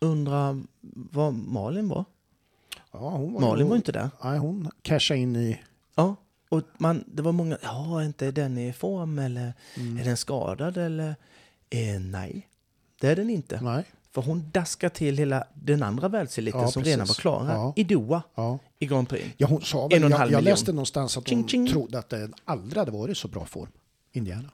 undrar 0.00 0.62
vad 1.10 1.34
Malin 1.34 1.88
var. 1.88 2.04
Ja, 2.92 3.10
hon 3.10 3.32
var 3.32 3.40
Malin 3.40 3.64
ju- 3.66 3.68
var 3.68 3.76
inte 3.76 3.92
där. 3.92 4.10
Nej, 4.24 4.38
hon 4.38 4.70
cashade 4.82 5.20
in 5.20 5.36
i... 5.36 5.60
Ja, 5.94 6.16
och 6.48 6.62
man, 6.78 7.04
det 7.06 7.22
var 7.22 7.32
många, 7.32 7.58
ja, 7.62 8.00
är 8.00 8.04
inte 8.04 8.30
den 8.30 8.58
i 8.58 8.72
form 8.72 9.18
eller 9.18 9.52
Mm. 9.76 9.98
är 9.98 10.04
den 10.04 10.16
skadad 10.16 10.76
eller? 10.76 11.14
Eh, 11.70 12.00
nej, 12.00 12.48
det 13.00 13.08
är 13.08 13.16
den 13.16 13.30
inte. 13.30 13.60
Nej, 13.60 13.84
För 14.12 14.22
hon 14.22 14.50
daskar 14.52 14.88
till 14.88 15.18
hela 15.18 15.44
den 15.54 15.82
andra 15.82 16.08
världseliten 16.08 16.60
Ja, 16.60 16.68
som 16.70 16.82
precis. 16.82 16.94
redan 16.94 17.06
var 17.06 17.14
klara 17.14 17.52
Ja. 17.52 17.72
i 17.76 17.84
Doha 17.84 18.22
ja. 18.34 18.58
i 18.78 18.86
Grand 18.86 19.08
Prix. 19.08 19.26
Ja, 19.36 19.46
hon 19.46 19.62
sa 19.62 19.82
En 19.82 19.88
väl, 19.88 20.02
och 20.02 20.06
en 20.06 20.10
jag, 20.10 20.18
halv 20.18 20.32
jag 20.32 20.38
miljon. 20.38 20.50
läste 20.52 20.72
någonstans 20.72 21.16
att 21.16 21.28
hon 21.28 21.38
Ching, 21.38 21.48
ching. 21.48 21.66
trodde 21.68 21.98
att 21.98 22.08
det 22.08 22.30
aldrig 22.44 22.78
hade 22.78 22.90
varit 22.90 23.16
så 23.18 23.28
bra 23.28 23.44
form, 23.44 23.68
Indiana. 24.12 24.50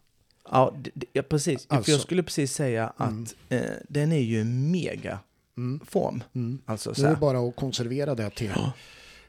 Ja, 0.50 0.74
d- 0.78 0.90
d- 0.94 1.06
ja 1.12 1.22
precis. 1.22 1.66
För 1.66 1.76
Alltså. 1.76 1.90
jag 1.92 2.00
skulle 2.00 2.22
precis 2.22 2.52
säga 2.54 2.92
att 2.96 3.34
eh, 3.48 3.60
den 3.88 4.12
är 4.12 4.20
ju 4.20 4.44
mega 4.44 5.18
Mm. 5.56 5.80
form. 5.86 6.22
Mm. 6.34 6.58
Alltså, 6.66 6.90
Det 6.90 6.96
så 6.96 7.04
är 7.04 7.08
här. 7.08 7.16
bara 7.16 7.38
att 7.48 7.56
konservera 7.56 8.14
det 8.14 8.30
till, 8.30 8.52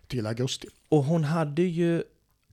till 0.08 0.28
augusti. 0.28 0.68
Och 0.90 1.04
hon 1.04 1.24
hade 1.24 1.62
ju, 1.62 2.04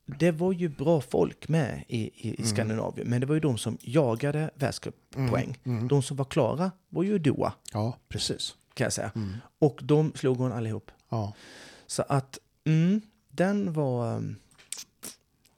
det 0.06 0.30
var 0.30 0.52
ju 0.52 0.68
bra 0.68 1.00
folk 1.00 1.48
med 1.48 1.84
i, 1.88 1.98
i, 2.00 2.28
Mm. 2.28 2.36
i 2.38 2.44
Skandinavien, 2.46 3.08
men 3.10 3.20
det 3.20 3.26
var 3.26 3.34
ju 3.34 3.40
de 3.40 3.58
som 3.58 3.78
jagade 3.80 4.50
världscuppoäng. 4.54 5.58
Mm. 5.64 5.88
De 5.88 6.02
som 6.02 6.16
var 6.16 6.24
klara 6.24 6.70
var 6.88 7.02
ju 7.02 7.18
Doha, 7.18 7.52
Ja, 7.72 7.98
precis. 8.08 8.54
kan 8.74 8.84
jag 8.84 8.92
säga. 8.92 9.12
Mm. 9.14 9.32
Och 9.58 9.80
de 9.82 10.12
slog 10.14 10.36
hon 10.38 10.52
allihop. 10.52 10.90
Ja. 11.08 11.34
Så 11.86 12.02
att, 12.08 12.38
mm, 12.64 13.00
den 13.28 13.72
var, 13.72 14.24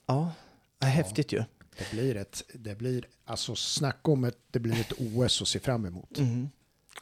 ja, 0.06 0.32
häftigt 0.80 1.32
ju. 1.32 1.44
Det 1.78 1.90
blir 1.90 2.16
ett, 2.16 2.42
det 2.54 2.74
blir, 2.78 3.06
alltså 3.24 3.54
snacka 3.54 4.10
om 4.10 4.24
ett, 4.24 4.38
det 4.50 4.58
blir 4.60 4.80
ett 4.80 4.92
OS 4.98 5.42
att 5.42 5.48
se 5.48 5.58
fram 5.60 5.86
emot. 5.86 6.18
Mm. 6.18 6.48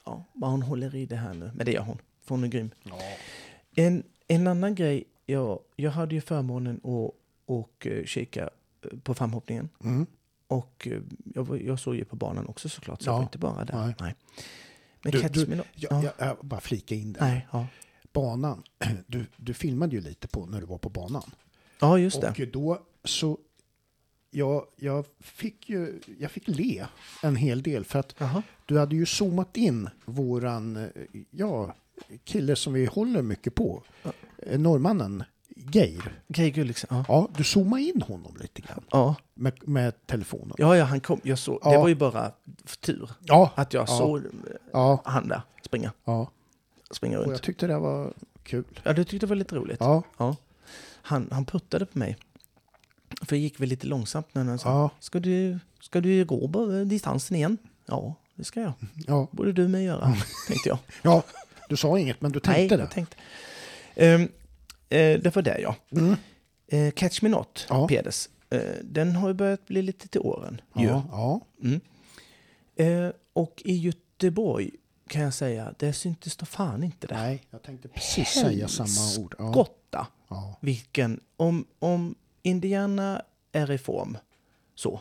Ja, 0.05 0.25
vad 0.33 0.51
hon 0.51 0.63
håller 0.63 0.95
i 0.95 1.07
det 1.07 1.17
här 1.17 1.35
nu. 1.35 1.51
Men 1.55 1.67
det 1.67 1.73
gör 1.73 1.83
hon, 1.83 1.99
för 2.23 2.35
hon 2.35 2.45
är 2.45 2.49
grym. 2.49 2.71
Ja. 2.83 2.99
En, 3.75 4.03
en 4.29 4.47
annan 4.47 4.75
grej, 4.75 5.05
jag, 5.27 5.61
jag 5.77 5.91
hade 5.91 6.15
ju 6.15 6.21
förmånen 6.21 6.77
att 6.77 7.15
och, 7.45 7.87
eh, 7.87 8.05
kika 8.05 8.51
eh, 8.83 8.99
på 9.03 9.15
framhoppningen. 9.15 9.69
Mm. 9.85 10.07
Och 10.47 10.89
eh, 10.91 11.01
jag, 11.35 11.63
jag 11.63 11.81
såg 11.81 11.95
ju 11.97 12.05
på 12.05 12.17
banan 12.17 12.47
också 12.47 12.69
såklart, 12.69 13.03
så 13.03 13.09
jag 13.09 13.13
Ja. 13.15 13.17
var 13.17 13.23
inte 13.23 13.39
bara 13.39 13.65
där. 13.65 13.95
Nej. 14.01 14.15
Men 15.03 15.13
Du- 15.13 15.29
du- 15.29 15.47
Not- 15.57 15.65
Ja, 15.75 15.89
ja. 15.91 16.03
jag, 16.19 16.29
jag 16.29 16.37
bara 16.47 16.61
flika 16.61 16.95
in 16.95 17.13
det. 17.13 17.21
Nej, 17.21 17.47
ja. 17.53 17.67
Banan, 18.13 18.63
du, 19.07 19.27
du 19.37 19.55
filmade 19.55 19.95
ju 19.97 20.01
lite 20.03 20.29
på 20.29 20.47
när 20.47 20.61
du 20.61 20.67
var 20.67 20.79
på 20.79 20.89
banan. 20.89 21.31
ja, 21.81 21.99
just 21.99 22.21
det. 22.21 22.29
Och 22.43 22.49
då 22.53 22.83
så, 23.05 23.39
jag, 24.31 24.67
jag 24.77 25.05
fick 25.21 25.69
ju, 25.69 26.01
jag 26.19 26.31
fick 26.31 26.49
le 26.49 26.87
en 27.23 27.37
hel 27.37 27.63
del 27.63 27.85
för 27.85 27.99
att 27.99 28.15
Jaha. 28.19 28.43
du 28.67 28.79
hade 28.79 28.97
ju 28.97 29.07
zoomat 29.07 29.57
in 29.57 29.89
våran, 30.05 30.89
ja, 31.31 31.75
kille 32.25 32.57
som 32.57 32.73
vi 32.73 32.87
håller 32.87 33.23
mycket 33.23 33.55
på, 33.55 33.83
Ja. 34.03 34.13
norrmannen 34.59 35.25
Geir. 35.73 36.19
Grej 36.29 36.51
Gulliksen. 36.51 36.89
Ja. 36.91 37.05
Ja, 37.09 37.29
du 37.37 37.45
zoomade 37.45 37.83
in 37.83 38.03
honom 38.03 38.37
lite 38.41 38.63
grann 38.63 38.85
Ja. 38.91 39.15
med, 39.35 39.69
med 39.69 40.07
telefonen. 40.07 40.55
ja, 40.59 40.77
ja, 40.77 40.85
han 40.85 41.01
kom. 41.01 41.21
Jag 41.23 41.39
såg, 41.39 41.61
Det 41.63 41.73
Ja. 41.73 41.81
var 41.81 41.89
ju 41.89 41.95
bara 41.95 42.33
tur 42.81 43.11
Ja, 43.21 43.53
att 43.55 43.75
jag 43.75 43.83
Ja. 43.83 43.87
såg 43.87 44.23
ja, 44.73 45.03
han 45.05 45.29
där 45.29 45.43
springa, 45.65 45.93
ja. 46.05 46.31
springa 46.91 47.19
Och 47.19 47.25
jag 47.25 47.31
runt. 47.31 47.43
tyckte 47.43 47.67
det 47.67 47.79
var 47.79 48.13
kul. 48.43 48.65
Ja, 48.83 48.93
du 48.93 49.05
tyckte 49.05 49.27
det 49.27 49.31
var 49.31 49.37
lite 49.37 49.55
roligt? 49.57 49.77
Ja, 49.81 50.03
Ja. 50.19 50.37
Han, 51.03 51.29
han 51.33 51.45
puttade 51.45 51.87
på 51.87 51.99
mig. 51.99 52.17
För 53.21 53.37
det 53.37 53.39
gick 53.39 53.61
väl 53.61 53.69
lite 53.69 53.87
långsamt 53.87 54.27
när 54.35 54.45
han 54.45 54.59
sa, 54.59 54.69
Ja, 54.69 54.91
ska, 55.01 55.21
du, 55.21 55.59
ska 55.81 56.01
du 56.01 56.25
gå 56.25 56.49
på 56.49 56.67
distansen 56.85 57.37
igen? 57.37 57.59
Ja, 57.87 58.15
det 58.35 58.45
ska 58.45 58.61
jag. 58.61 58.73
ja, 59.07 59.29
borde 59.31 59.53
du 59.53 59.69
med 59.69 59.85
göra, 59.85 60.05
tänkte 60.49 60.69
jag. 60.69 60.79
ja. 61.03 61.23
Du 61.69 61.77
sa 61.77 61.99
inget, 61.99 62.21
men 62.21 62.33
du 62.33 62.41
Nej, 62.47 62.55
tänkte 62.55 62.75
jag 62.75 62.89
det. 62.89 62.93
tänkte. 62.95 63.17
Um, 63.97 64.29
det 65.23 65.37
var 65.37 65.43
det 65.43 65.59
ja. 65.61 65.77
Mm. 65.91 66.17
Eh, 66.67 66.91
Catch 66.93 67.23
Me 67.23 67.29
Not, 67.29 67.67
Ja. 67.69 67.89
Pedes. 67.89 68.29
Eh, 68.51 68.61
den 68.85 69.17
har 69.17 69.29
ju 69.29 69.35
börjat 69.35 69.67
bli 69.67 69.83
lite 69.83 70.09
till 70.09 70.21
åren. 70.21 70.61
ju. 70.77 70.85
Ja, 70.87 71.05
ja. 71.11 71.41
Mm. 71.63 71.81
Och 73.33 73.63
i 73.65 73.77
Göteborg 73.77 74.71
kan 75.09 75.23
jag 75.23 75.35
säga, 75.35 75.75
det 75.79 75.93
syntes 75.93 76.37
då 76.37 76.47
fan 76.47 76.85
inte 76.85 77.07
det. 77.07 77.15
Nej, 77.15 77.43
jag 77.51 77.63
tänkte 77.63 77.89
precis 77.89 78.29
säga 78.29 78.69
samma 78.69 79.25
ord. 79.25 79.35
Ja. 79.39 80.59
vilken, 80.61 81.21
om, 81.37 81.65
om 81.79 82.15
Indiana 82.43 83.23
är 83.53 83.71
i 83.71 83.79
form, 83.79 84.17
så, 84.75 85.01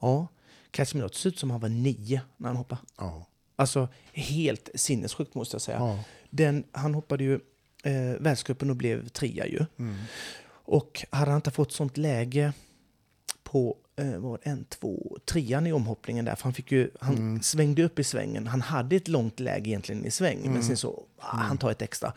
ja, 0.00 0.26
Catch 0.70 0.94
Me 0.94 1.00
Not 1.00 1.14
ser 1.14 1.28
ut 1.28 1.38
som 1.38 1.50
han 1.50 1.60
var 1.60 1.68
nio 1.68 2.20
när 2.36 2.48
han 2.48 2.56
hoppade. 2.56 2.80
ja. 2.98 3.26
Alltså 3.56 3.88
helt 4.12 4.68
sinnessjukt 4.74 5.34
måste 5.34 5.54
jag 5.54 5.62
säga. 5.62 5.78
ja. 5.78 5.98
Den, 6.30 6.64
han 6.72 6.94
hoppade 6.94 7.24
ju 7.24 7.34
eh, 7.82 8.20
världscupen 8.20 8.70
och 8.70 8.76
blev 8.76 9.08
trea 9.08 9.46
ju. 9.46 9.66
Mm. 9.78 9.96
Och 10.66 11.04
hade 11.10 11.30
han 11.30 11.38
inte 11.38 11.50
fått 11.50 11.72
sånt 11.72 11.96
läge 11.96 12.52
på 13.42 13.76
eh, 13.96 14.16
var 14.16 14.38
en, 14.42 14.64
två, 14.64 15.18
trean 15.24 15.66
i 15.66 15.72
omhoppningen 15.72 16.24
där, 16.24 16.34
för 16.34 16.44
han, 16.44 16.52
fick 16.54 16.72
ju, 16.72 16.90
han 17.00 17.14
Mm. 17.16 17.42
svängde 17.42 17.82
upp 17.84 17.98
i 17.98 18.04
svängen. 18.04 18.46
Han 18.46 18.60
hade 18.60 18.96
ett 18.96 19.08
långt 19.08 19.40
läge 19.40 19.70
egentligen 19.70 20.04
i 20.04 20.10
sväng, 20.10 20.38
men 20.40 20.50
Mm. 20.50 20.62
sen 20.62 20.76
så, 20.76 21.02
ah, 21.18 21.36
han 21.36 21.58
tar 21.58 21.70
ett 21.70 21.82
extra. 21.82 22.12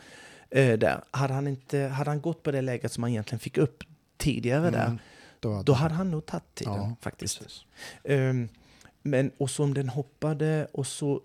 Eh, 0.50 0.78
där. 0.78 1.04
Hade, 1.10 1.34
han 1.34 1.46
inte, 1.48 1.78
hade 1.80 2.10
han 2.10 2.20
gått 2.20 2.42
på 2.42 2.50
det 2.50 2.60
läget 2.62 2.92
som 2.92 3.02
han 3.02 3.10
egentligen 3.10 3.40
fick 3.40 3.58
upp 3.58 3.84
tidigare 4.18 4.70
där, 4.70 4.84
Mm. 4.86 4.98
Då 5.40 5.52
hade- 5.52 5.64
då 5.64 5.72
hade 5.72 5.94
han 5.94 6.10
nog 6.10 6.26
tagit 6.26 6.54
tiden 6.54 6.74
ja, 6.74 6.96
faktiskt. 7.00 7.40
Ehm, 8.04 8.48
men 9.02 9.30
och 9.38 9.50
som 9.50 9.74
den 9.74 9.88
hoppade 9.88 10.68
och 10.72 10.86
så, 10.86 11.20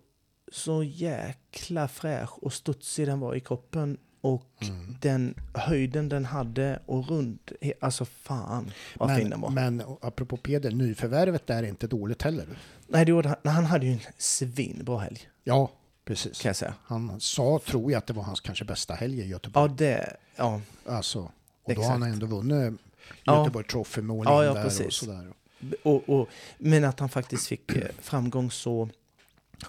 så 0.52 0.84
jäkla 0.84 1.88
fräsch 1.88 2.44
och 2.44 2.54
studsig 2.54 3.08
den 3.08 3.20
var 3.20 3.36
i 3.36 3.40
kroppen. 3.40 3.98
Och 4.22 4.52
Mm. 4.62 4.98
den 5.02 5.36
höjden 5.54 6.10
den 6.10 6.26
hade 6.26 6.80
och 6.86 7.10
rund, 7.10 7.40
he- 7.62 7.74
alltså 7.82 8.06
fan 8.06 8.72
vad 8.96 9.16
fin 9.18 9.30
den 9.30 9.42
var. 9.42 9.50
Men, 9.50 9.76
men 9.78 9.86
apropå 10.02 10.38
Peder, 10.38 10.72
nyförvärvet 10.72 11.48
där 11.48 11.64
är 11.64 11.68
inte 11.68 11.88
dåligt 11.88 12.22
heller. 12.22 12.46
Nej, 12.88 13.06
det 13.06 13.10
gjorde 13.10 13.30
han, 13.30 13.54
han 13.54 13.66
hade 13.66 13.86
ju 13.86 13.92
en 13.92 14.00
svinbra 14.18 15.00
helg 15.00 15.20
Ja, 15.44 15.72
precis. 16.06 16.42
kan 16.42 16.50
jag 16.50 16.56
säga. 16.56 16.74
Han 16.84 17.20
sa, 17.20 17.60
tror 17.66 17.92
jag, 17.92 17.98
att 18.00 18.08
det 18.08 18.14
var 18.14 18.24
hans 18.24 18.42
kanske 18.42 18.66
bästa 18.66 18.94
helg 18.94 19.20
i 19.20 19.28
Göteborg. 19.28 19.72
Ja, 19.72 19.76
det, 19.78 20.18
ja, 20.36 20.62
Alltså, 20.86 21.32
och 21.64 21.74
då 21.76 21.82
Exakt. 21.82 21.88
har 21.88 22.00
han 22.00 22.04
ändå 22.12 22.26
vunnit 22.26 22.80
Ja. 23.24 23.40
Göteborg 23.40 23.66
Trophy 23.68 24.02
med 24.02 24.16
Ja, 24.26 24.44
ja, 24.44 24.54
där 24.54 24.66
och 24.86 24.94
sådär. 24.94 25.28
och, 25.84 26.10
och, 26.10 26.30
men 26.58 26.84
att 26.84 27.00
han 27.00 27.10
faktiskt 27.10 27.48
fick 27.48 27.72
eh, 27.76 27.88
framgång 28.02 28.52
så, 28.52 28.90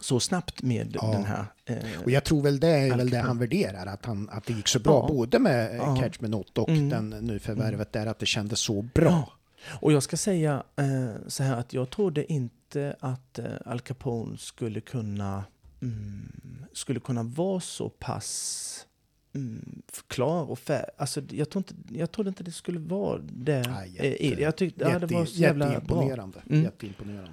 så 0.00 0.20
snabbt 0.20 0.62
med 0.62 0.96
Ja. 1.02 1.10
den 1.12 1.24
här. 1.24 1.44
Eh, 1.64 1.76
Och 2.04 2.10
jag 2.10 2.24
tror 2.24 2.42
väl 2.42 2.60
det 2.60 2.68
är 2.68 2.96
väl 2.96 3.10
det 3.10 3.18
han 3.18 3.38
värderar, 3.38 3.86
att, 3.86 4.04
han, 4.06 4.28
att 4.32 4.46
det 4.46 4.52
gick 4.52 4.68
så 4.68 4.78
bra 4.78 5.06
Ja. 5.08 5.14
både 5.14 5.38
med 5.38 5.76
Ja. 5.76 5.96
Catch 6.00 6.20
Me 6.20 6.28
Not 6.28 6.58
och 6.58 6.68
Mm. 6.68 6.88
den 6.88 7.10
nyförvärvet 7.10 7.92
där, 7.92 8.06
att 8.06 8.18
det 8.18 8.26
kändes 8.26 8.60
så 8.60 8.82
bra. 8.82 9.10
Ja. 9.10 9.32
Och 9.80 9.92
jag 9.92 10.02
ska 10.02 10.16
säga 10.16 10.62
eh, 10.76 11.14
så 11.28 11.42
här 11.42 11.56
att 11.56 11.72
jag 11.72 11.90
trodde 11.90 12.32
inte 12.32 12.96
att 13.00 13.38
eh, 13.38 13.44
Al 13.66 13.80
Capone 13.80 14.38
skulle 14.38 14.80
kunna, 14.80 15.44
mm, 15.82 16.32
skulle 16.72 17.00
kunna 17.00 17.22
vara 17.22 17.60
så 17.60 17.88
pass 17.88 18.86
mm, 19.34 19.82
klar 20.06 20.50
och 20.50 20.58
fär. 20.58 20.90
Alltså, 20.96 21.22
jag, 21.30 21.50
tror 21.50 21.60
inte, 21.60 21.74
jag 21.98 22.10
trodde 22.10 22.28
inte 22.28 22.42
det 22.44 22.52
skulle 22.52 22.78
vara 22.78 23.18
det. 23.18 23.64
Ja, 23.66 23.84
eh, 23.84 23.92
jätte- 23.94 24.24
i 24.24 24.34
det. 24.34 24.42
jag 24.42 24.56
tyckte 24.56 24.84
ja, 24.84 24.98
det 24.98 25.14
var 25.14 25.24
så 25.24 25.40
jävla 25.40 25.80
bra. 25.80 26.02
Mm. 26.50 26.62
jätteimponerande. 26.64 27.30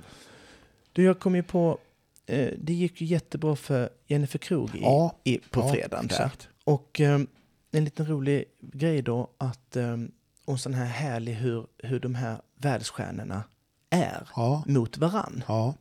Du, 0.93 1.03
jag 1.03 1.19
kom 1.19 1.35
ju 1.35 1.43
på, 1.43 1.77
eh, 2.25 2.49
det 2.57 2.73
gick 2.73 3.01
ju 3.01 3.07
jättebra 3.07 3.55
för 3.55 3.89
Jennifer 4.07 4.39
Krug 4.39 4.75
i, 4.75 4.79
Ja, 4.81 5.15
i, 5.23 5.37
på 5.37 5.59
ja, 5.59 5.73
fredagen. 5.73 6.07
Där. 6.07 6.15
Exakt. 6.15 6.49
Och 6.63 7.01
eh, 7.01 7.19
en 7.71 7.83
liten 7.85 8.05
rolig 8.07 8.45
grej 8.61 9.01
då 9.01 9.29
att 9.37 9.75
eh, 9.75 9.97
och 10.45 10.59
sån 10.59 10.73
här 10.73 10.85
härlig 10.85 11.33
hur, 11.33 11.67
hur 11.77 11.99
de 11.99 12.15
här 12.15 12.41
världsstjärnorna 12.55 13.43
är 13.89 14.27
Ja, 14.35 14.63
mot 14.67 14.97
varann. 14.97 15.43
ja. 15.47 15.73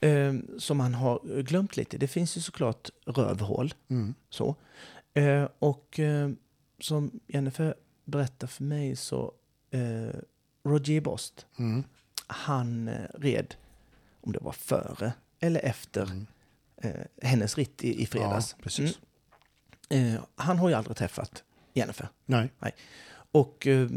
Eh, 0.00 0.34
som 0.58 0.76
man 0.78 0.94
har 0.94 1.42
glömt 1.42 1.76
lite. 1.76 1.98
Det 1.98 2.08
finns 2.08 2.36
ju 2.36 2.40
såklart 2.40 2.90
rövhål. 3.06 3.74
Mm. 3.90 4.14
Så. 4.30 4.56
Eh, 5.14 5.48
och 5.58 5.98
eh, 6.00 6.30
som 6.80 7.20
Jennifer 7.26 7.74
berättar 8.04 8.46
för 8.46 8.64
mig 8.64 8.96
så 8.96 9.32
eh, 9.70 10.18
Roger 10.64 11.00
Bost, 11.00 11.46
Mm. 11.58 11.84
han 12.26 12.88
eh, 12.88 12.94
red, 13.14 13.54
om 14.20 14.32
det 14.32 14.38
var 14.42 14.52
före 14.52 15.12
eller 15.40 15.60
efter 15.60 16.02
Mm. 16.02 16.26
eh, 16.76 16.90
hennes 17.22 17.58
ritt 17.58 17.84
i, 17.84 18.02
i 18.02 18.06
fredags. 18.06 18.54
Ja, 18.58 18.62
precis. 18.62 18.98
Mm. 19.88 20.14
Eh, 20.14 20.20
han 20.36 20.58
har 20.58 20.68
ju 20.68 20.74
aldrig 20.74 20.96
träffat 20.96 21.44
Jennifer. 21.74 22.08
Nej. 22.26 22.50
Och 23.34 23.66
eh, 23.66 23.88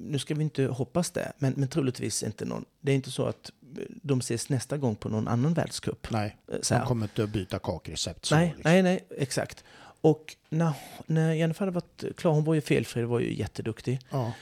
nu 0.00 0.18
ska 0.18 0.34
vi 0.34 0.42
inte 0.42 0.64
hoppas 0.64 1.10
det, 1.10 1.32
men, 1.38 1.52
men 1.56 1.68
troligtvis 1.68 2.22
inte 2.22 2.44
någon. 2.44 2.64
Det 2.80 2.92
är 2.92 2.96
inte 2.96 3.10
så 3.10 3.26
att 3.26 3.50
de 4.02 4.18
ses 4.18 4.48
nästa 4.48 4.76
gång 4.78 4.96
på 4.96 5.08
någon 5.08 5.28
annan 5.28 5.54
världscup. 5.54 6.10
Nej, 6.10 6.36
Så 6.62 6.74
här. 6.74 6.78
han 6.80 6.88
kommer 6.88 7.04
inte 7.06 7.24
att 7.24 7.30
byta 7.30 7.58
kakrecept. 7.58 8.24
så, 8.24 8.34
nej, 8.34 8.46
liksom. 8.46 8.62
nej, 8.72 8.82
nej, 8.82 9.04
exakt. 9.10 9.64
Och 10.00 10.36
när, 10.48 10.72
när 11.06 11.32
Jennifer 11.34 11.60
hade 11.60 11.70
varit 11.74 12.04
klar, 12.16 12.32
hon 12.32 12.44
var 12.44 12.54
ju 12.54 12.60
felfri, 12.60 13.02
var 13.02 13.20
ju 13.20 13.34
jätteduktig. 13.34 14.00
Ja, 14.10 14.32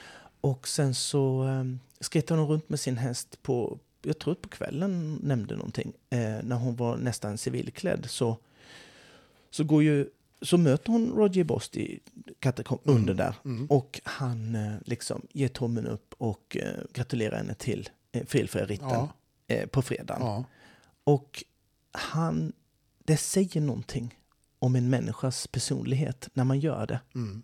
Och 0.40 0.68
sen 0.68 0.94
så 0.94 1.42
um, 1.42 1.80
skejtade 2.00 2.40
hon 2.40 2.48
runt 2.50 2.68
med 2.68 2.80
sin 2.80 2.96
häst 2.96 3.42
på, 3.42 3.78
jag 4.02 4.18
tror 4.18 4.34
på 4.34 4.48
kvällen 4.48 5.18
nämnde 5.22 5.56
någonting, 5.56 5.92
eh, 6.10 6.18
när 6.42 6.56
hon 6.56 6.76
var 6.76 6.96
nästan 6.96 7.38
civilklädd 7.38 8.06
så, 8.10 8.36
så 9.50 9.64
går 9.64 9.82
ju, 9.82 10.08
så 10.42 10.58
möter 10.58 10.92
hon 10.92 11.12
Roger 11.16 11.44
Bost 11.44 11.76
i 11.76 12.00
katakomb 12.40 12.80
Mm, 12.84 12.96
under 13.00 13.14
där. 13.14 13.34
mm. 13.44 13.66
Och 13.66 14.00
han 14.04 14.54
eh, 14.54 14.74
liksom 14.84 15.26
ger 15.32 15.48
tummen 15.48 15.86
upp 15.86 16.14
och 16.18 16.56
eh, 16.60 16.72
gratulerar 16.92 17.36
henne 17.36 17.54
till 17.54 17.88
eh, 18.12 18.26
felfria 18.26 18.64
ritten 18.66 18.88
ja, 18.90 19.08
eh, 19.46 19.66
på 19.66 19.82
fredagen. 19.82 20.22
ja. 20.22 20.44
Och 21.04 21.44
han, 21.92 22.52
det 23.04 23.16
säger 23.16 23.60
någonting 23.60 24.14
om 24.58 24.76
en 24.76 24.90
människas 24.90 25.46
personlighet 25.46 26.28
när 26.32 26.44
man 26.44 26.60
gör 26.60 26.86
det. 26.86 27.00
Mm. 27.14 27.42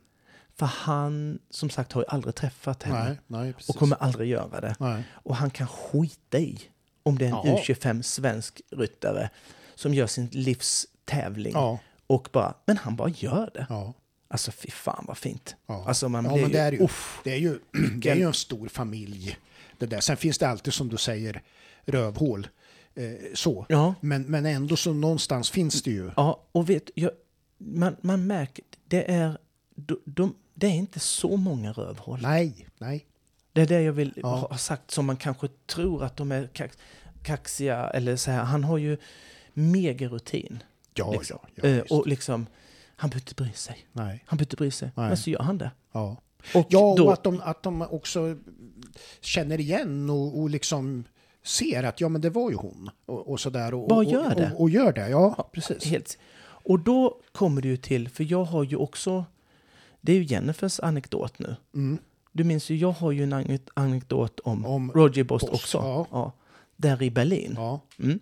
För 0.57 0.67
han, 0.67 1.39
som 1.51 1.71
sagt, 1.71 1.93
har 1.93 2.01
ju 2.03 2.07
aldrig 2.09 2.35
träffat 2.35 2.83
henne. 2.83 3.05
Nej, 3.05 3.19
nej. 3.27 3.55
Och 3.69 3.77
kommer 3.77 3.97
aldrig 3.97 4.29
göra 4.31 4.61
det. 4.61 4.77
Nej. 4.79 5.03
Och 5.13 5.37
han 5.37 5.51
kan 5.51 5.67
skita 5.69 6.39
i 6.39 6.63
om 7.03 7.19
det 7.19 7.25
är 7.25 7.29
en 7.29 7.35
Ja. 7.51 7.59
U25 7.67 8.03
svensk 8.03 8.61
ryttare 8.71 9.31
som 9.75 9.95
gör 9.95 10.07
sin 10.07 10.27
livs 10.27 10.87
tävling. 11.05 11.53
Ja, 11.53 11.79
Och 12.07 12.29
bara, 12.33 12.55
men 12.67 12.77
han 12.79 12.97
bara 12.97 13.09
gör 13.09 13.51
det. 13.55 13.67
ja, 13.69 13.93
Alltså 14.29 14.51
fy 14.53 14.71
fan 14.71 15.05
vad 15.09 15.19
fint. 15.19 15.57
ja. 15.67 15.85
Alltså 15.89 16.09
man 16.09 16.25
ja, 16.25 16.33
blir 16.33 16.43
men 16.43 16.53
det 16.53 16.59
är 16.59 16.73
ju, 16.73 16.79
ju, 16.79 16.85
uff, 16.85 17.21
det 17.25 17.33
är 17.33 17.37
ju, 17.39 17.59
det 17.97 18.11
är 18.11 18.17
ju 18.17 18.23
en 18.27 18.35
stor 18.35 18.69
familj. 18.69 19.39
Det 19.79 19.87
där. 19.87 20.01
Sen 20.01 20.17
finns 20.17 20.39
det 20.39 20.49
alltid, 20.49 20.73
som 20.75 20.89
du 20.89 20.97
säger, 20.97 21.43
rövhål. 21.85 22.49
Eh, 22.97 23.05
så. 23.35 23.67
Ja, 23.69 23.95
Men, 24.01 24.23
men 24.23 24.47
ändå 24.47 24.77
så 24.77 24.93
någonstans 24.93 25.51
finns 25.51 25.83
det 25.83 25.91
ju. 25.91 26.11
ja, 26.17 26.43
och 26.53 26.71
vet, 26.71 26.91
jag, 26.95 27.11
man, 27.59 27.97
man 28.01 28.27
märker, 28.27 28.65
det 28.89 29.11
är, 29.13 29.39
de, 29.75 29.99
de, 30.05 30.35
det 30.55 30.67
är 30.67 30.71
inte 30.75 31.01
så 31.01 31.37
många 31.37 31.73
rövhål. 31.73 32.19
Nej, 32.23 32.67
nej. 32.79 33.07
Det 33.53 33.61
är 33.63 33.67
det 33.67 33.83
jag 33.83 33.93
vill 33.93 34.13
Ja. 34.17 34.29
ha 34.51 34.57
sagt, 34.57 34.91
som 34.91 35.07
man 35.07 35.17
kanske 35.17 35.49
tror 35.67 36.05
att 36.05 36.17
de 36.17 36.33
är 36.33 36.47
kax, 36.47 36.79
kaxiga, 37.23 37.91
eller 37.91 38.17
så 38.17 38.31
här. 38.31 38.43
Han 38.45 38.65
har 38.65 38.79
ju 38.79 38.97
megarutin. 39.55 40.63
Ja, 40.95 41.13
Liksom. 41.13 41.39
ja, 41.55 41.69
ja 41.69 41.69
Eh, 41.69 41.83
och 41.91 42.07
liksom, 42.07 42.47
han 42.97 43.11
behöver 43.11 43.23
inte 43.23 43.35
bry 43.43 43.53
sig. 43.53 43.87
Nej, 43.93 44.23
Han 44.27 44.37
behöver 44.37 44.45
inte 44.47 44.57
bry 44.57 44.71
sig. 44.71 44.91
Nej. 44.97 45.09
Men 45.09 45.17
så 45.17 45.31
gör 45.31 45.41
han 45.43 45.59
det. 45.59 45.71
ja. 45.93 46.17
Och 46.55 46.67
Ja, 46.69 46.79
och 46.91 46.97
då, 46.97 47.11
att 47.11 47.25
de, 47.25 47.41
att 47.41 47.63
de 47.63 47.83
också 47.83 48.37
känner 49.21 49.61
igen 49.61 50.11
och, 50.11 50.41
och 50.41 50.51
liksom 50.51 51.05
ser 51.45 51.83
att 51.83 52.01
ja, 52.01 52.09
men 52.09 52.21
det 52.21 52.31
var 52.31 52.51
ju 52.51 52.57
hon. 52.57 52.91
Och, 53.07 53.31
och 53.31 53.41
sådär. 53.41 53.75
Och, 53.75 53.89
Bara 53.89 53.99
och, 53.99 54.05
gör 54.05 54.35
det. 54.35 54.53
Och, 54.55 54.61
och 54.61 54.71
gör 54.71 54.93
det, 54.93 55.09
ja. 55.09 55.35
Ja, 55.39 55.49
precis. 55.53 55.85
helt. 55.85 56.19
Och 56.47 56.79
då 56.81 57.21
kommer 57.33 57.63
ju 57.63 57.77
till, 57.77 58.09
för 58.09 58.25
jag 58.25 58.45
har 58.45 58.65
ju 58.65 58.77
också, 58.77 59.25
det 60.01 60.13
är 60.13 60.17
ju 60.17 60.25
Jennifers 60.25 60.81
anekdot 60.81 61.39
nu. 61.39 61.57
Mm. 61.75 61.99
Du 62.33 62.45
minns 62.45 62.71
ju, 62.71 62.77
jag 62.77 62.93
har 62.93 63.13
ju 63.13 63.23
en 63.23 63.33
anek- 63.35 63.69
anekdot 63.75 64.41
om, 64.41 64.67
Om 64.67 64.93
Roger 64.93 65.25
Bost 65.25 65.51
Bost, 65.51 65.55
också. 65.65 66.07
ja. 66.11 66.33
där 66.77 67.03
i 67.03 67.11
Berlin. 67.11 67.55
Ja, 67.57 67.81
Mm. 67.99 68.19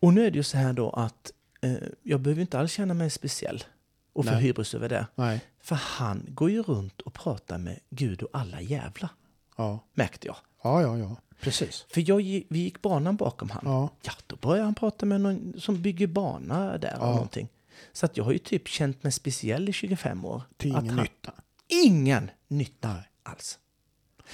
Och 0.00 0.14
nu 0.14 0.26
är 0.26 0.30
det 0.30 0.36
ju 0.36 0.42
så 0.42 0.56
här 0.56 0.72
då 0.72 0.90
att 0.90 1.32
eh, 1.60 1.72
jag 2.02 2.20
behöver 2.20 2.40
inte 2.40 2.58
alls 2.58 2.72
känna 2.72 2.94
mig 2.94 3.10
speciell 3.10 3.64
och 4.12 4.24
få 4.26 4.30
hybris 4.34 4.74
över 4.74 4.88
det. 4.88 5.06
nej, 5.14 5.40
För 5.60 5.74
han 5.76 6.26
går 6.28 6.50
ju 6.50 6.62
runt 6.62 7.00
och 7.00 7.12
pratar 7.14 7.58
med 7.58 7.78
Gud 7.90 8.22
och 8.22 8.28
alla 8.32 8.60
jävla, 8.60 9.10
ja. 9.56 9.78
märkte 9.94 10.26
jag. 10.26 10.36
Ja, 10.62 10.82
ja, 10.82 10.98
ja. 10.98 11.16
Precis. 11.42 11.84
För 11.88 12.04
jag, 12.08 12.16
vi 12.48 12.58
gick 12.58 12.82
banan 12.82 13.16
bakom 13.16 13.50
han. 13.50 13.62
Ja, 13.64 13.88
Ja, 14.02 14.12
då 14.26 14.36
började 14.36 14.64
han 14.64 14.74
prata 14.74 15.06
med 15.06 15.20
någon 15.20 15.54
som 15.60 15.82
bygger 15.82 16.06
bana 16.06 16.78
där 16.78 16.96
Ja. 17.00 17.06
någonting. 17.06 17.48
Så 17.92 18.06
att 18.06 18.16
jag 18.16 18.24
har 18.24 18.32
ju 18.32 18.38
typ 18.38 18.68
känt 18.68 19.02
mig 19.02 19.12
speciell 19.12 19.68
i 19.68 19.72
25 19.72 20.24
år. 20.24 20.42
till 20.56 20.70
ingen 20.70 20.88
han, 20.88 20.96
nytta. 20.96 21.32
ingen 21.68 22.30
nytta 22.48 22.88
Nej. 22.88 23.02
alls. 23.22 23.58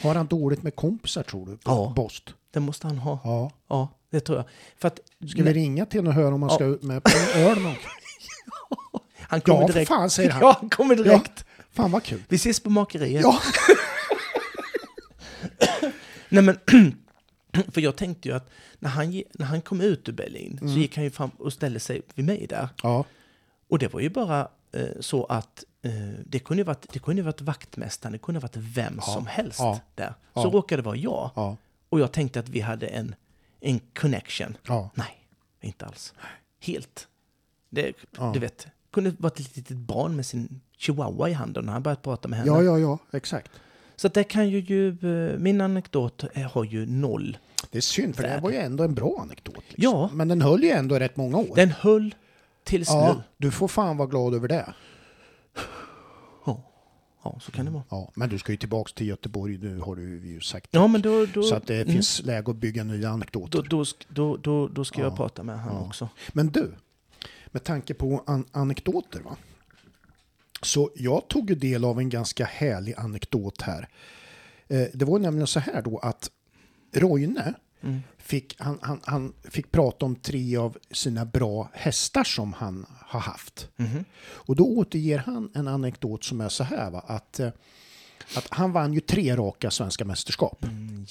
Har 0.02 0.14
han 0.14 0.26
dåligt 0.26 0.62
med 0.62 0.76
kompisar 0.76 1.22
tror 1.22 1.46
du? 1.46 1.58
Ja. 1.64 1.92
Bost? 1.96 2.34
Det 2.50 2.60
måste 2.60 2.86
han 2.86 2.98
ha. 2.98 3.18
Ja. 3.24 3.50
Ja, 3.68 3.88
det 4.10 4.20
tror 4.20 4.38
jag. 4.38 4.46
För 4.76 4.88
att 4.88 5.00
Ska 5.30 5.42
vi 5.42 5.52
ringa 5.52 5.86
till 5.86 5.98
honom 6.00 6.08
och 6.16 6.22
höra 6.22 6.34
om 6.34 6.42
han 6.42 6.50
Ja. 6.50 6.54
ska 6.54 6.64
ut 6.64 6.82
med 6.82 7.02
på 7.04 7.10
en 7.34 7.42
öl 7.42 7.62
någon? 7.62 7.74
han 9.20 9.40
kommer 9.40 9.60
Ja, 9.60 9.66
direkt. 9.66 9.88
fan 9.88 10.10
säger 10.10 10.30
han. 10.30 10.40
Ja, 10.42 10.56
han 10.60 10.70
kommer 10.70 10.96
direkt. 10.96 11.44
Fan 11.72 11.90
vad 11.90 12.02
kul. 12.02 12.22
Vi 12.28 12.36
ses 12.36 12.60
på 12.60 12.70
makeriet. 12.70 13.22
Ja. 13.22 13.38
Nej 16.28 16.42
men, 16.42 16.58
för 17.72 17.80
jag 17.80 17.96
tänkte 17.96 18.28
ju 18.28 18.34
att 18.34 18.50
när 18.78 18.90
han, 18.90 19.22
när 19.32 19.46
han 19.46 19.60
kom 19.60 19.80
ut 19.80 20.08
ur 20.08 20.12
Berlin 20.12 20.58
Mm. 20.60 20.72
så 20.74 20.78
gick 20.80 20.96
han 20.96 21.04
ju 21.04 21.10
fram 21.10 21.30
och 21.30 21.52
ställde 21.52 21.80
sig 21.80 22.02
vid 22.14 22.24
mig 22.26 22.46
där. 22.46 22.68
Ja. 22.82 23.04
Och 23.68 23.78
det 23.78 23.92
var 23.92 24.00
ju 24.00 24.10
bara 24.10 24.48
eh, 24.72 24.86
så 25.00 25.24
att 25.24 25.64
eh, 25.82 25.90
det 26.26 26.38
kunde 26.38 26.64
varit, 26.64 26.86
det 26.92 26.98
kunde 26.98 27.22
varit 27.22 27.40
vaktmästaren, 27.40 28.12
det 28.12 28.18
kunde 28.18 28.40
varit 28.40 28.56
vem 28.56 28.94
Ja, 28.96 29.02
som 29.02 29.26
helst 29.26 29.58
ja, 29.58 29.80
där. 29.94 30.14
ja. 30.34 30.42
Så 30.42 30.50
råkade 30.50 30.82
det 30.82 30.86
vara 30.86 30.96
jag. 30.96 31.30
Ja. 31.34 31.56
Och 31.88 32.00
jag 32.00 32.12
tänkte 32.12 32.40
att 32.40 32.48
vi 32.48 32.60
hade 32.60 32.86
en, 32.86 33.14
en 33.60 33.80
connection. 33.94 34.56
Ja. 34.66 34.90
Nej, 34.94 35.26
inte 35.60 35.86
alls. 35.86 36.14
Helt. 36.60 37.08
Det, 37.70 37.92
Ja. 38.18 38.30
Du 38.34 38.38
vet, 38.40 38.66
kunde 38.90 39.10
vara 39.18 39.32
ett 39.32 39.56
litet 39.56 39.76
barn 39.76 40.16
med 40.16 40.26
sin 40.26 40.60
chihuahua 40.76 41.28
i 41.28 41.32
handen 41.32 41.64
när 41.64 41.72
han 41.72 41.82
började 41.82 42.02
prata 42.02 42.28
med 42.28 42.38
henne. 42.38 42.50
Ja, 42.50 42.62
ja, 42.62 42.78
ja, 42.78 42.98
exakt. 43.12 43.50
Så 44.00 44.08
det 44.08 44.24
kan 44.24 44.48
ju, 44.48 44.60
ju 44.60 44.88
eh, 44.88 45.38
min 45.38 45.60
anekdot 45.60 46.24
eh, 46.34 46.42
har 46.52 46.64
ju 46.64 46.86
noll. 46.86 47.38
Det 47.70 47.78
är 47.78 47.82
synd, 47.82 48.16
för 48.16 48.22
det 48.22 48.28
Värde. 48.28 48.42
var 48.42 48.50
ju 48.50 48.56
ändå 48.56 48.84
en 48.84 48.94
bra 48.94 49.18
anekdot. 49.22 49.54
Liksom. 49.68 49.74
Ja. 49.76 50.10
Men 50.12 50.28
den 50.28 50.42
höll 50.42 50.62
ju 50.62 50.70
ändå 50.70 50.98
rätt 50.98 51.16
många 51.16 51.36
år. 51.38 51.56
Den 51.56 51.70
höll 51.70 52.14
tills 52.64 52.88
ja, 52.88 53.14
nu. 53.16 53.22
du 53.36 53.50
får 53.50 53.68
fan 53.68 53.96
vara 53.96 54.08
glad 54.08 54.34
över 54.34 54.48
det. 54.48 54.74
Ja. 57.24 57.38
så 57.40 57.52
kan 57.52 57.64
det 57.64 57.70
vara. 57.70 57.82
Ja, 57.88 58.10
men 58.14 58.28
du 58.28 58.38
ska 58.38 58.52
ju 58.52 58.58
tillbaks 58.58 58.92
till 58.92 59.06
Göteborg 59.06 59.58
nu 59.58 59.78
har 59.80 59.96
du 59.96 60.26
ju 60.28 60.40
sagt. 60.40 60.68
Ja, 60.70 60.86
men 60.86 61.00
då, 61.02 61.26
då, 61.26 61.42
Så 61.42 61.54
att 61.54 61.66
det 61.66 61.74
mm, 61.80 61.88
finns 61.92 62.22
läge 62.22 62.50
att 62.50 62.56
bygga 62.56 62.84
nya 62.84 63.10
anekdoter. 63.10 63.58
då, 63.62 63.62
då, 63.68 63.84
då, 64.08 64.36
då, 64.36 64.68
då 64.68 64.84
ska 64.84 65.00
Ja. 65.00 65.06
jag 65.06 65.16
prata 65.16 65.42
med 65.42 65.58
han 65.60 65.74
Ja. 65.74 65.86
också. 65.86 66.08
Men 66.32 66.48
du, 66.48 66.74
med 67.46 67.64
tanke 67.64 67.94
på 67.94 68.22
an 68.26 68.44
anekdoter 68.52 69.20
va. 69.20 69.36
Så 70.62 70.90
jag 70.94 71.28
tog 71.28 71.56
del 71.58 71.84
av 71.84 71.98
en 71.98 72.08
ganska 72.08 72.44
härlig 72.44 72.94
anekdot 72.94 73.62
här. 73.62 73.88
Eh, 74.68 74.86
det 74.94 75.04
var 75.04 75.18
nämligen 75.18 75.46
så 75.46 75.60
här 75.60 75.82
då 75.82 75.98
att 75.98 76.30
Roine 76.92 77.54
Mm. 77.82 78.00
fick, 78.18 78.56
han, 78.58 78.78
han, 78.82 79.00
han 79.04 79.32
fick 79.44 79.70
prata 79.70 80.06
om 80.06 80.16
tre 80.16 80.56
av 80.56 80.78
sina 80.90 81.24
bra 81.24 81.70
hästar 81.72 82.24
som 82.24 82.52
han 82.52 82.86
har 82.90 83.20
haft. 83.20 83.68
Mhm. 83.76 84.04
Och 84.20 84.56
då 84.56 84.64
återger 84.64 85.18
han 85.18 85.50
en 85.54 85.68
anekdot 85.68 86.24
som 86.24 86.40
är 86.40 86.48
så 86.48 86.64
här 86.64 86.90
va, 86.90 87.04
att, 87.06 87.40
eh, 87.40 87.48
att 88.36 88.46
han 88.50 88.72
vann 88.72 88.94
ju 88.94 89.00
tre 89.00 89.36
raka 89.36 89.70
svenska 89.70 90.04
mästerskap 90.04 90.64
Mm, 90.64 91.06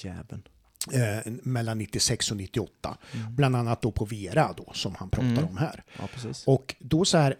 eh, 0.92 1.32
mellan 1.42 1.78
96 1.78 2.30
och 2.30 2.36
98. 2.36 2.96
Bland 3.30 3.56
annat 3.56 3.82
då 3.82 3.90
på 3.90 4.04
Vera 4.04 4.54
då 4.56 4.72
som 4.74 4.94
han 4.94 5.10
pratar 5.10 5.26
Mm. 5.28 5.44
om 5.44 5.56
här. 5.56 5.82
Ja. 5.98 6.08
Och 6.46 6.74
då 6.78 7.04
så 7.04 7.18
här, 7.18 7.36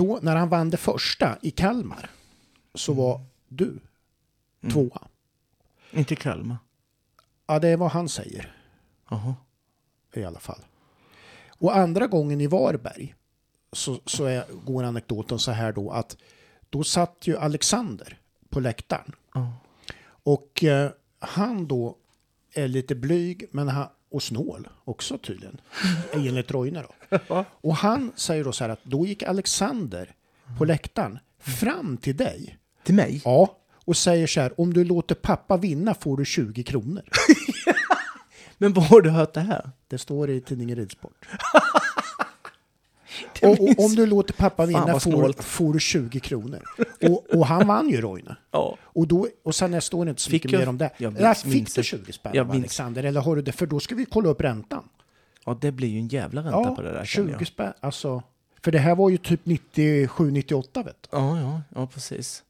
då 0.00 0.18
när 0.22 0.36
han 0.36 0.48
vann 0.48 0.70
det 0.70 0.76
första 0.76 1.38
i 1.42 1.50
Kalmar 1.50 2.10
så 2.74 2.92
var 2.92 3.20
du 3.48 3.78
Mm. 4.62 4.72
tvåa. 4.72 5.02
Inte 5.90 6.16
Kalmar. 6.16 6.56
Ja, 7.46 7.58
det 7.58 7.68
är 7.68 7.76
vad 7.76 7.90
han 7.90 8.08
säger 8.08 8.56
Jaha. 9.10 9.34
i 10.14 10.24
alla 10.24 10.40
fall. 10.40 10.60
Och 11.58 11.76
andra 11.76 12.06
gången 12.06 12.40
i 12.40 12.46
Varberg 12.46 13.14
så, 13.72 14.00
så 14.06 14.24
är, 14.24 14.44
går 14.64 14.82
anekdoten 14.84 15.38
så 15.38 15.50
här 15.50 15.72
då 15.72 15.90
att 15.90 16.16
då 16.70 16.84
satt 16.84 17.16
ju 17.26 17.36
Alexander 17.36 18.18
på 18.48 18.60
läktaren 18.60 19.12
Ja. 19.34 19.52
och 20.22 20.64
eh, 20.64 20.90
han 21.18 21.66
då 21.68 21.96
är 22.54 22.68
lite 22.68 22.94
blyg 22.94 23.46
men 23.50 23.68
han, 23.68 23.88
och 24.10 24.22
snål 24.22 24.68
också 24.84 25.18
tydligen, 25.18 25.60
enligt 26.12 26.50
Roine 26.50 26.82
då. 26.82 27.44
Och 27.60 27.76
han 27.76 28.12
säger 28.16 28.44
då 28.44 28.52
så 28.52 28.64
här 28.64 28.68
att 28.68 28.84
då 28.84 29.06
gick 29.06 29.22
Alexander 29.22 30.14
på 30.58 30.64
läktaren 30.64 31.18
fram 31.38 31.96
till 31.96 32.16
dig 32.16 32.58
Till 32.82 32.94
mig? 32.94 33.22
Ja, 33.24 33.56
och 33.84 33.96
säger 33.96 34.26
så 34.26 34.40
här, 34.40 34.60
om 34.60 34.72
du 34.74 34.84
låter 34.84 35.14
pappa 35.14 35.56
vinna 35.56 35.94
får 35.94 36.16
du 36.16 36.24
20 36.24 36.62
kronor. 36.62 37.02
Men 38.58 38.72
var 38.72 38.82
har 38.82 39.00
du 39.00 39.10
hört 39.10 39.34
det 39.34 39.40
här? 39.40 39.70
Det 39.88 39.98
står 39.98 40.30
i 40.30 40.40
tidningen 40.40 40.76
Ridsport. 40.76 41.28
och, 43.42 43.60
och 43.60 43.84
om 43.84 43.94
du 43.94 44.06
låter 44.06 44.32
pappa 44.34 44.66
vinna 44.66 45.00
får, 45.00 45.42
får 45.42 45.72
du 45.72 45.80
20 45.80 46.20
kronor. 46.20 46.62
Och, 47.02 47.34
och 47.34 47.46
han 47.46 47.66
vann 47.66 47.88
ju 47.88 48.00
Roine. 48.00 48.34
Ja. 48.50 48.76
Och, 48.82 49.06
då, 49.08 49.28
och 49.42 49.54
sen 49.54 49.70
nästa 49.70 49.96
år 49.96 50.08
inte 50.08 50.22
så 50.22 50.30
Fick 50.30 50.44
mycket 50.44 50.52
jag- 50.52 50.60
mer 50.60 50.68
om 50.68 50.78
det. 50.78 50.90
jag 50.98 51.12
minns- 51.12 51.42
fick 51.42 51.52
minns 51.54 51.74
du 51.74 51.80
det. 51.80 51.84
20 51.84 52.12
spänn 52.12 52.32
Jag 52.34 52.46
av. 52.46 52.52
Alexander, 52.56 53.04
eller 53.04 53.20
har 53.20 53.36
du 53.36 53.42
det? 53.42 53.52
För 53.52 53.66
då 53.66 53.80
ska 53.80 53.94
vi 53.94 54.04
kolla 54.04 54.28
upp 54.28 54.40
räntan. 54.40 54.88
ja, 55.44 55.58
det 55.60 55.72
blir 55.72 55.88
ju 55.88 55.98
en 55.98 56.08
jävla 56.08 56.40
ränta 56.42 56.58
Ja, 56.68 56.74
på 56.76 56.82
det 56.82 56.92
där. 56.92 57.04
känner 57.04 57.28
20 57.28 57.36
jag. 57.38 57.46
spänn. 57.46 57.72
Alltså, 57.80 58.22
för 58.62 58.72
det 58.72 58.78
här 58.78 58.94
var 58.94 59.10
ju 59.10 59.16
typ 59.18 59.40
97-98 59.44 60.84
vet 60.84 61.02
du. 61.02 61.08
Ja, 61.16 61.40
ja, 61.40 61.62
ja, 61.74 61.86
precis. 61.86 62.42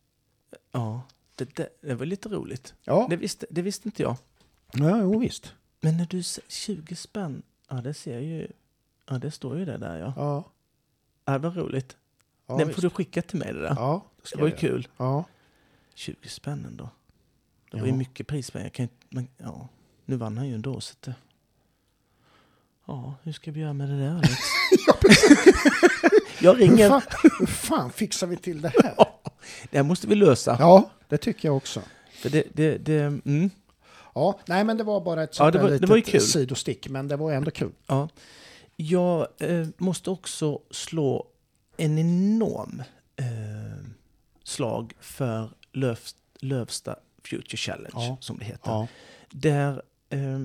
Ja, 0.73 1.03
det, 1.37 1.57
det, 1.57 1.69
det 1.83 1.95
var 1.95 2.07
lite 2.07 2.29
roligt. 2.29 2.75
Ja, 2.85 3.07
Det 3.11 3.17
visste, 3.17 3.47
det 3.51 3.63
visste 3.63 3.89
inte 3.89 4.03
jag. 4.03 4.17
ja 4.73 4.99
jo, 5.03 5.19
visst. 5.19 5.53
Men 5.81 5.97
när 5.97 6.07
du 6.11 6.23
säger 6.23 6.49
20 6.51 6.97
spänn, 6.97 7.43
ja 7.71 7.77
det 7.77 7.95
ser 7.95 8.13
jag 8.13 8.23
ju. 8.23 8.49
Ja, 9.11 9.19
det 9.19 9.31
står 9.31 9.59
ju 9.59 9.65
det 9.65 9.79
där 9.79 9.99
ja. 9.99 10.13
Ja, 10.17 10.45
Ja, 11.25 11.39
var 11.39 11.51
roligt. 11.51 11.97
ja, 12.47 12.57
Den 12.57 12.67
visst. 12.69 12.75
får 12.75 12.83
du 12.83 12.91
skicka 12.91 13.23
till 13.23 13.39
mig 13.39 13.53
det 13.53 13.61
där. 13.61 13.75
Ja, 13.77 14.05
det 14.33 14.41
var 14.41 14.47
ju 14.49 14.55
jag 14.55 14.63
göra. 14.63 14.73
kul. 14.73 14.89
Ja. 14.97 15.25
20 15.95 16.29
spänn 16.29 16.65
ändå. 16.65 16.89
Det 17.71 17.77
var 17.77 17.87
Ja. 17.87 17.93
ju 17.93 17.99
mycket 17.99 18.27
prispengar. 18.27 18.67
Jag 18.67 18.73
kan 18.73 18.83
inte, 18.83 18.95
men, 19.09 19.29
ja, 19.39 19.69
nu 20.05 20.17
vann 20.17 20.37
han 20.39 20.49
ju 20.49 20.55
ändå 20.55 20.81
så 20.81 20.93
att 20.93 21.03
det... 21.03 21.15
Ja, 22.87 23.15
hur 23.23 23.33
ska 23.33 23.51
vi 23.53 23.61
göra 23.61 23.73
med 23.73 23.89
det 23.89 23.99
där 23.99 24.11
Alex? 24.15 24.33
jag 26.41 26.55
Hur 26.55 26.61
ringer. 26.61 26.89
fan, 26.89 27.03
hur 27.39 27.47
fan 27.47 27.91
fixar 27.93 28.27
vi 28.27 28.37
till 28.37 28.61
det 28.63 28.69
här? 28.83 28.95
Det 29.71 29.77
här 29.77 29.85
måste 29.85 30.07
vi 30.07 30.15
lösa. 30.15 30.57
Ja, 30.61 30.91
det 31.09 31.17
tycker 31.19 31.49
jag 31.49 31.57
också. 31.57 31.83
För 32.13 32.31
det, 32.31 32.45
det, 32.55 32.79
det, 32.79 33.01
mm, 33.01 33.51
Ja, 34.15 34.39
nej 34.47 34.65
men 34.65 34.77
det 34.77 34.85
var 34.85 35.01
bara 35.01 35.23
ett 35.23 35.31
Ja, 35.33 35.37
sånt 35.37 35.53
det 35.53 35.59
där 35.59 35.63
var- 35.63 35.69
det 35.69 35.75
litet 35.75 35.89
var 35.89 35.97
ju 35.97 36.03
kul. 36.03 36.21
sidostick, 36.21 36.89
men 36.89 37.09
det 37.09 37.17
var 37.17 37.33
ändå 37.33 37.51
kul. 37.51 37.73
ja. 37.87 38.09
Jag 38.83 39.27
eh, 39.39 39.67
måste 39.79 40.11
också 40.11 40.61
slå 40.71 41.27
en 41.77 41.99
enorm 41.99 42.83
eh, 43.17 43.87
slag 44.45 44.93
för 45.01 45.51
Lövs, 45.73 46.17
Lövsta 46.41 46.97
Future 47.25 47.57
Challenge, 47.57 47.91
Ja. 47.95 48.17
som 48.21 48.39
det 48.39 48.45
heter. 48.45 48.71
Ja, 48.71 48.87
Där 49.31 49.83
eh, 50.11 50.39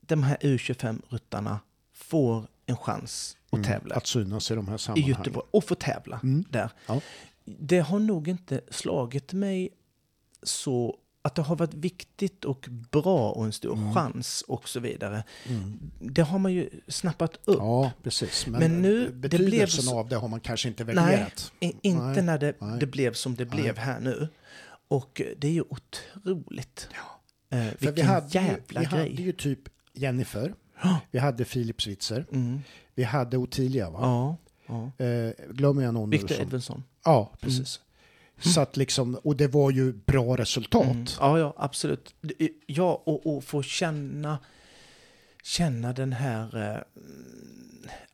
de 0.00 0.22
här 0.22 0.36
U25-ryttarna 0.40 1.58
får 1.92 2.46
en 2.66 2.76
chans 2.76 3.36
att 3.46 3.52
mm, 3.52 3.64
tävla 3.64 3.94
Att 3.94 4.06
synas 4.06 4.50
i 4.50 4.54
de 4.54 4.68
här 4.68 4.74
i 4.74 4.78
sammanhangen. 4.78 5.08
Göteborg 5.18 5.46
och 5.50 5.64
få 5.64 5.74
tävla 5.74 6.20
Mm. 6.22 6.44
där. 6.50 6.70
Ja. 6.86 7.00
Det 7.44 7.78
har 7.78 7.98
nog 7.98 8.28
inte 8.28 8.60
slagit 8.70 9.32
mig 9.32 9.68
så 10.42 10.96
att 11.26 11.34
det 11.34 11.42
har 11.42 11.56
varit 11.56 11.74
viktigt 11.74 12.44
och 12.44 12.68
bra 12.90 13.30
och 13.30 13.44
en 13.44 13.52
stor 13.52 13.72
Mm. 13.76 13.94
chans 13.94 14.42
och 14.48 14.68
så 14.68 14.80
vidare. 14.80 15.24
Mm. 15.48 15.90
Det 16.00 16.22
har 16.22 16.38
man 16.38 16.52
ju 16.52 16.70
snappat 16.88 17.36
upp. 17.44 17.56
Ja, 17.58 17.92
precis. 18.02 18.46
Men, 18.46 18.60
Men 18.60 18.82
nu- 18.82 19.06
det 19.06 19.12
betydelsen 19.12 19.50
blev 19.50 19.66
så- 19.66 19.98
av 19.98 20.08
det 20.08 20.16
har 20.16 20.28
man 20.28 20.40
kanske 20.40 20.68
inte 20.68 20.84
Nej, 20.84 20.94
värderat. 20.94 21.52
I, 21.60 21.72
inte 21.82 22.04
Nej, 22.04 22.22
när 22.22 22.38
det, 22.38 22.54
nej. 22.60 22.80
det 22.80 22.86
blev 22.86 23.12
som 23.12 23.34
det 23.34 23.44
Nej. 23.44 23.62
blev 23.62 23.78
här 23.78 24.00
nu. 24.00 24.28
Och 24.88 25.20
eh, 25.20 25.26
det 25.38 25.48
är 25.48 25.52
ju 25.52 25.62
otroligt. 25.68 26.88
Eh, 27.50 27.58
För 27.58 27.70
vilken 27.78 27.94
vi 27.94 28.02
hade, 28.02 28.28
jävla 28.30 28.80
vi 28.80 28.86
hade 28.86 29.02
grej. 29.08 29.22
ju 29.22 29.32
typ 29.32 29.60
Jennifer, 29.92 30.54
Ja. 30.82 31.00
vi 31.10 31.18
hade 31.18 31.44
Filip 31.44 31.82
Switzer, 31.82 32.26
Mm. 32.32 32.60
vi 32.94 33.02
hade 33.04 33.36
Ottilia, 33.36 33.90
va? 33.90 33.98
Ja, 34.02 34.36
ja. 34.98 35.04
Eh, 35.04 35.32
glömmer 35.50 35.82
jag 35.82 35.94
någon 35.94 36.10
nu 36.10 36.16
Victor 36.16 36.34
som- 36.34 36.42
Edvinsson. 36.44 36.84
Ja, 37.04 37.32
precis. 37.40 37.80
Så 38.38 38.60
att 38.60 38.76
liksom, 38.76 39.14
och 39.14 39.36
det 39.36 39.48
var 39.48 39.70
ju 39.70 39.92
bra 39.92 40.36
resultat. 40.36 40.84
Mm. 40.86 41.06
Ja, 41.20 41.38
ja, 41.38 41.54
absolut. 41.56 42.14
Ja, 42.66 43.02
och, 43.06 43.36
och 43.36 43.44
få 43.44 43.62
känna, 43.62 44.38
känna 45.42 45.92
den 45.92 46.12
här 46.12 46.72
eh, 46.72 46.80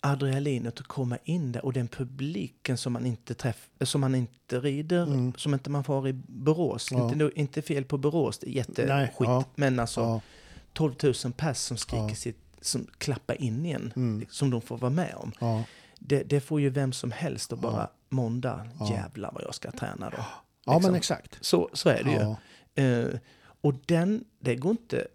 adrenalinet 0.00 0.80
och 0.80 0.86
komma 0.86 1.18
in 1.24 1.52
där 1.52 1.64
och 1.64 1.72
den 1.72 1.88
publiken 1.88 2.76
som 2.78 2.92
man 2.92 3.06
inte 3.06 3.34
träff, 3.34 3.68
som 3.80 4.00
man 4.00 4.14
inte 4.14 4.60
rider, 4.60 5.02
Mm. 5.02 5.32
som 5.36 5.54
inte 5.54 5.70
man 5.70 5.84
får 5.84 6.08
i 6.08 6.12
Borås. 6.26 6.88
Ja. 6.90 7.12
Inte, 7.12 7.30
inte 7.34 7.62
fel 7.62 7.84
på 7.84 7.98
Borås, 7.98 8.38
det 8.38 8.46
är 8.48 8.52
jätteskit. 8.52 9.14
Ja. 9.18 9.44
Men 9.54 9.78
alltså 9.78 10.00
Ja, 10.00 10.20
12 10.72 10.94
000 11.02 11.14
pers 11.36 11.56
som 11.56 11.76
skriker 11.76 12.14
sitt, 12.14 12.38
som 12.60 12.86
klappar 12.98 13.42
in 13.42 13.66
igen, 13.66 13.92
Mm. 13.96 14.26
som 14.30 14.50
de 14.50 14.60
får 14.60 14.78
vara 14.78 14.90
med 14.90 15.14
om. 15.16 15.32
Ja. 16.02 16.16
Det, 16.16 16.22
det 16.22 16.40
får 16.40 16.60
ju 16.60 16.70
vem 16.70 16.92
som 16.92 17.10
helst 17.12 17.52
att 17.52 17.58
bara 17.58 17.80
Ja. 17.80 17.92
måndag, 18.08 18.68
Ja. 18.80 18.90
jävlar 18.90 19.30
vad 19.32 19.42
jag 19.44 19.54
ska 19.54 19.70
träna 19.70 20.10
då. 20.10 20.16
ja 20.64 20.74
Liksom. 20.74 20.82
men 20.92 20.94
exakt. 20.98 21.38
Så, 21.40 21.70
så 21.72 21.88
är 21.88 22.04
det 22.04 22.10
ju. 22.10 22.16
Ja, 22.16 22.36
Eh, 22.74 23.06
och 23.60 23.74
den, 23.86 24.24
det 24.40 24.56
går, 24.56 24.70
inte, 24.70 25.06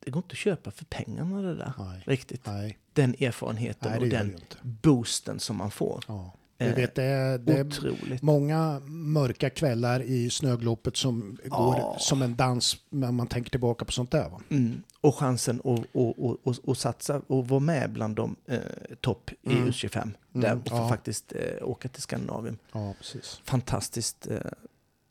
det 0.00 0.10
går 0.10 0.22
inte 0.22 0.32
att 0.32 0.38
köpa 0.38 0.70
för 0.70 0.84
pengarna 0.84 1.42
det 1.42 1.54
där. 1.54 1.72
nej, 1.78 2.02
Riktigt. 2.06 2.46
nej, 2.46 2.78
Den 2.92 3.14
erfarenheten 3.20 3.90
nej, 3.92 4.00
och 4.00 4.08
den 4.08 4.36
boosten 4.62 5.40
som 5.40 5.56
man 5.56 5.70
får. 5.70 6.04
Ja. 6.08 6.34
Du 6.58 6.64
Eh, 6.64 6.74
vet, 6.74 6.94
det 6.94 7.02
är, 7.02 7.38
det 7.38 7.52
är 7.58 8.24
många 8.24 8.80
mörka 8.86 9.50
kvällar 9.50 10.02
i 10.02 10.30
snöglopet 10.30 10.96
som 10.96 11.38
går 11.44 11.76
Ja. 11.78 11.96
som 12.00 12.22
en 12.22 12.36
dans 12.36 12.76
när 12.90 13.12
man 13.12 13.26
tänker 13.26 13.50
tillbaka 13.50 13.84
på 13.84 13.92
sånt 13.92 14.10
där. 14.10 14.28
Va? 14.28 14.40
Mm. 14.48 14.82
Och 15.00 15.14
chansen 15.16 15.58
att 15.60 15.64
och, 15.92 16.18
och, 16.18 16.46
och, 16.46 16.54
och 16.64 16.76
satsa 16.76 17.22
och 17.26 17.48
vara 17.48 17.60
med 17.60 17.92
bland 17.92 18.16
de 18.16 18.36
eh, 18.46 18.58
topp 19.00 19.30
i 19.42 19.48
U25. 19.48 20.10
Där 20.32 20.50
Mm, 20.52 20.60
och 20.62 20.68
få 20.68 20.76
ja. 20.76 20.88
faktiskt 20.88 21.32
eh, 21.32 21.68
åka 21.68 21.88
till 21.88 22.02
Skandinavien. 22.02 22.58
Ja, 22.72 22.94
precis. 22.98 23.40
Fantastiskt 23.44 24.26
eh, 24.26 24.36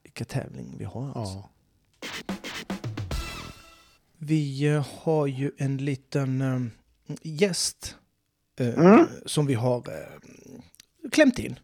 vilka 0.03 0.26
tävling 0.26 0.76
vi 0.78 0.86
har. 0.86 1.07
Alltså. 1.15 1.36
Ja. 1.36 1.49
Vi 4.18 4.68
eh, 4.68 4.88
har 5.02 5.28
ju 5.28 5.52
en 5.57 5.78
liten 5.78 6.41
eh, 6.41 7.15
gäst 7.22 7.95
eh, 8.60 8.68
Mm. 8.80 9.06
som 9.26 9.45
vi 9.45 9.53
har 9.53 9.78
eh, 9.78 10.20
klämt 11.12 11.40
in. 11.40 11.60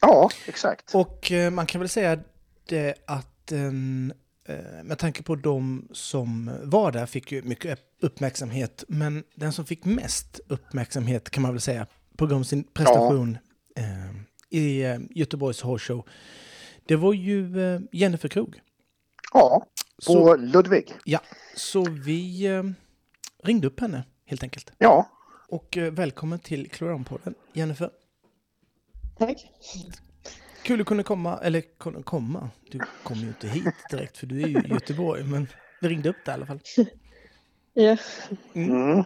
Ja, 0.00 0.30
exakt. 0.46 0.94
Och 0.94 1.32
eh, 1.32 1.50
man 1.50 1.66
kan 1.66 1.78
väl 1.80 1.88
säga 1.88 2.18
det 2.68 2.94
att 3.06 3.52
eh, 3.52 3.62
eh, 3.64 4.82
med 4.84 4.98
tanke 4.98 5.22
på 5.22 5.34
de 5.36 5.88
som 5.92 6.50
var 6.62 6.92
där 6.92 7.06
fick 7.06 7.32
ju 7.32 7.42
mycket 7.42 7.78
uppmärksamhet. 8.00 8.84
Men 8.88 9.24
den 9.34 9.52
som 9.52 9.64
fick 9.66 9.84
mest 9.84 10.40
uppmärksamhet 10.48 11.30
kan 11.30 11.42
man 11.42 11.52
väl 11.52 11.60
säga 11.60 11.86
på 12.16 12.26
grund 12.26 12.40
av 12.40 12.44
sin 12.44 12.64
prestation 12.64 13.38
eh, 13.76 14.14
i 14.58 14.82
eh, 14.82 14.98
Göteborgs 15.10 15.60
Horse 15.62 15.84
Show. 15.92 16.08
Det 16.86 16.96
var 16.96 17.12
ju 17.12 17.52
Jennifer 17.92 18.28
Krog. 18.28 18.60
Ja, 19.32 19.66
på 20.06 20.12
Så, 20.12 20.36
Ludvig. 20.36 20.94
ja, 21.04 21.20
så 21.56 21.84
vi 21.90 22.48
ringde 23.44 23.66
upp 23.66 23.80
henne 23.80 24.04
helt 24.24 24.42
enkelt. 24.42 24.72
Ja, 24.78 25.08
Och 25.48 25.78
välkommen 25.92 26.38
till 26.38 26.70
Kloranpodden, 26.70 27.34
Jennifer. 27.52 27.90
Tack. 29.18 29.52
Kul 30.62 30.80
att 30.80 30.86
kunna 30.86 31.02
komma, 31.02 31.38
eller 31.42 31.60
kunna 31.60 32.02
komma. 32.02 32.50
Du 32.70 32.80
kommer 33.02 33.22
ju 33.22 33.28
inte 33.28 33.48
hit 33.48 33.74
direkt 33.90 34.18
för 34.18 34.26
du 34.26 34.42
är 34.42 34.46
ju 34.46 34.58
i 34.58 34.68
Göteborg, 34.68 35.24
men 35.24 35.48
vi 35.80 35.88
ringde 35.88 36.08
upp 36.08 36.24
dig 36.24 36.32
i 36.32 36.34
alla 36.34 36.46
fall. 36.46 36.60
Ja, 37.72 37.96
mm. 38.54 39.04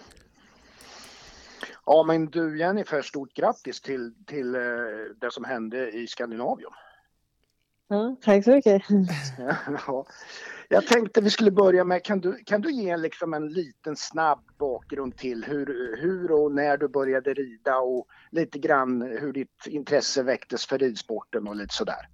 ja 1.86 2.04
men 2.06 2.26
du 2.26 2.58
Jennifer, 2.58 3.02
stort 3.02 3.34
grattis 3.34 3.80
till, 3.80 4.14
till 4.26 4.54
eh, 4.54 4.60
det 5.20 5.30
som 5.30 5.44
hände 5.44 5.90
i 5.90 6.06
Skandinavium. 6.06 6.72
ja 7.88 8.16
tack 8.22 8.44
så 8.44 8.50
mycket. 8.50 8.82
Ja. 9.86 10.06
Jag 10.72 10.86
tänkte 10.86 11.20
vi 11.20 11.30
skulle 11.30 11.50
börja 11.50 11.84
med, 11.84 12.04
kan 12.04 12.20
du, 12.20 12.44
kan 12.44 12.60
du 12.60 12.72
ge 12.72 12.96
liksom 12.96 13.34
en 13.34 13.48
liten 13.48 13.96
snabb 13.96 14.40
bakgrund 14.58 15.16
till 15.16 15.44
hur, 15.44 15.96
hur 16.00 16.32
och 16.32 16.52
när 16.52 16.76
du 16.76 16.88
började 16.88 17.34
rida 17.34 17.78
och 17.78 18.06
lite 18.30 18.58
grann 18.58 19.02
hur 19.02 19.32
ditt 19.32 19.66
intresse 19.66 20.22
väcktes 20.22 20.66
för 20.66 20.78
ridsporten 20.78 21.48
och 21.48 21.56
lite 21.56 21.74
sådär? 21.74 22.08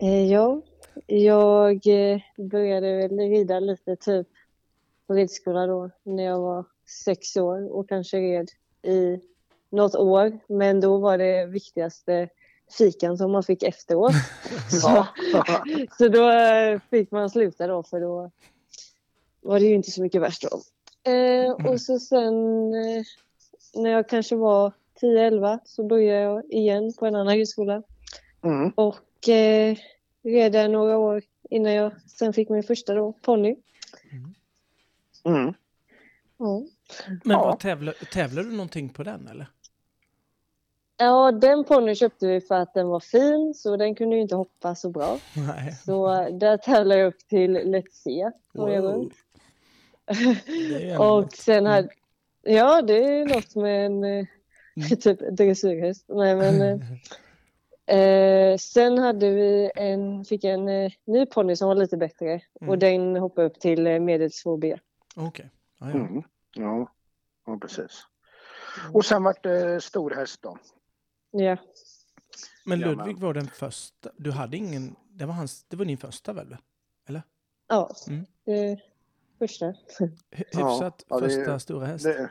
Eh, 0.00 0.32
ja, 0.32 0.62
jag 1.06 1.86
eh, 1.86 2.20
började 2.36 2.96
väl 2.96 3.18
rida 3.18 3.60
lite 3.60 3.96
typ 3.96 4.28
på 5.06 5.14
ridskola 5.14 5.66
då 5.66 5.90
när 6.02 6.24
jag 6.24 6.40
var 6.40 6.64
sex 7.04 7.36
år 7.36 7.72
och 7.72 7.88
kanske 7.88 8.16
red 8.16 8.48
i 8.82 9.20
något 9.70 9.94
år. 9.94 10.38
Men 10.48 10.80
då 10.80 10.98
var 10.98 11.18
det 11.18 11.46
viktigaste 11.46 12.28
fikan 12.70 13.18
som 13.18 13.32
man 13.32 13.42
fick 13.42 13.62
efteråt. 13.62 14.12
så, 14.70 15.06
så 15.98 16.08
då 16.08 16.30
eh, 16.30 16.80
fick 16.90 17.10
man 17.10 17.30
sluta 17.30 17.66
då 17.66 17.82
för 17.82 18.00
då 18.00 18.30
var 19.40 19.60
det 19.60 19.66
ju 19.66 19.74
inte 19.74 19.90
så 19.90 20.02
mycket 20.02 20.22
värst 20.22 20.42
då. 20.50 20.60
Eh, 21.10 21.52
och 21.52 21.80
så 21.80 21.98
sen 21.98 22.34
eh, 22.74 23.02
när 23.74 23.90
jag 23.90 24.08
kanske 24.08 24.36
var 24.36 24.72
10-11 25.00 25.58
så 25.64 25.84
började 25.84 26.20
jag 26.20 26.44
igen 26.52 26.92
på 26.98 27.06
en 27.06 27.14
annan 27.14 27.34
ridskola. 27.36 27.82
Mm. 28.42 28.70
Och 28.70 29.28
eh, 29.28 29.76
red 30.22 30.52
där 30.52 30.68
några 30.68 30.98
år 30.98 31.22
innan 31.50 31.72
jag 31.72 31.92
sen 32.06 32.32
fick 32.32 32.48
min 32.48 32.62
första 32.62 32.94
då, 32.94 33.12
ponny. 33.12 33.56
Mm. 35.24 35.54
Ja. 36.38 36.62
Men 37.24 37.36
Ja. 37.36 37.44
vad 37.44 37.60
tävlar, 37.60 37.92
tävlar 37.92 38.42
du 38.42 38.50
någonting 38.50 38.88
på 38.88 39.02
den 39.02 39.28
eller? 39.28 39.46
Ja, 40.98 41.32
den 41.32 41.64
ponnyn 41.64 41.94
köpte 41.94 42.26
vi 42.26 42.40
för 42.40 42.54
att 42.54 42.74
den 42.74 42.88
var 42.88 43.00
fin 43.00 43.54
så 43.54 43.76
den 43.76 43.94
kunde 43.94 44.16
ju 44.16 44.22
inte 44.22 44.34
hoppa 44.36 44.74
så 44.74 44.90
bra. 44.90 45.18
Nej. 45.36 45.72
Så 45.84 46.12
eh, 46.22 46.34
där 46.34 46.56
tävlade 46.56 47.00
jag 47.00 47.08
upp 47.08 47.28
till 47.28 47.56
Let's 47.58 47.90
Se 47.90 48.30
några 48.54 48.80
Wow. 48.80 48.90
runt. 48.90 49.12
Det 50.06 50.88
är 50.88 50.92
ändå 50.92 51.04
Och 51.04 51.32
sen 51.32 51.66
hade, 51.66 51.88
ja 52.42 52.82
det 52.82 53.04
är 53.04 53.24
något 53.34 53.54
med 53.54 53.86
en 53.86 54.04
eh, 54.04 54.26
typ 55.00 55.18
dressyrhäst. 55.36 56.04
Nej 56.08 56.36
men 56.36 56.62
eh, 56.62 56.78
eh, 58.52 58.56
sen 58.56 58.98
hade 58.98 59.30
vi 59.30 59.70
en, 59.76 60.24
fick 60.24 60.44
en 60.44 60.68
eh, 60.68 60.92
ny 61.04 61.26
ponny 61.26 61.56
som 61.56 61.68
var 61.68 61.74
lite 61.74 61.96
bättre 61.96 62.40
Mm. 62.60 62.70
och 62.70 62.78
den 62.78 63.16
hoppade 63.16 63.46
upp 63.46 63.60
till 63.60 63.86
eh, 63.86 64.00
medel 64.00 64.28
2B. 64.28 64.78
Okej. 65.16 65.50
Ja, 65.80 65.86
ja. 65.90 65.94
Mm. 65.94 66.22
Ja. 66.54 66.90
ja, 67.46 67.58
precis. 67.60 68.02
Och 68.92 69.04
sen 69.04 69.22
vart 69.22 69.42
det 69.42 69.80
storhäst 69.80 70.42
då? 70.42 70.56
Ja. 71.30 71.56
Men 72.64 72.80
Ludvig 72.80 73.18
var 73.18 73.34
den 73.34 73.46
första. 73.48 74.10
Du 74.16 74.30
hade 74.30 74.56
ingen, 74.56 74.96
det 75.10 75.26
var, 75.26 75.34
hans, 75.34 75.64
det 75.68 75.76
var 75.76 75.84
din 75.84 75.98
första 75.98 76.32
väl? 76.32 76.56
Ja, 77.70 77.90
Mm. 78.08 78.20
eh, 78.46 78.78
första. 79.38 79.64
Ja, 79.66 79.74
Hyfsat 80.30 81.04
ja, 81.08 81.20
det 81.20 81.26
är- 81.26 81.28
första 81.36 81.58
stora 81.58 81.86
häst. 81.86 82.04
Det, 82.04 82.30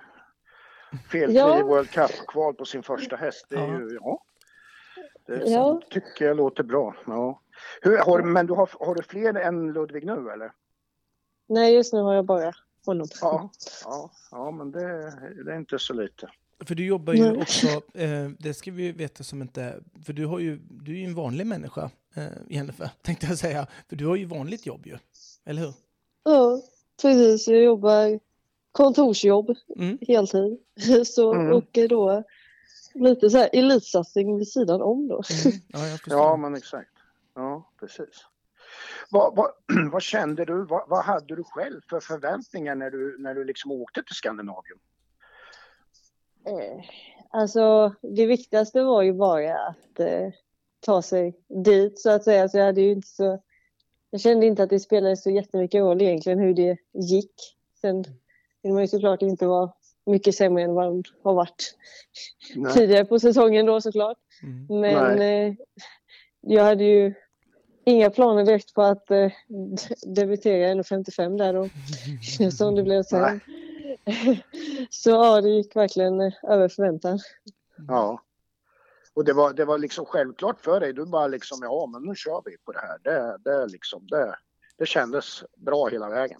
felfri 1.11 1.35
Ja. 1.37 1.61
World 1.65 1.89
Cup-kval 1.89 2.53
på 2.53 2.65
sin 2.65 2.83
första 2.83 3.15
häst, 3.15 3.45
det 3.49 3.55
är 3.55 3.67
Ja. 3.67 3.79
ju, 3.79 3.99
ja. 4.01 4.23
Det 5.25 5.43
Ja. 5.49 5.81
tycker 5.89 6.25
jag 6.25 6.37
låter 6.37 6.63
bra. 6.63 6.95
Ja. 7.07 7.41
Hur, 7.81 7.97
har, 7.97 8.21
men 8.23 8.47
du 8.47 8.53
har, 8.53 8.69
har 8.79 8.95
du 8.95 9.03
fler 9.03 9.33
än 9.35 9.73
Ludvig 9.73 10.05
nu 10.05 10.29
eller? 10.29 10.51
Nej, 11.47 11.73
just 11.75 11.93
nu 11.93 11.99
har 11.99 12.13
jag 12.13 12.25
bara 12.25 12.53
honom. 12.85 13.07
Ja, 13.21 13.49
ja, 13.85 14.11
ja 14.31 14.51
men 14.51 14.71
det, 14.71 14.87
det 15.45 15.51
är 15.53 15.57
inte 15.57 15.79
så 15.79 15.93
lite. 15.93 16.29
För 16.65 16.75
du 16.75 16.85
jobbar 16.85 17.13
ju 17.13 17.23
Nej. 17.31 17.38
också, 17.41 17.67
eh, 17.93 18.29
det 18.39 18.53
ska 18.53 18.71
vi 18.71 18.84
ju 18.84 18.91
veta 18.91 19.23
som 19.23 19.41
inte, 19.41 19.79
för 20.05 20.13
du 20.13 20.25
har 20.25 20.39
ju, 20.39 20.59
du 20.69 20.91
är 20.91 20.97
ju 20.97 21.05
en 21.05 21.15
vanlig 21.15 21.47
människa, 21.47 21.89
eh, 22.15 22.23
Jennifer, 22.49 22.89
tänkte 23.01 23.25
jag 23.27 23.38
säga. 23.38 23.67
För 23.89 23.95
du 23.95 24.05
har 24.05 24.15
ju 24.15 24.25
vanligt 24.25 24.65
jobb 24.65 24.85
ju, 24.88 24.97
eller 25.45 25.61
hur? 25.61 25.73
Ja, 26.23 26.61
precis. 27.01 27.47
Jag 27.47 27.63
jobbar 27.63 28.19
kontorsjobb 28.71 29.55
Mm. 29.77 29.97
heltid. 30.07 30.57
Så, 31.05 31.34
Mm. 31.34 31.53
Och 31.53 31.79
då 31.89 32.23
lite 32.93 33.29
så 33.29 33.38
här 33.38 33.49
elitsatsning 33.53 34.38
vid 34.38 34.47
sidan 34.47 34.81
om 34.81 35.07
då. 35.07 35.23
Mm. 35.45 35.57
Ja. 35.67 35.97
Ja, 36.07 36.38
men 36.38 36.55
exakt. 36.55 36.89
Ja, 37.35 37.69
precis. 37.79 38.25
Vad, 39.09 39.35
vad, 39.35 39.51
vad 39.91 40.01
kände 40.01 40.45
du, 40.45 40.65
vad, 40.65 40.89
vad 40.89 41.03
hade 41.05 41.35
du 41.35 41.43
själv 41.43 41.81
för 41.89 41.99
förväntningar 41.99 42.75
när 42.75 42.91
du, 42.91 43.17
när 43.19 43.35
du 43.35 43.43
liksom 43.43 43.71
åkte 43.71 44.03
till 44.03 44.15
Skandinavien? 44.15 44.77
Eh, 46.47 46.83
Alltså 47.29 47.93
det 48.01 48.25
viktigaste 48.25 48.83
var 48.83 49.01
ju 49.01 49.13
bara 49.13 49.57
att 49.59 49.99
eh, 49.99 50.29
ta 50.79 51.01
sig 51.01 51.35
dit 51.65 51.99
så 51.99 52.09
att 52.09 52.23
säga. 52.23 52.49
Så 52.49 52.57
jag 52.57 52.65
hade 52.65 52.81
ju 52.81 52.91
inte 52.91 53.07
så... 53.07 53.41
Jag 54.09 54.21
kände 54.21 54.45
inte 54.45 54.63
att 54.63 54.69
det 54.69 54.79
spelade 54.79 55.17
så 55.17 55.29
jättemycket 55.29 55.79
roll 55.79 56.01
egentligen 56.01 56.39
hur 56.39 56.53
det 56.53 56.77
gick. 56.93 57.33
Sen 57.81 58.03
vill 58.63 58.73
man 58.73 58.81
ju 58.81 58.87
såklart 58.87 59.21
inte 59.21 59.45
vara 59.45 59.71
mycket 60.05 60.35
sämre 60.35 60.63
än 60.63 60.73
vad 60.73 60.93
man 60.93 61.03
har 61.23 61.33
varit 61.33 61.77
Nej. 62.55 62.73
tidigare 62.73 63.05
på 63.05 63.19
säsongen 63.19 63.65
då 63.65 63.81
såklart. 63.81 64.17
Mm. 64.43 64.81
Men 64.81 65.21
eh, 65.21 65.53
jag 66.41 66.63
hade 66.63 66.83
ju 66.83 67.13
inga 67.85 68.09
planer 68.09 68.43
direkt 68.43 68.73
på 68.73 68.81
att 68.81 69.11
eh, 69.11 69.31
debutera 70.15 70.71
i 70.71 70.73
1,55 70.73 71.37
där 71.37 71.53
då. 71.53 71.69
Som 72.51 72.75
det 72.75 72.83
blev 72.83 73.03
sen. 73.03 73.39
Så 74.89 75.09
ja, 75.09 75.41
det 75.41 75.49
gick 75.49 75.75
verkligen 75.75 76.21
eh, 76.21 76.34
över 76.43 76.67
förväntan. 76.67 77.19
Ja. 77.88 78.21
Och 79.13 79.25
det 79.25 79.34
var, 79.34 79.53
det 79.53 79.65
var 79.65 79.77
liksom 79.77 80.05
självklart 80.05 80.61
för 80.61 80.79
dig. 80.79 80.93
Du 80.93 81.05
bara 81.05 81.27
liksom, 81.27 81.59
ja 81.61 81.89
men 81.93 82.03
nu 82.03 82.15
kör 82.15 82.41
vi 82.45 82.57
på 82.57 82.71
det 82.71 82.79
här. 82.79 82.99
Det, 83.03 83.38
det, 83.43 83.67
liksom, 83.67 84.07
det, 84.07 84.35
det 84.77 84.85
kändes 84.85 85.43
bra 85.55 85.88
hela 85.88 86.09
vägen. 86.09 86.39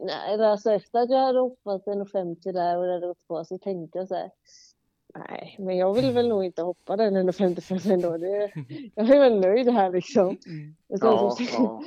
Nej, 0.00 0.44
alltså 0.44 0.72
efter 0.72 0.98
att 0.98 1.10
jag 1.10 1.18
hade 1.18 1.38
hoppat 1.38 1.84
1,50 1.84 2.52
där 2.52 2.78
och 2.78 2.86
det 2.86 2.92
hade 2.92 3.06
gått 3.06 3.28
bra 3.28 3.44
så 3.44 3.58
tänkte 3.58 3.98
jag 3.98 4.08
så 4.08 4.14
här. 4.14 4.30
Nej, 5.14 5.56
men 5.58 5.76
jag 5.76 5.94
vill 5.94 6.12
väl 6.12 6.28
nog 6.28 6.44
inte 6.44 6.62
hoppa 6.62 6.96
den 6.96 7.30
1,55 7.30 7.92
ändå. 7.92 8.16
Det, 8.18 8.52
jag 8.94 9.10
är 9.10 9.20
väl 9.20 9.40
nöjd 9.40 9.68
här 9.68 9.92
liksom. 9.92 10.38
Mm. 10.46 10.76
Och 10.88 10.98
sen 10.98 11.08
Ja, 11.08 11.30
så, 11.30 11.82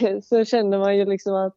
ja. 0.00 0.20
så 0.22 0.44
kände 0.44 0.78
man 0.78 0.96
ju 0.96 1.04
liksom 1.04 1.34
att 1.34 1.56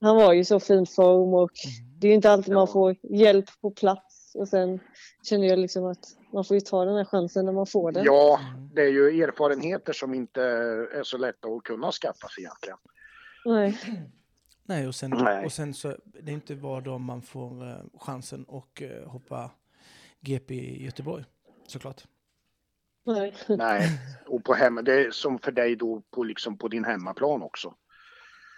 han 0.00 0.16
var 0.16 0.32
ju 0.32 0.44
så 0.44 0.60
fin 0.60 0.86
form 0.86 1.34
och 1.34 1.50
det 1.98 2.06
är 2.06 2.08
ju 2.08 2.14
inte 2.14 2.30
alltid 2.30 2.52
Ja. 2.54 2.58
man 2.58 2.68
får 2.68 2.96
hjälp 3.02 3.60
på 3.60 3.70
plats. 3.70 4.34
Och 4.34 4.48
sen 4.48 4.80
kände 5.22 5.46
jag 5.46 5.58
liksom 5.58 5.84
att 5.86 6.04
man 6.32 6.44
får 6.44 6.54
ju 6.54 6.60
ta 6.60 6.84
den 6.84 6.96
här 6.96 7.04
chansen 7.04 7.44
när 7.44 7.52
man 7.52 7.66
får 7.66 7.92
den. 7.92 8.04
ja, 8.04 8.40
det 8.74 8.82
är 8.82 8.88
ju 8.90 9.22
erfarenheter 9.22 9.92
som 9.92 10.14
inte 10.14 10.42
är 10.42 11.02
så 11.02 11.18
lätta 11.18 11.48
att 11.48 11.62
kunna 11.62 11.92
skaffa 11.92 12.28
sig 12.28 12.44
egentligen. 12.44 12.78
Nej. 13.44 13.78
Nej, 14.64 14.88
och 14.88 14.94
sen, 14.94 15.10
Nej. 15.10 15.44
och 15.44 15.52
sen 15.52 15.74
så, 15.74 15.96
det 16.04 16.30
är 16.30 16.34
inte 16.34 16.54
var 16.54 16.80
dag 16.80 17.00
man 17.00 17.22
får 17.22 17.68
eh, 17.68 17.76
chansen 18.00 18.46
att 18.48 18.80
eh, 18.82 19.08
hoppa 19.10 19.50
GP 20.20 20.54
i 20.54 20.84
Göteborg, 20.84 21.24
såklart. 21.66 22.04
Nej. 23.06 23.34
Nej, 23.48 23.88
och 24.26 24.44
på 24.44 24.54
hem, 24.54 24.80
det 24.84 24.92
är 25.06 25.10
som 25.10 25.38
för 25.38 25.52
dig 25.52 25.76
då 25.76 26.02
på, 26.10 26.24
liksom 26.24 26.58
på 26.58 26.68
din 26.68 26.84
hemmaplan 26.84 27.42
också. 27.42 27.74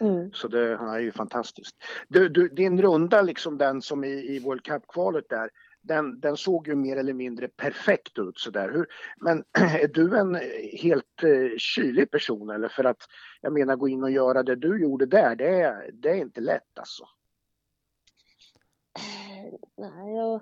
Mm. 0.01 0.33
Så 0.33 0.49
det 0.49 0.73
är 0.75 0.99
ju 0.99 1.13
fantastiskt. 1.13 1.77
Du, 2.09 2.29
du, 2.29 2.49
din 2.49 2.83
runda, 2.83 3.23
liksom 3.23 3.59
den 3.59 3.83
som 3.83 4.05
i, 4.05 4.09
i 4.09 4.39
World 4.39 4.63
Cup-kvalet 4.63 5.29
där, 5.29 5.51
den, 5.83 6.21
den 6.21 6.37
såg 6.37 6.69
ju 6.69 6.75
mer 6.75 6.97
eller 6.97 7.13
mindre 7.13 7.49
perfekt 7.49 8.19
ut 8.19 8.39
sådär. 8.39 8.71
Hur, 8.73 8.87
men 9.17 9.39
är 9.59 9.89
du 9.89 10.19
en 10.19 10.35
helt 10.83 11.23
eh, 11.23 11.57
kylig 11.59 12.11
person 12.11 12.51
eller? 12.51 12.69
För 12.69 12.85
att 12.85 13.03
jag 13.41 13.53
menar 13.53 13.77
gå 13.77 13.89
in 13.89 14.03
och 14.03 14.11
göra 14.11 14.43
det 14.43 14.57
du 14.57 14.83
gjorde 14.83 15.07
där, 15.07 15.37
det 15.37 15.61
är, 15.61 15.91
det 15.93 16.11
är 16.11 16.17
inte 16.17 16.41
lätt 16.41 16.79
alltså. 16.79 17.05
Nej, 19.77 20.15
jag 20.15 20.41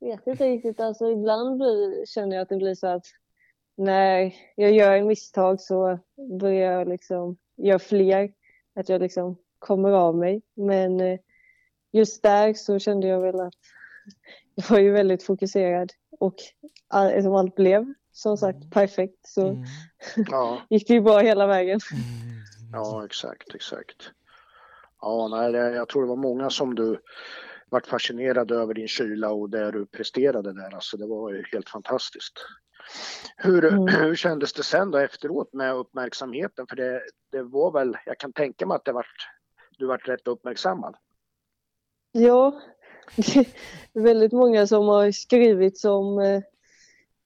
vet 0.00 0.26
inte 0.26 0.44
riktigt. 0.44 0.80
Alltså, 0.80 1.10
ibland 1.10 1.56
blir, 1.56 2.06
känner 2.06 2.36
jag 2.36 2.42
att 2.42 2.48
det 2.48 2.56
blir 2.56 2.74
så 2.74 2.86
att 2.86 3.06
när 3.76 4.34
jag 4.56 4.72
gör 4.72 4.96
en 4.96 5.06
misstag 5.06 5.60
så 5.60 5.98
börjar 6.40 6.72
jag 6.72 6.88
liksom 6.88 7.36
göra 7.56 7.78
fler. 7.78 8.32
Att 8.76 8.88
jag 8.88 9.00
liksom 9.00 9.36
kommer 9.58 9.90
av 9.90 10.16
mig. 10.16 10.42
Men 10.54 11.00
eh, 11.00 11.18
just 11.92 12.22
där 12.22 12.54
så 12.54 12.78
kände 12.78 13.06
jag 13.06 13.20
väl 13.20 13.40
att 13.40 13.54
jag 14.54 14.64
var 14.70 14.78
ju 14.78 14.90
väldigt 14.90 15.22
fokuserad 15.22 15.92
och 16.18 16.34
all, 16.88 17.06
eftersom 17.06 17.34
allt 17.34 17.54
blev 17.54 17.94
som 18.12 18.36
sagt 18.36 18.70
perfekt 18.70 19.26
så 19.26 19.48
Mm. 19.48 19.64
Ja, 20.30 20.62
gick 20.70 20.88
det 20.88 20.94
ju 20.94 21.00
bra 21.00 21.18
hela 21.18 21.46
vägen. 21.46 21.80
Mm. 21.92 22.02
ja 22.72 23.04
exakt, 23.04 23.54
exakt. 23.54 24.10
Ja, 25.00 25.28
nej, 25.28 25.52
jag 25.52 25.88
tror 25.88 26.02
det 26.02 26.08
var 26.08 26.16
många 26.16 26.50
som 26.50 26.74
du 26.74 27.00
vart 27.70 27.86
fascinerade 27.86 28.54
över 28.54 28.74
din 28.74 28.88
kyla 28.88 29.30
och 29.30 29.50
det 29.50 29.70
du 29.70 29.86
presterade 29.86 30.52
där. 30.52 30.74
Alltså 30.74 30.96
det 30.96 31.06
var 31.06 31.32
ju 31.32 31.44
helt 31.52 31.68
fantastiskt. 31.68 32.32
Hur, 33.36 33.64
Mm. 33.64 33.86
hur 34.02 34.14
kändes 34.14 34.52
det 34.52 34.62
sen 34.62 34.90
då 34.90 34.98
efteråt 34.98 35.52
med 35.52 35.74
uppmärksamheten? 35.74 36.66
För 36.68 36.76
det, 36.76 37.02
det 37.32 37.42
var 37.42 37.72
väl, 37.72 37.96
jag 38.06 38.18
kan 38.18 38.32
tänka 38.32 38.66
mig 38.66 38.74
att 38.74 38.84
det 38.84 38.92
vart, 38.92 39.28
du 39.78 39.86
vart 39.86 40.08
rätt 40.08 40.28
uppmärksammad. 40.28 40.96
Ja, 42.12 42.60
väldigt 43.92 44.32
många 44.32 44.66
som 44.66 44.88
har 44.88 45.10
skrivit 45.10 45.78
som 45.78 46.18
eh, 46.18 46.42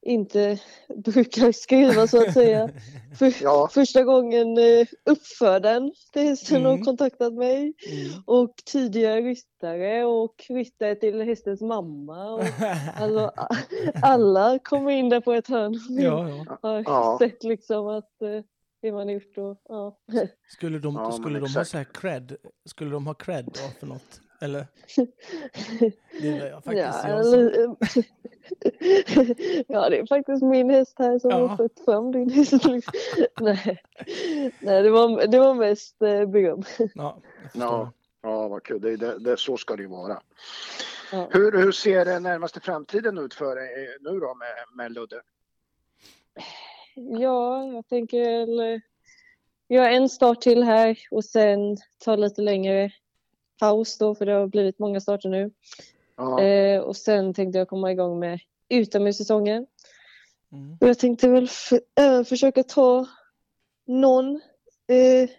inte 0.05 0.59
brukar 0.95 1.51
skriva 1.51 2.07
så 2.07 2.27
att 2.27 2.33
säga. 2.33 2.69
För, 3.19 3.33
Ja. 3.43 3.69
Första 3.73 4.03
gången 4.03 4.57
eh, 4.57 4.87
uppfödaren 5.05 5.91
till 6.13 6.21
hästen 6.21 6.57
Mm. 6.57 6.71
har 6.71 6.85
kontaktat 6.85 7.33
mig 7.33 7.59
Mm. 7.91 8.11
och 8.25 8.53
tidigare 8.65 9.21
ryttare 9.21 10.05
och 10.05 10.35
ryttare 10.49 10.95
till 10.95 11.21
hästens 11.21 11.61
mamma. 11.61 12.33
Och, 12.33 12.43
alltså, 12.95 13.31
alla 14.01 14.59
kommer 14.59 14.91
in 14.91 15.09
där 15.09 15.21
på 15.21 15.33
ett 15.33 15.47
hörn 15.47 15.73
och 15.75 15.81
Ja, 16.03 16.29
ja. 16.29 16.57
har 16.61 16.83
Ja. 16.85 17.17
sett 17.21 17.43
liksom 17.43 17.87
att 17.87 18.21
eh, 18.21 18.43
det 18.81 18.91
man 18.91 19.09
gjort 19.09 19.37
och 19.37 19.61
ja. 19.69 19.97
Skulle 20.47 20.79
de, 20.79 21.11
skulle 21.11 21.39
de 21.39 21.53
ha 21.55 21.65
så 21.65 21.77
här 21.77 21.87
cred? 21.93 22.35
Skulle 22.65 22.91
de 22.91 23.07
ha 23.07 23.13
cred 23.13 23.45
då 23.45 23.79
för 23.79 23.87
något? 23.87 24.21
Eller? 24.41 24.67
Det 26.21 26.27
är 26.29 26.49
jag 26.49 26.63
faktiskt 26.63 26.99
ja, 27.03 27.09
jag 27.09 27.25
som... 27.25 27.33
eller- 27.33 27.75
ja, 29.67 29.89
det 29.89 29.97
är 29.97 30.05
faktiskt 30.07 30.43
min 30.43 30.69
häst 30.69 30.95
här 30.99 31.19
som 31.19 31.29
Ja. 31.31 31.47
har 31.47 31.57
fått 31.57 31.79
fram 31.85 32.11
din 32.11 32.29
häst. 32.29 32.53
Nej, 33.41 33.81
Nej 34.59 34.83
det, 34.83 34.89
var, 34.89 35.27
det 35.27 35.39
var 35.39 35.53
mest 35.53 36.01
eh, 36.01 36.25
beröm. 36.25 36.63
Ja. 36.95 37.17
Ja, 37.53 37.91
ja 38.21 38.47
vad 38.47 38.63
kul. 38.63 38.81
Det, 38.81 38.97
det, 38.97 39.19
det, 39.19 39.37
så 39.37 39.57
ska 39.57 39.75
det 39.75 39.81
ju 39.81 39.89
vara. 39.89 40.21
Ja. 41.11 41.27
Hur, 41.31 41.51
hur 41.51 41.71
ser 41.71 42.05
den 42.05 42.23
närmaste 42.23 42.59
framtiden 42.59 43.17
ut 43.17 43.33
för 43.33 43.55
dig 43.55 43.83
eh, 43.83 44.11
nu 44.11 44.19
då 44.19 44.35
med, 44.35 44.75
med 44.75 44.91
Ludde? 44.91 45.21
Ja, 46.95 47.65
jag 47.65 47.87
tänker 47.87 48.61
eh, 48.73 48.79
göra 49.69 49.89
en 49.89 50.09
start 50.09 50.41
till 50.41 50.63
här 50.63 50.97
och 51.11 51.25
sen 51.25 51.77
ta 52.05 52.15
lite 52.15 52.41
längre 52.41 52.91
paus 53.61 53.97
då 53.97 54.15
för 54.15 54.25
det 54.25 54.31
har 54.33 54.47
blivit 54.47 54.79
många 54.79 54.99
starter 55.01 55.29
nu. 55.29 55.51
Ja, 56.17 56.41
Eh, 56.41 56.81
och 56.81 56.95
sen 56.97 57.33
tänkte 57.33 57.59
jag 57.59 57.67
komma 57.67 57.91
igång 57.91 58.19
med 58.19 58.39
utomhussäsongen. 58.69 59.67
Mm. 60.51 60.77
Och 60.81 60.87
jag 60.87 60.99
tänkte 60.99 61.27
väl 61.29 61.43
f- 61.43 61.79
även 61.95 62.25
försöka 62.25 62.63
ta 62.63 63.07
någon 63.87 64.35
eh, 64.87 65.29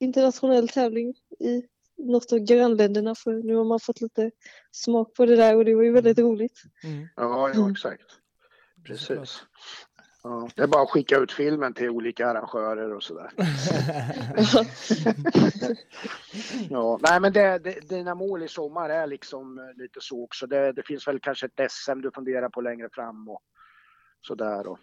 internationell 0.00 0.68
tävling 0.68 1.14
i 1.40 1.62
något 1.96 2.32
av 2.32 2.38
grannländerna 2.38 3.14
för 3.14 3.32
nu 3.32 3.54
har 3.54 3.64
man 3.64 3.80
fått 3.80 4.00
lite 4.00 4.30
smak 4.72 5.14
på 5.14 5.26
det 5.26 5.36
där 5.36 5.56
och 5.56 5.64
det 5.64 5.74
var 5.74 5.82
ju 5.82 5.92
väldigt 5.92 6.18
roligt. 6.18 6.62
Mm. 6.84 7.08
ja, 7.16 7.50
ja 7.54 7.70
exakt. 7.70 8.02
Precis. 8.86 9.42
Ja, 10.28 10.48
det 10.56 10.62
är 10.62 10.66
bara 10.66 10.82
att 10.82 10.90
skicka 10.90 11.16
ut 11.18 11.32
filmen 11.32 11.74
till 11.74 11.90
olika 11.90 12.26
arrangörer 12.26 12.94
och 12.94 13.02
sådär. 13.02 13.30
Ja, 16.70 16.98
nej 17.02 17.20
men 17.20 17.32
det, 17.32 17.58
det, 17.58 17.88
dina 17.88 18.14
mål 18.14 18.42
i 18.42 18.48
sommar 18.48 18.90
är 18.90 19.06
liksom 19.06 19.58
eh, 19.58 19.64
lite 19.82 19.98
så 20.02 20.24
också. 20.24 20.46
Det, 20.46 20.72
det 20.72 20.82
finns 20.86 21.08
väl 21.08 21.20
kanske 21.20 21.46
ett 21.46 21.70
SM 21.72 22.00
du 22.00 22.10
funderar 22.10 22.48
på 22.48 22.60
längre 22.60 22.88
fram 22.92 23.28
och 23.28 23.42
sådär. 24.26 24.66
Och, 24.66 24.78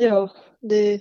Ja, 0.00 0.30
det, 0.60 1.00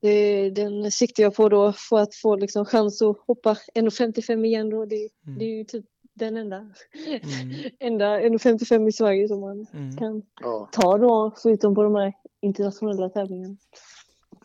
det, 0.00 0.50
den 0.50 0.90
siktar 0.90 1.22
jag 1.22 1.34
på 1.34 1.48
då 1.48 1.72
för 1.72 1.98
att 1.98 2.14
få 2.14 2.36
liksom 2.36 2.64
chans 2.64 3.02
att 3.02 3.16
hoppa 3.26 3.56
1,55 3.74 4.44
igen 4.44 4.70
då. 4.70 4.84
Det, 4.84 5.08
Mm. 5.26 5.38
det 5.38 5.44
är 5.44 5.56
ju 5.58 5.64
typ 5.64 5.84
den 6.14 6.36
enda, 6.36 6.56
Mm. 6.56 6.70
enda 7.78 8.20
1,55 8.20 8.88
i 8.88 8.92
Sverige 8.92 9.28
som 9.28 9.40
man 9.40 9.66
Mm. 9.74 9.96
kan 9.96 10.22
ja, 10.40 10.68
ta 10.72 10.98
då 10.98 11.34
förutom 11.42 11.74
på 11.74 11.82
de 11.82 11.94
här 11.94 12.12
internationella 12.40 13.08
tävlingarna. 13.08 13.56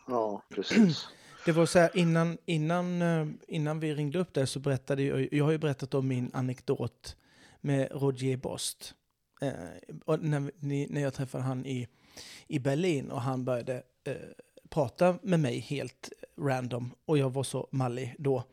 ja, 0.08 0.42
precis. 0.50 1.08
Det 1.46 1.52
var 1.52 1.66
så 1.66 1.80
här 1.80 1.98
innan, 1.98 2.38
innan, 2.46 3.02
eh, 3.02 3.28
innan 3.48 3.80
vi 3.80 3.94
ringde 3.94 4.20
upp 4.20 4.34
där 4.34 4.46
så 4.46 4.60
berättade 4.60 5.04
jag, 5.04 5.34
jag 5.34 5.46
har 5.46 5.52
ju 5.52 5.58
berättat 5.58 5.94
om 5.94 6.08
min 6.08 6.32
anekdot 6.34 7.16
med 7.62 7.92
Roger 7.92 8.38
Bost. 8.38 8.94
Eh, 9.42 10.18
när, 10.20 10.52
när 10.94 11.02
jag 11.02 11.14
träffade 11.14 11.44
han 11.44 11.66
i, 11.66 11.88
i 12.48 12.60
Berlin 12.60 13.12
och 13.12 13.22
han 13.22 13.46
började 13.46 13.84
eh, 14.04 14.16
prata 14.70 15.18
med 15.22 15.40
mig 15.40 15.60
helt 15.60 16.12
random 16.38 16.92
och 17.06 17.18
jag 17.18 17.30
var 17.30 17.44
så 17.44 17.68
mallig 17.72 18.16
då. 18.18 18.44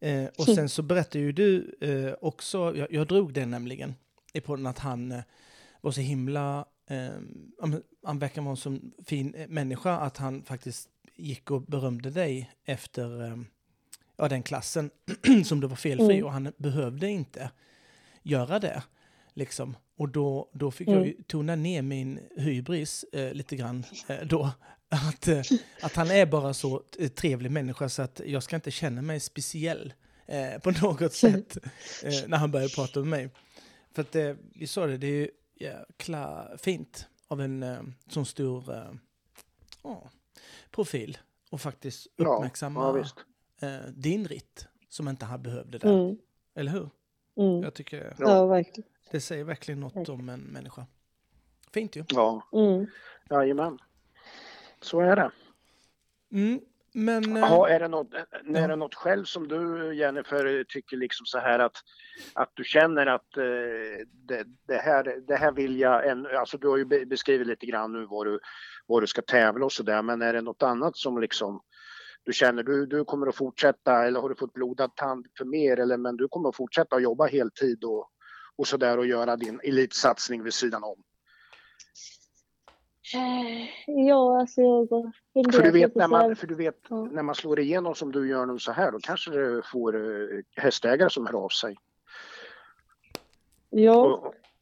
Eh, 0.00 0.24
och 0.38 0.44
sen 0.44 0.68
så 0.68 0.82
berättade 0.82 1.18
ju 1.18 1.32
du 1.32 1.76
eh, 1.80 2.14
också, 2.20 2.76
jag, 2.76 2.92
jag 2.92 3.06
drog 3.06 3.32
den 3.32 3.50
nämligen, 3.50 3.94
i 4.32 4.40
podden 4.40 4.66
att 4.66 4.78
han 4.78 5.12
eh, 5.12 5.22
var 5.80 5.90
så 5.90 6.00
himla, 6.00 6.64
han 8.04 8.18
verkar 8.18 8.42
vara 8.42 8.50
en 8.50 8.56
så 8.56 8.78
fin 9.06 9.34
eh, 9.34 9.48
människa 9.48 9.96
att 9.98 10.16
han 10.16 10.42
faktiskt 10.42 10.88
gick 11.16 11.50
och 11.50 11.62
berömde 11.62 12.10
dig 12.10 12.50
efter 12.64 13.24
eh, 13.24 13.36
ja, 14.16 14.28
den 14.28 14.42
klassen 14.42 14.90
som 15.44 15.60
du 15.60 15.66
var 15.66 15.76
felfri 15.76 16.14
Mm. 16.14 16.24
och 16.24 16.32
han 16.32 16.52
behövde 16.56 17.08
inte 17.08 17.50
göra 18.22 18.58
det. 18.58 18.82
Liksom. 19.34 19.76
Och 19.96 20.08
då, 20.08 20.50
då 20.52 20.70
fick 20.70 20.88
jag 20.88 21.06
ju 21.06 21.14
tona 21.26 21.56
ner 21.56 21.82
min 21.82 22.20
hybris 22.36 23.04
eh, 23.12 23.32
lite 23.32 23.56
grann 23.56 23.84
eh, 24.08 24.16
då. 24.26 24.50
Att, 24.88 25.28
eh, 25.28 25.42
att 25.82 25.96
han 25.96 26.10
är 26.10 26.26
bara 26.26 26.54
så 26.54 26.82
eh, 26.98 27.08
trevlig 27.08 27.50
människa 27.50 27.88
så 27.88 28.02
att 28.02 28.20
jag 28.26 28.42
ska 28.42 28.56
inte 28.56 28.70
känna 28.70 29.02
mig 29.02 29.20
speciell 29.20 29.92
eh, 30.26 30.58
på 30.58 30.70
något 30.70 31.12
sätt 31.12 31.56
eh, 32.04 32.28
när 32.28 32.36
han 32.36 32.50
började 32.50 32.74
prata 32.74 33.00
med 33.00 33.08
mig. 33.08 33.30
För 33.94 34.02
att 34.02 34.38
vi 34.54 34.66
sa 34.66 34.86
det, 34.86 34.98
det 34.98 35.06
är 35.06 35.10
ju 35.10 35.28
jäkla 35.56 36.50
fint 36.58 37.08
av 37.28 37.40
en 37.40 37.62
eh, 37.62 37.82
sån 38.08 38.26
stor 38.26 38.74
eh, 38.74 38.90
ja, 39.82 40.10
profil 40.70 41.18
och 41.50 41.60
faktiskt 41.60 42.06
uppmärksamma 42.16 43.04
ja, 43.60 43.68
eh, 43.68 43.86
din 43.90 44.28
ritt 44.28 44.66
som 44.88 45.08
inte 45.08 45.24
han 45.24 45.42
behövde 45.42 45.78
där. 45.78 46.04
Mm, 46.04 46.18
Eller 46.54 46.72
hur? 46.72 46.90
mm. 47.36 47.62
Jag 47.62 47.74
tycker 47.74 48.14
Ja, 48.18 48.46
verkligen. 48.46 48.90
det 49.10 49.20
säger 49.20 49.44
verkligen 49.44 49.80
något 49.80 50.08
om 50.08 50.28
en 50.28 50.40
människa. 50.40 50.86
Fint 51.72 51.96
ju. 51.96 52.04
Ja, 52.08 52.48
Mm. 52.52 52.86
jajamän. 53.30 53.78
Så 54.80 55.00
är 55.00 55.16
det. 55.16 55.30
Mm, 56.32 56.60
men... 56.96 57.36
eh, 57.36 57.40
Ja, 57.42 57.68
är 57.68 57.80
det 57.80 57.88
något, 57.88 58.14
är 58.14 58.26
Ja. 58.44 58.66
det 58.68 58.76
något 58.76 58.94
själv 58.94 59.24
som 59.24 59.48
du 59.48 59.94
Jennifer 59.94 60.64
tycker 60.68 60.96
liksom 60.96 61.26
så 61.26 61.38
här 61.38 61.58
att, 61.58 61.76
att 62.34 62.50
du 62.54 62.64
känner 62.64 63.06
att 63.06 63.36
eh, 63.36 64.06
det, 64.28 64.44
det, 64.68 64.76
här, 64.76 65.20
det 65.26 65.36
här 65.36 65.52
vill 65.52 65.80
jag 65.80 66.08
ännu, 66.08 66.28
alltså 66.36 66.58
du 66.58 66.68
har 66.68 66.76
ju 66.76 66.84
be- 66.84 67.06
beskrivit 67.06 67.46
lite 67.46 67.66
grann 67.66 67.92
nu 67.92 68.06
vad 68.10 68.26
du, 68.26 68.38
vad 68.86 69.02
du 69.02 69.06
ska 69.06 69.22
tävla 69.22 69.64
och 69.64 69.72
sådär 69.72 70.02
men 70.02 70.22
är 70.22 70.32
det 70.32 70.40
något 70.40 70.62
annat 70.62 70.96
som 70.96 71.20
liksom 71.20 71.60
du 72.24 72.32
känner 72.32 72.62
du, 72.62 72.86
du 72.86 73.04
kommer 73.04 73.26
att 73.26 73.36
fortsätta 73.36 74.04
eller 74.06 74.20
har 74.20 74.28
du 74.28 74.34
fått 74.34 74.52
blodad 74.52 74.96
tand 74.96 75.26
för 75.38 75.44
mer 75.44 75.80
eller 75.80 75.96
men 75.96 76.16
du 76.16 76.28
kommer 76.28 76.48
att 76.48 76.56
fortsätta 76.56 76.96
att 76.96 77.02
jobba 77.02 77.26
heltid 77.26 77.84
och, 77.84 78.10
och 78.56 78.66
sådär 78.66 78.98
och 78.98 79.06
göra 79.06 79.36
din 79.36 79.60
elitsatsning 79.64 80.42
vid 80.44 80.54
sidan 80.54 80.84
om? 80.84 81.02
Ja, 83.86 84.40
alltså 84.40 84.60
jag 84.60 84.88
För 85.54 85.62
du 85.62 85.70
vet, 85.70 85.94
när 85.94 86.08
man, 86.08 86.36
för 86.36 86.46
du 86.46 86.54
vet 86.54 86.78
Ja. 86.88 87.04
när 87.04 87.22
man 87.22 87.34
slår 87.34 87.60
igenom 87.60 87.94
som 87.94 88.12
du 88.12 88.28
gör 88.28 88.46
nu 88.46 88.58
så 88.58 88.72
här 88.72 88.92
då 88.92 88.98
kanske 88.98 89.30
du 89.30 89.62
får 89.72 89.96
eh, 89.96 90.40
hästägare 90.56 91.10
som 91.10 91.26
hör 91.26 91.44
av 91.44 91.48
sig. 91.48 91.76
Ja, 93.70 94.04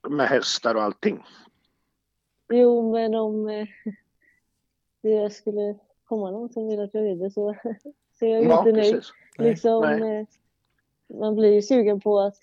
Och, 0.02 0.12
med 0.12 0.28
hästar 0.28 0.74
och 0.74 0.82
allting. 0.82 1.24
Jo, 2.48 2.92
men 2.92 3.14
om 3.14 3.48
eh, 3.48 3.66
det 5.02 5.30
skulle 5.30 5.78
komma 6.04 6.30
någon 6.30 6.48
som 6.48 6.68
vill 6.68 6.80
att 6.80 6.94
jag 6.94 7.04
rider 7.04 7.30
så, 7.30 7.54
så 8.18 8.26
jag 8.26 8.42
ju 8.42 8.48
Ja, 8.48 8.58
inte 8.68 8.80
precis. 8.80 9.12
Liksom, 9.38 9.80
Nej. 9.82 10.20
eh, 10.20 10.26
man 11.18 11.34
blir 11.34 11.52
ju 11.54 11.62
sugen 11.62 12.00
på 12.00 12.20
att, 12.20 12.38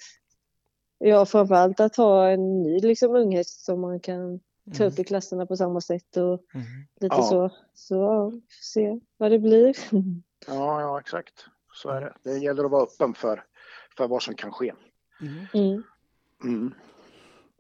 ja 0.98 1.26
framförallt 1.26 1.80
att 1.80 1.95
ha 1.95 2.30
en 2.30 2.64
ny 2.64 2.80
liksom 2.80 3.15
unghäst 3.15 3.65
som 3.65 3.82
man 3.82 3.99
kan 3.99 4.40
ta 4.78 4.84
upp 4.84 5.00
i 5.00 5.04
klasserna 5.04 5.46
på 5.46 5.58
samma 5.58 5.82
sätt 5.82 6.18
och 6.18 6.44
Mm. 6.54 6.66
lite 7.00 7.16
Ja. 7.16 7.24
så. 7.24 7.50
Så 7.74 7.96
ja, 7.96 8.32
se 8.62 9.00
vad 9.18 9.32
det 9.32 9.40
blir. 9.40 9.78
Ja, 10.48 10.82
ja, 10.82 11.00
exakt. 11.00 11.46
Så 11.74 11.90
är 11.90 12.02
det. 12.02 12.14
Det 12.24 12.38
gäller 12.38 12.64
att 12.64 12.72
vara 12.72 12.84
öppen 12.84 13.14
för, 13.14 13.44
för 13.98 14.08
vad 14.08 14.24
som 14.24 14.36
kan 14.36 14.52
ske. 14.52 14.74
Mm. 15.22 15.46
Mm. 15.54 15.84
Mm. 16.44 16.74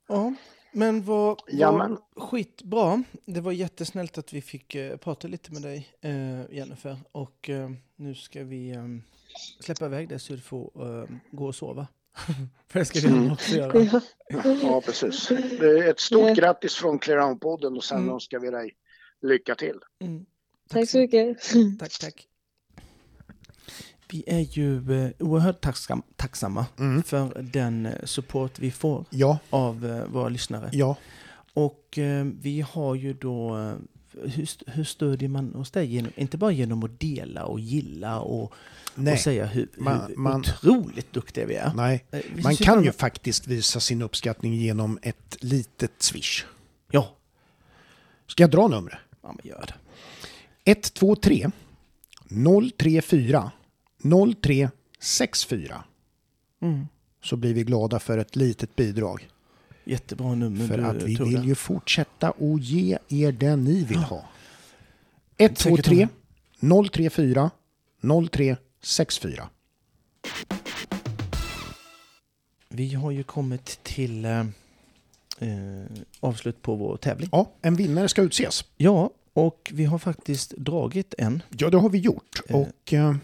Ja, 0.07 0.33
men 0.73 1.03
vad, 1.03 1.41
vad 1.79 1.97
skitbra. 2.29 3.03
Det 3.25 3.41
var 3.41 3.51
jättesnällt 3.51 4.17
att 4.17 4.33
vi 4.33 4.41
fick 4.41 4.75
eh, 4.75 4.97
prata 4.97 5.27
lite 5.27 5.51
med 5.53 5.61
dig, 5.61 5.87
eh, 6.01 6.51
Jennifer. 6.55 6.97
Och 7.11 7.49
eh, 7.49 7.69
nu 7.95 8.15
ska 8.15 8.43
vi 8.43 8.71
eh, 8.71 8.85
släppa 9.59 9.85
iväg 9.85 10.09
dig 10.09 10.19
så 10.19 10.33
du 10.33 10.39
får 10.39 10.71
gå 11.35 11.45
och 11.47 11.55
sova. 11.55 11.87
För 12.67 12.79
det 12.79 12.85
ska 12.85 12.99
du 12.99 13.07
Mm. 13.07 13.31
också 13.31 13.55
göra. 13.55 13.79
Ja. 14.29 14.41
Ja, 14.63 14.81
precis. 14.85 15.31
Ett 15.89 15.99
stort 15.99 16.27
Ja. 16.27 16.33
grattis 16.33 16.75
från 16.75 16.99
Clearound-podden 16.99 17.75
och 17.77 17.83
sen 17.83 17.97
Mm. 17.97 18.13
önskar 18.13 18.39
vi 18.39 18.49
dig 18.49 18.71
lycka 19.21 19.55
till. 19.55 19.79
Mm. 20.01 20.25
Tack 20.69 20.89
så 20.89 20.97
mycket. 20.97 21.37
Tack, 21.79 21.99
tack. 21.99 22.27
Vi 24.09 24.23
är 24.27 24.39
ju 24.39 25.03
eh, 25.05 25.11
oerhört 25.19 25.61
tacksam, 25.61 26.01
tacksamma 26.15 26.65
Mm. 26.79 27.03
för 27.03 27.41
den 27.41 27.85
eh, 27.85 28.03
support 28.03 28.59
vi 28.59 28.71
får 28.71 29.05
Ja, 29.09 29.39
av 29.49 29.85
eh, 29.85 30.05
våra 30.05 30.29
lyssnare. 30.29 30.69
ja. 30.73 30.95
Och 31.53 31.99
vi 32.41 32.65
har 32.71 32.95
ju 32.95 33.13
då, 33.13 33.71
hur, 34.23 34.47
hur 34.71 34.83
stödjer 34.83 35.29
man 35.29 35.55
oss 35.55 35.71
där? 35.71 35.81
Genom, 35.81 36.11
inte 36.15 36.37
bara 36.37 36.51
genom 36.51 36.83
att 36.83 36.99
dela 36.99 37.45
och 37.45 37.59
gilla 37.59 38.19
och, 38.19 38.53
Nej, 38.95 39.13
och 39.13 39.19
säga 39.19 39.45
hur, 39.45 39.69
Man- 39.77 40.01
hur 40.07 40.15
man- 40.15 40.39
otroligt 40.41 41.13
duktiga 41.13 41.45
vi 41.45 41.55
är. 41.55 41.71
nej. 41.75 42.05
Eh, 42.11 42.19
vi 42.35 42.41
Man 42.43 42.55
kan 42.55 42.79
ju 42.79 42.85
med- 42.85 42.95
faktiskt 42.95 43.47
visa 43.47 43.79
sin 43.79 44.01
uppskattning 44.01 44.53
genom 44.53 44.99
ett 45.01 45.37
litet 45.39 45.91
swish. 45.97 46.45
Ja, 46.91 47.15
Ska 48.27 48.43
jag 48.43 48.51
dra 48.51 48.67
numret? 48.67 48.97
ja 49.21 49.35
men 49.37 49.47
gör 49.51 49.65
det. 49.67 49.73
123 50.71 51.51
034 52.77 53.51
0364 54.03 55.83
Mm. 56.61 56.87
så 57.23 57.35
blir 57.35 57.53
vi 57.53 57.63
glada 57.63 57.99
för 57.99 58.17
ett 58.17 58.35
litet 58.35 58.75
bidrag. 58.75 59.29
Jättebra 59.83 60.35
nummer 60.35 60.67
För 60.67 60.77
du 60.77 60.83
att 60.83 61.03
vi 61.03 61.15
vill 61.15 61.45
ju 61.45 61.55
fortsätta 61.55 62.31
och 62.31 62.59
ge 62.59 62.97
er 63.09 63.31
det 63.31 63.55
ni 63.55 63.83
vill 63.83 63.97
ha. 63.97 64.25
123 65.37 66.07
034 66.91 67.51
0364. 68.31 69.49
Vi 72.69 72.93
har 72.93 73.11
ju 73.11 73.23
kommit 73.23 73.79
till 73.83 74.25
eh, 74.25 74.39
eh, 74.39 75.85
avslut 76.19 76.61
på 76.61 76.75
vår 76.75 76.97
tävling. 76.97 77.29
Ja, 77.31 77.51
en 77.61 77.75
vinnare 77.75 78.09
ska 78.09 78.21
utses. 78.21 78.65
Ja, 78.77 79.09
och 79.33 79.71
vi 79.73 79.85
har 79.85 79.99
faktiskt 79.99 80.51
dragit 80.57 81.13
en. 81.17 81.43
Ja, 81.57 81.69
det 81.69 81.77
har 81.77 81.89
vi 81.89 81.97
gjort. 81.97 82.41
Eh. 82.47 82.55
Och 82.55 82.93
eh, 82.93 83.15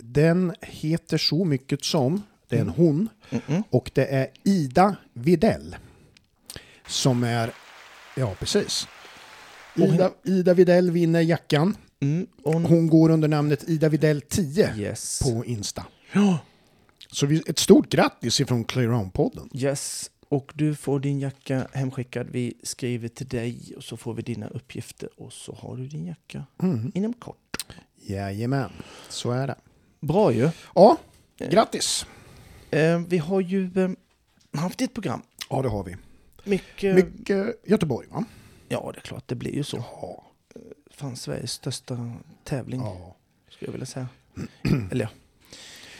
den 0.00 0.54
heter 0.60 1.18
så 1.18 1.44
mycket 1.44 1.84
som, 1.84 2.22
det 2.48 2.56
är 2.56 2.60
en 2.60 2.68
hon, 2.68 3.08
Mm-mm. 3.30 3.62
och 3.70 3.90
det 3.94 4.06
är 4.06 4.28
Ida 4.42 4.96
Videll. 5.12 5.76
Som 6.86 7.24
är, 7.24 7.50
ja 8.16 8.34
precis. 8.38 8.88
Ida, 9.76 10.10
Ida 10.24 10.54
Videll 10.54 10.90
vinner 10.90 11.20
jackan. 11.20 11.76
Mm, 12.00 12.26
och, 12.42 12.54
Hon 12.54 12.86
går 12.86 13.10
under 13.10 13.28
namnet 13.28 13.68
Ida 13.68 13.88
Videll 13.88 14.20
10 14.20 14.74
yes. 14.76 15.18
på 15.22 15.44
Insta. 15.44 15.84
Ja, 16.12 16.38
Så 17.10 17.26
vi, 17.26 17.42
ett 17.46 17.58
stort 17.58 17.88
grattis 17.88 18.40
ifrån 18.40 18.64
Clearound-podden. 18.64 19.48
yes. 19.52 20.10
Och 20.28 20.52
du 20.54 20.74
får 20.74 21.00
din 21.00 21.20
jacka 21.20 21.68
hemskickad. 21.72 22.26
Vi 22.30 22.54
skriver 22.62 23.08
till 23.08 23.28
dig 23.28 23.72
och 23.76 23.84
så 23.84 23.96
får 23.96 24.14
vi 24.14 24.22
dina 24.22 24.46
uppgifter 24.48 25.08
och 25.16 25.32
så 25.32 25.54
har 25.54 25.76
du 25.76 25.86
din 25.86 26.06
jacka 26.06 26.44
Mm. 26.62 26.92
inom 26.94 27.12
kort. 27.12 27.66
Jajamän, 28.06 28.70
så 29.08 29.30
är 29.30 29.46
det. 29.46 29.54
Bra 30.00 30.32
ju. 30.32 30.50
Ja, 30.74 30.96
grattis. 31.38 32.06
Eh, 32.70 32.98
vi 32.98 33.18
har 33.18 33.40
ju 33.40 33.70
eh, 33.84 34.60
haft 34.60 34.80
ett 34.80 34.94
program. 34.94 35.22
Ja, 35.50 35.62
det 35.62 35.68
har 35.68 35.84
vi. 35.84 35.96
Mycket... 36.44 36.94
Mycket 36.94 37.56
Göteborg, 37.64 38.08
va? 38.08 38.24
Ja, 38.68 38.90
det 38.94 38.98
är 38.98 39.02
klart. 39.02 39.28
Det 39.28 39.34
blir 39.34 39.54
ju 39.54 39.64
så. 39.64 39.76
Ja. 39.76 40.30
Fan, 40.90 41.16
Sveriges 41.16 41.52
största 41.52 42.12
tävling, 42.44 42.80
ja. 42.80 43.16
skulle 43.48 43.68
jag 43.68 43.72
vilja 43.72 43.86
säga. 43.86 44.08
Eller 44.90 45.04
ja. 45.04 45.10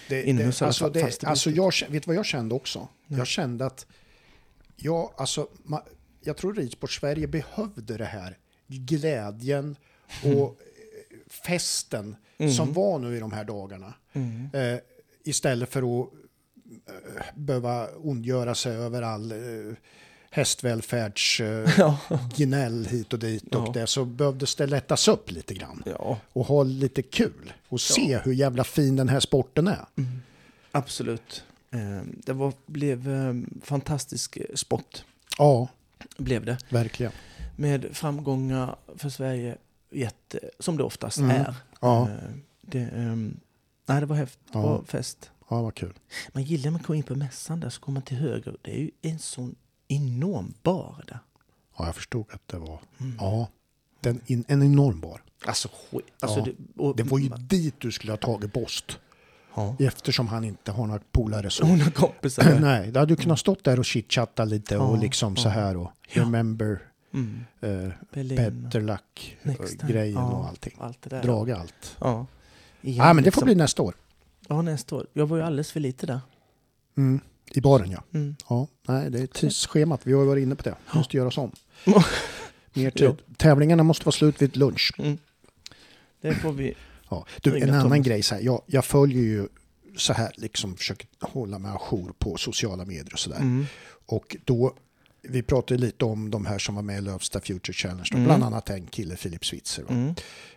Det, 0.08 0.22
Inomhus 0.22 0.58
det, 0.58 0.66
alltså, 0.66 0.90
det, 0.90 1.24
alltså 1.24 1.50
jag, 1.50 1.72
vet 1.88 2.02
du 2.02 2.06
vad 2.06 2.16
jag 2.16 2.26
kände 2.26 2.54
också? 2.54 2.88
Nej. 3.06 3.18
Jag 3.18 3.26
kände 3.26 3.66
att 3.66 3.86
jag, 4.76 5.12
alltså, 5.16 5.48
ma, 5.62 5.82
jag 6.20 6.36
tror 6.36 6.54
Ridsport 6.54 6.92
Sverige 6.92 7.26
behövde 7.26 7.96
det 7.96 8.04
här 8.04 8.38
glädjen 8.66 9.76
och 10.24 10.30
eh, 10.30 11.16
festen 11.28 12.16
som 12.56 12.72
var 12.72 12.98
nu 12.98 13.16
i 13.16 13.20
de 13.20 13.32
här 13.32 13.44
dagarna. 13.44 13.94
Mm. 14.12 14.48
Eh, 14.52 14.80
istället 15.24 15.70
för 15.70 16.00
att 16.00 16.08
eh, 16.86 17.24
behöva 17.34 17.88
ondgöra 17.88 18.54
sig 18.54 18.76
över 18.76 19.02
all 19.02 19.32
eh, 19.32 19.74
hästvälfärds 20.34 21.40
eh, 21.40 21.70
Ja. 21.78 21.98
gnäll 22.36 22.86
hit 22.86 23.12
och 23.12 23.18
dit 23.18 23.44
Ja. 23.50 23.58
och 23.58 23.72
det 23.72 23.86
så 23.86 24.04
behövdes 24.04 24.54
det 24.56 24.66
lättas 24.66 25.08
upp 25.08 25.30
lite 25.30 25.54
grann 25.54 25.82
ja, 25.86 26.18
och 26.32 26.46
ha 26.46 26.62
lite 26.62 27.02
kul 27.02 27.52
och 27.68 27.80
se 27.80 28.18
hur 28.24 28.32
jävla 28.32 28.64
fin 28.64 28.96
den 28.96 29.08
här 29.08 29.20
sporten 29.20 29.68
är. 29.68 29.84
absolut. 30.72 31.44
Eh, 31.70 32.02
det 32.24 32.32
var, 32.32 32.52
blev 32.66 33.08
eh, 33.10 33.34
fantastisk 33.62 34.38
sport, 34.54 35.04
Ja, 35.38 35.68
blev 36.16 36.44
det. 36.44 36.58
verkligen. 36.68 37.12
Med 37.56 37.86
framgångar 37.92 38.76
för 38.96 39.08
Sverige, 39.08 39.56
jätte, 39.90 40.40
som 40.58 40.76
det 40.76 40.82
oftast 40.84 41.18
Mm. 41.18 41.30
är. 41.30 41.54
Ja. 41.80 42.02
Eh, 42.08 42.14
det, 42.60 42.80
ehm, 42.80 43.36
nej, 43.86 44.00
det 44.00 44.06
var 44.06 44.16
häftigt. 44.16 44.52
Det 44.52 44.58
Ja. 44.58 44.62
var 44.62 44.82
fest. 44.84 45.30
Ja, 45.50 45.62
vad 45.62 45.74
kul. 45.74 45.92
Man 46.32 46.42
gillar 46.42 46.64
när 46.64 46.70
man 46.70 46.82
kommer 46.82 46.96
in 46.96 47.02
på 47.02 47.14
mässan 47.14 47.60
där 47.60 47.70
så 47.70 47.80
går 47.80 47.92
man 47.92 48.02
till 48.02 48.16
höger. 48.16 48.56
Det 48.62 48.70
är 48.70 48.78
ju 48.80 48.90
en 49.02 49.18
sån 49.18 49.54
enorm 49.88 50.54
bar 50.62 51.04
där. 51.08 51.18
Ja, 51.78 51.86
jag 51.86 51.94
förstod 51.94 52.26
att 52.32 52.48
det 52.48 52.58
var... 52.58 52.80
Mm. 53.00 53.16
Ja, 53.18 53.48
den 54.00 54.20
in, 54.26 54.44
en 54.48 54.62
enorm 54.62 55.00
bar. 55.00 55.22
Alltså. 55.44 55.68
Alltså, 56.20 56.38
Ja. 56.38 56.44
det, 56.44 56.82
och, 56.82 56.96
Det 56.96 57.02
var 57.02 57.18
ju 57.18 57.28
dit 57.28 57.74
du 57.78 57.92
skulle 57.92 58.12
ha 58.12 58.16
tagit 58.16 58.52
post. 58.52 58.98
Ja. 59.54 59.76
Eftersom 59.78 60.28
han 60.28 60.44
inte 60.44 60.72
har 60.72 60.86
några 60.86 61.00
polare 61.12 61.50
så. 61.50 61.66
Har 61.66 61.90
kompisar. 61.90 62.58
Nej, 62.60 62.90
då 62.92 63.00
hade 63.00 63.14
du 63.16 63.22
kunnat 63.22 63.38
stått 63.38 63.64
där 63.64 63.78
och 63.78 63.84
chitchatta 63.84 64.44
lite 64.44 64.78
och 64.78 64.96
Ja, 64.96 65.00
liksom 65.00 65.34
ja. 65.36 65.42
så 65.42 65.48
här 65.48 65.76
och 65.76 65.90
remember 66.04 66.80
Mm. 67.14 67.44
uh, 67.62 67.92
better 68.12 68.80
luck 68.80 69.36
och 69.58 69.88
grejen 69.88 70.18
och 70.18 70.48
allting. 70.48 70.76
Allt 70.80 71.02
det 71.02 71.10
där. 71.10 71.22
Draga 71.22 71.56
allt. 71.56 71.96
Ja. 72.00 72.26
Igen, 72.80 73.16
men 73.16 73.16
det 73.16 73.22
får 73.22 73.24
liksom. 73.24 73.44
bli 73.44 73.54
nästa 73.54 73.82
år. 73.82 73.94
Ja, 74.48 74.62
nästa 74.62 74.96
år. 74.96 75.06
Jag 75.12 75.26
var 75.26 75.36
ju 75.36 75.42
alldeles 75.42 75.72
för 75.72 75.80
lite 75.80 76.06
där. 76.06 76.20
Mm. 76.96 77.20
I 77.50 77.60
baren 77.60 77.90
ja. 77.90 78.02
Mm. 78.14 78.36
Ja, 78.48 78.68
nej, 78.88 79.10
det 79.10 79.20
är 79.20 79.26
tidsschemat. 79.26 80.00
Vi 80.04 80.12
har 80.12 80.24
varit 80.24 80.42
inne 80.42 80.54
på 80.54 80.62
det. 80.62 80.76
Måste 80.92 81.16
göras 81.16 81.38
om. 81.38 81.52
Ja. 81.84 82.04
Mer 82.72 82.90
tid. 82.90 83.16
Tävlingarna 83.36 83.82
måste 83.82 84.04
vara 84.04 84.12
slut 84.12 84.42
vid 84.42 84.56
lunch. 84.56 84.92
Mm. 84.98 85.18
Det 86.20 86.34
får 86.34 86.52
vi. 86.52 86.74
Ja. 87.10 87.26
Du, 87.42 87.56
en 87.56 87.70
annan 87.70 87.82
Thomas. 87.82 88.06
grej 88.06 88.22
så 88.22 88.34
här. 88.34 88.42
Jag, 88.42 88.62
jag 88.66 88.84
följer 88.84 89.22
ju 89.22 89.48
så 89.96 90.12
här, 90.12 90.32
liksom 90.36 90.76
försöker 90.76 91.08
hålla 91.20 91.58
mig 91.58 91.70
ajour 91.70 92.12
på 92.18 92.36
sociala 92.36 92.84
medier 92.84 93.12
och 93.12 93.18
sådär. 93.18 93.36
Mm. 93.40 93.66
Och 94.06 94.36
då, 94.44 94.76
vi 95.22 95.42
pratade 95.42 95.80
lite 95.80 96.04
om 96.04 96.30
de 96.30 96.46
här 96.46 96.58
som 96.58 96.74
var 96.74 96.82
med 96.82 96.98
i 96.98 97.00
Lövsta 97.00 97.40
Future 97.40 97.72
Challenge. 97.72 98.08
då. 98.10 98.16
Mm. 98.16 98.26
Bland 98.26 98.44
annat 98.44 98.70
en 98.70 98.86
kille, 98.86 99.16
Filip 99.16 99.44
Switzer. 99.44 99.84
Mm. 99.88 100.14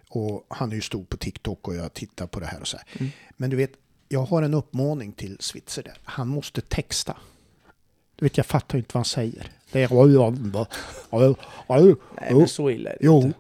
Och 0.10 0.46
han 0.50 0.72
är 0.72 0.76
ju 0.76 0.82
stor 0.82 1.04
på 1.04 1.18
TikTok 1.18 1.68
och 1.68 1.76
jag 1.76 1.94
tittar 1.94 2.28
på 2.28 2.40
det 2.40 2.46
här 2.46 2.62
och 2.62 2.68
så 2.68 2.78
här. 2.78 2.86
Mm. 3.00 3.12
Men 3.38 3.50
du 3.50 3.56
vet, 3.56 3.72
jag 4.10 4.24
har 4.26 4.42
en 4.42 4.54
uppmaning 4.54 5.12
till 5.12 5.38
Switzer 5.40 5.84
där. 5.84 5.98
Han 6.04 6.28
måste 6.28 6.62
texta. 6.62 7.18
Du 8.16 8.26
vet, 8.26 8.38
jag 8.38 8.46
fattar 8.46 8.78
inte 8.78 8.90
vad 8.94 9.00
han 9.00 9.06
säger. 9.06 9.52
Det 9.72 9.84
är... 9.84 9.88
Nej, 12.22 12.34
men 12.34 12.48
så 12.48 12.70
illa 12.70 12.90
är 12.90 12.94
det 13.00 13.06
Jo. 13.06 13.22
inte. 13.22 13.40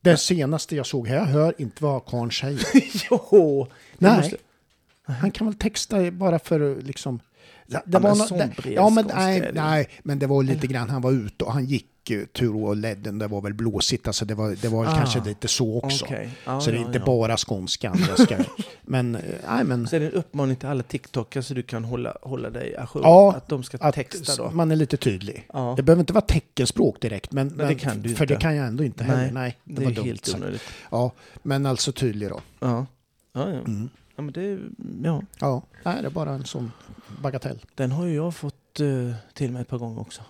Det 0.00 0.16
senaste 0.16 0.76
jag 0.76 0.86
såg 0.86 1.08
här, 1.08 1.16
jag 1.16 1.24
hör 1.24 1.54
inte 1.58 1.82
vad 1.84 2.04
karln 2.06 2.30
säger. 2.30 2.62
jo. 3.10 3.66
Nej. 3.98 4.16
måste- 4.16 4.36
Han 5.04 5.30
kan 5.30 5.46
väl 5.46 5.56
texta 5.56 6.10
bara 6.10 6.38
för 6.38 6.82
liksom... 6.82 7.20
Det 7.66 7.82
Ja, 7.86 7.98
men 8.00 8.18
nå- 8.18 8.26
sån 8.26 8.38
det, 8.38 8.54
ja, 8.72 8.90
men, 8.90 9.10
nej, 9.14 9.40
det. 9.40 9.50
nej, 9.54 9.88
men 10.02 10.18
det 10.18 10.26
var 10.26 10.42
lite 10.42 10.66
grann, 10.66 10.90
han 10.90 11.02
var 11.02 11.12
ute 11.12 11.44
och 11.44 11.52
han 11.52 11.64
gick 11.64 11.86
och 12.10 12.32
tur 12.32 12.56
och 12.56 12.76
ledden, 12.76 13.18
det 13.18 13.26
var 13.26 13.40
väl 13.40 13.54
blåsigt. 13.54 14.06
Alltså 14.06 14.24
det 14.24 14.34
var, 14.34 14.56
det 14.62 14.68
var 14.68 14.86
Ah, 14.86 14.96
kanske 14.96 15.20
lite 15.24 15.48
så 15.48 15.78
också. 15.78 16.04
Okej. 16.04 16.30
Ja, 16.44 16.60
så 16.60 16.70
det 16.70 16.76
är 16.76 16.80
ja, 16.80 16.86
inte 16.86 16.98
ja. 16.98 17.04
bara 17.04 17.36
skånskan. 17.36 17.98
Jag 18.08 18.20
ska, 18.20 18.36
men, 18.82 19.14
eh, 19.14 19.22
nej 19.48 19.64
men. 19.64 19.86
Så 19.86 19.96
är 19.96 20.00
det 20.00 20.06
en 20.06 20.12
uppmaning 20.12 20.56
till 20.56 20.68
alla 20.68 20.82
TikTokare 20.82 21.42
så 21.42 21.54
du 21.54 21.62
kan 21.62 21.84
hålla, 21.84 22.16
hålla 22.22 22.50
dig 22.50 22.76
ajour. 22.76 23.04
Ja, 23.04 23.34
att 23.36 23.48
de 23.48 23.62
ska 23.62 23.92
texta 23.92 24.36
då. 24.36 24.50
man 24.50 24.70
är 24.70 24.76
lite 24.76 24.96
tydlig. 24.96 25.46
Ja, 25.52 25.74
Det 25.76 25.82
behöver 25.82 26.00
inte 26.00 26.12
vara 26.12 26.24
teckenspråk 26.24 27.00
direkt, 27.00 27.32
men, 27.32 27.48
det 27.48 27.54
men 27.54 27.78
kan 27.78 28.02
du 28.02 28.14
för 28.14 28.24
inte. 28.24 28.34
det 28.34 28.40
kan 28.40 28.56
jag 28.56 28.66
ändå 28.66 28.84
inte 28.84 29.04
heller. 29.04 29.32
Nej, 29.32 29.56
det, 29.64 29.74
det, 29.74 29.84
var 29.84 29.90
är 29.90 29.94
dumt 29.94 30.04
helt 30.04 30.34
onödigt. 30.34 30.62
Ja, 30.90 31.12
men 31.42 31.66
alltså 31.66 31.92
tydlig 31.92 32.28
då. 32.28 32.40
Ja. 32.60 32.86
Ja, 33.32 33.48
ja. 33.50 33.58
Mm. 33.58 33.88
ja, 34.16 34.22
men 34.22 34.32
det, 34.32 34.58
ja. 35.02 35.22
Ja, 35.38 35.62
nej, 35.84 35.96
det 36.02 36.08
är 36.08 36.10
bara 36.10 36.30
en 36.30 36.44
sån 36.44 36.72
bagatell. 37.22 37.58
Den 37.74 37.92
har 37.92 38.06
ju 38.06 38.14
jag 38.14 38.34
fått 38.34 38.80
eh, 38.80 39.14
till 39.34 39.52
mig 39.52 39.62
ett 39.62 39.68
par 39.68 39.78
gånger 39.78 40.00
också. 40.00 40.22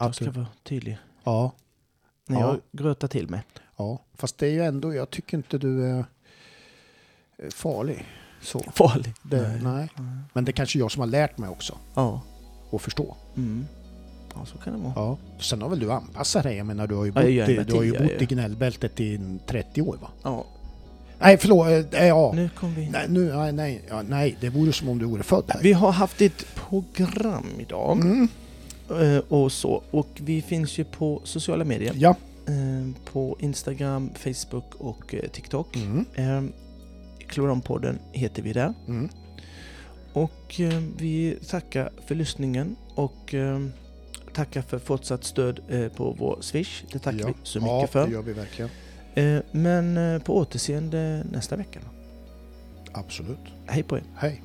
Att 0.00 0.20
jag 0.20 0.30
ska 0.30 0.40
vara 0.40 0.46
tydlig. 0.62 0.98
Ja, 1.24 1.52
När 2.26 2.40
Ja. 2.40 2.46
jag 2.46 2.60
grötar 2.82 3.08
till 3.08 3.28
mig. 3.28 3.42
ja, 3.76 3.98
fast 4.14 4.38
det 4.38 4.46
är 4.46 4.50
ju 4.50 4.64
ändå, 4.64 4.94
jag 4.94 5.10
tycker 5.10 5.36
inte 5.36 5.58
du 5.58 5.84
är 5.86 5.98
eh, 5.98 6.04
farlig. 7.50 8.06
Så. 8.42 8.60
Farlig. 8.74 9.14
Det, 9.22 9.60
nej. 9.62 9.88
Nej. 9.96 10.16
Men 10.32 10.44
det 10.44 10.50
är 10.50 10.52
kanske 10.52 10.78
jag 10.78 10.90
som 10.92 11.00
har 11.00 11.06
lärt 11.06 11.38
mig 11.38 11.48
också 11.50 11.78
Ja. 11.94 12.20
att 12.72 12.82
förstå. 12.82 13.16
Mm. 13.36 13.66
Ja, 14.34 14.46
så 14.46 14.58
kan 14.58 14.72
det 14.72 14.78
vara. 14.78 14.92
Ja. 14.96 15.18
Sen 15.40 15.62
har 15.62 15.68
väl 15.68 15.78
du 15.80 15.92
anpassat 15.92 16.42
dig. 16.42 16.56
Jag 16.56 16.66
menar, 16.66 16.86
du 16.86 16.94
har 16.94 17.04
ju 17.04 17.10
Ja, 17.10 17.14
bott, 17.14 17.24
är 17.24 17.50
i, 17.60 17.64
du 17.64 17.74
har 17.76 17.82
ju 17.82 17.92
bott 17.98 18.22
i 18.22 18.26
gnällbältet 18.26 19.00
i 19.00 19.38
30 19.46 19.82
år 19.82 19.96
va? 20.02 20.10
Ja. 20.22 20.44
Nej, 21.18 21.38
förlåt. 21.38 21.94
eh, 21.94 22.06
Ja. 22.06 22.32
Nu 22.34 22.48
kom 22.56 22.74
vi... 22.74 22.90
Nej, 22.90 23.06
nu, 23.08 23.32
nej, 23.32 23.52
nej, 23.52 23.82
ja, 23.88 24.02
nej, 24.02 24.36
det 24.40 24.48
vore 24.48 24.72
som 24.72 24.88
om 24.88 24.98
du 24.98 25.04
vore 25.06 25.22
född 25.22 25.44
här. 25.48 25.60
Vi 25.62 25.72
har 25.72 25.92
haft 25.92 26.20
ett 26.20 26.46
program 26.54 27.46
idag. 27.58 27.96
Mm. 28.00 28.28
Eh, 28.90 29.18
Och 29.28 29.52
så. 29.52 29.82
Och 29.90 30.08
vi 30.20 30.42
finns 30.42 30.78
ju 30.78 30.84
på 30.84 31.20
sociala 31.24 31.64
medier. 31.64 31.94
Ja. 31.96 32.16
eh, 32.46 33.12
På 33.12 33.36
Instagram, 33.40 34.10
Facebook 34.14 34.74
och 34.74 35.14
eh, 35.14 35.30
TikTok. 35.30 35.76
Mm. 35.76 36.52
Kloranpodden 37.26 37.98
heter 38.12 38.42
vi 38.42 38.52
där. 38.52 38.74
Mm. 38.88 39.08
Och 40.12 40.60
vi 40.96 41.38
tackar 41.48 41.90
för 42.06 42.14
lyssningen 42.14 42.76
och 42.94 43.34
tackar 44.32 44.62
för 44.62 44.78
fortsatt 44.78 45.24
stöd 45.24 45.60
på 45.96 46.16
vår 46.18 46.38
Swish. 46.40 46.82
Det 46.92 46.98
tackar 46.98 47.18
ja. 47.18 47.26
vi 47.26 47.34
så 47.42 47.58
mycket 47.58 47.72
ja, 47.72 47.86
för. 47.86 48.06
det 48.06 48.12
gör 48.12 48.22
vi 48.22 48.32
verkligen. 48.32 48.70
Men 49.50 50.20
på 50.20 50.36
återseende 50.36 51.26
nästa 51.32 51.56
vecka. 51.56 51.80
Absolut. 52.92 53.38
Hej 53.66 53.82
på 53.82 53.96
er! 53.96 54.02
Hej. 54.16 54.42